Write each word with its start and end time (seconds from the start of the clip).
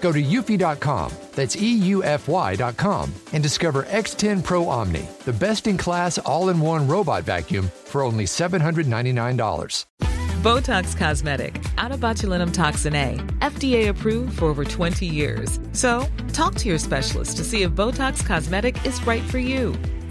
Go 0.00 0.12
to 0.12 0.22
eufy.com, 0.22 1.12
that's 1.34 1.56
EUFY.com, 1.56 3.12
and 3.32 3.42
discover 3.42 3.82
X10 3.84 4.44
Pro 4.44 4.68
Omni, 4.68 5.08
the 5.24 5.32
best 5.32 5.66
in 5.66 5.76
class 5.76 6.18
all 6.18 6.50
in 6.50 6.60
one 6.60 6.86
robot 6.86 7.24
vacuum 7.24 7.70
for 7.84 8.02
only 8.02 8.24
$799. 8.24 9.84
Botox 10.38 10.96
Cosmetic, 10.96 11.60
out 11.78 11.90
of 11.90 11.98
botulinum 11.98 12.54
toxin 12.54 12.94
A, 12.94 13.16
FDA 13.40 13.88
approved 13.88 14.38
for 14.38 14.44
over 14.44 14.64
20 14.64 15.04
years. 15.04 15.58
So, 15.72 16.06
talk 16.32 16.54
to 16.56 16.68
your 16.68 16.78
specialist 16.78 17.36
to 17.38 17.44
see 17.44 17.62
if 17.62 17.72
Botox 17.72 18.24
Cosmetic 18.24 18.86
is 18.86 19.04
right 19.04 19.22
for 19.24 19.38
you. 19.38 19.74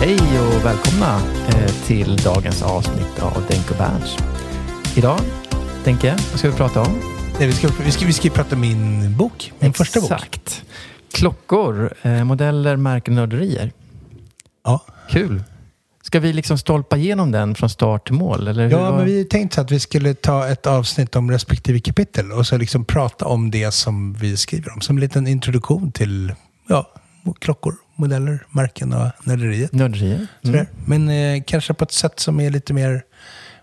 Hej 0.00 0.18
och 0.40 0.64
välkomna 0.64 1.20
eh, 1.48 1.86
till 1.86 2.16
dagens 2.16 2.62
avsnitt 2.62 3.18
av 3.20 3.44
Denk 3.48 3.70
och 3.70 3.76
Berns. 3.76 4.16
Idag, 4.96 5.20
Denke, 5.84 6.10
vad 6.30 6.38
ska 6.38 6.50
vi 6.50 6.56
prata 6.56 6.80
om? 6.82 6.98
Nej, 7.38 7.46
vi, 7.46 7.52
ska, 7.52 7.68
vi, 7.84 7.90
ska, 7.90 8.06
vi 8.06 8.12
ska 8.12 8.30
prata 8.30 8.56
min 8.56 9.16
bok, 9.16 9.52
min 9.58 9.72
första 9.72 10.00
bok. 10.00 10.10
Exakt. 10.12 10.64
Klockor, 11.12 11.94
eh, 12.02 12.24
modeller, 12.24 12.76
märken, 12.76 13.14
nörderier. 13.14 13.72
Ja, 14.64 14.84
Kul. 15.10 15.42
Ska 16.02 16.20
vi 16.20 16.32
liksom 16.32 16.58
stolpa 16.58 16.96
igenom 16.96 17.30
den 17.32 17.54
från 17.54 17.70
start 17.70 18.06
till 18.06 18.14
mål? 18.14 18.48
Eller 18.48 18.70
ja 18.70 18.78
var- 18.90 18.96
men 18.96 19.06
vi 19.06 19.24
tänkte 19.24 19.60
att 19.60 19.70
vi 19.70 19.80
skulle 19.80 20.14
ta 20.14 20.48
ett 20.48 20.66
avsnitt 20.66 21.16
om 21.16 21.30
respektive 21.30 21.80
kapitel 21.80 22.32
och 22.32 22.46
så 22.46 22.56
liksom 22.58 22.84
prata 22.84 23.26
om 23.26 23.50
det 23.50 23.72
som 23.72 24.12
vi 24.14 24.36
skriver 24.36 24.72
om. 24.72 24.80
Som 24.80 24.96
en 24.96 25.00
liten 25.00 25.26
introduktion 25.26 25.92
till 25.92 26.32
ja, 26.68 26.90
klockor, 27.38 27.74
modeller, 27.98 28.46
märken 28.50 28.92
och 28.92 29.10
nörderiet. 29.24 29.72
Nörderier? 29.72 30.26
Sådär. 30.42 30.66
Men 30.86 31.08
eh, 31.08 31.42
kanske 31.46 31.74
på 31.74 31.84
ett 31.84 31.92
sätt 31.92 32.20
som 32.20 32.40
är 32.40 32.50
lite 32.50 32.72
mer, 32.74 33.02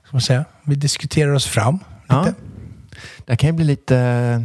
ska 0.07 0.09
man 0.11 0.21
säga, 0.21 0.45
vi 0.63 0.75
diskuterar 0.75 1.31
oss 1.33 1.45
fram 1.45 1.79
Ja. 2.07 2.25
lite. 2.25 2.35
Det 3.25 3.31
här 3.31 3.35
kan 3.35 3.47
ju 3.49 3.53
bli 3.53 3.65
lite 3.65 3.97
eh, 3.97 4.41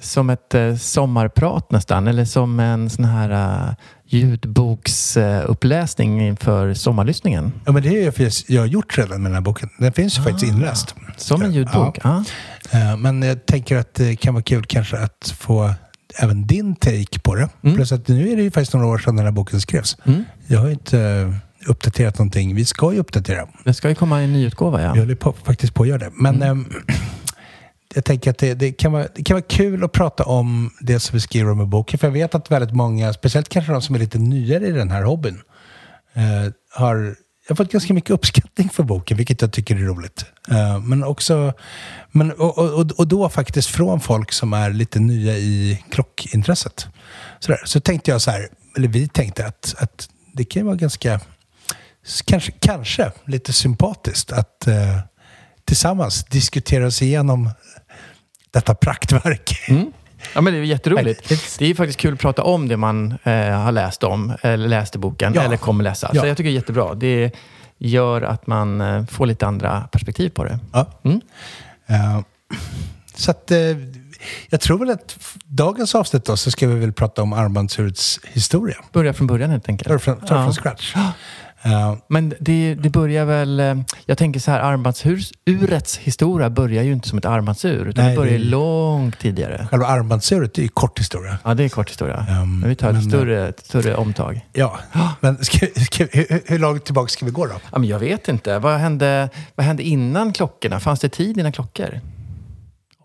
som 0.00 0.30
ett 0.30 0.54
eh, 0.54 0.76
sommarprat 0.76 1.70
nästan. 1.70 2.06
Eller 2.08 2.24
som 2.24 2.60
en 2.60 2.90
sån 2.90 3.04
här 3.04 3.30
uh, 3.68 3.74
ljudboksuppläsning 4.06 6.20
inför 6.20 6.74
sommarlyssningen. 6.74 7.52
Ja, 7.64 7.72
men 7.72 7.82
det 7.82 8.04
är 8.04 8.30
jag 8.52 8.62
har 8.62 8.66
gjort 8.66 8.98
redan 8.98 9.22
med 9.22 9.30
den 9.30 9.34
här 9.34 9.40
boken. 9.42 9.70
Den 9.78 9.92
finns 9.92 10.18
ju 10.18 10.22
faktiskt 10.22 10.52
inläst. 10.52 10.94
Som 11.16 11.42
en 11.42 11.52
ljudbok? 11.52 11.98
Ja. 12.04 12.24
Ja. 12.72 12.78
Eh, 12.78 12.96
Men 12.96 13.22
jag 13.22 13.46
tänker 13.46 13.76
att 13.76 13.94
det 13.94 14.16
kan 14.16 14.34
vara 14.34 14.42
kul 14.44 14.64
kanske 14.64 14.98
att 14.98 15.34
få 15.38 15.74
även 16.18 16.46
din 16.46 16.76
take 16.76 17.20
på 17.22 17.34
det. 17.34 17.48
Mm. 17.62 17.76
Plus 17.76 17.92
att 17.92 18.08
nu 18.08 18.32
är 18.32 18.36
det 18.36 18.42
ju 18.42 18.50
faktiskt 18.50 18.74
några 18.74 18.86
år 18.86 18.98
sedan 18.98 19.16
den 19.16 19.24
här 19.24 19.32
boken 19.32 19.60
skrevs. 19.60 19.96
Mm. 20.04 20.24
Jag 20.46 20.60
har 20.60 20.70
inte 20.70 21.00
eh, 21.00 21.34
uppdaterat 21.70 22.18
någonting. 22.18 22.54
Vi 22.54 22.64
ska 22.64 22.92
ju 22.92 22.98
uppdatera. 22.98 23.48
Det 23.64 23.74
ska 23.74 23.88
ju 23.88 23.94
komma 23.94 24.20
en 24.20 24.32
ny 24.32 24.46
utgåva 24.46 24.82
ja. 24.82 24.92
Vi 24.92 25.00
håller 25.00 25.14
på, 25.14 25.32
faktiskt 25.32 25.74
på 25.74 25.82
att 25.82 25.88
göra 25.88 25.98
det. 25.98 26.10
Men 26.14 26.34
Mm. 26.36 26.48
ehm, 26.48 26.66
jag 27.94 28.04
tänker 28.04 28.30
att 28.30 28.38
det, 28.38 28.54
det, 28.54 28.72
kan 28.72 28.92
vara, 28.92 29.06
det 29.14 29.22
kan 29.24 29.34
vara 29.34 29.44
kul 29.48 29.84
att 29.84 29.92
prata 29.92 30.24
om 30.24 30.70
det 30.80 31.00
som 31.00 31.14
vi 31.14 31.20
skriver 31.20 31.50
om 31.50 31.60
i 31.60 31.66
boken. 31.66 31.98
För 31.98 32.06
jag 32.06 32.12
vet 32.12 32.34
att 32.34 32.50
väldigt 32.50 32.74
många, 32.74 33.12
speciellt 33.12 33.48
kanske 33.48 33.72
de 33.72 33.82
som 33.82 33.94
är 33.94 33.98
lite 33.98 34.18
nyare 34.18 34.66
i 34.66 34.70
den 34.70 34.90
här 34.90 35.02
hobbyn, 35.02 35.40
eh, 36.14 36.52
har 36.70 37.16
jag 37.46 37.56
har 37.56 37.56
fått 37.64 37.72
ganska 37.72 37.94
mycket 37.94 38.10
uppskattning 38.10 38.68
för 38.68 38.82
boken, 38.82 39.16
vilket 39.16 39.42
jag 39.42 39.52
tycker 39.52 39.76
är 39.76 39.80
roligt. 39.80 40.24
Eh, 40.50 40.78
men 40.80 41.04
också, 41.04 41.52
men, 42.12 42.32
och, 42.32 42.58
och, 42.58 42.90
och 42.90 43.08
då 43.08 43.28
faktiskt 43.28 43.68
från 43.68 44.00
folk 44.00 44.32
som 44.32 44.52
är 44.52 44.70
lite 44.70 45.00
nya 45.00 45.36
i 45.36 45.84
klockintresset. 45.90 46.86
Sådär. 47.40 47.60
Så 47.64 47.80
tänkte 47.80 48.10
jag 48.10 48.22
så 48.22 48.30
här, 48.30 48.48
eller 48.76 48.88
vi 48.88 49.08
tänkte 49.08 49.46
att, 49.46 49.74
att 49.78 50.08
det 50.32 50.44
kan 50.44 50.60
ju 50.60 50.66
vara 50.66 50.76
ganska, 50.76 51.20
kanske, 52.24 52.52
kanske 52.52 53.12
lite 53.26 53.52
sympatiskt 53.52 54.32
att 54.32 54.66
eh, 54.66 54.98
tillsammans 55.64 56.24
diskutera 56.24 56.86
oss 56.86 57.02
igenom 57.02 57.50
detta 58.50 58.74
praktverk. 58.74 59.68
Mm. 59.68 59.92
Ja, 60.34 60.40
men 60.40 60.52
det 60.52 60.58
är 60.58 60.62
jätteroligt. 60.62 61.28
Det 61.58 61.66
är 61.70 61.74
faktiskt 61.74 61.98
kul 62.00 62.14
att 62.14 62.20
prata 62.20 62.42
om 62.42 62.68
det 62.68 62.76
man 62.76 63.14
eh, 63.24 63.32
har 63.50 63.72
läst 63.72 64.02
om, 64.04 64.32
eller 64.42 64.68
läst 64.68 64.94
i 64.94 64.98
boken, 64.98 65.32
Ja. 65.34 65.42
eller 65.42 65.56
kommer 65.56 65.84
läsa. 65.84 66.10
Ja. 66.12 66.20
Så 66.20 66.26
jag 66.26 66.36
tycker 66.36 66.50
det 66.50 66.52
är 66.54 66.60
jättebra. 66.60 66.94
Det 66.94 67.30
gör 67.78 68.22
att 68.22 68.46
man 68.46 68.80
eh, 68.80 69.06
får 69.06 69.26
lite 69.26 69.46
andra 69.46 69.88
perspektiv 69.92 70.30
på 70.30 70.44
det. 70.44 70.58
Ja. 70.72 70.86
Mm. 71.04 71.20
Eh, 71.86 72.20
så 73.14 73.30
att 73.30 73.50
eh, 73.50 73.58
jag 74.48 74.60
tror 74.60 74.78
väl 74.78 74.90
att 74.90 75.16
dagens 75.44 75.94
avsnitt 75.94 76.24
då 76.24 76.36
så 76.36 76.50
ska 76.50 76.66
vi 76.68 76.74
väl 76.80 76.92
prata 76.92 77.22
om 77.22 77.32
armbandsurets 77.32 78.20
historia. 78.24 78.76
Börja 78.92 79.12
från 79.12 79.26
början 79.26 79.50
helt 79.50 79.68
enkelt. 79.68 79.88
Det 79.88 79.98
från, 79.98 80.16
ta 80.20 80.34
Ja. 80.34 80.42
från 80.44 80.52
scratch. 80.54 80.94
Eh, 81.64 81.94
Men 82.08 82.34
det, 82.40 82.74
det 82.74 82.90
börjar 82.90 83.24
väl... 83.24 83.60
eh, 83.60 83.74
Jag 84.06 84.18
tänker 84.18 84.40
så 84.40 84.50
här, 84.50 84.60
armbandsurets 84.60 85.96
historia 85.98 86.50
börjar 86.50 86.82
ju 86.82 86.92
inte 86.92 87.08
som 87.08 87.18
ett 87.18 87.24
armbandsur, 87.24 87.86
utan 87.88 88.04
Nej, 88.04 88.14
det 88.14 88.20
börjar 88.20 88.32
det- 88.38 88.44
långt 88.44 89.18
tidigare. 89.18 89.66
själva 89.70 89.86
armbandsuret 89.86 90.58
är 90.58 90.62
ju 90.62 90.68
kort 90.68 90.98
historia. 90.98 91.38
Ja, 91.44 91.54
det 91.54 91.64
är 91.64 91.68
kort 91.68 91.90
historia. 91.90 92.26
Um, 92.42 92.60
men 92.60 92.68
vi 92.68 92.76
tar 92.76 92.88
ett 92.88 92.94
men, 92.94 93.02
större, 93.02 93.48
ett 93.48 93.66
större 93.66 93.94
omtag. 93.96 94.40
Ja, 94.52 94.78
men 95.20 95.44
ska, 95.44 95.66
ska, 95.90 96.06
hur, 96.12 96.42
hur 96.46 96.58
långt 96.58 96.84
tillbaka 96.84 97.08
ska 97.08 97.24
vi 97.26 97.32
gå 97.32 97.46
då? 97.46 97.54
Ja, 97.72 97.78
men 97.78 97.88
jag 97.88 97.98
vet 97.98 98.28
inte. 98.28 98.58
Vad 98.58 98.78
hände, 98.80 99.28
vad 99.54 99.66
hände 99.66 99.82
innan 99.82 100.32
klockorna? 100.32 100.80
Fanns 100.80 101.00
det 101.00 101.08
tid 101.08 101.38
innan 101.38 101.52
klockor? 101.52 102.00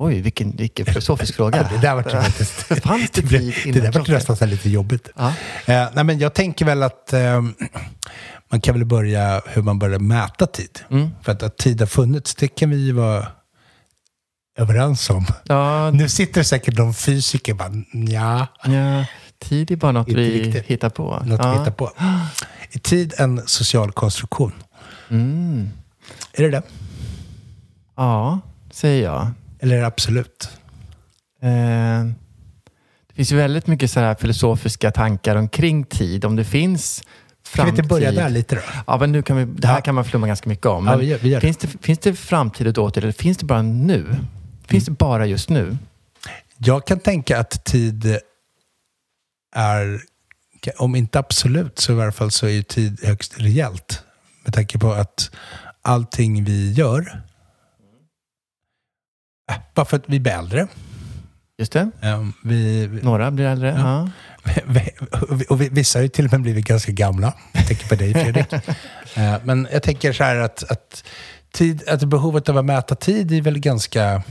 Oj, 0.01 0.21
vilken, 0.21 0.51
vilken 0.55 0.85
filosofisk 0.85 1.35
fråga. 1.35 1.57
Ja, 1.57 1.75
det 1.75 1.81
där 1.87 1.95
var 1.95 2.03
faktiskt... 2.03 2.51
Fanns 2.83 3.09
det 3.13 3.21
tid 3.21 3.53
det 3.63 3.69
innan 3.69 3.91
där 3.91 3.99
var 3.99 4.29
nästan 4.29 4.49
lite 4.49 4.69
jobbigt. 4.69 5.09
Ja. 5.15 5.27
Eh, 5.65 5.87
nej, 5.93 6.03
men 6.03 6.19
jag 6.19 6.33
tänker 6.33 6.65
väl 6.65 6.83
att 6.83 7.13
eh, 7.13 7.19
man 8.51 8.61
kan 8.61 8.75
väl 8.75 8.85
börja 8.85 9.41
hur 9.45 9.61
man 9.61 9.79
börjar 9.79 9.99
mäta 9.99 10.47
tid. 10.47 10.79
Mm. 10.89 11.09
För 11.21 11.31
att, 11.31 11.43
att 11.43 11.57
tid 11.57 11.79
har 11.79 11.87
funnits, 11.87 12.35
det 12.35 12.47
kan 12.47 12.69
vi 12.69 12.77
ju 12.77 12.91
vara 12.91 13.27
överens 14.57 15.09
om. 15.09 15.25
Ja, 15.43 15.91
Nu 15.91 16.09
sitter 16.09 16.43
säkert 16.43 16.77
någon 16.77 16.93
fysiker 16.93 17.51
och 17.51 17.57
bara, 17.57 17.71
ja, 17.91 18.47
ja, 18.63 19.05
tid 19.39 19.71
är 19.71 19.75
bara 19.75 19.91
något 19.91 20.07
vi 20.07 20.43
riktigt. 20.43 20.65
hittar 20.65 20.89
på. 20.89 21.23
något 21.25 21.39
ja. 21.43 21.51
att 21.51 21.61
hitta 21.61 21.71
på. 21.71 21.91
Är 22.71 22.79
tid 22.79 23.13
en 23.17 23.47
social 23.47 23.91
konstruktion? 23.91 24.51
Mm. 25.09 25.69
Är 26.33 26.43
det 26.43 26.49
det? 26.49 26.61
Ja, 27.95 28.39
säger 28.71 29.03
jag. 29.03 29.31
Eller 29.59 29.75
är 29.75 29.79
det 29.79 29.87
absolut? 29.87 30.49
Eh, 31.41 31.49
det 33.07 33.15
finns 33.15 33.31
ju 33.31 33.35
väldigt 33.35 33.67
mycket 33.67 33.91
så 33.91 33.99
här 33.99 34.15
filosofiska 34.15 34.91
tankar 34.91 35.35
omkring 35.35 35.83
tid. 35.83 36.25
Om 36.25 36.35
det 36.35 36.45
finns 36.45 37.03
Kan 37.55 37.65
vi 37.65 37.71
framtid. 37.71 37.79
inte 37.85 37.87
börja 37.89 38.11
där 38.11 38.29
lite 38.29 38.55
då? 38.55 38.61
Ja, 38.87 38.97
men 38.97 39.11
nu 39.11 39.21
kan 39.21 39.37
vi, 39.37 39.45
det 39.45 39.67
här 39.67 39.75
Ja. 39.75 39.81
kan 39.81 39.95
man 39.95 40.05
flumma 40.05 40.27
ganska 40.27 40.49
mycket 40.49 40.65
om. 40.65 40.87
Ja, 40.87 40.95
vi 40.95 41.05
gör- 41.05 41.17
vi 41.17 41.29
gör 41.29 41.39
finns, 41.39 41.57
det, 41.57 41.67
finns 41.67 41.99
det 41.99 42.15
framtid 42.15 42.67
och 42.67 42.73
dåtid 42.73 43.03
eller 43.03 43.13
finns 43.13 43.37
det 43.37 43.45
bara 43.45 43.61
nu? 43.61 44.15
Finns 44.67 44.87
Mm. 44.87 44.93
det 44.95 44.97
bara 44.99 45.25
just 45.25 45.49
nu? 45.49 45.77
Jag 46.57 46.87
kan 46.87 46.99
tänka 46.99 47.39
att 47.39 47.65
tid 47.65 48.17
är, 49.55 50.01
om 50.77 50.95
inte 50.95 51.19
absolut, 51.19 51.79
så 51.79 51.91
i 51.91 51.95
varje 51.95 52.11
fall 52.11 52.31
så 52.31 52.45
är 52.45 52.49
ju 52.51 52.63
tid 52.63 52.99
högst 53.03 53.39
rejält. 53.39 54.03
Med 54.45 54.53
tanke 54.53 54.79
på 54.79 54.91
att 54.93 55.31
allting 55.81 56.43
vi 56.43 56.71
gör, 56.73 57.21
äh, 59.51 59.57
bara 59.75 59.85
för 59.85 59.97
att 59.97 60.03
vi 60.05 60.19
blir 60.19 60.33
äldre, 60.33 60.67
Just 61.57 61.71
det. 61.71 61.89
Um, 62.03 62.33
vi, 62.43 62.87
Några 63.03 63.31
blir 63.31 63.45
äldre. 63.45 63.75
Ja. 63.77 64.09
och 65.49 65.61
vi- 65.61 65.69
vissa 65.69 65.99
har 65.99 66.03
ju 66.03 66.09
till 66.09 66.25
och 66.25 66.31
med 66.31 66.41
blivit 66.41 66.65
ganska 66.65 66.91
gamla. 66.91 67.33
Jag 67.51 67.67
tänker 67.67 67.87
på 67.87 67.95
dig 67.95 68.13
Fredrik. 68.13 68.45
Eh, 69.15 69.35
Men 69.43 69.67
jag 69.71 69.83
tänker 69.83 70.13
så 70.13 70.23
här 70.23 70.35
att, 70.35 70.71
att, 70.71 71.03
tid, 71.53 71.89
att 71.89 72.03
behovet 72.03 72.49
av 72.49 72.57
att 72.57 72.65
mäta 72.65 72.95
tid 72.95 73.31
är 73.31 73.41
väl 73.41 73.59
ganska 73.59 74.23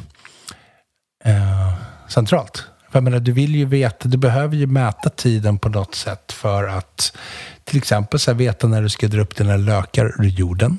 eh, 1.24 1.72
centralt. 2.08 2.56
För 2.90 2.96
jag 2.96 3.04
menar, 3.04 3.18
du 3.20 3.32
vill 3.32 3.54
ju 3.56 3.64
veta, 3.64 4.08
du 4.08 4.16
behöver 4.18 4.56
ju 4.56 4.66
mäta 4.66 5.10
tiden 5.10 5.58
på 5.58 5.68
något 5.68 5.94
sätt 5.94 6.32
för 6.32 6.64
att 6.68 7.16
till 7.64 7.76
exempel 7.78 8.20
så 8.20 8.30
här, 8.30 8.38
veta 8.38 8.66
när 8.66 8.82
du 8.82 8.88
ska 8.88 9.08
dra 9.08 9.20
upp 9.20 9.36
dina 9.36 9.56
lökar 9.56 10.20
ur 10.24 10.28
jorden. 10.28 10.78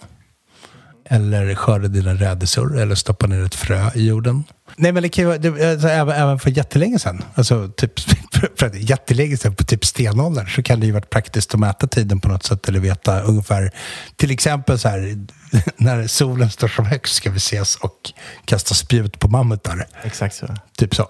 Eller 1.11 1.55
skörda 1.55 1.87
dina 1.87 2.13
rädisor 2.13 2.79
eller 2.79 2.95
stoppa 2.95 3.27
ner 3.27 3.43
ett 3.45 3.55
frö 3.55 3.89
i 3.95 4.07
jorden. 4.07 4.43
Nej 4.75 4.91
men 4.91 5.03
det 5.03 5.09
kan 5.09 5.21
ju 5.23 5.27
vara, 5.27 5.37
det, 5.37 5.71
alltså, 5.71 5.87
även, 5.87 6.15
även 6.15 6.39
för 6.39 6.49
jättelänge 6.49 6.99
sedan, 6.99 7.23
alltså 7.35 7.67
typ, 7.77 7.99
för 8.59 8.65
att 8.65 8.75
jättelänge 8.75 9.37
sedan 9.37 9.55
på 9.55 9.63
typ 9.63 9.85
stenåldern 9.85 10.47
så 10.47 10.63
kan 10.63 10.79
det 10.79 10.85
ju 10.85 10.91
varit 10.91 11.09
praktiskt 11.09 11.53
att 11.53 11.59
mäta 11.59 11.87
tiden 11.87 12.19
på 12.19 12.27
något 12.27 12.43
sätt 12.43 12.67
eller 12.67 12.79
veta 12.79 13.21
ungefär, 13.21 13.71
till 14.15 14.31
exempel 14.31 14.79
så 14.79 14.89
här, 14.89 15.25
när 15.77 16.07
solen 16.07 16.49
står 16.49 16.67
som 16.67 16.85
högst 16.85 17.15
ska 17.15 17.29
vi 17.31 17.37
ses 17.37 17.75
och 17.75 18.11
kasta 18.45 18.75
spjut 18.75 19.19
på 19.19 19.27
mammutar. 19.27 19.85
Exakt 20.03 20.35
så. 20.35 20.47
Typ 20.77 20.95
så, 20.95 21.07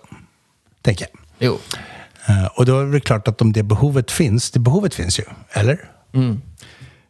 tänker 0.81 1.05
jag. 1.11 1.21
Jo. 1.39 1.59
Eh, 2.27 2.45
Och 2.45 2.65
då 2.65 2.79
är 2.79 2.85
det 2.85 2.99
klart 2.99 3.27
att 3.27 3.41
om 3.41 3.53
det 3.53 3.63
behovet 3.63 4.11
finns, 4.11 4.51
det 4.51 4.59
behovet 4.59 4.93
finns 4.95 5.19
ju, 5.19 5.23
eller? 5.51 5.89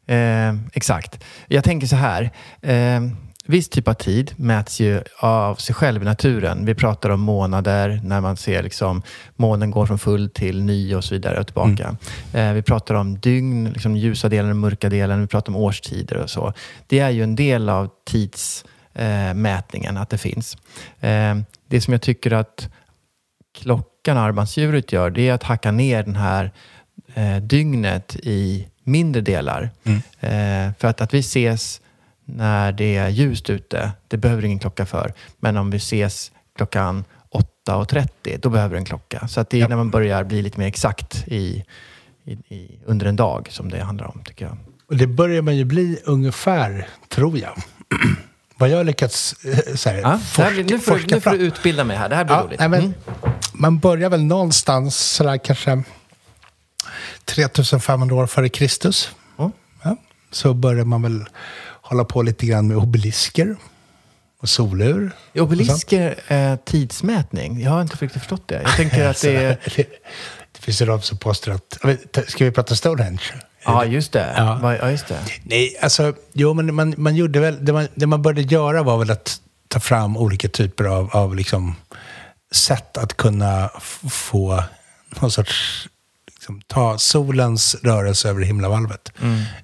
Eh, 0.10 0.56
exakt. 0.74 1.24
Jag 1.48 1.64
tänker 1.64 1.88
så 1.88 1.96
här. 1.96 2.32
Eh, 2.62 3.02
viss 3.46 3.70
typ 3.70 3.88
av 3.88 3.94
tid 3.94 4.34
mäts 4.36 4.80
ju 4.80 5.02
av 5.20 5.56
sig 5.56 5.76
själv 5.76 6.02
i 6.02 6.06
naturen. 6.06 6.66
Vi 6.66 6.76
pratar 6.76 7.10
om 7.10 7.20
månader 7.20 8.02
när 8.04 8.22
man 8.22 8.38
ser 8.38 8.64
liksom 8.64 9.02
månen 9.36 9.72
går 9.72 9.86
från 9.86 10.00
full 10.00 10.30
till 10.30 10.64
ny 10.64 10.96
och 10.96 11.04
så 11.04 11.16
vidare 11.16 11.40
och 11.40 11.46
tillbaka. 11.46 11.96
Eh, 12.34 12.54
vi 12.54 12.62
pratar 12.62 12.96
om 12.96 13.20
dygn, 13.20 13.70
liksom 13.74 13.96
ljusa 13.96 14.30
delen 14.30 14.52
och 14.52 14.58
mörka 14.58 14.90
delen. 14.90 15.22
Vi 15.22 15.28
pratar 15.28 15.52
om 15.52 15.56
årstider 15.56 16.18
och 16.18 16.30
så. 16.30 16.54
Det 16.88 17.00
är 17.00 17.10
ju 17.10 17.24
en 17.24 17.36
del 17.36 17.70
av 17.70 17.90
tidsmätningen, 18.06 19.96
eh, 19.96 20.02
att 20.02 20.10
det 20.10 20.18
finns. 20.18 20.58
Eh, 21.00 21.38
det 21.68 21.82
som 21.82 21.94
jag 21.94 22.02
tycker 22.02 22.34
att 22.34 22.70
klockan, 23.58 24.18
armbandsdjuret, 24.18 24.92
gör, 24.92 25.10
det 25.10 25.30
är 25.30 25.34
att 25.34 25.44
hacka 25.44 25.72
ner 25.72 26.04
den 26.04 26.16
här 26.16 26.52
eh, 27.14 27.38
dygnet 27.38 28.16
i 28.24 28.68
mindre 28.90 29.22
delar. 29.22 29.70
Eh, 30.20 30.72
för 30.80 30.86
att, 30.88 31.02
att 31.02 31.14
vi 31.14 31.20
ses 31.20 31.82
när 32.26 32.72
det 32.72 32.96
är 32.96 33.10
ljust 33.10 33.50
ute, 33.50 33.92
det 34.08 34.18
behöver 34.18 34.46
ingen 34.46 34.60
klocka 34.60 34.86
för. 34.86 35.14
Men 35.40 35.58
om 35.58 35.70
vi 35.72 35.78
ses 35.78 36.32
klockan 36.58 37.04
8.30, 37.68 38.40
då 38.42 38.50
behöver 38.50 38.78
en 38.78 38.86
klocka. 38.86 39.28
Så 39.28 39.40
att 39.42 39.50
det 39.50 39.62
är 39.62 39.68
när 39.68 39.76
man 39.76 39.90
börjar 39.90 40.24
bli 40.24 40.42
lite 40.42 40.60
mer 40.60 40.68
exakt 40.68 41.24
i, 41.28 41.64
i, 42.26 42.32
i, 42.32 42.80
under 42.86 43.06
en 43.06 43.16
dag 43.16 43.48
som 43.52 43.70
det 43.70 43.80
handlar 43.84 44.06
om, 44.08 44.22
tycker 44.26 44.46
jag. 44.46 44.58
Och 44.90 44.96
det 44.98 45.08
börjar 45.08 45.42
man 45.42 45.56
ju 45.58 45.64
bli 45.66 46.00
ungefär, 46.06 46.88
tror 47.10 47.38
jag. 47.40 47.62
Vad 48.58 48.70
jag 48.70 48.78
har 48.78 48.84
lyckats 48.84 49.36
eh, 49.46 49.76
så 49.76 49.90
här, 49.90 49.98
Ja, 49.98 50.08
här 50.10 50.18
forska, 50.18 50.52
blir- 50.52 50.64
nu, 50.64 50.80
får, 50.80 50.94
du- 50.96 51.00
forska 51.00 51.16
nu 51.16 51.22
får 51.22 51.32
du 51.32 51.38
utbilda 51.38 51.84
mig 51.84 51.98
här. 51.98 52.10
Det 52.10 52.16
här 52.16 52.24
blir 52.26 52.36
Ja, 52.36 52.44
roligt. 52.44 52.60
nej, 52.60 52.70
men, 52.70 52.80
Mm. 52.82 52.94
Man 53.54 53.80
börjar 53.80 54.10
väl 54.10 54.24
någonstans 54.24 54.96
sådär 54.98 55.38
kanske 55.38 55.84
3500 57.26 58.16
år 58.16 58.28
före 58.28 58.50
Kristus. 58.50 59.10
Ja. 59.38 59.52
Ja, 59.84 59.96
så 60.32 60.54
börjar 60.54 60.86
man 60.86 61.02
väl 61.02 61.26
hålla 61.82 62.04
på 62.04 62.22
lite 62.22 62.46
grann 62.46 62.68
med 62.68 62.78
obelisker 62.78 63.56
och 64.42 64.50
solur. 64.50 65.12
Är 65.34 65.42
Obelisker 65.42 66.16
eh, 66.28 66.56
tidsmätning? 66.56 67.62
Jag 67.62 67.72
har 67.72 67.82
inte 67.82 67.96
riktigt 67.96 68.22
förstått 68.22 68.48
det. 68.48 68.62
Jag 68.62 68.76
tänker 68.76 69.08
att 69.08 69.22
det 69.22 69.36
är... 69.36 69.58
det, 70.52 70.60
finns 70.60 70.82
ju 70.82 70.86
de 70.86 71.02
som 71.02 71.18
påstår 71.18 71.52
att... 71.52 71.78
Ska 72.28 72.46
vi 72.46 72.52
prata 72.52 72.76
Stonehenge? 72.76 73.22
Ja, 73.66 73.86
just 73.86 74.12
det. 74.12 74.34
Ja. 74.38 74.76
Ja, 74.82 74.92
just 74.92 75.08
det. 75.08 75.20
Nej, 75.44 75.78
alltså, 75.82 76.14
jo, 76.34 76.54
men 76.54 76.76
man, 76.76 76.94
man 76.98 77.16
gjorde 77.16 77.40
väl, 77.40 77.66
det 77.66 77.74
man, 77.74 77.88
det 77.96 78.08
man 78.08 78.22
började 78.22 78.42
göra 78.42 78.84
var 78.84 78.98
väl 78.98 79.12
att 79.12 79.42
ta 79.68 79.80
fram 79.80 80.18
olika 80.18 80.50
typer 80.50 80.86
av, 80.86 81.10
av 81.16 81.36
liksom, 81.36 81.76
sätt 82.52 82.98
att 82.98 83.18
kunna 83.18 83.70
få 84.10 84.64
någon 85.22 85.32
sorts, 85.32 85.88
liksom, 86.50 86.62
ta 86.68 86.98
solens 86.98 87.76
rörelse 87.84 88.30
över 88.30 88.42
himlavalvet. 88.42 89.12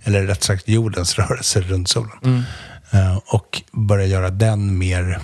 Eller 0.03 0.23
rätt 0.23 0.43
sagt 0.43 0.67
jordens 0.67 1.15
rörelse 1.19 1.61
runt 1.61 1.89
solen. 1.89 2.45
Eh, 2.91 3.17
och 3.27 3.61
börja 3.71 4.05
göra 4.05 4.29
den 4.29 4.77
mer 4.77 5.19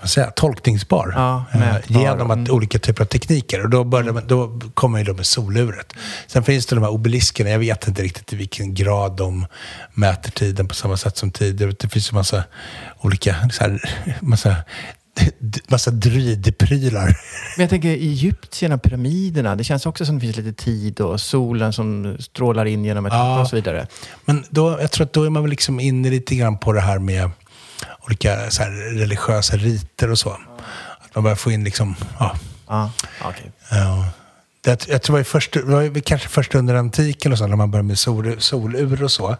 vad 0.00 0.10
säga, 0.10 0.30
tolkningsbar. 0.30 1.12
Ja, 1.16 1.44
mätbar. 1.54 2.00
genom 2.00 2.30
att 2.30 2.36
Mm. 2.38 2.50
olika 2.50 2.78
typer 2.78 3.02
av 3.02 3.06
tekniker. 3.06 3.62
Och 3.64 3.70
då, 3.70 3.84
började 3.84 4.12
man, 4.12 4.26
då 4.26 4.60
kommer 4.74 4.98
ju 4.98 5.04
då 5.04 5.14
med 5.14 5.26
soluret. 5.26 5.92
Sen 6.26 6.42
finns 6.42 6.66
det 6.66 6.76
de 6.76 6.82
här 6.82 6.90
obeliskerna. 6.90 7.50
Jag 7.50 7.58
vet 7.58 7.88
inte 7.88 8.02
riktigt 8.02 8.32
i 8.32 8.36
vilken 8.36 8.74
grad 8.74 9.16
de 9.16 9.46
mäter 9.94 10.30
tiden 10.30 10.68
på 10.68 10.74
samma 10.74 10.96
sätt 10.96 11.16
som 11.16 11.30
tid. 11.30 11.56
Det 11.78 11.88
finns 11.88 12.12
ju 12.12 12.14
massa 12.14 12.44
olika, 13.00 13.48
så 13.52 13.64
här, 13.64 13.90
massa, 14.20 14.56
massa 15.68 15.90
druidprylar. 15.90 17.06
Men 17.56 17.62
jag 17.62 17.70
tänker 17.70 17.88
Egyptierna, 17.88 18.78
pyramiderna. 18.78 19.56
Det 19.56 19.64
känns 19.64 19.86
också 19.86 20.06
som 20.06 20.14
det 20.14 20.20
finns 20.20 20.36
lite 20.36 20.62
tid 20.64 21.00
och 21.00 21.20
solen 21.20 21.72
som 21.72 22.16
strålar 22.20 22.64
in 22.64 22.84
genom 22.84 23.06
ett 23.06 23.12
Ja. 23.12 23.40
och 23.40 23.48
så 23.48 23.56
vidare. 23.56 23.86
Men 24.24 24.44
då, 24.50 24.78
jag 24.80 24.90
tror 24.90 25.06
att 25.06 25.12
då 25.12 25.24
är 25.24 25.30
man 25.30 25.42
väl 25.42 25.50
liksom 25.50 25.80
inne 25.80 26.10
lite 26.10 26.34
grann 26.34 26.58
på 26.58 26.72
det 26.72 26.80
här 26.80 26.98
med 26.98 27.30
olika 28.06 28.50
så 28.50 28.62
här, 28.62 28.70
religiösa 28.70 29.56
riter 29.56 30.10
och 30.10 30.18
så. 30.18 30.30
Att 30.30 31.14
man 31.14 31.24
börjar 31.24 31.36
få 31.36 31.50
in 31.50 31.64
liksom, 31.64 31.94
ja, 32.18 32.36
Ja, 32.68 32.92
okej. 33.24 33.52
Ja. 33.70 34.06
Det, 34.60 34.88
jag 34.88 35.02
tror 35.02 35.16
det 35.16 35.20
var, 35.20 35.24
först, 35.24 35.52
det 35.52 35.62
var 35.62 36.00
kanske 36.00 36.28
först 36.28 36.54
under 36.54 36.74
antiken 36.74 37.32
och 37.32 37.38
så, 37.38 37.46
när 37.46 37.56
man 37.56 37.70
började 37.70 37.86
med 37.86 37.98
sol, 37.98 38.36
solur 38.38 39.02
och 39.04 39.10
så. 39.10 39.36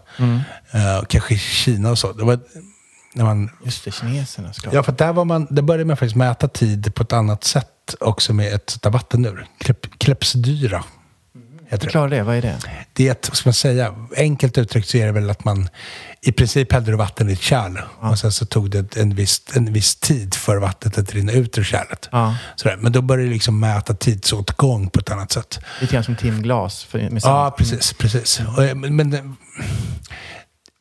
Eh, 0.70 0.98
och 1.02 1.08
kanske 1.08 1.34
i 1.34 1.38
Kina 1.38 1.90
och 1.90 1.98
så. 1.98 2.12
Det 2.12 2.24
var, 2.24 2.38
när 3.14 3.24
man, 3.24 3.50
Just 3.64 3.84
det, 3.84 3.90
kineserna 3.90 4.52
såklart. 4.52 4.74
ja, 4.74 4.82
för 4.82 4.92
där, 4.92 5.12
var 5.12 5.24
man, 5.24 5.46
där 5.50 5.62
började 5.62 5.84
man 5.84 5.96
faktiskt 5.96 6.16
mäta 6.16 6.48
tid 6.48 6.94
på 6.94 7.02
ett 7.02 7.12
annat 7.12 7.44
sätt 7.44 7.94
också 8.00 8.32
med 8.34 8.52
ett 8.54 8.70
sånt 8.70 8.82
där 8.82 8.90
vattenur. 8.90 9.46
Klep, 9.58 9.98
klepsdyra 9.98 10.84
heter 11.64 11.76
det. 11.76 11.78
Förklara 11.80 12.08
det, 12.10 12.22
vad 12.22 12.36
är 12.36 12.42
det? 12.42 12.58
Det 12.92 13.08
är 13.08 13.12
ett, 13.12 13.28
vad 13.28 13.36
ska 13.36 13.48
man 13.48 13.54
säga, 13.54 13.94
enkelt 14.16 14.58
uttryckt 14.58 14.88
så 14.88 14.96
är 14.96 15.06
det 15.06 15.12
väl 15.12 15.30
att 15.30 15.44
man 15.44 15.68
i 16.20 16.32
princip 16.32 16.72
hällde 16.72 16.90
du 16.90 16.96
vatten 16.96 17.30
i 17.30 17.32
ett 17.32 17.40
kärl. 17.40 17.78
Och 18.00 18.18
sen 18.18 18.32
så 18.32 18.46
tog 18.46 18.70
det 18.70 18.96
en 18.96 19.14
viss, 19.14 19.42
en 19.54 19.72
viss 19.72 19.96
tid 19.96 20.34
för 20.34 20.56
vattnet 20.56 20.98
att 20.98 21.12
rinna 21.14 21.32
ut 21.32 21.58
ur 21.58 21.64
kärlet. 21.64 22.08
Ja. 22.12 22.36
Sådär. 22.56 22.76
Men 22.76 22.92
då 22.92 23.02
började 23.02 23.28
det 23.28 23.32
liksom 23.32 23.60
mäta 23.60 23.94
tidsåtgång 23.94 24.90
på 24.90 25.00
ett 25.00 25.10
annat 25.10 25.32
sätt. 25.32 25.60
Lite 25.80 25.92
grann 25.92 26.04
som 26.04 26.16
timglas. 26.16 26.84
För, 26.84 27.10
med 27.10 27.22
Ja, 27.24 27.54
precis. 27.58 27.92
precis. 27.92 28.40
Och, 28.40 28.76
men, 28.76 28.96
men, 28.96 29.36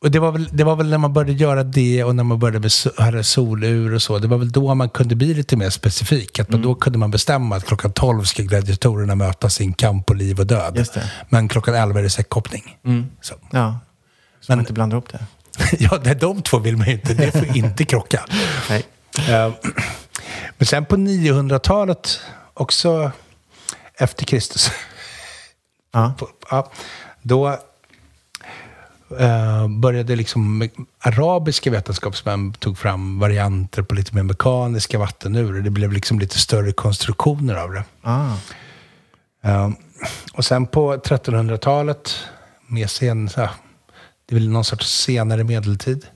och 0.04 0.10
det, 0.10 0.18
var 0.18 0.32
väl, 0.32 0.48
det 0.52 0.64
var 0.64 0.76
väl 0.76 0.90
när 0.90 0.98
man 0.98 1.12
började 1.12 1.32
göra 1.32 1.62
det 1.64 2.04
och 2.04 2.16
när 2.16 2.24
man 2.24 2.38
började 2.38 2.60
med 2.60 2.68
so- 2.68 3.00
hade 3.02 3.24
solur 3.24 3.94
och 3.94 4.02
så. 4.02 4.18
Det 4.18 4.28
var 4.28 4.38
väl 4.38 4.52
då 4.52 4.74
man 4.74 4.88
kunde 4.88 5.14
bli 5.14 5.34
lite 5.34 5.56
mer 5.56 5.70
specifik. 5.70 6.38
Att 6.38 6.48
man, 6.50 6.62
Då 6.62 6.74
kunde 6.74 6.98
man 6.98 7.10
bestämma 7.10 7.56
att 7.56 7.64
klockan 7.64 7.92
12 7.92 8.24
ska 8.24 8.42
gladiatorerna 8.42 9.14
möta 9.14 9.50
sin 9.50 9.72
kamp 9.72 10.06
på 10.06 10.14
liv 10.14 10.40
och 10.40 10.46
död. 10.46 10.74
Det. 10.74 11.10
Men 11.28 11.48
klockan 11.48 11.74
11 11.74 11.98
är 11.98 12.02
det 12.02 12.10
säckhoppning. 12.10 12.76
Så. 13.20 13.34
Ja, 13.50 13.78
så 14.40 14.52
Men- 14.52 14.58
man 14.58 14.60
inte 14.60 14.72
blandar 14.72 14.96
ihop 14.96 15.08
det. 15.12 15.26
ja, 15.78 16.00
nej, 16.04 16.14
de 16.14 16.42
två 16.42 16.58
vill 16.58 16.76
man 16.76 16.86
ju 16.86 16.92
inte. 16.92 17.14
Det 17.14 17.32
får 17.32 17.56
inte 17.56 17.84
krocka. 17.84 18.24
Nej. 18.68 18.84
Eh, 19.28 19.52
Men 20.58 20.66
sen 20.66 20.84
på 20.84 20.96
900-talet, 20.96 22.20
också 22.54 23.10
efter 23.98 24.24
Kristus, 24.24 24.70
Ja. 25.92 26.14
på- 26.18 26.28
ja, 26.50 26.70
då 27.22 27.58
eh, 29.20 29.68
började 29.68 30.16
liksom 30.16 30.68
arabiska 30.98 31.70
vetenskapsmän 31.70 32.52
tog 32.52 32.78
fram 32.78 33.18
varianter 33.18 33.82
på 33.82 33.94
lite 33.94 34.14
mer 34.14 34.22
mekaniska 34.22 34.98
vattenur. 34.98 35.62
Det 35.62 35.70
blev 35.70 35.92
liksom 35.92 36.18
lite 36.18 36.38
större 36.38 36.72
konstruktioner 36.72 37.54
av 37.54 37.72
det. 37.72 37.84
Ah. 38.02 38.36
Eh, 39.42 39.70
och 40.34 40.44
sen 40.44 40.66
på 40.66 40.96
1300-talet, 40.96 42.16
med 42.66 42.90
sen, 42.90 43.28
så, 43.28 43.40
här, 43.40 43.50
det 44.26 44.34
är 44.34 44.40
väl 44.40 44.48
någon 44.48 44.64
sorts 44.64 45.02
senare 45.04 45.44
medeltid, 45.44 46.06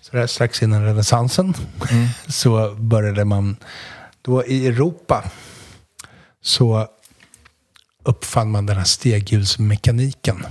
så 0.00 0.16
där, 0.16 0.26
strax 0.26 0.62
innan 0.62 0.84
renässansen, 0.84 1.54
så 2.28 2.74
började 2.74 3.24
man, 3.24 3.56
då 4.22 4.44
i 4.44 4.66
Europa, 4.66 5.24
så 6.42 6.88
uppfann 8.02 8.50
man 8.50 8.66
den 8.66 8.76
här 8.76 8.84
steghjulsmekaniken. 8.84 10.46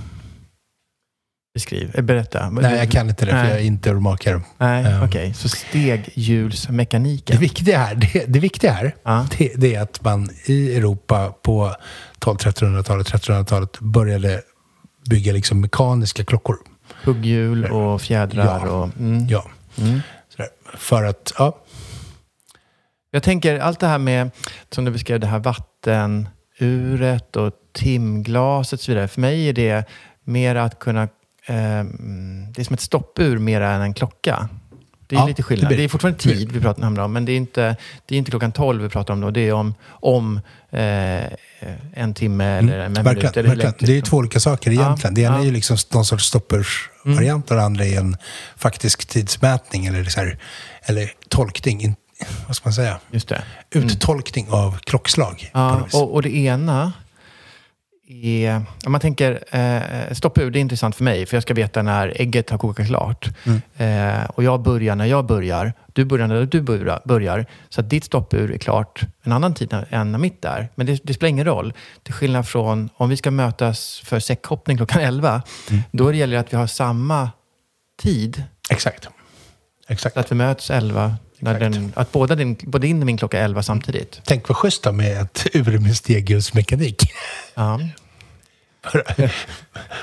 Beskriv, 1.54 1.90
eh, 1.94 2.02
berätta. 2.02 2.50
Nej, 2.50 2.76
jag 2.76 2.90
kan 2.90 3.08
inte 3.08 3.24
det, 3.24 3.30
för 3.30 3.38
Nej. 3.38 3.50
jag 3.50 3.60
är 3.60 3.64
inte 3.64 3.90
urmakare. 3.90 4.40
Nej, 4.58 4.84
Ehm. 4.86 5.02
okej. 5.02 5.34
Så 5.34 5.48
steghjulsmekaniken. 5.48 7.36
Det 7.36 7.40
viktiga 7.40 7.78
här, 7.78 7.94
det, 7.94 8.24
det 8.28 8.38
viktiga 8.38 8.72
här 8.72 8.94
Ja. 9.02 9.26
det, 9.38 9.52
det 9.56 9.74
är 9.74 9.80
att 9.82 10.04
man 10.04 10.28
i 10.46 10.76
Europa 10.76 11.34
på 11.42 11.74
1200-1300-talet, 12.20 13.06
1300-talet 13.12 13.80
började 13.80 14.42
bygga 15.10 15.32
liksom 15.32 15.60
mekaniska 15.60 16.24
klockor. 16.24 16.56
Hugghjul 17.04 17.64
och 17.64 18.00
fjädrar 18.02 18.66
Ja. 18.66 18.70
och... 18.72 18.88
Mm. 18.98 19.26
Ja. 19.28 19.44
Mm. 19.78 20.00
Sådär. 20.28 20.48
För 20.76 21.04
att, 21.04 21.32
ja. 21.38 21.58
Jag 23.10 23.22
tänker 23.22 23.58
allt 23.58 23.80
det 23.80 23.86
här 23.86 23.98
med, 23.98 24.30
som 24.70 24.84
du 24.84 24.90
beskrev, 24.90 25.20
det 25.20 25.26
här 25.26 25.38
vattenuret 25.38 27.36
och 27.36 27.52
timglaset 27.72 28.78
och 28.80 28.84
så 28.84 28.92
vidare. 28.92 29.08
För 29.08 29.20
mig 29.20 29.48
är 29.48 29.52
det 29.52 29.84
mer 30.24 30.54
att 30.56 30.78
kunna... 30.78 31.08
Eh, 31.46 31.54
det 32.54 32.60
är 32.60 32.64
som 32.64 32.74
ett 32.74 32.80
stoppur 32.80 33.38
mer 33.38 33.60
än 33.60 33.82
en 33.82 33.94
klocka. 33.94 34.48
Det 35.06 35.16
är 35.16 35.20
Ja, 35.20 35.26
lite 35.26 35.38
det 35.38 35.42
skillnad. 35.42 35.68
blir- 35.68 35.78
Det, 35.78 35.84
är 35.84 35.88
fortfarande 35.88 36.18
tid 36.18 36.52
vi 36.52 36.60
pratar 36.60 37.00
om, 37.00 37.12
men 37.12 37.24
det 37.24 37.32
är 37.32 37.36
inte, 37.36 37.76
det 38.06 38.14
är 38.14 38.18
inte 38.18 38.30
klockan 38.30 38.52
12 38.52 38.82
vi 38.82 38.88
pratar 38.88 39.14
om 39.14 39.20
då. 39.20 39.30
Det 39.30 39.40
är 39.40 39.52
om, 39.52 39.74
om 39.86 40.40
eh, 40.70 41.24
en 41.94 42.14
timme 42.14 42.44
eller 42.44 42.78
en 42.78 42.92
minut. 42.92 42.98
Mm. 42.98 43.16
Eller 43.16 43.44
verkligen. 43.44 43.74
Det 43.78 43.92
är 43.92 43.96
ju 43.96 44.02
två 44.02 44.16
olika 44.16 44.40
saker 44.40 44.70
egentligen. 44.70 45.14
det 45.14 45.20
ena 45.20 45.36
ja. 45.36 45.40
är 45.40 45.44
ju 45.44 45.50
liksom 45.50 45.76
någon 45.92 46.04
sorts 46.04 46.24
stoppursvariant 46.24 47.50
och 47.50 47.56
det 47.56 47.62
andra 47.62 47.84
är 47.84 47.98
en 47.98 48.16
faktisk 48.56 49.06
tidsmätning 49.06 49.86
eller, 49.86 50.04
så 50.04 50.20
här, 50.20 50.38
eller 50.82 51.10
tolkning. 51.28 51.80
In, 51.80 51.94
vad 52.46 52.56
ska 52.56 52.68
man 52.68 52.74
säga? 52.74 52.98
Just 53.10 53.28
det. 53.28 53.42
Uttolkning 53.70 54.46
av 54.50 54.78
klockslag. 54.78 55.50
Ja, 55.54 55.86
och, 55.92 56.14
och 56.14 56.22
det 56.22 56.36
ena 56.36 56.92
är... 58.06 58.62
Om 58.86 58.92
man 58.92 59.00
tänker 59.00 59.44
eh, 59.50 60.14
stoppur, 60.14 60.50
det 60.50 60.58
är 60.58 60.60
intressant 60.60 60.96
för 60.96 61.04
mig, 61.04 61.26
för 61.26 61.36
jag 61.36 61.42
ska 61.42 61.54
veta 61.54 61.82
när 61.82 62.12
ägget 62.20 62.50
har 62.50 62.58
kokat 62.58 62.86
klart. 62.86 63.28
Mm. 63.44 63.60
Eh, 63.76 64.24
och 64.30 64.44
jag 64.44 64.62
börjar 64.62 64.96
när 64.96 65.04
jag 65.06 65.26
börjar, 65.26 65.72
du 65.92 66.04
börjar 66.04 66.26
när 66.26 66.46
du 66.46 66.60
börjar. 66.62 67.00
börjar 67.04 67.46
så 67.68 67.80
att 67.80 67.90
ditt 67.90 68.04
stoppur 68.04 68.52
är 68.52 68.58
klart 68.58 69.02
en 69.22 69.32
annan 69.32 69.54
tid 69.54 69.72
än 69.90 70.12
när 70.12 70.18
mitt 70.18 70.44
är. 70.44 70.68
Men 70.74 70.86
det, 70.86 71.00
det 71.04 71.14
spelar 71.14 71.28
ingen 71.28 71.46
roll. 71.46 71.72
Till 72.02 72.14
skillnad 72.14 72.48
från 72.48 72.90
om 72.96 73.08
vi 73.08 73.16
ska 73.16 73.30
mötas 73.30 74.00
för 74.04 74.20
säckhoppning 74.20 74.76
klockan 74.76 75.02
11, 75.02 75.42
Mm. 75.70 75.82
då 75.90 76.12
gäller 76.12 76.34
det 76.34 76.40
att 76.40 76.52
vi 76.52 76.56
har 76.56 76.66
samma 76.66 77.30
tid. 78.02 78.44
Exakt. 78.70 79.08
Exakt. 79.88 80.14
Så 80.14 80.20
att 80.20 80.30
vi 80.30 80.34
möts 80.34 80.70
11. 80.70 81.16
Den, 81.44 81.92
att 81.96 82.12
båda 82.12 82.34
din, 82.34 82.56
både 82.62 82.86
din 82.86 83.00
och 83.00 83.06
min 83.06 83.18
klocka 83.18 83.38
är 83.38 83.44
11 83.44 83.62
samtidigt. 83.62 84.20
Tänk 84.24 84.48
vad 84.48 84.56
schysst 84.56 84.92
med 84.92 85.20
ett 85.20 85.46
ur 85.52 85.78
med 85.78 85.96
steghjulsmekanik. 85.96 87.12
Ja. 87.54 87.80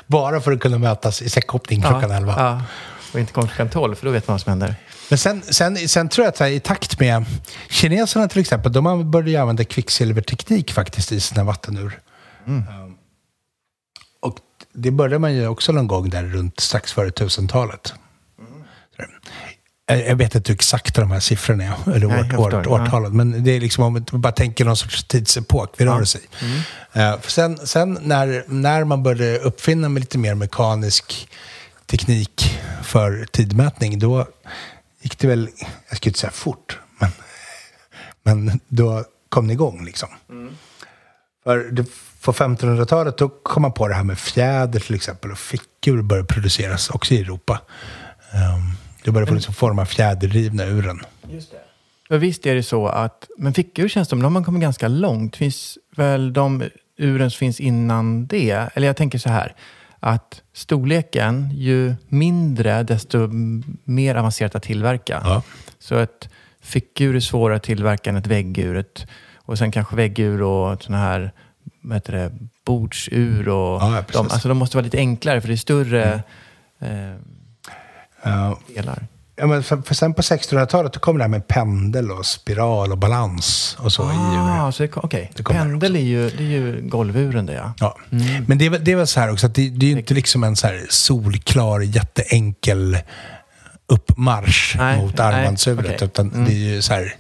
Bara 0.07 0.41
för 0.41 0.51
att 0.51 0.59
kunna 0.59 0.77
mötas 0.77 1.21
i 1.21 1.29
säckhoppning 1.29 1.81
klockan 1.81 2.09
ja, 2.09 2.17
11. 2.17 2.35
Ja. 2.37 2.61
Och 3.13 3.19
inte 3.19 3.33
komma 3.33 3.47
klockan 3.47 3.69
12, 3.69 3.95
för 3.95 4.05
då 4.05 4.11
vet 4.11 4.27
man 4.27 4.33
vad 4.33 4.41
som 4.41 4.49
händer. 4.49 4.75
Men 5.09 5.17
sen, 5.17 5.41
sen, 5.49 5.77
sen 5.77 6.09
tror 6.09 6.25
jag 6.25 6.31
att 6.31 6.39
här, 6.39 6.47
i 6.47 6.59
takt 6.59 6.99
med 6.99 7.25
kineserna 7.69 8.27
till 8.27 8.41
exempel, 8.41 8.71
de 8.71 9.11
började 9.11 9.31
ju 9.31 9.37
använda 9.37 9.63
kvicksilverteknik 9.63 10.71
faktiskt 10.71 11.11
i 11.11 11.19
sina 11.19 11.43
vattenur. 11.43 11.99
Mm. 12.47 12.59
Ehm, 12.59 12.95
och 14.19 14.37
det 14.73 14.91
började 14.91 15.19
man 15.19 15.33
ju 15.33 15.47
också 15.47 15.71
någon 15.71 15.87
gång 15.87 16.09
där 16.09 16.23
runt 16.23 16.59
strax 16.59 16.93
före 16.93 17.09
1000-talet. 17.09 17.93
Jag 19.91 20.07
jag 20.07 20.15
vet 20.15 20.35
inte 20.35 20.51
hur 20.51 20.55
exakta 20.55 21.01
de 21.01 21.11
här 21.11 21.19
siffrorna 21.19 21.75
eller 21.85 22.07
Nej, 22.07 22.37
år, 22.37 22.55
år. 22.55 22.63
Ja. 22.65 22.69
årtalet. 22.69 23.13
Men 23.13 23.43
det 23.43 23.51
är 23.51 23.59
liksom 23.59 23.83
om 23.83 23.93
man 24.11 24.21
bara 24.21 24.33
tänker 24.33 24.65
någon 24.65 24.77
sorts 24.77 25.03
tidsepok 25.03 25.73
vi 25.77 25.85
rör 25.85 26.01
oss 26.01 26.15
i. 26.15 26.19
Eh, 26.93 27.19
för 27.19 27.31
sen 27.31 27.67
sen 27.67 27.99
när, 28.01 28.45
när 28.47 28.83
man 28.83 29.03
började 29.03 29.39
uppfinna 29.39 29.89
med 29.89 29.99
lite 29.99 30.17
mer 30.17 30.35
mekanisk 30.35 31.29
teknik 31.85 32.59
för 32.83 33.25
tidmätning, 33.31 33.99
då 33.99 34.27
gick 35.01 35.19
det 35.19 35.27
väl, 35.27 35.49
jag 35.89 35.97
skulle 35.97 36.09
inte 36.09 36.19
säga 36.19 36.31
fort, 36.31 36.79
men, 36.99 37.09
men 38.23 38.59
då 38.67 39.03
kom 39.29 39.47
det 39.47 39.53
igång 39.53 39.85
liksom. 39.85 40.09
För 41.43 41.57
det, 41.57 41.85
på 42.21 42.33
1500-talet 42.33 43.17
då 43.17 43.29
kom 43.29 43.61
man 43.61 43.73
på 43.73 43.87
det 43.87 43.93
här 43.93 44.03
med 44.03 44.19
fjäder 44.19 44.79
till 44.79 44.95
exempel 44.95 45.31
och 45.31 45.37
fickor 45.37 46.01
började 46.01 46.27
produceras 46.27 46.89
också 46.89 47.13
i 47.13 47.21
Europa. 47.21 47.61
Um, 48.33 48.77
det 49.03 49.11
började 49.11 49.29
få 49.29 49.33
liksom 49.35 49.53
forma 49.53 49.85
fjäderdrivna 49.85 50.65
uren. 50.65 51.01
För 52.07 52.17
visst 52.17 52.45
är 52.45 52.55
det 52.55 52.63
så 52.63 52.87
att, 52.87 53.27
men 53.37 53.53
fickor 53.53 53.87
känns 53.87 54.09
som, 54.09 54.19
de 54.19 54.23
har 54.23 54.29
man 54.29 54.43
kommit 54.43 54.61
ganska 54.61 54.87
långt. 54.87 55.35
Finns 55.35 55.77
väl 55.95 56.33
de 56.33 56.63
uren 56.97 57.31
som 57.31 57.37
finns 57.37 57.59
innan 57.59 58.27
det? 58.27 58.69
Eller 58.73 58.87
jag 58.87 58.97
tänker 58.97 59.17
så 59.17 59.29
här, 59.29 59.55
att 59.99 60.41
storleken, 60.53 61.49
ju 61.53 61.95
mindre 62.07 62.83
desto 62.83 63.29
mer 63.83 64.15
avancerat 64.15 64.55
att 64.55 64.63
tillverka. 64.63 65.21
Ja. 65.23 65.43
Så 65.79 65.95
ett 65.95 66.29
fickur 66.61 67.15
är 67.15 67.19
svårare 67.19 67.55
att 67.55 67.63
tillverka 67.63 68.09
än 68.09 68.15
ett 68.15 68.27
väggur. 68.27 68.77
Ett, 68.77 69.07
och 69.35 69.57
sen 69.57 69.71
kanske 69.71 69.95
väggur 69.95 70.41
och 70.41 70.83
sådana 70.83 71.03
här, 71.03 71.31
vad 71.81 71.95
heter 71.95 72.13
det, 72.13 72.31
bordsur 72.65 73.49
och... 73.49 73.81
Ja, 73.81 73.95
ja, 73.95 74.03
de, 74.13 74.17
alltså 74.17 74.47
de 74.47 74.57
måste 74.57 74.77
vara 74.77 74.83
lite 74.83 74.97
enklare 74.97 75.41
för 75.41 75.47
det 75.47 75.53
är 75.53 75.57
större 75.57 76.13
eh, 76.13 76.19
Uh, 76.83 77.15
delar. 78.75 79.07
ja, 79.35 79.47
men 79.47 79.63
för, 79.63 79.81
för 79.81 79.95
sen 79.95 80.13
på 80.13 80.21
1600-talet 80.21 80.93
då 80.93 80.99
kom 80.99 81.17
det 81.17 81.23
här 81.23 81.29
med 81.29 81.47
pendel 81.47 82.11
och 82.11 82.25
spiral 82.25 82.91
och 82.91 82.97
balans 82.97 83.77
och 83.79 83.91
så 83.93 84.03
i. 84.03 84.15
Ah, 84.15 84.71
så 84.71 84.83
det, 84.83 84.89
okej. 84.97 85.31
Det 85.35 85.43
Pendel 85.43 85.95
är 85.95 85.99
ju, 85.99 86.29
det 86.29 86.43
är 86.43 86.47
ju 86.47 86.81
golvuren 86.81 87.45
det 87.45 87.53
ja. 87.53 87.73
Ja. 87.79 87.97
Men 88.47 88.57
det 88.57 88.65
är, 88.65 88.69
väl- 88.69 88.83
det 88.83 88.91
är 88.91 88.95
väl 88.95 89.07
så 89.07 89.19
här 89.19 89.31
också 89.31 89.47
att 89.47 89.55
det, 89.55 89.69
det 89.69 89.85
är 89.85 89.89
ju 89.91 89.97
inte 89.97 90.13
liksom 90.13 90.43
en 90.43 90.55
så 90.55 90.67
här 90.67 90.85
solklar, 90.89 91.79
jätteenkel 91.79 92.97
uppmarsch 93.87 94.75
Nej, 94.77 94.97
mot 94.97 95.17
nej, 95.17 95.27
armbandsuret. 95.27 95.85
okej. 95.85 96.05
Utan 96.07 96.45
det 96.45 96.51
är 96.51 96.55
ju 96.73 96.81
så 96.81 96.93
här, 96.93 97.15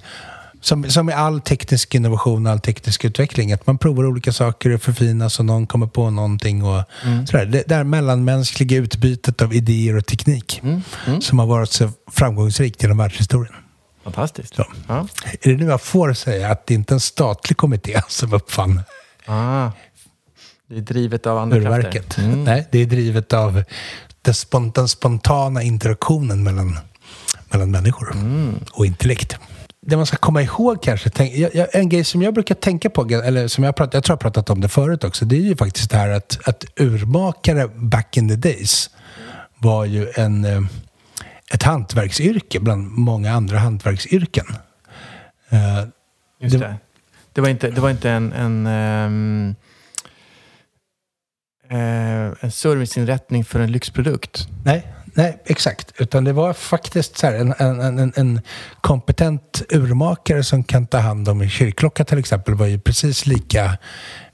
som, 0.61 0.89
som 0.89 1.09
i 1.09 1.13
all 1.13 1.41
teknisk 1.41 1.95
innovation 1.95 2.45
och 2.45 2.51
all 2.51 2.59
teknisk 2.59 3.05
utveckling, 3.05 3.53
att 3.53 3.67
man 3.67 3.77
provar 3.77 4.05
olika 4.05 4.33
saker 4.33 4.69
och 4.69 4.81
förfinas 4.81 5.39
och 5.39 5.45
någon 5.45 5.67
kommer 5.67 5.87
på 5.87 6.09
någonting. 6.09 6.63
Och 6.63 6.83
sådär. 7.29 7.63
Det, 7.67 7.75
här 7.75 7.83
mellanmänskliga 7.83 8.77
utbytet 8.77 9.41
av 9.41 9.53
idéer 9.53 9.95
och 9.97 10.05
teknik 10.05 10.61
som 11.21 11.39
har 11.39 11.45
varit 11.45 11.69
så 11.71 11.89
framgångsrikt 12.11 12.81
genom 12.83 12.97
världshistorien. 12.97 13.53
Fantastiskt. 14.03 14.53
Ja. 14.87 15.07
Är 15.41 15.49
det 15.49 15.55
nu 15.57 15.65
jag 15.65 15.81
får 15.81 16.13
säga 16.13 16.51
att 16.51 16.67
det 16.67 16.73
inte 16.73 16.93
är 16.93 16.95
en 16.95 16.99
statlig 16.99 17.57
kommitté 17.57 18.01
som 18.07 18.33
uppfann 18.33 18.81
Ah, 19.25 19.71
det 20.69 20.75
är 20.77 20.81
drivet 20.81 21.27
av 21.27 21.37
andra 21.37 21.57
urverket. 21.57 21.91
krafter. 21.91 22.23
Mm. 22.23 22.43
Nej, 22.43 22.67
det 22.71 22.79
är 22.79 22.85
drivet 22.85 23.33
av 23.33 23.63
den 24.73 24.87
spontana 24.87 25.61
interaktionen 25.63 26.43
mellan, 26.43 26.79
mellan 27.51 27.71
människor 27.71 28.11
Mm. 28.11 28.55
och 28.71 28.85
intellekt. 28.85 29.35
Det 29.85 29.97
man 29.97 30.05
ska 30.05 30.17
komma 30.17 30.41
ihåg 30.41 30.83
kanske, 30.83 31.09
tänk, 31.09 31.33
en 31.73 31.89
grej 31.89 32.03
som 32.03 32.21
jag 32.21 32.33
brukar 32.33 32.55
tänka 32.55 32.89
på, 32.89 33.01
eller 33.01 33.47
som 33.47 33.63
jag, 33.63 33.75
prat, 33.75 33.93
jag 33.93 34.03
tror 34.03 34.13
jag 34.13 34.19
pratat 34.19 34.49
om 34.49 34.61
det 34.61 34.67
förut 34.69 35.03
också, 35.03 35.25
det 35.25 35.35
är 35.35 35.39
ju 35.41 35.55
faktiskt 35.57 35.89
det 35.91 35.97
här 35.97 36.09
att, 36.09 36.39
att 36.47 36.65
urmakare 36.79 37.67
back 37.75 38.17
in 38.17 38.29
the 38.29 38.35
days 38.35 38.89
var 39.57 39.85
ju 39.85 40.11
en, 40.15 40.45
eh, 40.45 40.61
ett 41.53 41.63
hantverksyrke 41.63 42.59
bland 42.59 42.87
många 42.91 43.31
andra 43.33 43.57
hantverksyrken. 43.57 44.45
Eh, 45.49 45.87
Just 46.39 46.59
Det- 46.59 46.65
det. 46.65 46.75
Det 47.33 47.41
var 47.41 47.49
inte, 47.49 47.69
det 47.71 47.81
var 47.81 47.89
inte 47.89 48.09
en, 48.09 48.33
en, 48.33 48.67
ehm, 48.67 49.55
eh, 51.69 52.33
en 52.39 52.51
serviceinrättning 52.51 53.45
för 53.45 53.59
en 53.59 53.71
lyxprodukt. 53.71 54.47
Nej, 54.65 54.87
nej, 55.13 55.41
exakt. 55.45 55.91
Utan 55.97 56.23
det 56.23 56.33
var 56.33 56.53
faktiskt 56.53 57.17
så 57.17 57.27
en, 57.27 57.53
en, 57.57 57.99
en, 57.99 58.13
en 58.15 58.41
kompetent 58.81 59.61
urmakare 59.69 60.43
som 60.43 60.63
kan 60.63 60.87
ta 60.87 60.97
hand 60.97 61.29
om 61.29 61.41
en 61.41 61.49
kyrkklocka 61.49 62.03
till 62.03 62.19
exempel 62.19 62.55
var 62.55 62.65
ju 62.65 62.79
precis 62.79 63.25
lika 63.25 63.77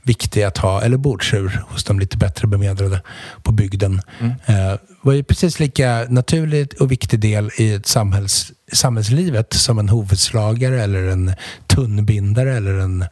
viktig 0.03 0.43
att 0.43 0.57
ha, 0.57 0.81
eller 0.81 0.98
bordsur 0.98 1.62
hos 1.69 1.84
de 1.84 2.00
lite 2.00 2.17
bättre 2.17 2.48
bemedlade 2.48 3.01
på 3.43 3.51
bygden. 3.51 4.01
Eh, 4.46 4.74
var 5.07 5.13
ju 5.13 5.23
precis 5.23 5.59
lika 5.59 6.05
naturlig 6.09 6.73
och 6.79 6.91
viktig 6.91 7.19
del 7.19 7.51
i 7.57 7.73
ett 7.73 7.87
samhälls, 7.87 8.51
samhällslivet 8.71 9.53
som 9.53 9.79
en 9.79 9.89
hovslagare 9.89 10.83
eller 10.83 11.03
en 11.07 11.33
tunnbindare 11.67 12.53
eller 12.57 12.73
en, 12.73 13.05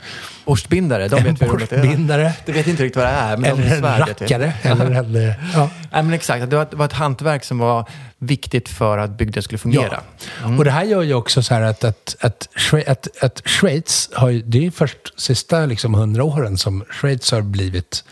Borstbindare, 0.45 1.07
de 1.07 1.15
en 1.17 1.23
vet 1.23 1.41
är. 1.41 1.47
borstbindare. 1.47 2.33
Du 2.45 2.51
vet 2.51 2.67
inte 2.67 2.83
riktigt 2.83 2.95
vad 3.03 3.05
det 3.05 3.11
är, 3.11 3.37
men 3.37 3.51
Eller 3.51 3.63
de 3.63 3.69
en 3.71 3.79
svär 3.79 4.05
vet 4.05 4.21
vi. 4.21 4.25
rackare. 4.25 4.53
Eller 4.61 4.91
en, 4.91 5.13
ja. 5.53 5.69
Nej, 5.91 6.03
men 6.03 6.13
exakt, 6.13 6.49
det 6.49 6.55
var, 6.55 6.63
ett, 6.63 6.73
var 6.73 6.85
ett 6.85 6.93
hantverk 6.93 7.43
som 7.43 7.57
var 7.57 7.89
viktigt 8.17 8.69
för 8.69 8.97
att 8.97 9.17
bygden 9.17 9.43
skulle 9.43 9.57
fungera. 9.59 9.99
Ja. 10.43 10.57
Och 10.57 10.65
det 10.65 10.71
här 10.71 10.83
gör 10.83 11.01
ju 11.01 11.13
också 11.13 11.43
så 11.43 11.53
här 11.53 11.61
att, 11.61 11.83
att, 11.83 12.15
att, 12.19 12.47
att, 12.87 13.23
att 13.23 13.41
Schweiz 13.49 14.09
har 14.13 14.29
ju, 14.29 14.41
det 14.41 14.57
är 14.57 14.61
ju 14.61 14.71
först 14.71 15.21
sista 15.21 15.65
liksom 15.65 15.93
hundra 15.93 16.23
åren 16.23 16.57
som 16.57 16.85
Schweiz 16.89 17.31
har 17.31 17.41
blivit 17.41 18.03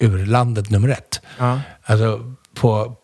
urlandet 0.00 0.70
nummer 0.70 0.88
ett. 0.88 1.20
Ja. 1.38 1.60
Alltså 1.84 2.36
på, 2.54 2.96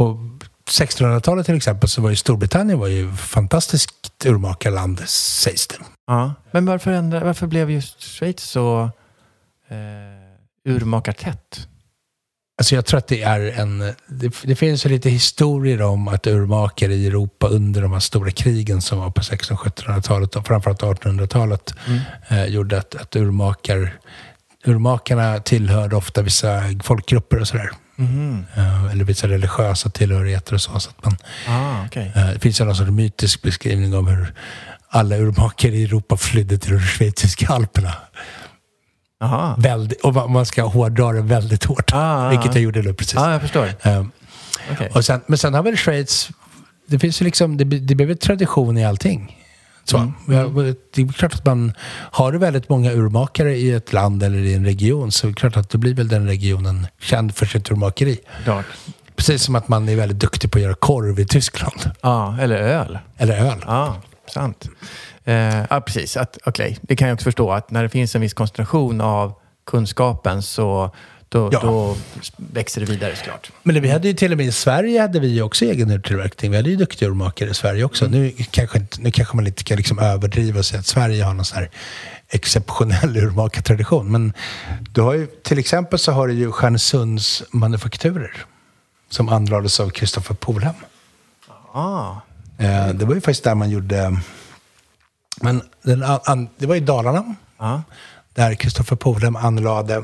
på 0.00 0.30
1600-talet 0.70 1.46
till 1.46 1.56
exempel 1.56 1.88
så 1.88 2.02
var 2.02 2.10
ju 2.10 2.16
Storbritannien 2.16 2.78
var 2.78 2.88
ju 2.88 3.12
fantastiskt 3.12 4.24
urmakarland 4.24 5.00
sägs 5.08 5.66
det. 5.66 5.76
Ja. 6.06 6.34
Men 6.50 6.66
varför, 6.66 6.90
ändra, 6.90 7.24
varför 7.24 7.46
blev 7.46 7.70
just 7.70 8.02
Schweiz 8.02 8.42
så 8.42 8.90
eh, 9.68 10.72
urmakartätt? 10.72 11.68
Alltså 12.58 12.74
jag 12.74 12.86
tror 12.86 12.98
att 12.98 13.06
det 13.06 13.22
är 13.22 13.40
en... 13.40 13.78
Det, 14.06 14.34
det 14.44 14.56
finns 14.56 14.86
ju 14.86 14.90
lite 14.90 15.10
historier 15.10 15.82
om 15.82 16.08
att 16.08 16.26
urmakare 16.26 16.94
i 16.94 17.06
Europa 17.06 17.48
under 17.48 17.82
de 17.82 17.92
här 17.92 18.00
stora 18.00 18.30
krigen 18.30 18.82
som 18.82 18.98
var 18.98 19.10
på 19.10 19.20
1600-1700-talet 19.20 20.36
och 20.36 20.46
framförallt 20.46 20.82
1800-talet 20.82 21.74
eh, 22.28 22.44
gjorde 22.44 22.78
att, 22.78 22.94
att 22.94 23.16
urmakar, 23.16 23.98
urmakarna 24.64 25.38
tillhörde 25.38 25.96
ofta 25.96 26.22
vissa 26.22 26.62
folkgrupper 26.82 27.40
och 27.40 27.48
sådär. 27.48 27.70
Eh, 28.56 28.84
eller 28.92 29.04
vissa 29.04 29.28
religiösa 29.28 29.90
tillhörigheter 29.90 30.54
och 30.54 30.60
så. 30.60 30.80
så 30.80 30.90
att 30.90 31.04
man, 31.04 31.16
Ah, 31.48 31.84
okay. 31.86 32.06
eh, 32.06 32.26
det 32.32 32.38
finns 32.40 32.56
sorts 32.56 32.80
mytisk 32.80 33.42
beskrivning 33.42 33.94
om 33.94 34.06
hur 34.06 34.34
alla 34.88 35.16
urmakare 35.16 35.72
i 35.76 35.84
Europa 35.84 36.16
flydde 36.16 36.58
till 36.58 36.72
de 36.72 36.80
schweiziska 36.80 37.46
alperna. 37.48 37.92
Aha. 39.22 39.54
Väldigt, 39.58 40.00
och 40.00 40.30
man- 40.30 40.46
ska 40.46 40.62
hårdra 40.62 41.12
det 41.12 41.22
väldigt 41.22 41.64
hårt. 41.64 41.90
Ah, 41.94 42.26
ah, 42.26 42.28
vilket 42.28 42.50
ah. 42.50 42.54
jag 42.54 42.62
gjorde 42.62 42.82
nu 42.82 42.94
precis. 42.94 43.14
Ja, 43.14 43.32
jag 43.32 43.40
förstår. 43.40 43.68
Ehm, 43.82 44.10
Okej. 44.72 44.90
och 44.94 45.04
sen, 45.04 45.20
men 45.26 45.38
sen 45.38 45.54
har 45.54 45.62
väl 45.62 45.76
Schweiz, 45.76 46.30
det 46.86 46.98
finns 46.98 47.20
liksom, 47.20 47.56
det, 47.56 47.64
det 47.64 47.94
blev 47.94 48.10
ett 48.10 48.20
tradition 48.20 48.78
i 48.78 48.84
allting. 48.84 49.36
Så, 49.90 49.98
Mm. 49.98 50.74
Det 50.94 51.02
är 51.02 51.12
klart 51.12 51.34
att 51.34 51.46
man, 51.46 51.72
har 51.90 52.32
väldigt 52.32 52.68
många 52.68 52.92
urmakare 52.92 53.56
i 53.56 53.70
ett 53.72 53.92
land 53.92 54.22
eller 54.22 54.38
i 54.38 54.54
en 54.54 54.64
region 54.64 55.12
så 55.12 55.26
är 55.26 55.28
det 55.28 55.34
klart 55.34 55.56
att 55.56 55.70
då 55.70 55.78
blir 55.78 55.94
väl 55.94 56.08
den 56.08 56.26
regionen 56.26 56.86
känd 57.00 57.34
för 57.36 57.46
sitt 57.46 57.70
urmakeri. 57.70 58.18
Klart. 58.44 58.66
Precis 59.16 59.42
som 59.42 59.54
att 59.54 59.68
man 59.68 59.88
är 59.88 59.96
väldigt 59.96 60.18
duktig 60.18 60.50
på 60.50 60.58
att 60.58 60.62
göra 60.62 60.74
korv 60.74 61.20
i 61.20 61.26
Tyskland. 61.26 61.90
Ja, 62.00 62.38
eller 62.40 62.56
öl. 62.56 62.98
Eller 63.16 63.46
öl. 63.46 63.64
Ja, 63.66 63.96
sant. 64.34 64.68
Eh, 65.24 65.34
ja, 65.70 65.80
precis. 65.80 66.16
Okej, 66.44 66.78
Det 66.82 66.96
kan 66.96 67.08
jag 67.08 67.14
också 67.14 67.24
förstå 67.24 67.52
att 67.52 67.70
när 67.70 67.82
det 67.82 67.88
finns 67.88 68.14
en 68.14 68.20
viss 68.20 68.34
koncentration 68.34 69.00
av 69.00 69.32
kunskapen 69.66 70.42
så 70.42 70.94
då, 71.32 71.48
Ja. 71.52 71.60
då 71.60 71.96
växer 72.36 72.80
det 72.80 72.86
vidare 72.86 73.16
såklart. 73.16 73.50
Men 73.62 73.82
vi 73.82 73.90
hade 73.90 74.08
ju 74.08 74.14
till 74.14 74.32
och 74.32 74.38
med 74.38 74.46
i 74.46 74.52
Sverige 74.52 75.00
hade 75.00 75.20
vi 75.20 75.42
också 75.42 75.64
egen 75.64 75.90
urtillverkning. 75.90 76.50
Vi 76.50 76.56
hade 76.56 76.70
ju 76.70 76.76
duktiga 76.76 77.08
urmakare 77.08 77.50
i 77.50 77.54
Sverige 77.54 77.84
också. 77.84 78.06
Nu, 78.06 78.32
kanske, 78.50 78.78
inte- 78.78 79.00
nu 79.00 79.10
kanske 79.10 79.36
man 79.36 79.46
inte 79.46 79.64
kan 79.64 79.76
liksom 79.76 79.98
överdriva 79.98 80.58
och 80.58 80.66
säga 80.66 80.80
att 80.80 80.86
Sverige 80.86 81.24
har 81.24 81.34
någon 81.34 81.44
sån 81.44 81.58
här 81.58 81.70
exceptionell 82.28 83.16
urmakartradition. 83.26 84.12
Men 84.12 84.32
du 84.92 85.00
har 85.00 85.14
ju, 85.14 85.26
till 85.26 85.58
exempel 85.58 85.98
så 85.98 86.12
har 86.12 86.28
du 86.28 86.34
ju 86.34 86.52
Stjärnsunds 86.52 87.42
manufakturer 87.50 88.44
som 89.10 89.28
anlades 89.28 89.80
av 89.80 89.90
Kristoffer 89.90 90.34
Polhem. 90.34 90.74
Ah, 91.72 92.14
Eh, 92.58 92.88
det 92.88 93.04
var 93.04 93.14
ju 93.14 93.20
faktiskt 93.20 93.44
där 93.44 93.54
man 93.54 93.70
gjorde... 93.70 94.16
Men 95.42 95.62
den, 95.82 96.04
det 96.58 96.66
var 96.66 96.76
i 96.76 96.80
Dalarna. 96.80 97.34
ja. 97.58 97.82
Där 98.34 98.54
Kristoffer 98.54 98.96
Polhem 98.96 99.36
anlade 99.36 100.02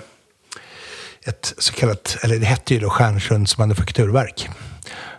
ett 1.26 1.54
så 1.58 1.72
kallat, 1.72 2.16
eller 2.22 2.38
det 2.38 2.46
hette 2.46 2.74
ju 2.74 2.80
då 2.80 2.90
Stjärnsunds 2.90 3.58
manufakturverk. 3.58 4.48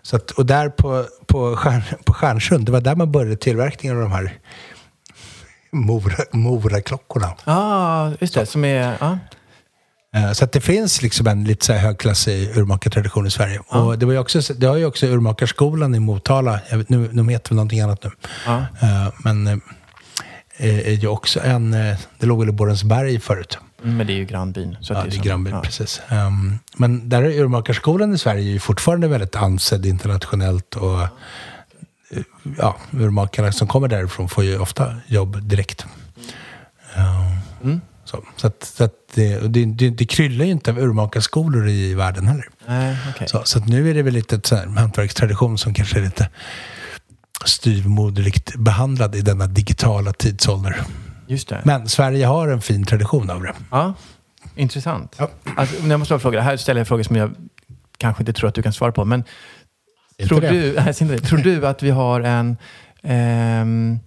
Så 0.01 0.15
att, 0.15 0.31
och 0.31 0.45
där 0.45 0.69
på, 0.69 1.05
på, 1.27 1.55
Stjärn, 1.55 1.81
på 2.05 2.13
Stjärnsund, 2.13 2.65
det 2.65 2.71
var 2.71 2.81
där 2.81 2.95
man 2.95 3.11
började 3.11 3.35
tillverkningen 3.37 3.97
av 3.97 4.03
de 4.03 4.11
här 4.11 4.33
Mora, 5.71 6.23
Mora-klockorna. 6.31 7.35
ah, 7.45 8.11
just 8.19 8.33
det. 8.33 8.45
Som 8.45 8.65
är... 8.65 8.97
Ja. 8.99 9.19
Eh, 10.15 10.31
Så 10.31 10.45
att 10.45 10.51
det 10.51 10.61
finns 10.61 11.01
liksom 11.01 11.27
en 11.27 11.43
lite 11.43 11.65
så 11.65 11.73
här 11.73 11.79
högklassig 11.79 12.57
urmakartradition 12.57 13.27
i 13.27 13.31
Sverige. 13.31 13.59
Och 13.67 13.99
det, 13.99 14.05
var 14.05 14.13
ju 14.13 14.19
också, 14.19 14.53
det 14.53 14.67
har 14.67 14.75
ju 14.77 14.85
också 14.85 15.05
urmakarskolan 15.07 15.95
i 15.95 15.99
Motala, 15.99 16.59
vet, 16.71 16.89
nu, 16.89 17.09
nu 17.13 17.31
heter 17.31 17.49
väl 17.49 17.55
någonting 17.55 17.79
annat 17.81 18.03
nu. 18.03 18.11
Ja. 18.45 18.57
Eh, 18.81 19.07
Men 19.23 19.47
eh, 19.47 19.57
är 20.87 20.91
ju 20.91 21.07
också 21.07 21.39
en, 21.43 21.71
det 22.19 22.25
låg 22.25 22.39
väl 22.39 22.49
i 22.49 22.51
Borensberg 22.51 23.19
förut. 23.19 23.57
Mm, 23.83 23.97
Men 23.97 24.07
det 24.07 24.13
är 24.13 24.17
ju 24.17 24.25
grannbyn. 24.25 24.77
Så 24.81 24.93
att 24.93 24.99
Ja, 24.99 25.03
det 25.05 25.09
är 25.09 25.11
som- 25.11 25.23
grannbyn, 25.23 25.53
ja. 25.53 25.61
precis. 25.61 26.01
Um, 26.11 26.59
men 26.77 27.09
där 27.09 27.23
är 27.23 27.39
urmakarskolan 27.39 28.13
i 28.13 28.17
Sverige 28.17 28.41
ju 28.51 28.59
fortfarande 28.59 29.07
väldigt 29.07 29.35
ansedd 29.35 29.85
internationellt. 29.85 30.75
Och 30.75 31.01
eh, 31.01 31.07
ja, 32.57 32.77
urmakarna 32.91 33.51
som 33.51 33.67
kommer 33.67 33.87
därifrån 33.87 34.29
får 34.29 34.43
ju 34.43 34.59
ofta 34.59 34.95
jobb 35.07 35.41
direkt. 35.43 35.85
Um, 37.63 37.81
Så, 38.05 38.23
så, 38.35 38.47
att, 38.47 38.63
så 38.63 38.83
att 38.83 38.91
det, 39.13 39.39
det, 39.53 39.65
det, 39.65 39.89
det 39.89 40.05
kryllar 40.05 40.45
ju 40.45 40.51
inte 40.51 40.71
av 40.71 40.79
urmakarskolor 40.79 41.67
i 41.69 41.93
världen 41.93 42.27
heller. 42.27 42.49
Nej, 42.67 42.97
okej. 43.15 43.27
Så, 43.27 43.41
så 43.45 43.59
nu 43.59 43.89
är 43.89 43.93
det 43.93 44.01
väl 44.01 44.13
lite 44.13 44.35
ett 44.35 44.49
här 44.51 44.65
hantverkstradition 44.67 45.57
som 45.57 45.73
kanske 45.73 45.99
är 45.99 46.03
lite 46.03 46.29
styvmoderligt 47.45 48.55
behandlad 48.55 49.15
i 49.15 49.21
denna 49.21 49.47
digitala 49.47 50.13
tidsålder. 50.13 50.81
Just 51.27 51.47
det. 51.47 51.61
Men 51.65 51.89
Sverige 51.89 52.25
har 52.25 52.47
en 52.47 52.61
fin 52.61 52.85
tradition 52.85 53.29
av 53.29 53.43
det. 53.43 53.53
Ja, 53.71 53.93
intressant. 54.55 55.15
Ja. 55.19 55.29
Alltså, 55.57 55.87
jag 55.87 55.99
måste 55.99 56.13
bara 56.13 56.19
fråga, 56.19 56.41
här 56.41 56.57
ställer 56.57 56.79
jag 56.79 56.87
frågor 56.87 57.03
som 57.03 57.15
jag 57.15 57.35
kanske 57.97 58.21
inte 58.21 58.33
tror 58.33 58.49
att 58.49 58.55
du 58.55 58.61
kan 58.61 58.73
svara 58.73 58.91
på. 58.91 59.05
Men 59.05 59.23
Inte 60.17 60.29
tror 60.29 60.41
det? 60.41 60.49
du, 60.49 60.73
nej, 60.85 60.93
inte 61.01 61.17
tror 61.17 61.39
du 61.39 61.67
att 61.67 61.83
vi 61.83 61.89
har 61.89 62.21
en 62.21 62.57
ehm, 63.03 63.99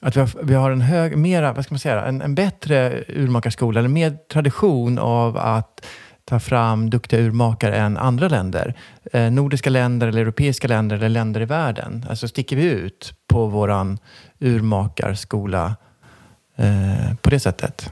att 0.00 0.16
vi 0.16 0.20
har, 0.20 0.30
vi 0.42 0.54
har 0.54 0.70
en 0.70 0.80
hög, 0.80 1.16
mera, 1.16 1.52
vad 1.52 1.64
ska 1.64 1.74
man 1.74 1.78
säga, 1.78 2.04
en, 2.04 2.22
en 2.22 2.34
bättre 2.34 3.04
urmakarskola 3.08 3.80
eller 3.80 3.88
mer 3.88 4.16
tradition 4.32 4.98
av 4.98 5.36
att 5.36 5.86
ta 6.24 6.40
fram 6.40 6.90
duktiga 6.90 7.20
urmakare 7.20 7.76
än 7.76 7.96
andra 7.96 8.28
länder? 8.28 8.74
Eh, 9.12 9.30
nordiska 9.30 9.70
länder 9.70 10.06
eller 10.06 10.20
europeiska 10.22 10.68
länder 10.68 10.96
eller 10.96 11.08
länder 11.08 11.40
i 11.40 11.44
världen? 11.44 12.06
Alltså 12.10 12.28
sticker 12.28 12.56
vi 12.56 12.62
ut 12.62 13.12
på 13.28 13.46
våran 13.46 13.98
urmakarskola 14.38 15.76
eh, 16.58 17.14
på 17.22 17.30
det 17.30 17.40
sättet? 17.40 17.90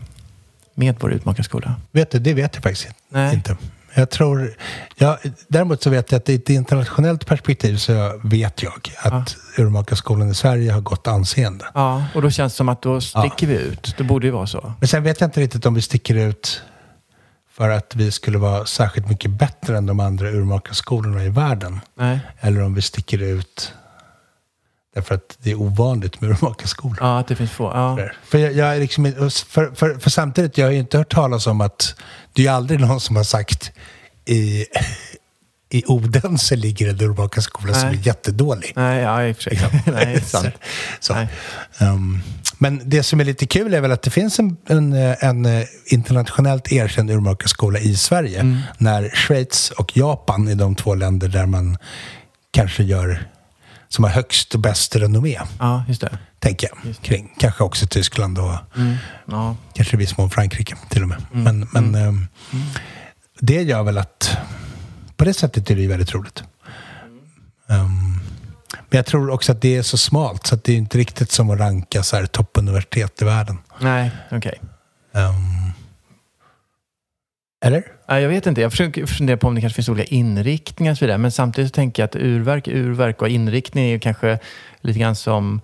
Med 0.74 0.96
vår 1.00 1.12
urmakarskola? 1.12 1.74
Vet 1.92 2.11
du, 2.11 2.18
det 2.18 2.35
vet 2.35 2.55
jag 2.55 2.62
faktiskt 2.62 2.88
Nej. 3.09 3.35
inte. 3.35 3.57
Jag 3.94 4.11
tror, 4.11 4.57
ja, 4.96 5.18
däremot 5.48 5.83
så 5.83 5.90
vet 5.90 6.12
jag 6.12 6.18
att 6.18 6.29
i 6.29 6.35
ett 6.35 6.50
internationellt 6.50 7.26
perspektiv 7.26 7.76
så 7.76 8.20
vet 8.24 8.62
jag 8.62 8.90
att 8.98 9.37
urmakarskolan 9.59 10.31
i 10.31 10.35
Sverige 10.35 10.72
har 10.72 10.81
gott 10.81 11.07
anseende. 11.07 11.64
Ja, 11.74 12.05
och 12.14 12.22
då 12.22 12.31
känns 12.31 12.52
det 12.52 12.57
som 12.57 12.68
att 12.68 12.83
då 12.83 13.00
sticker 13.00 13.46
vi 13.46 13.55
ut. 13.55 13.94
Det 13.98 14.05
borde 14.05 14.26
ju 14.26 14.33
vara 14.33 14.46
så. 14.46 14.72
Men 14.81 14.88
sen 14.88 15.02
vet 15.02 15.20
jag 15.20 15.29
inte 15.29 15.40
riktigt 15.40 15.66
om 15.66 15.74
vi 15.74 15.83
sticker 15.83 16.14
ut 16.14 16.62
för 17.52 17.70
att 17.70 17.94
vi 17.94 18.12
skulle 18.12 18.38
vara 18.38 18.66
särskilt 18.66 19.09
mycket 19.09 19.31
bättre 19.31 19.76
än 19.76 19.87
de 19.87 20.00
andra 20.00 20.31
urmakarskolorna 20.31 21.24
i 21.24 21.29
världen. 21.29 21.81
Nej. 21.94 22.20
Eller 22.40 22.62
om 22.62 22.74
vi 22.74 22.83
sticker 22.83 23.22
ut 23.22 23.72
därför 24.97 25.15
att 25.15 25.39
det 25.43 25.51
är 25.51 25.61
ovanligt 25.61 26.21
med 26.21 26.31
urmakarskolor. 26.31 26.97
Ja, 27.01 27.19
att 27.19 27.29
det 27.29 27.37
finns 27.37 27.51
få. 27.51 27.65
Ja. 27.65 27.99
För, 28.25 28.39
jag, 28.39 28.53
jag 28.53 28.77
är 28.77 28.81
liksom, 28.81 29.13
för, 29.49 29.75
för, 29.75 29.99
för 29.99 30.11
samtidigt, 30.11 30.59
jag 30.59 30.67
har 30.67 30.73
ju 30.73 30.79
inte 30.79 30.99
hört 30.99 31.15
talas 31.15 31.47
om 31.47 31.61
att 31.61 31.95
det 32.33 32.47
är 32.47 32.51
aldrig 32.51 32.81
någon 32.81 33.01
som 33.01 33.17
har 33.17 33.25
sagt 33.25 33.73
i, 34.25 34.67
i 35.71 35.85
Odense 35.87 36.57
ligger 36.57 36.91
en 36.91 37.01
urmakarskola 37.01 37.75
som 37.75 37.89
är 37.89 38.07
jättedålig. 38.07 38.73
Nej, 38.77 39.03
ja, 39.03 39.27
i 39.27 39.33
och 39.33 39.37
för 39.37 39.43
sig. 39.43 39.61
Nej, 39.93 40.21
sant. 40.21 40.55
Så. 41.01 41.15
Nej. 41.15 41.29
Um, 41.81 42.23
men 42.59 42.81
det 42.85 43.03
som 43.03 43.21
är 43.21 43.25
lite 43.25 43.47
kul 43.47 43.75
är 43.75 43.81
väl 43.81 43.93
att 43.93 44.03
det 44.03 44.11
finns 44.11 44.39
en, 44.39 44.57
en, 44.69 44.93
en 45.21 45.47
eh, 45.47 45.67
internationellt 45.87 46.73
erkänd 46.73 47.11
urmakarskola 47.11 47.79
i 47.79 47.97
Sverige. 47.97 48.41
Mm. 48.41 48.59
När 48.79 49.11
Schweiz 49.15 49.71
och 49.71 49.97
Japan 49.97 50.49
är 50.49 50.55
de 50.55 50.75
två 50.75 50.95
länder 50.95 51.29
där 51.29 51.47
man 51.47 51.79
kanske 52.51 52.83
gör, 52.83 53.29
som 53.97 54.05
har 54.05 54.11
högst 54.11 54.55
och 54.55 54.61
bäst 54.61 54.97
renommé. 54.97 55.41
Ja, 55.59 55.85
just 55.89 56.01
det. 56.01 56.19
Tänker 56.39 56.69
jag. 56.85 56.95
Kring. 57.03 57.35
Kanske 57.39 57.65
också 57.65 57.87
Tyskland 57.87 58.39
och 58.39 58.53
Ja. 59.27 59.57
kanske 59.75 59.97
i 59.97 59.99
viss 59.99 60.17
mån 60.19 60.31
Frankrike 60.31 60.77
till 60.89 61.03
och 61.03 61.09
med. 61.09 61.23
Mm. 61.35 61.45
Men, 61.45 61.69
men 61.91 62.03
ehm, 62.09 62.27
det 63.41 63.63
gör 63.63 63.83
väl 63.83 63.99
att 63.99 64.37
på 65.17 65.25
det 65.25 65.35
sättet 65.35 65.71
är 65.71 65.75
det 65.77 65.83
ju 65.83 65.89
väldigt 65.89 66.15
roligt. 66.15 66.43
Ehm, 67.69 68.13
men 68.71 68.97
jag 68.99 69.07
tror 69.07 69.31
också 69.31 69.53
att 69.53 69.63
det 69.63 69.77
är 69.77 69.83
så 69.83 69.99
smalt 69.99 70.47
så 70.47 70.55
att 70.55 70.65
det 70.65 70.73
är 70.73 70.77
inte 70.77 70.99
riktigt 70.99 71.31
som 71.33 71.51
att 71.51 71.59
ranka 71.59 72.03
så 72.03 72.17
här 72.17 72.27
toppuniversitet 72.27 73.23
i 73.23 73.25
världen. 73.25 73.59
Nej, 73.81 74.11
okej. 74.31 74.61
Ehm, 75.15 75.73
eller? 77.66 77.83
Jag 78.07 78.29
vet 78.29 78.46
inte. 78.46 78.61
Jag 78.61 78.70
försöker 78.70 79.07
fundera 79.07 79.37
på 79.37 79.46
om 79.46 79.55
det 79.55 79.61
kanske 79.61 79.74
finns 79.74 79.88
olika 79.88 80.14
inriktningar 80.14 80.92
och 80.92 80.98
så 80.98 81.05
vidare. 81.05 81.18
Men 81.18 81.33
samtidigt 81.33 81.70
så 81.70 81.74
tänker 81.74 82.02
jag 82.02 82.07
att 82.07 82.16
urverk 82.16 82.68
urverk 82.68 83.22
och 83.22 83.29
inriktning 83.29 83.85
är 83.85 83.88
ju 83.88 83.98
kanske 83.98 84.38
lite 84.81 84.98
grann 84.98 85.16
som, 85.16 85.61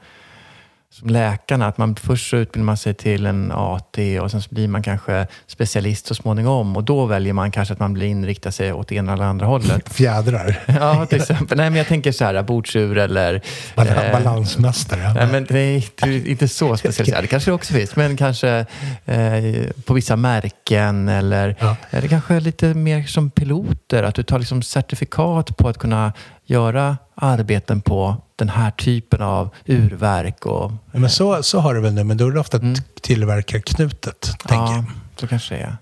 som 0.93 1.09
läkarna. 1.09 1.67
Att 1.67 1.79
man 1.79 1.95
först 1.97 2.31
så 2.31 2.37
utbildar 2.37 2.65
man 2.65 2.77
sig 2.77 2.95
till 2.95 3.27
en 3.27 3.53
AT 3.53 3.99
och 4.23 4.31
sen 4.31 4.43
så 4.43 4.49
blir 4.55 4.69
man 4.69 4.83
kanske 4.83 5.27
specialist 5.47 6.07
så 6.07 6.15
småningom. 6.15 6.77
Och 6.77 6.85
då 6.85 7.07
väljer 7.07 7.33
man 7.33 7.51
kanske 7.51 7.75
att 7.75 7.81
man 7.81 7.93
blir 7.93 8.07
inrikta 8.07 8.53
sig 8.53 8.73
åt 8.73 8.93
ena 8.93 9.13
eller 9.13 9.25
andra 9.25 9.47
hållet. 9.47 9.89
Fjädrar. 9.95 10.59
Ja, 10.67 11.07
till 11.07 11.21
exempel. 11.21 11.57
Nej, 11.59 11.71
men 11.71 11.77
jag 11.79 11.87
tänker 11.87 12.13
så 12.13 12.25
här, 12.25 12.43
bordsur 12.43 12.99
eller... 12.99 13.41
Bal- 13.75 14.07
eh, 14.07 14.13
balansmästare. 14.13 15.13
Nej, 15.15 15.27
men 15.27 15.45
det 15.45 15.59
är 15.61 16.29
inte, 16.29 16.49
så 16.49 16.77
specialiserat. 16.77 17.21
Det 17.23 17.27
kanske 17.27 17.51
det 17.51 17.55
också 17.55 17.73
finns, 17.75 17.97
men 17.97 18.17
kanske 18.17 18.67
eh, 19.05 19.71
på 19.85 19.95
vissa 19.95 20.17
märken 20.17 21.09
eller, 21.09 21.57
Ja. 21.61 21.77
eller 21.91 22.09
kanske 22.09 22.41
lite 22.41 22.75
mer 22.75 23.03
som 23.03 23.31
piloter. 23.31 24.03
Att 24.03 24.15
du 24.15 24.23
tar 24.23 24.39
liksom 24.39 24.63
certifikat 24.63 25.57
på 25.57 25.69
att 25.69 25.79
kunna 25.79 26.13
göra 26.53 26.97
arbeten 27.15 27.81
på 27.81 28.17
den 28.37 28.49
här 28.49 28.71
typen 28.71 29.23
av 29.23 29.51
urverk. 29.67 30.47
Och, 30.47 30.73
Ja, 30.93 30.99
men 30.99 31.11
så, 31.11 31.43
så 31.43 31.61
har 31.61 31.75
det 31.75 31.81
väl 31.81 31.93
nu, 31.95 32.05
men 32.05 32.17
då 32.17 32.27
är 32.29 32.33
det 32.33 32.41
ofta 32.41 32.61
tillverkarknutet, 33.01 34.21
tänker 34.47 34.65
jag. 34.65 34.79
ja, 34.79 34.85
så 35.17 35.27
kanske 35.27 35.55
det 35.55 35.61
är. 35.61 35.77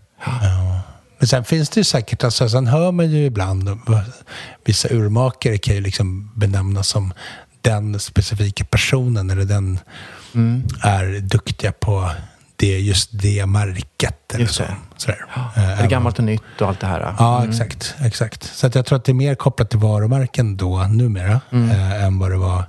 Men 1.19 1.29
sen 1.29 1.45
finns 1.45 1.69
det 1.69 1.81
ju 1.81 1.85
säkert, 1.85 2.25
alltså, 2.25 2.49
sen 2.49 2.67
hör 2.67 2.93
man 2.93 3.11
ju 3.11 3.25
ibland, 3.25 3.69
vissa 4.65 4.89
urmakare 4.89 5.59
kan 5.59 5.75
ju 5.75 5.81
liksom 5.81 6.31
benämnas 6.35 6.89
som 6.89 7.13
den 7.61 8.01
specifika 8.01 8.65
personen 8.65 9.31
eller 9.31 9.45
den 9.45 9.79
Mm. 10.35 10.63
är 10.83 11.21
duktiga 11.21 11.73
på 11.73 12.11
det, 12.61 12.79
just 12.79 13.09
det 13.13 13.47
märket. 13.47 14.35
Eller 14.35 14.41
Just 14.45 14.55
så. 14.55 14.63
det. 14.63 14.77
Sådär. 14.97 15.25
Är 15.55 15.73
Eh, 15.73 15.83
det 15.83 15.87
gammalt 15.89 16.19
och 16.19 16.25
nytt 16.25 16.43
och 16.61 16.69
allt 16.69 16.81
det 16.81 16.87
här? 16.87 17.15
Ja, 17.19 17.45
exakt, 17.49 17.95
exakt. 18.01 18.45
Så 18.57 18.67
att 18.67 18.75
jag 18.75 18.87
tror 18.87 18.99
att 18.99 19.05
det 19.05 19.13
är 19.13 19.15
mer 19.15 19.35
kopplat 19.35 19.71
till 19.71 19.79
varumärken 19.79 20.57
då, 20.57 20.85
numera, 20.85 21.41
Mm. 21.51 21.71
eh, 21.71 22.05
än 22.05 22.19
vad 22.19 22.31
det 22.31 22.37
var 22.37 22.65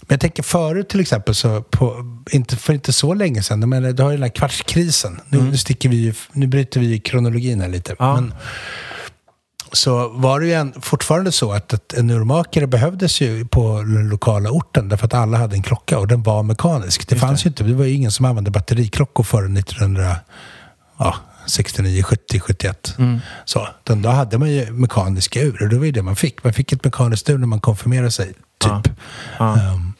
Men 0.00 0.14
jag 0.14 0.20
tänker 0.20 0.42
förut 0.42 0.88
till 0.88 1.00
exempel, 1.00 1.34
så 1.34 1.62
på, 1.62 1.96
inte, 2.30 2.56
för 2.56 2.72
inte 2.72 2.92
så 2.92 3.14
länge 3.14 3.42
sedan, 3.42 3.68
men 3.68 3.96
du 3.96 4.02
har 4.02 4.10
ju 4.10 4.16
den 4.16 4.22
här 4.22 4.30
kvartskrisen. 4.30 5.20
Nu, 5.28 5.42
nu, 5.42 5.56
sticker 5.56 5.88
vi 5.88 6.14
nu 6.32 6.46
bryter 6.46 6.80
vi 6.80 6.98
kronologin 7.00 7.60
här 7.60 7.68
lite. 7.68 7.96
Ja. 7.98 8.14
Men, 8.14 8.34
så 9.74 10.08
var 10.08 10.40
det 10.40 10.46
ju 10.46 10.52
en, 10.52 10.74
fortfarande 10.80 11.32
så 11.32 11.52
att 11.52 11.72
ett, 11.72 11.92
en 11.92 12.10
urmakare 12.10 12.66
behövdes 12.66 13.20
ju 13.20 13.46
på 13.46 13.82
den 13.82 14.08
lokala 14.08 14.50
orten 14.50 14.88
därför 14.88 15.06
att 15.06 15.14
alla 15.14 15.38
hade 15.38 15.56
en 15.56 15.62
klocka 15.62 15.98
och 15.98 16.08
den 16.08 16.22
var 16.22 16.42
mekanisk. 16.42 17.08
Det 17.08 17.16
fanns 17.16 17.46
ju 17.46 17.48
inte, 17.48 17.64
det 17.64 17.74
var 17.74 17.84
ju 17.84 17.92
ingen 17.92 18.12
som 18.12 18.24
använde 18.24 18.50
batteriklockor 18.50 19.24
förrän 19.24 19.56
1969, 19.56 22.02
70, 22.02 22.40
71. 22.40 22.94
Så, 23.44 23.68
utan 23.84 24.02
då 24.02 24.08
hade 24.08 24.38
man 24.38 24.50
ju 24.50 24.72
mekaniska 24.72 25.40
ur 25.40 25.62
och 25.62 25.68
det 25.68 25.78
var 25.78 25.84
ju 25.84 25.92
det 25.92 26.02
man 26.02 26.16
fick. 26.16 26.44
Man 26.44 26.52
fick 26.52 26.72
ett 26.72 26.84
mekaniskt 26.84 27.30
ur 27.30 27.38
när 27.38 27.46
man 27.46 27.60
konfirmerade 27.60 28.10
sig, 28.10 28.32
typ. 28.58 28.70
Ja. 29.38 29.58
Ehm, 29.58 29.93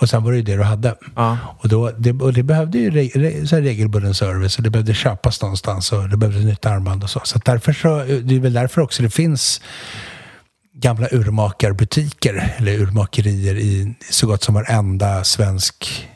och 0.00 0.08
sen 0.08 0.24
var 0.24 0.30
det 0.30 0.36
ju 0.36 0.42
det 0.42 0.56
du 0.56 0.62
hade. 0.62 0.94
Ja. 1.16 1.38
Och, 1.58 1.68
då, 1.68 1.90
det, 1.98 2.12
och 2.12 2.32
det 2.32 2.42
behövde 2.42 2.78
ju 2.78 2.90
re, 2.90 3.08
re, 3.14 3.46
så 3.46 3.56
regelbunden 3.56 4.14
service 4.14 4.56
och 4.56 4.62
det 4.62 4.70
behövde 4.70 4.94
köpas 4.94 5.42
någonstans 5.42 5.92
och 5.92 6.08
det 6.08 6.16
behövde 6.16 6.40
nytt 6.40 6.66
armband 6.66 7.02
och 7.04 7.10
så. 7.10 7.20
Så 7.24 7.38
därför 7.44 7.72
så, 7.72 7.98
det 7.98 8.36
är 8.36 8.40
väl 8.40 8.52
därför 8.52 8.80
också 8.80 9.02
det 9.02 9.10
finns 9.10 9.60
gamla 10.74 11.08
urmakarbutiker 11.10 12.54
eller 12.56 12.72
urmakerier 12.72 13.54
i 13.54 13.94
så 14.10 14.26
gott 14.26 14.42
som 14.42 14.54
varenda 14.54 15.24
svensk 15.24 16.08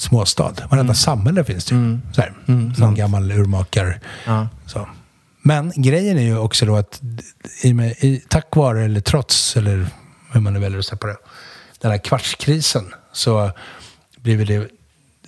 småstad. 0.00 0.54
Varenda 0.70 0.94
samhälle 0.94 1.44
finns 1.44 1.64
det 1.64 1.74
ju. 1.74 1.98
Så 2.12 2.20
här, 2.20 2.34
någon 2.80 2.94
gammal 2.94 3.32
urmakar. 3.32 4.00
Ja. 4.26 4.48
Så. 4.66 4.88
Men 5.42 5.72
grejen 5.76 6.18
är 6.18 6.22
ju 6.22 6.38
också 6.38 6.66
då 6.66 6.76
att 6.76 7.00
i, 7.62 7.68
i, 7.68 8.22
tack 8.28 8.56
vare 8.56 8.84
eller 8.84 9.00
trots, 9.00 9.56
eller 9.56 9.86
hur 10.32 10.40
man 10.40 10.52
nu 10.52 10.58
väljer 10.60 10.78
att 10.78 10.84
säga 10.84 10.98
på 10.98 11.06
det, 11.06 11.16
den 11.80 11.90
här 11.90 11.98
kvartskrisen 11.98 12.94
så 13.12 13.50
blev 14.16 14.46
det, 14.46 14.68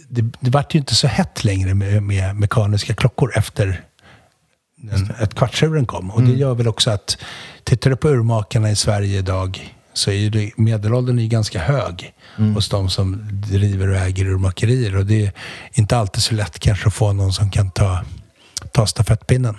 det, 0.09 0.23
det 0.41 0.51
vart 0.51 0.75
ju 0.75 0.79
inte 0.79 0.95
så 0.95 1.07
hett 1.07 1.45
längre 1.45 1.75
med, 1.75 2.03
med 2.03 2.37
mekaniska 2.37 2.95
klockor 2.95 3.33
efter 3.37 3.85
den, 4.77 5.13
att 5.19 5.35
kvartsuren 5.35 5.87
kom. 5.87 6.11
Och 6.11 6.23
det 6.23 6.33
gör 6.33 6.55
väl 6.55 6.69
också 6.69 6.91
att, 6.91 7.17
tittar 7.65 7.91
du 7.91 7.97
på 7.97 8.09
urmakarna 8.09 8.71
i 8.71 8.77
Sverige 8.77 9.19
idag 9.19 9.75
så 9.93 10.11
är 10.11 10.15
ju 10.15 10.31
det, 10.31 10.51
medelåldern 10.57 11.19
är 11.19 11.27
ganska 11.27 11.59
hög 11.59 12.15
hos 12.55 12.69
de 12.69 12.91
som 12.91 13.29
driver 13.31 13.89
och 13.89 13.97
äger 13.97 14.27
urmakerier. 14.27 14.97
Och 14.97 15.07
det 15.07 15.27
är 15.27 15.33
inte 15.73 15.97
alltid 15.97 16.23
så 16.23 16.35
lätt 16.35 16.59
kanske 16.59 16.89
att 16.89 16.95
få 16.95 17.13
någon 17.13 17.33
som 17.33 17.51
kan 17.51 17.71
ta, 17.71 18.05
ta 18.73 18.87
stafettpinnen. 18.87 19.57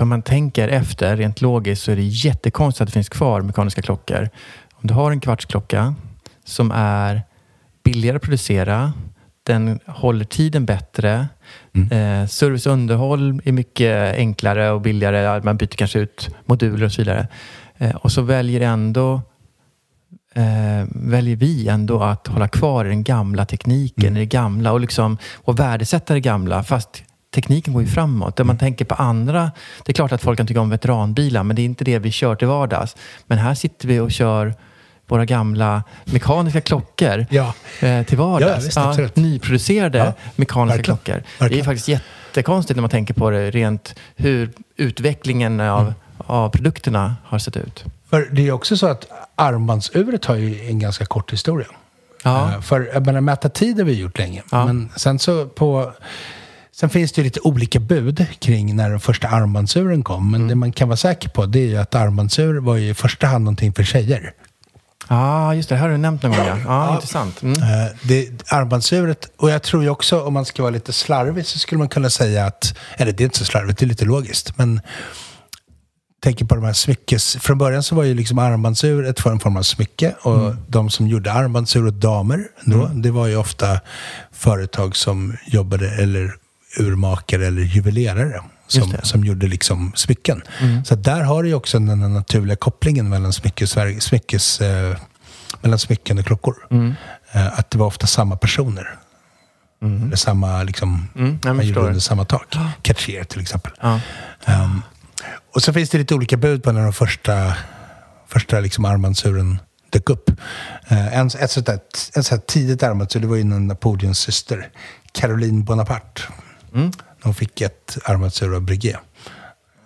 Om 0.00 0.08
man 0.08 0.22
tänker 0.22 0.68
efter, 0.68 1.16
rent 1.16 1.40
logiskt, 1.40 1.82
så 1.82 1.92
är 1.92 1.96
det 1.96 2.02
jättekonstigt 2.02 2.80
att 2.80 2.88
det 2.88 2.92
finns 2.92 3.08
kvar 3.08 3.40
mekaniska 3.40 3.82
klockor. 3.82 4.28
Om 4.84 4.88
du 4.88 4.94
har 4.94 5.10
en 5.10 5.20
kvartsklocka 5.20 5.94
som 6.44 6.70
är 6.74 7.22
billigare 7.84 8.16
att 8.16 8.22
producera, 8.22 8.92
den 9.42 9.80
håller 9.86 10.24
tiden 10.24 10.66
bättre, 10.66 11.28
eh, 11.90 12.26
service 12.26 12.66
och 12.66 12.72
underhåll 12.72 13.40
är 13.44 13.52
mycket 13.52 14.14
enklare 14.14 14.70
och 14.70 14.80
billigare, 14.80 15.40
man 15.44 15.56
byter 15.56 15.76
kanske 15.76 15.98
ut 15.98 16.36
moduler 16.46 16.86
och 16.86 16.92
så 16.92 17.02
vidare. 17.02 17.28
Eh, 17.78 17.96
och 17.96 18.12
så 18.12 18.22
väljer 18.22 18.60
ändå 18.60 19.22
eh, 20.34 20.86
väljer 20.88 21.36
vi 21.36 21.68
ändå 21.68 22.02
att 22.02 22.26
hålla 22.26 22.48
kvar 22.48 22.84
den 22.84 23.04
gamla 23.04 23.44
tekniken, 23.44 24.16
i 24.16 24.20
det 24.20 24.26
gamla 24.26 24.72
och, 24.72 24.80
liksom, 24.80 25.18
och 25.34 25.58
värdesätta 25.58 26.14
det 26.14 26.20
gamla. 26.20 26.62
Fast 26.62 27.04
tekniken 27.34 27.72
går 27.72 27.82
ju 27.82 27.88
framåt. 27.88 28.36
Där 28.36 28.44
man 28.44 28.58
tänker 28.58 28.84
på 28.84 28.94
andra, 28.94 29.52
det 29.84 29.92
är 29.92 29.94
klart 29.94 30.12
att 30.12 30.22
folk 30.22 30.36
kan 30.36 30.46
tycka 30.46 30.60
om 30.60 30.70
veteranbilar, 30.70 31.42
men 31.42 31.56
det 31.56 31.62
är 31.62 31.66
inte 31.66 31.84
det 31.84 31.98
vi 31.98 32.10
kör 32.10 32.34
till 32.34 32.48
vardags. 32.48 32.96
Men 33.26 33.38
här 33.38 33.54
sitter 33.54 33.88
vi 33.88 34.00
och 34.00 34.12
kör 34.12 34.54
våra 35.06 35.24
gamla 35.24 35.82
mekaniska 36.04 36.60
klockor 36.60 37.26
Ja. 37.30 37.54
eh, 37.80 38.02
till 38.04 38.18
Ja, 38.18 38.24
vardags. 38.26 38.66
visst, 38.66 38.76
absolut. 38.78 39.16
nyproducerade 39.16 39.98
Ja, 39.98 40.12
mekaniska 40.36 40.76
verkligen. 40.76 40.96
klockor. 40.98 41.14
Det 41.14 41.38
är 41.38 41.40
Verkligen. 41.40 41.64
faktiskt 41.64 41.88
jättekonstigt 41.88 42.76
när 42.76 42.80
man 42.80 42.90
tänker 42.90 43.14
på 43.14 43.30
det 43.30 43.50
rent 43.50 43.94
hur 44.16 44.50
utvecklingen 44.76 45.60
av, 45.60 45.80
Mm. 45.80 45.94
av 46.18 46.48
produkterna 46.48 47.16
har 47.24 47.38
sett 47.38 47.56
ut. 47.56 47.84
För 48.10 48.28
det 48.32 48.48
är 48.48 48.52
också 48.52 48.76
så 48.76 48.86
att 48.86 49.06
armbandsuret 49.34 50.24
har 50.24 50.34
ju 50.36 50.68
en 50.68 50.78
ganska 50.78 51.06
kort 51.06 51.32
historia. 51.32 51.66
Ja. 52.22 52.52
Eh, 52.54 52.60
För 52.60 52.90
jag 52.94 53.06
menar, 53.06 53.20
mäta 53.20 53.48
tid 53.48 53.76
har 53.78 53.84
vi 53.84 53.92
gjort 54.00 54.18
länge. 54.18 54.42
Ja. 54.52 54.66
Men 54.66 54.88
sen 54.96 55.18
så 55.18 55.46
på... 55.46 55.92
Sen 56.72 56.88
finns 56.90 57.12
det 57.12 57.20
ju 57.20 57.24
lite 57.24 57.40
olika 57.40 57.80
bud 57.80 58.26
kring 58.38 58.76
när 58.76 58.90
den 58.90 59.00
första 59.00 59.28
armbandsuren 59.28 60.02
kom. 60.04 60.30
Men 60.30 60.48
det 60.48 60.54
man 60.54 60.72
kan 60.72 60.88
vara 60.88 60.96
säker 60.96 61.28
på 61.28 61.46
det 61.46 61.58
är 61.58 61.66
ju 61.66 61.76
att 61.76 61.94
armbandsur 61.94 62.54
var 62.60 62.76
ju 62.76 62.88
i 62.90 62.94
första 62.94 63.26
hand 63.26 63.44
någonting 63.44 63.72
för 63.72 63.82
tjejer. 63.82 64.32
Ja, 65.08 65.54
just 65.54 65.68
det. 65.68 65.74
Det 65.74 65.78
här 65.78 65.84
har 65.86 65.92
du 65.92 65.98
nämnt 65.98 66.22
någon 66.22 66.36
gång. 66.36 66.46
Ja, 66.46 66.56
ja 66.66 66.94
intressant. 66.94 67.42
Mm. 67.42 67.62
Eh, 67.62 67.90
Det, 68.02 68.52
armbandsuret, 68.52 69.30
och 69.36 69.50
jag 69.50 69.62
tror 69.62 69.82
ju 69.82 69.88
också 69.88 70.20
om 70.20 70.34
man 70.34 70.44
ska 70.44 70.62
vara 70.62 70.70
lite 70.70 70.92
slarvig 70.92 71.46
så 71.46 71.58
skulle 71.58 71.78
man 71.78 71.88
kunna 71.88 72.10
säga 72.10 72.46
att, 72.46 72.74
eller 72.96 73.12
det 73.12 73.22
är 73.22 73.24
inte 73.24 73.38
så 73.38 73.44
slarvigt, 73.44 73.78
det 73.78 73.84
är 73.84 73.88
lite 73.88 74.04
logiskt, 74.04 74.58
men 74.58 74.80
tänker 76.22 76.44
på 76.44 76.54
de 76.54 76.64
här 76.64 76.72
smyckes... 76.72 77.36
Från 77.36 77.58
början 77.58 77.82
så 77.82 77.94
var 77.94 78.04
ju 78.04 78.14
liksom 78.14 78.38
armbandsur 78.38 79.06
ett 79.06 79.26
en 79.26 79.40
form 79.40 79.56
av 79.56 79.62
smycke 79.62 80.14
och 80.22 80.54
de 80.68 80.90
som 80.90 81.08
gjorde 81.08 81.32
armbandsur 81.32 81.86
åt 81.86 81.94
damer 81.94 82.48
då, 82.64 82.90
det 82.94 83.10
var 83.10 83.26
ju 83.26 83.36
ofta 83.36 83.80
företag 84.32 84.96
som 84.96 85.36
jobbade, 85.46 85.90
eller 85.90 86.34
urmakare 86.78 87.46
eller 87.46 87.62
juvelerare 87.62 88.42
som, 88.74 88.94
som 89.02 89.24
gjorde 89.24 89.46
liksom 89.46 89.92
smycken. 89.96 90.42
Så 90.84 90.94
att 90.94 91.04
där 91.04 91.20
har 91.20 91.42
du 91.42 91.48
ju 91.48 91.54
också 91.54 91.78
den 91.78 92.14
naturliga 92.14 92.56
kopplingen 92.56 93.08
mellan, 93.08 93.32
smyckes, 93.32 93.76
smyckes, 93.98 94.60
eh, 94.60 94.96
mellan 95.60 95.78
smycken 95.78 96.18
och 96.18 96.24
klockor. 96.24 96.56
Eh, 97.32 97.58
att 97.58 97.70
det 97.70 97.78
var 97.78 97.86
ofta 97.86 98.06
samma 98.06 98.36
personer. 98.36 98.98
Eller 99.82 100.16
samma, 100.16 100.62
liksom, 100.62 101.08
Mm, 101.16 101.38
man 101.44 101.66
gjorde 101.66 101.80
under 101.80 102.00
samma 102.00 102.24
tak. 102.24 102.56
Cartier 102.82 103.24
till 103.24 103.40
exempel. 103.40 103.72
Ja. 103.80 104.00
Ehm, 104.44 104.82
och 105.54 105.62
så 105.62 105.72
finns 105.72 105.90
det 105.90 105.98
lite 105.98 106.14
olika 106.14 106.36
bud 106.36 106.62
på 106.62 106.72
när 106.72 106.82
de 106.82 106.92
första, 106.92 107.54
första 108.28 108.60
liksom 108.60 108.84
armbandsuren 108.84 109.58
dök 109.90 110.10
upp. 110.10 110.30
Uh, 110.92 111.16
en, 111.18 111.26
ett 111.26 111.50
sånt 111.50 111.66
där, 111.66 111.78
en 112.14 112.24
sånt 112.24 112.40
här 112.40 112.46
tidigt 112.46 112.82
armbandsur, 112.82 113.20
det 113.20 113.26
var 113.26 113.36
ju 113.36 113.44
Napoleons 113.44 114.18
syster, 114.18 114.68
Caroline 115.12 115.64
Bonaparte. 115.64 116.22
De 117.24 117.34
fick 117.34 117.60
ett 117.60 117.98
armbandsur 118.04 118.54
av 118.54 118.62
Breguet. 118.62 119.00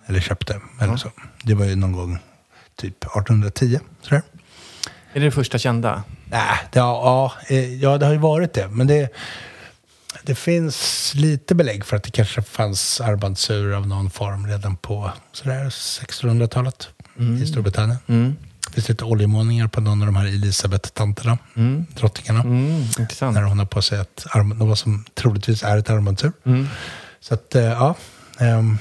Eller 0.05 0.19
köpte, 0.19 0.61
eller 0.81 0.97
så. 0.97 1.11
Det 1.43 1.53
var 1.53 1.65
ju 1.65 1.75
någon 1.75 1.91
gång 1.91 2.19
typ 2.75 3.03
1810. 3.03 3.79
Sådär. 4.01 4.21
Är 5.13 5.19
det 5.19 5.25
det 5.25 5.31
första 5.31 5.57
kända? 5.57 6.03
Nej, 6.25 6.57
det, 6.71 6.79
ja, 6.79 7.33
ja, 7.49 7.55
eh, 7.55 7.73
ja, 7.75 7.97
det 7.97 8.05
har 8.05 8.13
ju 8.13 8.19
varit 8.19 8.53
det. 8.53 8.67
Men 8.67 8.87
det, 8.87 9.09
det 10.23 10.35
finns 10.35 11.11
lite 11.15 11.55
belägg 11.55 11.85
för 11.85 11.97
att 11.97 12.03
det 12.03 12.11
kanske 12.11 12.41
fanns 12.41 13.01
armbandsur 13.01 13.73
av 13.73 13.87
någon 13.87 14.09
form 14.09 14.47
redan 14.47 14.77
på 14.77 15.11
sådär 15.31 15.65
1600-talet 15.65 16.89
i 17.43 17.45
Storbritannien. 17.45 17.97
Det 18.67 18.73
finns 18.73 18.89
lite 18.89 19.03
oljemålningar 19.05 19.67
på 19.67 19.81
någon 19.81 20.01
av 20.01 20.05
de 20.05 20.15
här 20.15 20.25
Elisabeth-tanterna, 20.25 21.37
drottningarna. 21.95 22.41
Mm, 22.41 22.81
intressant. 22.99 23.35
När 23.35 23.41
hon 23.41 23.59
har 23.59 23.65
på 23.65 23.81
sig 23.81 23.99
ett 23.99 24.25
arm, 24.29 24.49
något 24.49 24.79
som 24.79 25.05
troligtvis 25.13 25.63
är 25.63 25.77
ett 25.77 25.89
armbandsur. 25.89 26.31
Så 27.19 27.33
att, 27.33 27.55
eh, 27.55 27.63
ja. 27.63 27.95
ehm, 28.39 28.77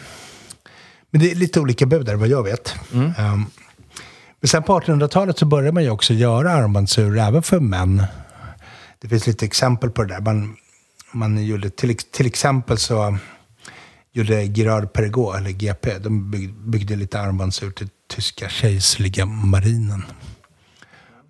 men 1.10 1.20
det 1.20 1.30
är 1.30 1.34
lite 1.34 1.60
olika 1.60 1.86
bud 1.86 2.06
där, 2.06 2.14
vad 2.14 2.28
jag 2.28 2.42
vet. 2.42 2.74
Ehm, 2.94 3.46
men 4.40 4.48
sen 4.48 4.62
på 4.62 4.80
1800-talet 4.80 5.38
så 5.38 5.46
började 5.46 5.72
man 5.72 5.82
ju 5.82 5.90
också 5.90 6.14
göra 6.14 6.52
armbandsur 6.52 7.18
även 7.18 7.42
för 7.42 7.60
män. 7.60 8.02
Det 8.98 9.08
finns 9.08 9.26
lite 9.26 9.46
exempel 9.46 9.90
på 9.90 10.02
det 10.02 10.14
där. 10.14 10.20
Man, 10.20 10.56
man 11.12 11.44
gjorde, 11.44 11.70
till, 11.70 11.96
till 11.96 12.26
exempel 12.26 12.78
så 12.78 13.18
gjorde 14.12 14.44
Girard 14.44 14.92
Perregaux, 14.92 15.38
eller 15.38 15.50
GP, 15.50 15.98
de 15.98 16.30
bygg, 16.30 16.54
byggde 16.54 16.96
lite 16.96 17.20
armbandsur 17.20 17.70
till 17.70 17.88
tyska 18.10 18.48
kejserliga 18.48 19.26
marinen. 19.26 20.04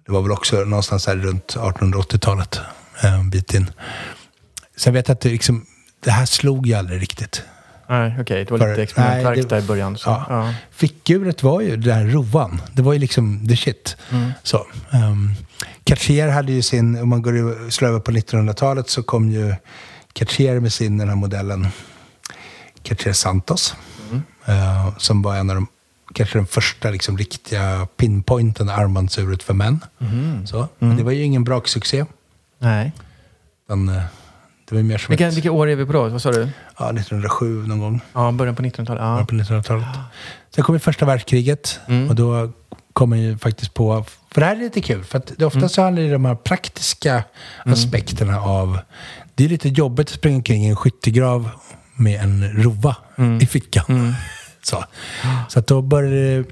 Det 0.07 0.13
var 0.13 0.23
väl 0.23 0.33
också 0.33 0.57
någonstans 0.57 1.07
här 1.07 1.17
runt 1.17 1.57
1880-talet, 1.57 2.61
eh, 3.03 3.15
en 3.15 3.31
bit 3.31 3.55
in. 3.55 3.71
Sen 4.77 4.95
vet 4.95 5.09
jag 5.09 5.15
att 5.15 5.21
det, 5.21 5.29
liksom, 5.29 5.67
det 6.01 6.11
här 6.11 6.27
slog 6.27 6.67
ju 6.67 6.75
aldrig 6.75 7.03
riktigt. 7.03 7.43
Nej, 7.89 8.17
okej. 8.21 8.45
Det 8.45 8.51
var 8.51 8.59
För- 8.59 8.69
lite 8.71 8.83
experimentverk 8.83 9.37
nej, 9.37 9.43
det- 9.43 9.49
där 9.49 9.59
i 9.59 9.67
början. 9.67 9.99
Så. 9.99 10.11
Ja. 10.11 10.27
Ja. 10.29 10.55
Fickuret 10.71 11.43
var 11.43 11.61
ju 11.61 11.77
det 11.77 11.93
här 11.95 12.05
rovan. 12.05 12.61
Det 12.73 12.83
var 12.83 12.93
ju 12.93 12.99
liksom 12.99 13.49
the 13.49 13.57
shit. 13.57 13.97
Så, 14.43 14.67
um, 14.93 15.35
Cartier 15.85 16.29
hade 16.29 16.53
ju 16.53 16.63
sin, 16.63 16.99
om 17.03 17.09
man 17.09 17.23
går 17.23 17.71
slår 17.71 17.89
över 17.89 18.01
på 18.01 18.11
1900-talet 18.11 18.89
så 18.91 19.03
kom 19.03 19.31
ju 19.31 19.55
Cartier 20.13 20.61
med 20.61 20.73
sin, 20.73 20.99
den 20.99 21.09
här 21.09 21.17
modellen 21.17 21.67
Cartier 22.83 23.13
Santos. 23.13 23.75
eh, 24.47 24.97
som 24.99 25.23
var 25.23 25.37
en 25.37 25.51
av 25.51 25.57
de, 25.57 25.67
kanske 26.15 26.39
den 26.39 26.47
första 26.47 26.91
liksom, 26.91 27.19
riktiga 27.19 27.87
pinpointen 27.97 28.69
armbandsuret 28.69 29.43
för 29.43 29.55
män. 29.55 29.85
Så. 30.47 30.69
Men 30.79 30.97
det 30.97 31.03
var 31.03 31.13
ju 31.13 31.23
ingen 31.23 31.45
braksuccé. 31.45 32.05
Nej. 32.59 32.93
Men, 33.69 33.89
eh, 33.89 34.03
det 34.69 34.75
var 34.75 34.83
mer 34.83 34.99
som 34.99 35.13
Vilka, 35.13 35.29
ett, 35.29 35.35
vilka 35.35 35.53
år 35.53 35.69
är 35.69 35.77
vi 35.77 35.87
på 35.87 35.93
då? 35.93 36.09
Vad 36.09 36.23
sa 36.23 36.33
du? 36.33 36.49
ja, 36.79 36.91
1907 36.91 37.67
någon 37.67 37.79
gång. 37.79 38.01
Ja, 38.13 38.33
början 38.33 38.55
på 38.57 38.63
1900-talet. 38.63 38.87
början 39.01 39.19
Ja. 39.19 39.27
på 39.27 39.35
1900-talet. 39.35 39.87
Sen 40.55 40.65
kom 40.65 40.75
ju 40.75 40.79
första 40.79 41.07
världskriget 41.07 41.81
och 42.09 42.15
då 42.15 42.53
kom 42.93 43.11
man 43.11 43.21
ju 43.21 43.39
faktiskt 43.39 43.75
på 43.75 44.05
För 44.31 44.41
det 44.41 44.47
här 44.47 44.57
är 44.57 44.61
lite 44.61 44.81
kul, 44.81 45.05
för 45.05 45.19
att 45.19 45.33
det 45.37 45.47
ofta 45.47 45.69
så 45.69 45.83
handlar 45.83 46.03
det 46.03 46.07
om 46.17 46.23
de 46.23 46.29
här 46.29 46.35
praktiska 46.35 47.25
aspekterna 47.65 48.41
av... 48.41 48.79
Det 49.35 49.45
är 49.45 49.49
lite 49.49 49.69
jobbigt 49.69 50.09
att 50.09 50.15
springa 50.15 50.37
omkring 50.37 50.65
i 50.65 50.69
en 50.69 50.77
skyttegrav 50.77 51.51
med 51.95 52.21
en 52.21 52.63
rova 52.63 52.97
i 53.41 53.47
fickan. 53.47 54.15
Så, 54.63 54.85
så 55.49 55.59
att 55.59 55.67
då 55.67 55.83
börjar 55.83 56.11
det... 56.11 56.45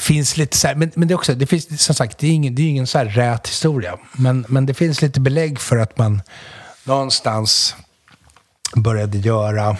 Finns 0.00 0.36
lite 0.36 0.56
så 0.56 0.66
här, 0.68 0.74
men, 0.74 0.90
men 0.94 1.08
det 1.08 1.14
också, 1.14 1.34
det 1.34 1.46
finns 1.46 1.82
som 1.84 1.94
sagt, 1.94 2.18
det 2.18 2.26
är 2.26 2.32
ingen, 2.32 2.54
det 2.54 2.62
är 2.62 2.68
ingen 2.68 2.86
så 2.86 2.98
här 2.98 3.04
rät 3.06 3.48
historia. 3.48 3.96
Men, 4.12 4.44
men 4.48 4.66
det 4.66 4.74
finns 4.74 5.02
lite 5.02 5.20
belägg 5.20 5.60
för 5.60 5.76
att 5.76 5.98
man 5.98 6.22
någonstans 6.86 7.76
började 8.76 9.18
göra 9.18 9.76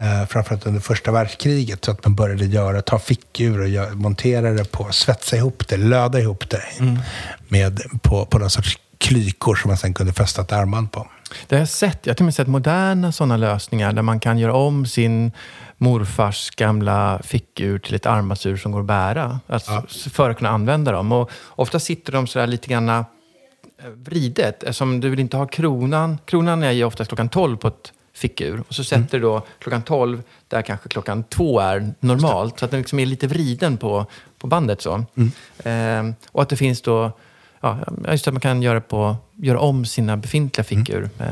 eh, 0.00 0.26
framförallt 0.28 0.66
under 0.66 0.80
första 0.80 1.12
världskriget, 1.12 1.84
så 1.84 1.90
att 1.90 2.04
man 2.04 2.14
började 2.14 2.44
göra, 2.44 2.82
ta 2.82 2.98
fickur 2.98 3.60
och 3.60 3.66
gö- 3.68 3.94
montera 3.94 4.50
det 4.50 4.72
på, 4.72 4.92
svetsa 4.92 5.36
ihop 5.36 5.68
det, 5.68 5.76
löda 5.76 6.20
ihop 6.20 6.50
det 6.50 6.62
med, 7.48 7.80
på, 8.02 8.26
på 8.26 8.38
någon 8.38 8.50
sorts 8.50 8.78
klykor 8.98 9.54
som 9.54 9.68
man 9.68 9.78
sen 9.78 9.94
kunde 9.94 10.12
fästa 10.12 10.42
ett 10.42 10.52
armband 10.52 10.92
på. 10.92 11.06
Det 11.48 11.54
har 11.56 11.60
jag 11.60 11.68
sett. 11.68 11.98
Jag 12.02 12.10
har 12.10 12.14
till 12.14 12.22
och 12.22 12.24
med 12.24 12.34
sett 12.34 12.48
moderna 12.48 13.12
sådana 13.12 13.36
lösningar 13.36 13.92
där 13.92 14.02
man 14.02 14.20
kan 14.20 14.38
göra 14.38 14.54
om 14.54 14.86
sin 14.86 15.32
morfars 15.78 16.50
gamla 16.50 17.20
fickur 17.24 17.78
till 17.78 17.94
ett 17.94 18.06
armbandsur 18.06 18.56
som 18.56 18.72
går 18.72 18.80
att 18.80 18.86
bära. 18.86 19.40
Alltså, 19.46 19.84
För 20.10 20.30
att 20.30 20.38
kunna 20.38 20.50
använda 20.50 20.92
dem. 20.92 21.12
Och 21.12 21.30
ofta 21.48 21.80
sitter 21.80 22.12
de 22.12 22.26
sådär 22.26 22.46
lite 22.46 22.68
grann 22.68 23.04
vridet. 23.94 24.62
Eftersom 24.62 25.00
du 25.00 25.10
vill 25.10 25.20
inte 25.20 25.36
ha 25.36 25.46
kronan. 25.46 26.18
Kronan 26.24 26.62
är 26.62 26.70
ju 26.70 26.84
oftast 26.84 27.08
klockan 27.08 27.28
12 27.28 27.56
på 27.56 27.68
ett 27.68 27.92
fickur. 28.14 28.62
Och 28.68 28.74
så 28.74 28.84
sätter 28.84 29.18
du 29.18 29.24
då 29.24 29.42
klockan 29.58 29.82
12 29.82 30.22
där 30.48 30.62
kanske 30.62 30.88
klockan 30.88 31.24
2 31.24 31.60
är 31.60 31.94
normalt. 32.00 32.58
Så 32.58 32.64
att 32.64 32.70
den 32.70 32.80
liksom 32.80 32.98
är 32.98 33.06
lite 33.06 33.26
vriden 33.26 33.76
på, 33.76 34.06
på 34.38 34.46
bandet. 34.46 34.82
så. 34.82 35.04
Ehm, 35.64 36.14
och 36.32 36.42
att 36.42 36.48
det 36.48 36.56
finns 36.56 36.82
då... 36.82 37.12
Ja, 37.62 37.78
just 38.10 38.28
att 38.28 38.34
man 38.34 38.40
kan 38.40 38.62
göra, 38.62 38.80
på, 38.80 39.16
göra 39.36 39.60
om 39.60 39.84
sina 39.84 40.16
befintliga 40.16 40.64
fickur 40.64 41.10
eh, 41.18 41.26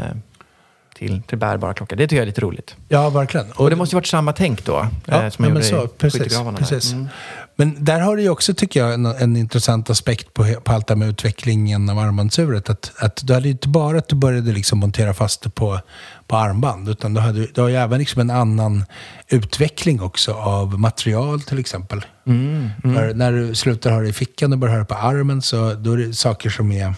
till, 0.98 1.22
till 1.22 1.38
bärbara 1.38 1.74
klockor. 1.74 1.96
Det 1.96 2.04
tycker 2.04 2.16
jag 2.16 2.22
är 2.22 2.26
lite 2.26 2.40
roligt. 2.40 2.76
Ja, 2.88 3.10
verkligen. 3.10 3.52
Och 3.52 3.70
det 3.70 3.76
måste 3.76 3.94
ju 3.94 3.96
varit 3.96 4.06
samma 4.06 4.32
tänk 4.32 4.64
då. 4.64 4.88
Ja, 5.04 5.22
eh, 5.22 5.30
som 5.30 5.42
man 5.42 5.48
ja, 5.48 5.54
men 5.54 5.62
gjorde 5.62 5.64
så, 5.64 5.84
i 5.84 5.88
precis, 5.98 6.38
precis. 6.58 6.92
Mm. 6.92 7.08
Men 7.56 7.84
där 7.84 8.00
har 8.00 8.16
du 8.16 8.22
ju 8.22 8.28
också, 8.28 8.54
tycker 8.54 8.80
jag, 8.80 8.94
en, 8.94 9.06
en 9.06 9.36
intressant 9.36 9.90
aspekt 9.90 10.34
på, 10.34 10.54
på 10.64 10.72
allt 10.72 10.86
det 10.86 10.94
här 10.94 10.98
med 10.98 11.08
utvecklingen 11.08 11.90
av 11.90 11.98
armbandsuret. 11.98 12.70
Att, 12.70 12.92
att 12.98 13.20
du 13.26 13.34
hade 13.34 13.46
ju 13.46 13.52
inte 13.52 13.68
bara 13.68 13.98
att 13.98 14.08
du 14.08 14.16
började 14.16 14.52
liksom 14.52 14.78
montera 14.78 15.14
fast 15.14 15.42
det 15.42 15.50
på, 15.50 15.80
på 16.26 16.36
armband, 16.36 16.88
utan 16.88 17.14
du, 17.14 17.20
hade, 17.20 17.46
du 17.46 17.60
har 17.60 17.68
ju 17.68 17.76
även 17.76 17.98
liksom 17.98 18.20
en 18.20 18.30
annan 18.30 18.84
utveckling 19.28 20.02
också 20.02 20.32
av 20.32 20.80
material 20.80 21.40
till 21.40 21.58
exempel. 21.58 22.04
Mm, 22.26 22.70
För 22.82 23.14
när 23.14 23.32
du 23.32 23.54
slutar 23.54 23.90
ha 23.90 24.00
det 24.00 24.08
i 24.08 24.12
fickan 24.12 24.52
och 24.52 24.58
börjar 24.58 24.74
ha 24.74 24.80
det 24.80 24.86
på 24.86 24.94
armen 24.94 25.42
så 25.42 25.74
då 25.74 25.92
är 25.92 25.96
det 25.96 26.14
saker 26.14 26.50
som 26.50 26.72
är 26.72 26.94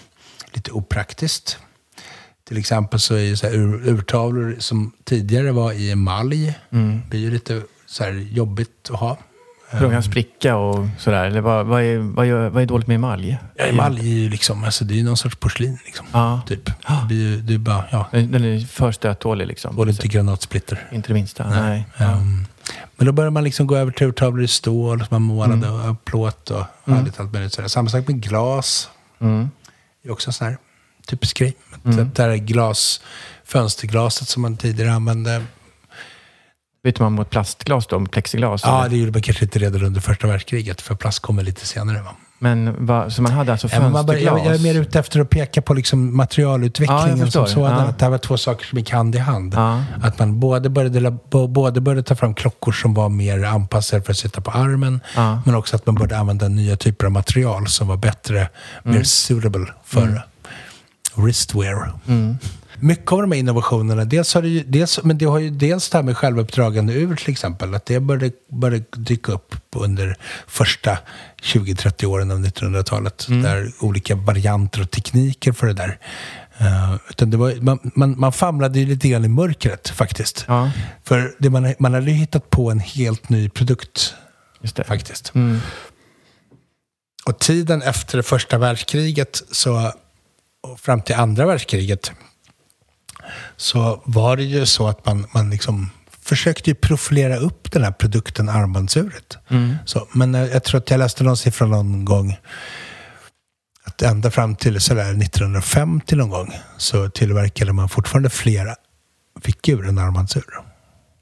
lite 0.53 0.71
opraktiskt. 0.71 1.59
Till 2.51 2.59
exempel 2.59 3.01
så 3.01 3.15
är 3.15 3.19
ju 3.21 3.37
så 3.37 3.47
här 3.47 3.55
ur, 3.55 3.89
urtavlor 3.89 4.57
som 4.59 4.93
tidigare 5.05 5.53
var 5.53 5.73
i 5.73 5.91
emalj, 5.91 6.55
Mm. 6.73 7.01
blir 7.09 7.21
ju 7.21 7.31
lite 7.31 7.63
så 7.87 8.05
här 8.05 8.13
jobbigt 8.13 8.91
att 8.93 9.01
ha. 9.01 9.17
För 9.71 9.81
de 9.81 9.91
kan 9.91 10.03
spricka 10.03 10.57
och 10.57 10.87
sådär. 10.99 11.25
Eller 11.25 11.41
vad, 11.41 11.67
vad, 11.67 11.83
är, 11.83 11.99
vad, 11.99 12.27
gör, 12.27 12.49
vad 12.49 12.63
är 12.63 12.67
dåligt 12.67 12.87
med 12.87 12.95
emalj? 12.95 13.39
Ja, 13.55 13.65
emalj 13.65 14.01
är 14.01 14.15
ju 14.15 14.29
liksom, 14.29 14.65
alltså 14.65 14.85
det 14.85 15.01
är 15.01 15.05
någon 15.05 15.17
sorts 15.17 15.37
porslin 15.37 15.79
liksom. 15.85 16.07
Ja. 16.13 16.41
Typ. 16.47 16.65
Det, 16.67 16.73
blir 17.07 17.17
ju, 17.17 17.37
det 17.41 17.55
är 17.55 17.59
bara, 17.59 17.85
ja, 17.91 18.07
Den 18.11 18.35
är 18.45 18.67
för 18.67 18.93
stöttålig 18.93 19.47
liksom. 19.47 19.77
både 19.77 19.91
inte 19.91 20.09
granatsplitter. 20.09 20.89
Inte 20.93 21.09
det 21.09 21.15
minsta. 21.15 21.49
Nej. 21.49 21.87
Ehm, 21.97 22.47
men 22.97 23.07
då 23.07 23.13
börjar 23.13 23.31
man 23.31 23.45
liksom 23.45 23.67
gå 23.67 23.77
över 23.77 23.93
till 23.93 24.07
urtavlor 24.07 24.43
i 24.45 24.49
stål 24.49 25.05
man 25.11 25.23
målade 25.23 25.67
Mm. 25.67 25.91
och 25.91 26.05
plåt 26.05 26.51
och 26.51 26.65
härligt 26.87 27.21
allt 27.21 27.33
möjligt. 27.33 27.53
sådär. 27.53 27.69
Samma 27.69 27.91
sak 27.91 28.09
med 28.09 28.23
glas. 28.23 28.89
Mm. 29.21 29.51
Det 30.03 30.09
är 30.09 30.13
också 30.13 30.29
en 30.29 30.33
sån 30.33 30.47
här 30.47 30.57
typisk 31.11 31.39
grej. 31.39 31.57
Mm. 31.85 32.11
Det 32.15 32.23
här 32.23 32.37
glas, 32.37 33.01
fönsterglaset 33.45 34.29
som 34.29 34.43
man 34.43 34.57
tidigare 34.57 34.93
använde. 34.93 35.43
Byter 36.85 37.03
man 37.03 37.13
mot 37.13 37.31
plastglas 37.31 37.87
då? 37.87 38.07
Plexiglas? 38.07 38.63
Ja, 38.65 38.81
eller? 38.81 38.91
det 38.91 38.97
gjorde 38.97 39.13
man 39.13 39.23
kanske 39.23 39.45
inte 39.45 39.59
redan 39.59 39.83
under 39.85 40.01
första 40.01 40.27
världskriget, 40.27 40.81
för 40.81 40.95
plast 40.95 41.19
kommer 41.21 41.43
lite 41.43 41.67
senare. 41.67 42.03
Va? 42.03 42.11
Men 42.43 42.87
vad, 42.87 43.13
så 43.13 43.23
man 43.23 43.33
hade 43.33 43.53
alltså 43.53 43.67
Ja, 43.67 43.71
fönsterglas? 43.71 44.07
börjar- 44.07 44.21
jag, 44.23 44.39
jag 44.47 44.55
är 44.55 44.59
mer 44.59 44.75
ute 44.81 44.99
efter 44.99 45.21
att 45.21 45.31
peka 45.31 45.63
på 45.63 45.75
liksom 45.75 46.07
Ja, 46.09 46.13
materialutvecklingen 46.15 47.19
förstår. 47.21 47.47
som 47.47 47.55
sådan. 47.55 47.73
Ja. 47.79 47.85
Att 47.85 47.99
det 47.99 48.05
här 48.05 48.11
var 48.11 48.19
två 48.19 48.37
saker 48.39 48.67
som 48.67 48.79
gick 48.79 48.91
hand 48.91 49.15
i 49.15 49.19
hand. 49.19 49.55
Ja. 49.55 49.85
Att 50.03 50.19
man 50.19 50.41
både 50.41 50.71
började, 50.71 51.11
både 51.49 51.81
började 51.81 52.03
ta 52.03 52.17
fram 52.17 52.35
klockor 52.35 52.73
som 52.73 52.95
var 52.95 53.09
mer 53.09 53.45
anpassade 53.45 54.03
för 54.03 54.13
att 54.13 54.19
sitta 54.19 54.41
på 54.41 54.51
armen, 54.51 55.01
Ja. 55.17 55.43
men 55.47 55.55
också 55.55 55.77
att 55.77 55.87
man 55.87 55.95
började 55.95 56.19
använda 56.19 56.49
nya 56.49 56.77
typer 56.77 57.07
av 57.07 57.13
material 57.13 57.67
som 57.69 57.89
var 57.89 57.97
bättre, 57.97 58.49
Mm. 58.85 58.97
mer 58.97 59.03
suitable 59.05 59.67
för 59.85 60.23
wristwear. 61.15 61.93
Mm. 62.09 62.39
Mycket 62.83 63.13
av 63.13 63.21
de 63.21 63.33
här 63.33 63.39
innovationerna, 63.39 64.05
dels 64.05 64.35
har 64.35 64.43
det 64.43 64.49
ju, 64.49 64.65
dels, 64.65 65.03
men 65.05 65.19
det 65.19 65.25
har 65.25 65.39
ju 65.39 65.51
dels 65.51 65.91
det 65.91 65.99
här 65.99 66.03
med 66.03 66.17
självuppdragande 66.17 66.93
ur 66.93 67.17
till 67.17 67.31
exempel, 67.31 67.75
att 67.75 67.87
det 67.87 68.01
började, 68.01 68.33
började 68.53 68.85
dyka 68.97 69.33
upp 69.33 69.55
under 69.77 70.17
första 70.47 70.99
20-30 71.43 72.05
åren 72.05 72.31
av 72.31 72.39
1900-talet. 72.39 73.29
Mm. 73.29 73.43
Där 73.43 73.73
olika 73.81 74.15
varianter 74.15 74.81
och 74.83 74.91
tekniker 74.91 75.53
för 75.53 75.67
det 75.67 75.73
där. 75.73 75.99
Uh, 76.61 76.97
utan 77.11 77.31
det 77.31 77.37
var, 77.37 77.55
man, 77.61 77.79
man, 77.95 78.21
man 78.21 78.33
famlade 78.33 78.81
ju 78.81 78.87
lite 78.87 79.09
grann 79.09 79.25
i 79.25 79.29
mörkret 79.29 79.89
faktiskt. 79.89 80.45
Ja, 80.49 80.71
För 81.05 81.35
det 81.39 81.51
man, 81.51 81.75
man 81.79 81.95
hade 81.95 82.11
ju 82.11 82.17
hittat 82.17 82.51
på 82.51 82.71
en 82.71 82.81
helt 82.81 83.29
ny 83.29 83.49
produkt 83.49 84.15
faktiskt. 84.87 85.35
Mm. 85.35 85.59
Och 87.27 87.39
tiden 87.39 87.83
efter 87.83 88.17
det 88.17 88.23
första 88.23 88.59
världskriget 88.59 89.43
så, 89.51 89.93
och 90.61 90.81
fram 90.81 91.03
till 91.03 91.15
andra 91.15 91.47
världskriget 91.47 92.13
så 93.57 94.03
var 94.05 94.37
det 94.37 94.43
ju 94.43 94.67
så 94.67 94.89
att 94.89 95.07
man, 95.07 95.27
man 95.35 95.51
liksom 95.51 95.91
försökte 96.23 96.71
ju 96.71 96.75
profilera 96.75 97.37
upp 97.37 97.73
den 97.73 97.85
här 97.85 97.93
produkten 97.93 98.49
armbandsuret. 98.49 99.39
Så, 99.85 100.09
men 100.13 100.35
jag 100.35 100.65
tror 100.65 100.79
att 100.81 100.91
jag 100.91 100.99
läste 100.99 101.25
någon 101.25 101.37
siffra 101.37 101.67
någon 101.67 102.05
gång 102.05 102.37
att 103.85 104.03
ända 104.03 104.31
fram 104.31 104.57
till 104.57 104.81
sådär 104.81 105.11
1950 105.23 106.17
någon 106.17 106.31
gång 106.31 106.53
så 106.77 107.11
tillverkade 107.11 107.73
man 107.73 107.89
fortfarande 107.89 108.31
flera 108.31 108.75
fickur 109.43 109.89
än 109.89 109.99
armbandsur. 109.99 110.45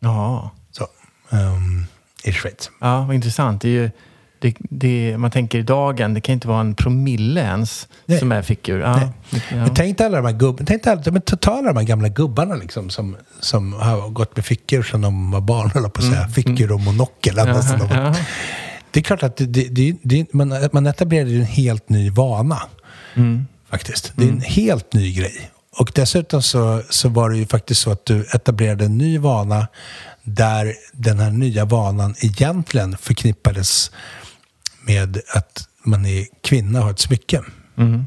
Ja. 0.00 0.50
Så, 0.70 0.86
ehm, 1.30 1.86
I 2.24 2.32
Schweiz. 2.32 2.70
ja, 2.80 3.04
vad 3.04 3.14
intressant. 3.14 3.62
Det 3.62 3.68
är 3.68 3.72
ju, 3.72 3.90
det, 4.38 4.54
det, 4.58 5.14
man 5.18 5.30
tänker 5.30 5.58
i 5.58 5.62
dagen, 5.62 6.14
det 6.14 6.20
kan 6.20 6.32
inte 6.32 6.48
vara 6.48 6.60
en 6.60 6.74
promille 6.74 7.40
ens 7.40 7.88
Nej. 8.06 8.18
som 8.18 8.32
är 8.32 8.42
fickur. 8.42 8.80
Ja. 8.80 9.00
Ja. 9.30 9.38
Men 9.50 9.74
tänk 9.74 9.98
dig 9.98 10.06
alla 10.06 10.16
de 10.16 10.26
här, 10.26 10.32
gubb, 10.32 10.60
tänk 10.66 10.84
dig 10.84 10.92
alla, 10.92 11.02
men 11.12 11.22
ta- 11.22 11.36
ta 11.36 11.50
alla 11.52 11.68
de 11.72 11.76
här 11.76 11.84
gamla 11.86 12.08
gubbarna 12.08 12.54
liksom, 12.54 12.90
som, 12.90 13.16
som 13.40 13.72
har 13.72 14.08
gått 14.08 14.36
med 14.36 14.44
fickor 14.44 14.82
sedan 14.82 15.00
de 15.00 15.30
var 15.30 15.40
barn, 15.40 15.70
höll 15.74 15.90
på 15.90 16.00
att 16.00 16.06
säga. 16.08 16.28
Fickor 16.28 16.72
och 16.72 16.80
monokel. 16.80 17.34
de 17.34 17.46
var- 17.52 17.88
Ja. 17.96 18.14
Det 18.90 19.00
är 19.00 19.04
klart 19.04 19.22
att 19.22 19.36
det, 19.36 19.46
det, 19.46 19.94
det, 20.02 20.32
man, 20.34 20.68
man 20.72 20.86
etablerade 20.86 21.30
en 21.30 21.42
helt 21.44 21.88
ny 21.88 22.10
vana. 22.10 22.62
Mm. 23.14 23.46
Faktiskt. 23.70 24.12
Det 24.16 24.24
är 24.24 24.28
en 24.28 24.40
helt 24.40 24.92
ny 24.92 25.12
grej. 25.14 25.50
Och 25.78 25.92
dessutom 25.94 26.42
så, 26.42 26.82
så 26.90 27.08
var 27.08 27.30
det 27.30 27.36
ju 27.36 27.46
faktiskt 27.46 27.80
så 27.80 27.90
att 27.90 28.06
du 28.06 28.20
etablerade 28.34 28.84
en 28.84 28.98
ny 28.98 29.18
vana 29.18 29.66
där 30.22 30.74
den 30.92 31.18
här 31.18 31.30
nya 31.30 31.64
vanan 31.64 32.14
egentligen 32.20 32.96
förknippades 32.98 33.90
med 34.88 35.20
att 35.34 35.68
man 35.84 36.06
är 36.06 36.26
kvinna 36.42 36.78
och 36.78 36.84
har 36.84 36.90
ett 36.90 36.98
smycke. 36.98 37.42
Mm. 37.78 38.06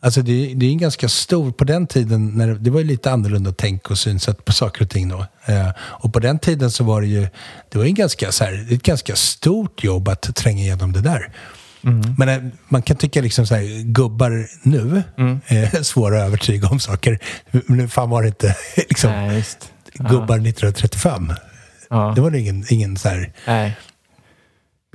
Alltså 0.00 0.22
det, 0.22 0.54
det 0.54 0.66
är 0.66 0.70
en 0.70 0.78
ganska 0.78 1.08
stor, 1.08 1.52
på 1.52 1.64
den 1.64 1.86
tiden, 1.86 2.26
när 2.28 2.46
det, 2.46 2.54
det 2.54 2.70
var 2.70 2.80
ju 2.80 2.86
lite 2.86 3.12
annorlunda 3.12 3.52
tänk 3.52 3.90
och 3.90 3.98
synsätt 3.98 4.44
på 4.44 4.52
saker 4.52 4.82
och 4.82 4.90
ting 4.90 5.08
då. 5.08 5.26
Eh, 5.46 5.70
och 5.78 6.12
på 6.12 6.20
den 6.20 6.38
tiden 6.38 6.70
så 6.70 6.84
var 6.84 7.00
det 7.00 7.06
ju, 7.06 7.28
det 7.68 7.78
var 7.78 7.84
ju 7.84 7.88
en 7.88 7.94
ganska, 7.94 8.32
så 8.32 8.44
här, 8.44 8.66
ett 8.70 8.82
ganska 8.82 9.16
stort 9.16 9.84
jobb 9.84 10.08
att 10.08 10.36
tränga 10.36 10.62
igenom 10.62 10.92
det 10.92 11.00
där. 11.00 11.32
Men 12.18 12.28
eh, 12.28 12.52
man 12.68 12.82
kan 12.82 12.96
tycka 12.96 13.20
liksom 13.20 13.46
så 13.46 13.54
här, 13.54 13.82
gubbar 13.82 14.48
nu 14.62 15.02
är 15.46 15.82
svåra 15.82 16.18
att 16.18 16.26
övertyga 16.26 16.68
om 16.68 16.80
saker. 16.80 17.18
Men 17.50 17.88
fan 17.88 18.10
var 18.10 18.22
det 18.22 18.28
inte 18.28 18.56
liksom, 18.76 19.10
Nej, 19.10 19.44
gubbar 19.94 20.34
1935. 20.34 21.32
Ja. 21.90 22.12
Det 22.16 22.20
var 22.20 22.34
ingen, 22.34 22.64
ingen 22.68 22.96
så 22.96 23.08
här, 23.08 23.32
Nej. 23.46 23.76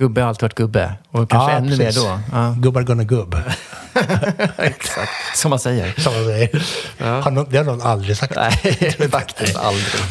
Gubbe 0.02 0.20
har 0.20 0.28
alltid 0.28 0.42
varit 0.42 0.54
gubbe. 0.54 0.92
Och 1.10 1.30
kanske 1.30 1.52
Ja, 1.52 1.56
ännu 1.58 1.76
mer 1.76 1.92
då. 1.92 2.20
Ja. 2.32 2.54
gubbar 2.58 2.82
gonna 2.82 3.04
gubb. 3.04 3.36
Exakt. 4.56 5.10
Som 5.34 5.50
man 5.50 5.58
säger. 5.58 6.00
Som 6.00 6.14
man 6.14 6.24
säger. 6.24 7.22
Har 7.22 7.30
någon, 7.30 7.46
det 7.50 7.56
har 7.56 7.64
någon 7.64 7.82
aldrig 7.82 8.16
sagt. 8.16 8.36
Nej, 8.36 9.10
faktiskt 9.10 9.56
aldrig. 9.56 10.02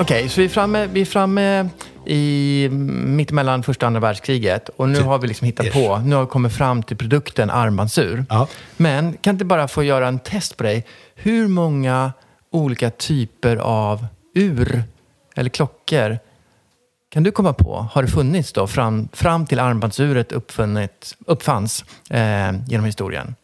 Okej, 0.00 0.28
så 0.28 0.40
vi 0.40 0.44
är 0.44 0.48
framme, 0.48 0.86
vi 0.86 1.00
är 1.00 1.04
framme 1.04 1.68
i 2.06 2.68
mittemellan 3.06 3.62
första 3.62 3.86
och 3.86 3.88
andra 3.88 4.00
världskriget 4.00 4.68
och 4.68 4.88
nu 4.88 5.00
har 5.00 5.18
vi 5.18 5.28
liksom 5.28 5.44
hittat 5.46 5.72
på, 5.72 5.98
nu 6.04 6.16
har 6.16 6.22
vi 6.22 6.28
kommit 6.28 6.52
fram 6.52 6.82
till 6.82 6.96
produkten 6.96 7.50
armbandsur. 7.50 8.24
Ja. 8.28 8.48
Men 8.76 9.16
kan 9.20 9.34
inte 9.34 9.44
bara 9.44 9.68
få 9.68 9.82
göra 9.82 10.08
en 10.08 10.18
test 10.18 10.56
på 10.56 10.62
dig? 10.62 10.86
Hur 11.14 11.48
många 11.48 12.12
olika 12.52 12.90
typer 12.90 13.56
av 13.56 14.06
ur 14.34 14.84
eller 15.36 15.50
klockor 15.50 16.18
kan 17.10 17.22
du 17.22 17.30
komma 17.30 17.52
på, 17.52 17.86
har 17.92 18.02
det 18.02 18.08
funnits 18.08 18.52
då 18.52 18.66
fram, 18.66 19.08
fram 19.12 19.46
till 19.46 19.60
armbandsuret 19.60 20.32
uppfunnit, 20.32 21.16
uppfanns 21.26 21.84
eh, 22.10 22.52
genom 22.68 22.84
historien? 22.86 23.34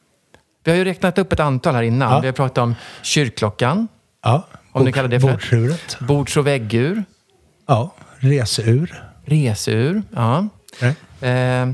Vi 0.64 0.70
har 0.70 0.78
ju 0.78 0.84
räknat 0.84 1.18
upp 1.18 1.32
ett 1.32 1.40
antal 1.40 1.74
här 1.74 1.82
innan. 1.82 2.12
Ja. 2.12 2.20
Vi 2.20 2.26
har 2.26 2.32
pratat 2.32 2.58
om 2.58 2.74
kyrkklockan, 3.02 3.88
Ja. 4.22 4.46
Om 4.72 4.84
du 4.84 4.92
kallar 4.92 5.08
det 5.08 5.20
för- 5.20 5.30
Bordsuret. 5.32 5.96
bords 6.00 6.36
och 6.36 6.46
väggur, 6.46 7.04
Ja. 7.66 7.94
Reseur. 8.18 9.04
resur. 9.24 10.02
Ja. 10.14 10.48
Eh, 11.20 11.66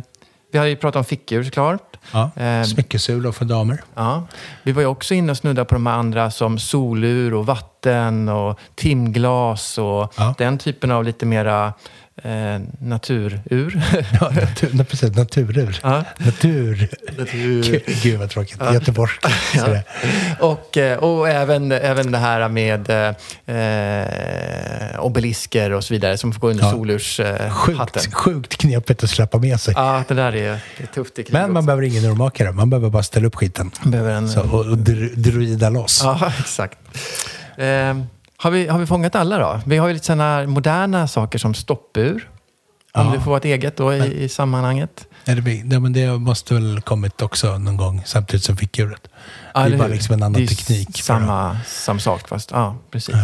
vi 0.52 0.58
har 0.58 0.64
ju 0.66 0.76
pratat 0.76 0.96
om 0.96 1.04
fickur 1.04 1.44
såklart. 1.44 1.93
Ja. 2.12 2.30
Eh, 2.36 2.62
Smyckesul 2.62 3.32
för 3.32 3.44
damer. 3.44 3.82
Ja. 3.94 4.26
Vi 4.62 4.72
var 4.72 4.82
ju 4.82 4.88
också 4.88 5.14
inne 5.14 5.30
och 5.30 5.36
snudda 5.38 5.64
på 5.64 5.74
de 5.74 5.86
här 5.86 5.94
andra 5.94 6.30
som 6.30 6.58
solur 6.58 7.34
och 7.34 7.46
vatten 7.46 8.28
och 8.28 8.58
timglas 8.74 9.78
och 9.78 10.12
Ja. 10.18 10.34
den 10.38 10.58
typen 10.58 10.90
av 10.90 11.04
lite 11.04 11.26
mera 11.26 11.72
eh, 12.22 12.60
naturur. 12.80 13.40
Ja, 14.20 14.30
natur, 14.30 14.84
precis, 14.84 15.16
naturur. 15.16 15.80
Ja. 15.82 16.04
Natur. 16.18 16.88
Gud, 17.32 17.82
Gud 18.02 18.18
vad 18.18 18.30
tråkigt. 18.30 18.58
Göteborgska. 18.72 19.28
sådär. 19.54 19.82
och, 20.40 20.76
eh, 20.76 20.98
och 20.98 21.28
även, 21.28 21.72
även 21.72 22.12
det 22.12 22.18
här 22.18 22.48
med 22.48 22.90
eh, 23.46 25.00
obelisker 25.00 25.70
och 25.72 25.84
så 25.84 25.94
vidare 25.94 26.16
som 26.18 26.32
får 26.32 26.40
gå 26.40 26.50
under 26.50 26.64
Ja. 26.64 26.70
solurshatten. 26.70 27.46
Eh, 27.46 27.52
Sjukt, 27.52 27.78
hatten. 27.78 28.12
sjukt 28.12 28.56
knepigt 28.56 29.04
att 29.04 29.10
släppa 29.10 29.38
med 29.38 29.60
sig. 29.60 29.74
Ja, 29.76 30.04
det 30.08 30.14
där 30.14 30.36
är, 30.36 30.58
det 30.78 30.82
är 30.82 30.86
tufft 30.86 31.16
krig 31.16 31.26
Men 31.32 31.42
man 31.52 31.56
också. 31.56 31.66
behöver 31.66 31.82
ingen 31.82 32.04
urmakare. 32.04 32.52
Man 32.52 32.70
behöver 32.70 32.90
bara 32.90 33.02
ställa 33.02 33.26
upp 33.26 33.34
skiten. 33.36 33.70
behöver 33.84 34.10
en, 34.14 34.28
Så, 34.28 34.40
och, 34.40 34.60
och 34.60 34.64
dru- 34.76 35.14
druida 35.16 35.70
loss. 35.70 36.00
Ja, 36.04 36.32
exakt. 36.38 36.78
Eh, 37.56 37.98
har, 38.44 38.50
vi, 38.50 38.66
har 38.68 38.78
vi 38.78 38.86
fångat 38.86 39.14
alla 39.14 39.38
då? 39.38 39.60
Vi 39.66 39.76
har 39.76 39.88
ju 39.88 39.94
lite 39.94 40.06
sådana 40.06 40.46
moderna 40.46 41.08
saker 41.08 41.38
som 41.38 41.54
stoppur. 41.54 42.30
Om 42.92 43.06
Ja. 43.06 43.12
det 43.12 43.20
får 43.20 43.30
vara 43.30 43.38
ett 43.38 43.44
eget 43.44 43.76
då 43.76 43.94
i, 43.94 44.22
i 44.24 44.28
sammanhanget. 44.28 45.06
Ja, 45.24 45.34
det, 45.34 45.40
blir- 45.42 45.80
men 45.80 45.92
det 45.92 46.18
måste 46.18 46.54
väl 46.54 46.80
kommit 46.80 47.22
också 47.22 47.58
någon 47.58 47.76
gång 47.76 48.02
samtidigt 48.06 48.44
som 48.44 48.56
fickuret. 48.56 49.08
Ja, 49.54 49.68
det 49.68 49.74
är 49.74 49.78
bara 49.78 49.88
liksom 49.88 50.14
en 50.14 50.22
annan 50.22 50.32
Det 50.32 50.42
är 50.42 50.46
teknik. 50.46 51.02
Samma, 51.02 51.58
samma 51.66 51.98
sak 52.00 52.28
fast, 52.28 52.50
ja 52.50 52.76
precis. 52.90 53.14
ehm, 53.14 53.20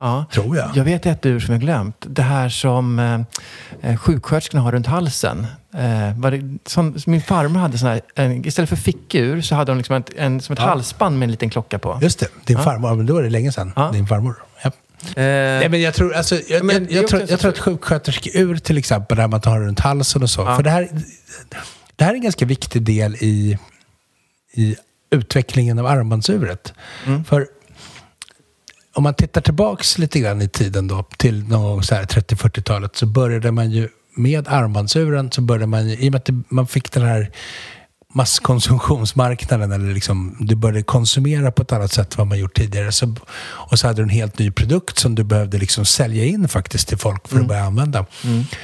Ja. 0.00 0.24
tror 0.32 0.56
jag. 0.56 0.70
Jag 0.74 0.84
vet 0.84 1.06
ett 1.06 1.26
ur 1.26 1.40
som 1.40 1.52
jag 1.54 1.60
glömt. 1.60 1.96
Det 2.08 2.22
här 2.22 2.48
som 2.48 2.98
eh, 2.98 3.20
eh, 3.90 3.96
sjuksköterskorna 3.96 4.62
har 4.62 4.72
runt 4.72 4.86
halsen. 4.86 5.46
Eh, 5.76 6.18
var 6.18 6.30
det, 6.30 6.58
som, 6.66 6.96
min 7.06 7.22
farmor 7.22 7.60
hade 7.60 7.78
sån 7.78 7.88
här, 7.88 8.00
en, 8.14 8.44
istället 8.46 8.68
för 8.68 8.76
fickur 8.76 9.40
så 9.40 9.54
hade 9.54 9.70
hon 9.72 9.78
liksom 9.78 9.96
ett, 9.96 10.10
en, 10.16 10.40
som 10.40 10.52
ett 10.52 10.58
Ja. 10.58 10.66
halsband 10.66 11.18
med 11.18 11.26
en 11.26 11.30
liten 11.30 11.50
klocka 11.50 11.78
på. 11.78 11.98
Just 12.02 12.18
det, 12.18 12.28
din 12.44 12.56
Ja. 12.56 12.62
farmor. 12.62 12.94
Men 12.94 13.06
då 13.06 13.16
är 13.18 13.22
det 13.22 13.30
länge 13.30 13.52
sedan. 13.52 13.72
Ja. 13.76 13.90
Din 13.92 14.06
farmor. 14.06 14.36
Ja. 14.62 14.68
Eh, 14.68 15.12
Nej, 15.16 15.68
men 15.68 15.80
jag 15.80 15.94
tror, 15.94 16.14
alltså, 16.14 16.40
jag, 16.48 16.64
men 16.64 16.82
jag, 16.84 16.92
är 16.92 16.96
jag, 16.96 17.08
tror, 17.08 17.22
jag 17.28 17.40
tror 17.40 17.50
att 17.52 17.58
sjuksköterskeur 17.58 18.56
till 18.56 18.78
exempel, 18.78 19.16
där 19.16 19.28
man 19.28 19.40
tar 19.40 19.60
runt 19.60 19.80
halsen 19.80 20.22
och 20.22 20.30
så. 20.30 20.44
För 20.44 20.62
det 20.62 20.70
här, 20.70 20.88
det 21.96 22.04
här 22.04 22.10
är 22.10 22.14
en 22.14 22.22
ganska 22.22 22.44
viktig 22.46 22.82
del 22.82 23.14
i, 23.14 23.58
i 24.52 24.76
utvecklingen 25.10 25.78
av 25.78 25.86
armbandsuret. 25.86 26.72
Mm. 27.06 27.24
För 27.24 27.46
om 28.94 29.02
man 29.02 29.14
tittar 29.14 29.40
tillbaks 29.40 29.98
lite 29.98 30.20
grann 30.20 30.42
i 30.42 30.48
tiden 30.48 30.88
då, 30.88 31.04
till 31.16 31.48
någon 31.48 31.62
gång 31.62 31.82
så 31.82 31.94
här 31.94 32.04
30-40-talet, 32.04 32.96
så 32.96 33.06
började 33.06 33.50
man 33.52 33.70
ju 33.70 33.88
med 34.14 34.48
armbandsuren, 34.48 35.30
så 35.30 35.40
började 35.40 35.66
man 35.66 35.88
i 35.88 36.08
och 36.08 36.12
med 36.12 36.16
att 36.16 36.30
man 36.48 36.66
fick 36.66 36.92
den 36.92 37.02
här 37.02 37.30
masskonsumtionsmarknaden, 38.14 39.72
eller 39.72 39.94
liksom, 39.94 40.36
du 40.40 40.54
började 40.54 40.82
konsumera 40.82 41.52
på 41.52 41.62
ett 41.62 41.72
annat 41.72 41.92
sätt 41.92 42.12
än 42.12 42.18
vad 42.18 42.26
man 42.26 42.38
gjort 42.38 42.56
tidigare. 42.56 42.92
Så, 42.92 43.14
och 43.44 43.78
så 43.78 43.86
hade 43.86 43.98
du 43.98 44.02
en 44.02 44.08
helt 44.08 44.38
ny 44.38 44.50
produkt 44.50 44.98
som 44.98 45.14
du 45.14 45.24
behövde 45.24 45.58
liksom 45.58 45.84
sälja 45.84 46.24
in 46.24 46.48
faktiskt 46.48 46.88
till 46.88 46.98
folk 46.98 47.28
för 47.28 47.40
att 47.40 47.48
börja 47.48 47.64
använda. 47.64 48.06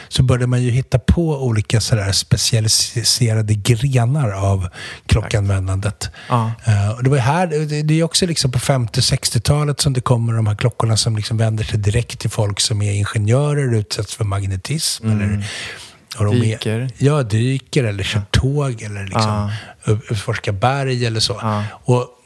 Så 0.08 0.22
började 0.22 0.46
man 0.46 0.62
ju 0.62 0.70
hitta 0.70 0.98
på 0.98 1.42
olika 1.42 1.80
sådär 1.80 2.12
specialiserade 2.12 3.54
grenar 3.54 4.30
av 4.30 4.68
klockanvändandet. 5.06 6.10
Ja. 6.28 6.52
Och 6.96 7.04
det 7.04 7.10
var 7.10 7.18
här, 7.18 7.46
det, 7.82 8.00
är 8.00 8.02
också 8.02 8.26
liksom 8.26 8.52
på 8.52 8.58
50-60-talet 8.58 9.80
som 9.80 9.92
det 9.92 10.00
kommer 10.00 10.32
de 10.32 10.46
här 10.46 10.54
klockorna 10.54 10.96
som 10.96 11.16
liksom 11.16 11.36
vänder 11.36 11.64
sig 11.64 11.78
direkt 11.78 12.18
till 12.18 12.30
folk 12.30 12.60
som 12.60 12.82
är 12.82 12.92
ingenjörer, 12.92 13.74
utsätts 13.74 14.14
för 14.14 14.24
magnetism 14.24 15.10
eller 15.10 15.44
Dyker. 16.32 16.90
Ja, 16.98 17.22
dyker 17.22 17.84
eller 17.84 18.04
kör 18.04 18.22
tåg 18.30 18.82
eller 18.82 19.04
liksom 19.04 19.50
utforskar 20.10 20.52
berg 20.52 21.06
eller 21.06 21.20
så. 21.20 21.62
Och 21.84 22.16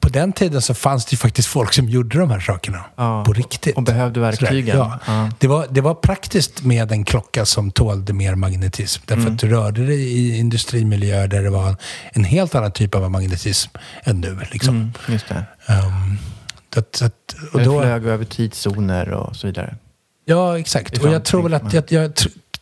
på 0.00 0.08
den 0.08 0.32
tiden 0.32 0.62
så 0.62 0.74
fanns 0.74 1.04
det 1.04 1.12
ju 1.12 1.16
faktiskt 1.18 1.48
folk 1.48 1.72
som 1.74 1.88
gjorde 1.88 2.18
de 2.18 2.30
här 2.30 2.40
sakerna 2.40 2.84
Ja. 2.96 3.24
på 3.24 3.32
riktigt. 3.32 3.76
Och 3.76 3.82
behövde 3.82 4.20
verktygen. 4.20 4.76
Ja. 4.78 4.98
Ja. 5.06 5.30
Det, 5.38 5.46
var, 5.46 5.66
det 5.70 5.80
var 5.80 5.94
praktiskt 5.94 6.62
med 6.64 6.92
en 6.92 7.04
klocka 7.04 7.44
som 7.46 7.70
tålde 7.70 8.12
mer 8.12 8.34
magnetism. 8.34 9.02
Därför 9.06 9.22
Mm. 9.22 9.34
att 9.34 9.40
du 9.40 9.48
rörde 9.48 9.86
dig 9.86 10.00
i 10.00 10.38
industrimiljöer 10.38 11.28
där 11.28 11.42
det 11.42 11.50
var 11.50 11.76
en, 12.12 12.24
helt 12.24 12.54
annan 12.54 12.72
typ 12.72 12.94
av 12.94 13.10
magnetism 13.10 13.70
än 14.04 14.20
nu. 14.20 14.38
Liksom. 14.52 14.74
Mm, 14.76 14.90
just 15.08 15.28
det. 15.28 15.44
Um, 15.68 16.18
att, 16.76 16.96
så 16.96 17.04
att, 17.04 17.34
och 17.52 17.58
Det 17.58 17.64
då, 17.64 17.80
flög 17.80 18.06
över 18.06 18.24
tidszoner 18.24 19.08
och 19.08 19.36
så 19.36 19.46
vidare. 19.46 19.76
Ja, 20.24 20.58
exakt. 20.58 20.98
Och 20.98 21.12
jag 21.12 21.24
tror 21.24 21.42
väl 21.42 21.54
att, 21.54 21.60
framtiden. 21.60 21.84
jag, 21.90 22.04
jag 22.04 22.14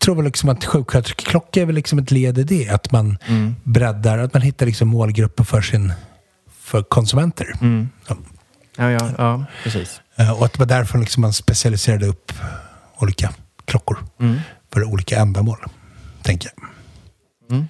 tror 0.06 0.16
väl 0.16 0.24
liksom 0.24 0.48
att 0.48 0.64
sjuksköterskeklocka 0.64 1.62
är 1.62 1.66
väl 1.66 1.74
liksom 1.74 1.98
ett 1.98 2.10
led 2.10 2.38
i 2.38 2.44
det. 2.44 2.68
Att 2.68 2.92
man 2.92 3.18
Mm. 3.26 3.56
breddar, 3.64 4.18
att 4.18 4.32
man 4.34 4.42
hittar 4.42 4.66
liksom 4.66 4.88
målgrupper 4.88 5.44
för, 5.44 5.60
sin, 5.60 5.92
för 6.60 6.82
konsumenter. 6.82 7.52
Mm. 7.60 7.88
Ja. 8.08 8.16
Ja, 8.76 8.90
ja, 8.90 9.10
ja, 9.18 9.44
precis. 9.62 10.00
Eh, 10.16 10.30
Och 10.38 10.44
att 10.46 10.52
det 10.52 10.58
var 10.58 10.66
därför 10.66 10.98
liksom 10.98 11.20
man 11.20 11.32
specialiserade 11.32 12.06
upp 12.06 12.32
olika 12.98 13.32
klockor 13.64 13.98
Mm. 14.20 14.38
för 14.72 14.84
olika 14.84 15.18
ändamål, 15.18 15.58
tänker 16.22 16.50
jag. 16.56 16.68
Mm. 17.56 17.68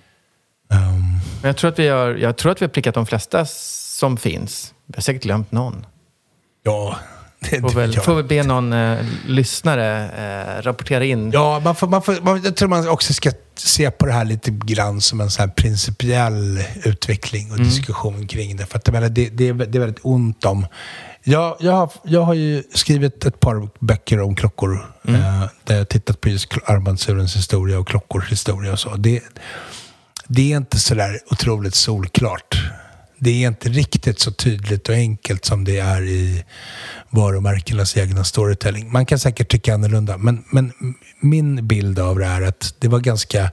Um, 0.71 1.01
Men 1.43 1.49
jag 1.49 1.57
tror, 1.57 1.71
att 1.71 1.79
vi 1.79 1.89
har, 1.89 2.09
jag 2.15 2.37
tror 2.37 2.53
att 2.53 2.63
vi 2.63 2.65
har 2.67 2.71
prickat 2.71 2.95
de 2.95 3.07
flesta 3.07 3.45
som 3.47 4.17
finns. 4.17 4.75
Vi 4.87 4.95
har 4.97 5.03
säkert 5.03 5.23
glömt 5.23 5.53
någon. 5.53 5.87
ja, 6.63 6.97
Får 7.43 7.69
det 7.69 7.75
väl, 7.75 8.01
får 8.01 8.15
väl 8.15 8.25
be 8.25 8.43
någon 8.43 8.73
eh, 8.73 8.99
lyssnare 9.27 10.11
eh, 10.59 10.63
rapportera 10.63 11.05
in. 11.05 11.31
Ja, 11.31 11.61
man 11.65 11.75
får, 11.75 11.89
man 11.89 12.03
får, 12.03 12.21
man, 12.23 12.43
jag 12.45 12.57
tror 12.57 12.69
man 12.69 12.89
också 12.89 13.15
ska 13.15 13.33
se 13.55 13.91
på 13.91 14.07
det 14.07 14.13
här 14.13 14.25
lite 14.25 14.51
grann 14.51 15.01
som 15.01 15.21
en 15.21 15.31
så 15.31 15.43
här 15.43 15.49
principiell 15.49 16.65
utveckling 16.85 17.53
och 17.53 17.59
diskussion 17.59 18.27
kring 18.27 18.57
det. 18.57 18.67
För 18.67 18.79
att 18.79 18.93
menar, 18.93 19.09
det, 19.09 19.29
det, 19.29 19.49
är, 19.49 19.55
det 19.55 19.79
är 19.79 19.81
väldigt 19.81 20.01
ont 20.03 20.45
om... 20.45 20.67
Jag, 21.23 21.57
jag, 21.61 21.73
har, 21.73 21.91
jag 22.03 22.23
har 22.23 22.35
ju 22.35 22.63
skrivit 22.75 23.25
ett 23.25 23.41
par 23.41 23.69
böcker 23.81 24.21
om 24.21 24.37
klockor. 24.37 24.95
Eh, 25.09 25.45
där 25.65 25.77
jag 25.77 25.89
tittat 25.89 26.21
på 26.21 26.29
just 26.29 26.53
armbandsurens 26.65 27.37
historia 27.37 27.79
och 27.79 27.89
klockors 27.89 28.33
historia 28.33 28.73
och 28.73 28.79
så. 28.79 28.95
Det, 28.97 29.23
det 30.27 30.53
är 30.53 30.57
inte 30.57 30.79
så 30.79 30.95
där 30.95 31.21
otroligt 31.31 31.75
solklart. 31.75 32.71
Det 33.19 33.45
är 33.45 33.49
inte 33.49 33.69
riktigt 33.69 34.21
så 34.21 34.33
tydligt 34.33 34.89
och 34.89 34.95
enkelt 34.95 35.45
som 35.45 35.65
det 35.65 35.79
är 35.79 36.03
i 36.03 36.45
varumärkenas 37.11 37.97
egna 37.97 38.25
storytelling. 38.25 38.93
Man 38.93 39.07
kan 39.07 39.19
säkert 39.19 39.49
tycka 39.49 39.75
annorlunda, 39.75 40.17
men, 40.17 40.45
men 40.51 40.73
min 41.21 41.67
bild 41.67 41.99
av 41.99 42.19
det 42.19 42.27
är 42.27 42.43
att 42.43 42.75
det 42.79 42.89
var 42.89 43.01
ganska... 43.01 43.51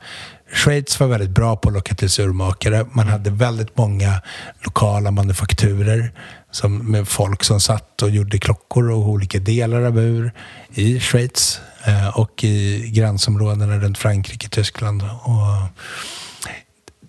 Schweiz 0.53 0.99
var 0.99 1.07
väldigt 1.07 1.29
bra 1.29 1.55
på 1.55 1.69
att 1.69 1.73
locka 1.73 1.95
till 1.95 2.09
sig 2.09 2.25
urmakare. 2.25 2.85
Man 2.91 3.07
hade 3.07 3.29
väldigt 3.29 3.77
många 3.77 4.21
lokala 4.61 5.11
manufakturer 5.11 6.11
som, 6.51 6.91
med 6.91 7.07
folk 7.07 7.43
som 7.43 7.59
satt 7.59 8.01
och 8.01 8.09
gjorde 8.09 8.37
klockor 8.37 8.91
och 8.91 9.09
olika 9.09 9.39
delar 9.39 9.81
av 9.81 9.99
ur 9.99 10.31
i 10.73 10.99
Schweiz 10.99 11.61
eh, 11.85 12.19
och 12.19 12.43
i 12.43 12.89
gränsområdena 12.89 13.77
runt 13.77 13.97
Frankrike, 13.97 14.49
Tyskland 14.49 15.03
och 15.03 15.79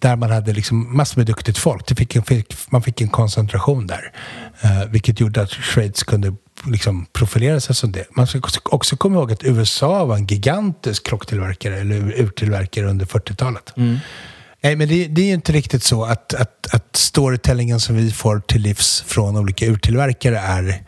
där 0.05 0.17
man 0.17 0.31
hade 0.31 0.53
liksom 0.53 0.97
massor 0.97 1.19
med 1.21 1.27
duktigt 1.27 1.59
folk. 1.59 1.87
Det 1.87 1.95
fick 1.95 2.17
en, 2.17 2.23
fick, 2.23 2.55
man 2.71 2.83
fick 2.83 3.01
en 3.01 3.09
koncentration 3.09 3.87
där. 3.87 4.13
Eh, 4.61 4.85
vilket 4.91 5.21
gjorde 5.21 5.43
att 5.43 5.51
Schweiz 5.51 6.03
kunde 6.03 6.35
liksom 6.67 7.07
profilera 7.13 7.61
sig 7.61 7.75
som 7.75 7.93
det. 7.93 8.05
Man 8.17 8.27
ska 8.27 8.41
också- 8.65 8.97
komma 8.97 9.17
ihåg 9.17 9.33
att 9.33 9.45
USA 9.45 10.05
var 10.05 10.17
en 10.17 10.27
gigantisk 10.27 11.07
klocktillverkare 11.07 11.81
eller 11.81 12.21
urtillverkare 12.21 12.87
under 12.87 13.07
40-talet. 13.07 13.73
Nej, 14.63 14.77
men 14.77 14.89
det, 14.89 15.07
det 15.07 15.23
är 15.23 15.27
ju 15.27 15.33
inte 15.35 15.53
riktigt 15.53 15.83
så 15.83 16.05
att, 16.05 16.35
att, 16.35 16.75
att 16.75 16.97
storytellingen 16.97 17.81
som 17.81 17.97
vi 17.97 18.11
får 18.11 18.41
till 18.41 18.63
livs 18.63 19.05
från 19.07 19.37
olika 19.37 19.67
urtillverkare 19.67 20.39
är 20.39 20.83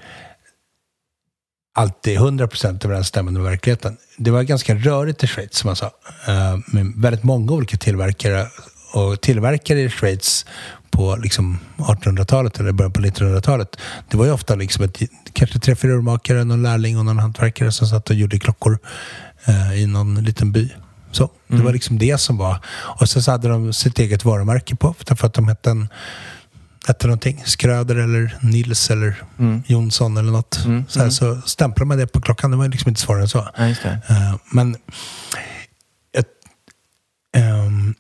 alltid 1.75 2.19
100% 2.19 2.85
överensstämmande 2.85 3.41
med 3.41 3.51
verkligheten. 3.51 3.97
Det 4.17 4.31
var 4.31 4.43
ganska 4.43 4.75
rörigt 4.75 5.25
i 5.25 5.27
Schweiz, 5.27 5.55
som 5.57 5.69
man 5.69 5.77
sa. 5.77 5.87
Eh, 6.29 6.59
med 6.67 6.93
väldigt 6.97 7.25
många 7.25 7.53
olika 7.53 7.77
tillverkare. 7.77 8.47
Och 8.93 9.21
tillverkare 9.21 9.81
i 9.81 9.91
Schweiz 9.91 10.47
på 10.91 11.17
liksom 11.17 11.59
1800-talet 11.77 12.61
eller 12.61 12.73
början 12.73 12.93
på 12.93 13.01
1900-talet. 13.01 13.77
Det 14.11 14.17
var 14.17 14.25
ju 14.25 14.33
ofta 14.33 14.55
liksom 14.55 14.85
ett, 14.85 14.99
kanske 15.33 15.59
tre, 15.59 15.75
fyra 15.77 15.93
urmakare, 15.93 16.45
någon 16.45 16.63
lärling 16.63 16.99
och 16.99 17.05
någon 17.05 17.19
hantverkare 17.19 17.73
som 17.73 17.87
satt 17.89 18.11
och 18.11 18.17
gjorde 18.17 18.39
klockor 18.39 18.79
eh, 19.45 19.73
i 19.83 19.87
någon 19.87 20.15
liten 20.15 20.53
by. 20.53 20.71
Så, 21.11 21.31
Det 21.47 21.57
var 21.63 21.73
liksom 21.73 21.99
det 21.99 22.19
som 22.21 22.37
var. 22.37 22.59
Och 23.01 23.09
så, 23.09 23.23
så 23.23 23.31
hade 23.31 23.49
de 23.49 23.73
sitt 23.73 23.99
eget 23.99 24.25
varumärke 24.25 24.77
på, 24.77 24.95
därför 25.07 25.27
att 25.27 25.35
de 25.35 25.49
hette 25.49 25.71
en 25.71 25.89
hette 26.87 27.07
någonting. 27.07 27.43
Skröder 27.47 27.97
eller 27.97 28.37
Nils 28.41 28.91
eller 28.91 29.23
Mm. 29.39 29.63
Jonsson 29.67 30.17
eller 30.17 30.33
något. 30.33 30.55
så, 30.89 31.01
här, 31.01 31.11
så 31.11 31.41
stämplade 31.47 31.89
man 31.89 31.99
det 31.99 32.07
på 32.07 32.21
klockan. 32.21 32.51
Det 32.51 32.57
var 32.57 32.69
liksom 32.69 32.89
inte 32.89 33.01
svårare 33.01 33.23
än 33.23 33.29
så. 33.29 33.49
Ja. 33.57 33.65
Eh, 34.09 34.35
men 34.51 34.77
ett, 36.19 36.27
ehm, 37.37 37.95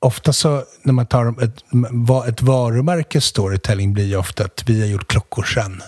ofta 0.00 0.32
så 0.32 0.64
när 0.82 0.92
man 0.92 1.06
tar 1.06 1.42
ett, 1.44 1.64
va- 1.90 2.26
ett 2.28 2.42
varumärkes 2.42 3.24
storytelling 3.24 3.92
blir 3.92 4.04
ju 4.04 4.16
ofta 4.16 4.44
att 4.44 4.62
vi 4.66 4.80
har 4.80 4.88
gjort 4.88 5.08
klockor 5.08 5.42
sen. 5.42 5.82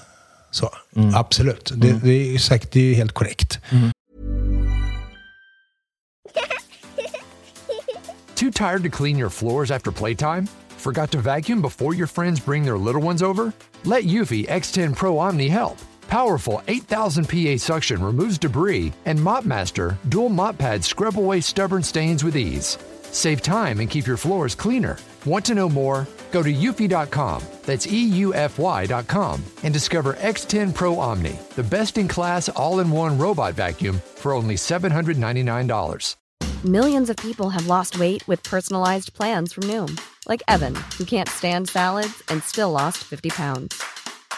Så, 0.51 0.71
mm. 0.97 1.15
Absolut. 1.15 1.73
Det, 1.75 1.89
mm. 1.89 2.01
det 2.05 2.11
är 2.11 2.33
ju 2.33 2.39
säkert 2.39 2.73
det 2.73 2.81
är 2.81 2.85
ju 2.85 2.95
helt 2.95 3.13
korrekt. 3.13 3.59
Mm. 3.71 3.91
Too 8.35 8.53
tired 8.53 8.83
to 8.85 8.91
clean 8.91 9.19
your 9.19 9.31
floors 9.31 9.71
after 9.71 9.91
playtime? 9.91 10.47
Forgot 10.69 11.11
to 11.11 11.19
vacuum 11.19 11.61
before 11.61 11.93
your 11.93 12.07
friends 12.07 12.45
bring 12.45 12.65
their 12.65 12.79
little 12.79 13.03
ones 13.03 13.23
over? 13.23 13.53
Let 13.83 14.05
Eufy 14.05 14.47
X10 14.47 14.97
Pro 14.97 15.19
Omni 15.19 15.49
help. 15.49 15.77
Powerful 16.09 16.63
8000 16.69 17.25
PA 17.29 17.59
suction 17.59 18.03
removes 18.03 18.39
debris, 18.39 18.93
and 19.05 19.19
MopMaster 19.19 19.97
dual 20.09 20.29
mop 20.29 20.57
pads 20.57 20.87
scrub 20.87 21.19
away 21.19 21.41
stubborn 21.41 21.83
stains 21.83 22.25
with 22.25 22.37
ease. 22.37 22.79
Save 23.11 23.43
time 23.43 23.81
and 23.81 23.89
keep 23.91 24.07
your 24.07 24.17
floors 24.17 24.55
cleaner. 24.55 24.97
Want 25.25 25.45
to 25.47 25.55
know 25.55 25.69
more? 25.69 26.07
Go 26.31 26.43
to 26.43 26.53
eufy.com, 26.53 27.43
that's 27.65 27.87
E 27.87 28.11
EUFY.com, 28.11 29.45
and 29.63 29.73
discover 29.73 30.15
X10 30.15 30.75
Pro 30.75 30.99
Omni, 30.99 31.39
the 31.57 31.63
best 31.63 31.97
in 31.97 32.07
class 32.09 32.49
all 32.51 32.81
in 32.81 32.91
one 32.91 33.17
robot 33.17 33.55
vacuum 33.55 34.01
for 34.15 34.33
only 34.33 34.55
$799. 34.57 36.17
Millions 36.65 37.09
of 37.09 37.17
people 37.17 37.51
have 37.51 37.69
lost 37.69 38.01
weight 38.01 38.27
with 38.27 38.43
personalized 38.43 39.13
plans 39.15 39.53
from 39.53 39.65
Noom, 39.65 39.99
like 40.27 40.43
Evan, 40.49 40.75
who 40.99 41.05
can't 41.05 41.29
stand 41.29 41.69
salads 41.69 42.23
and 42.29 42.43
still 42.43 42.73
lost 42.73 42.99
50 42.99 43.31
pounds. 43.31 43.81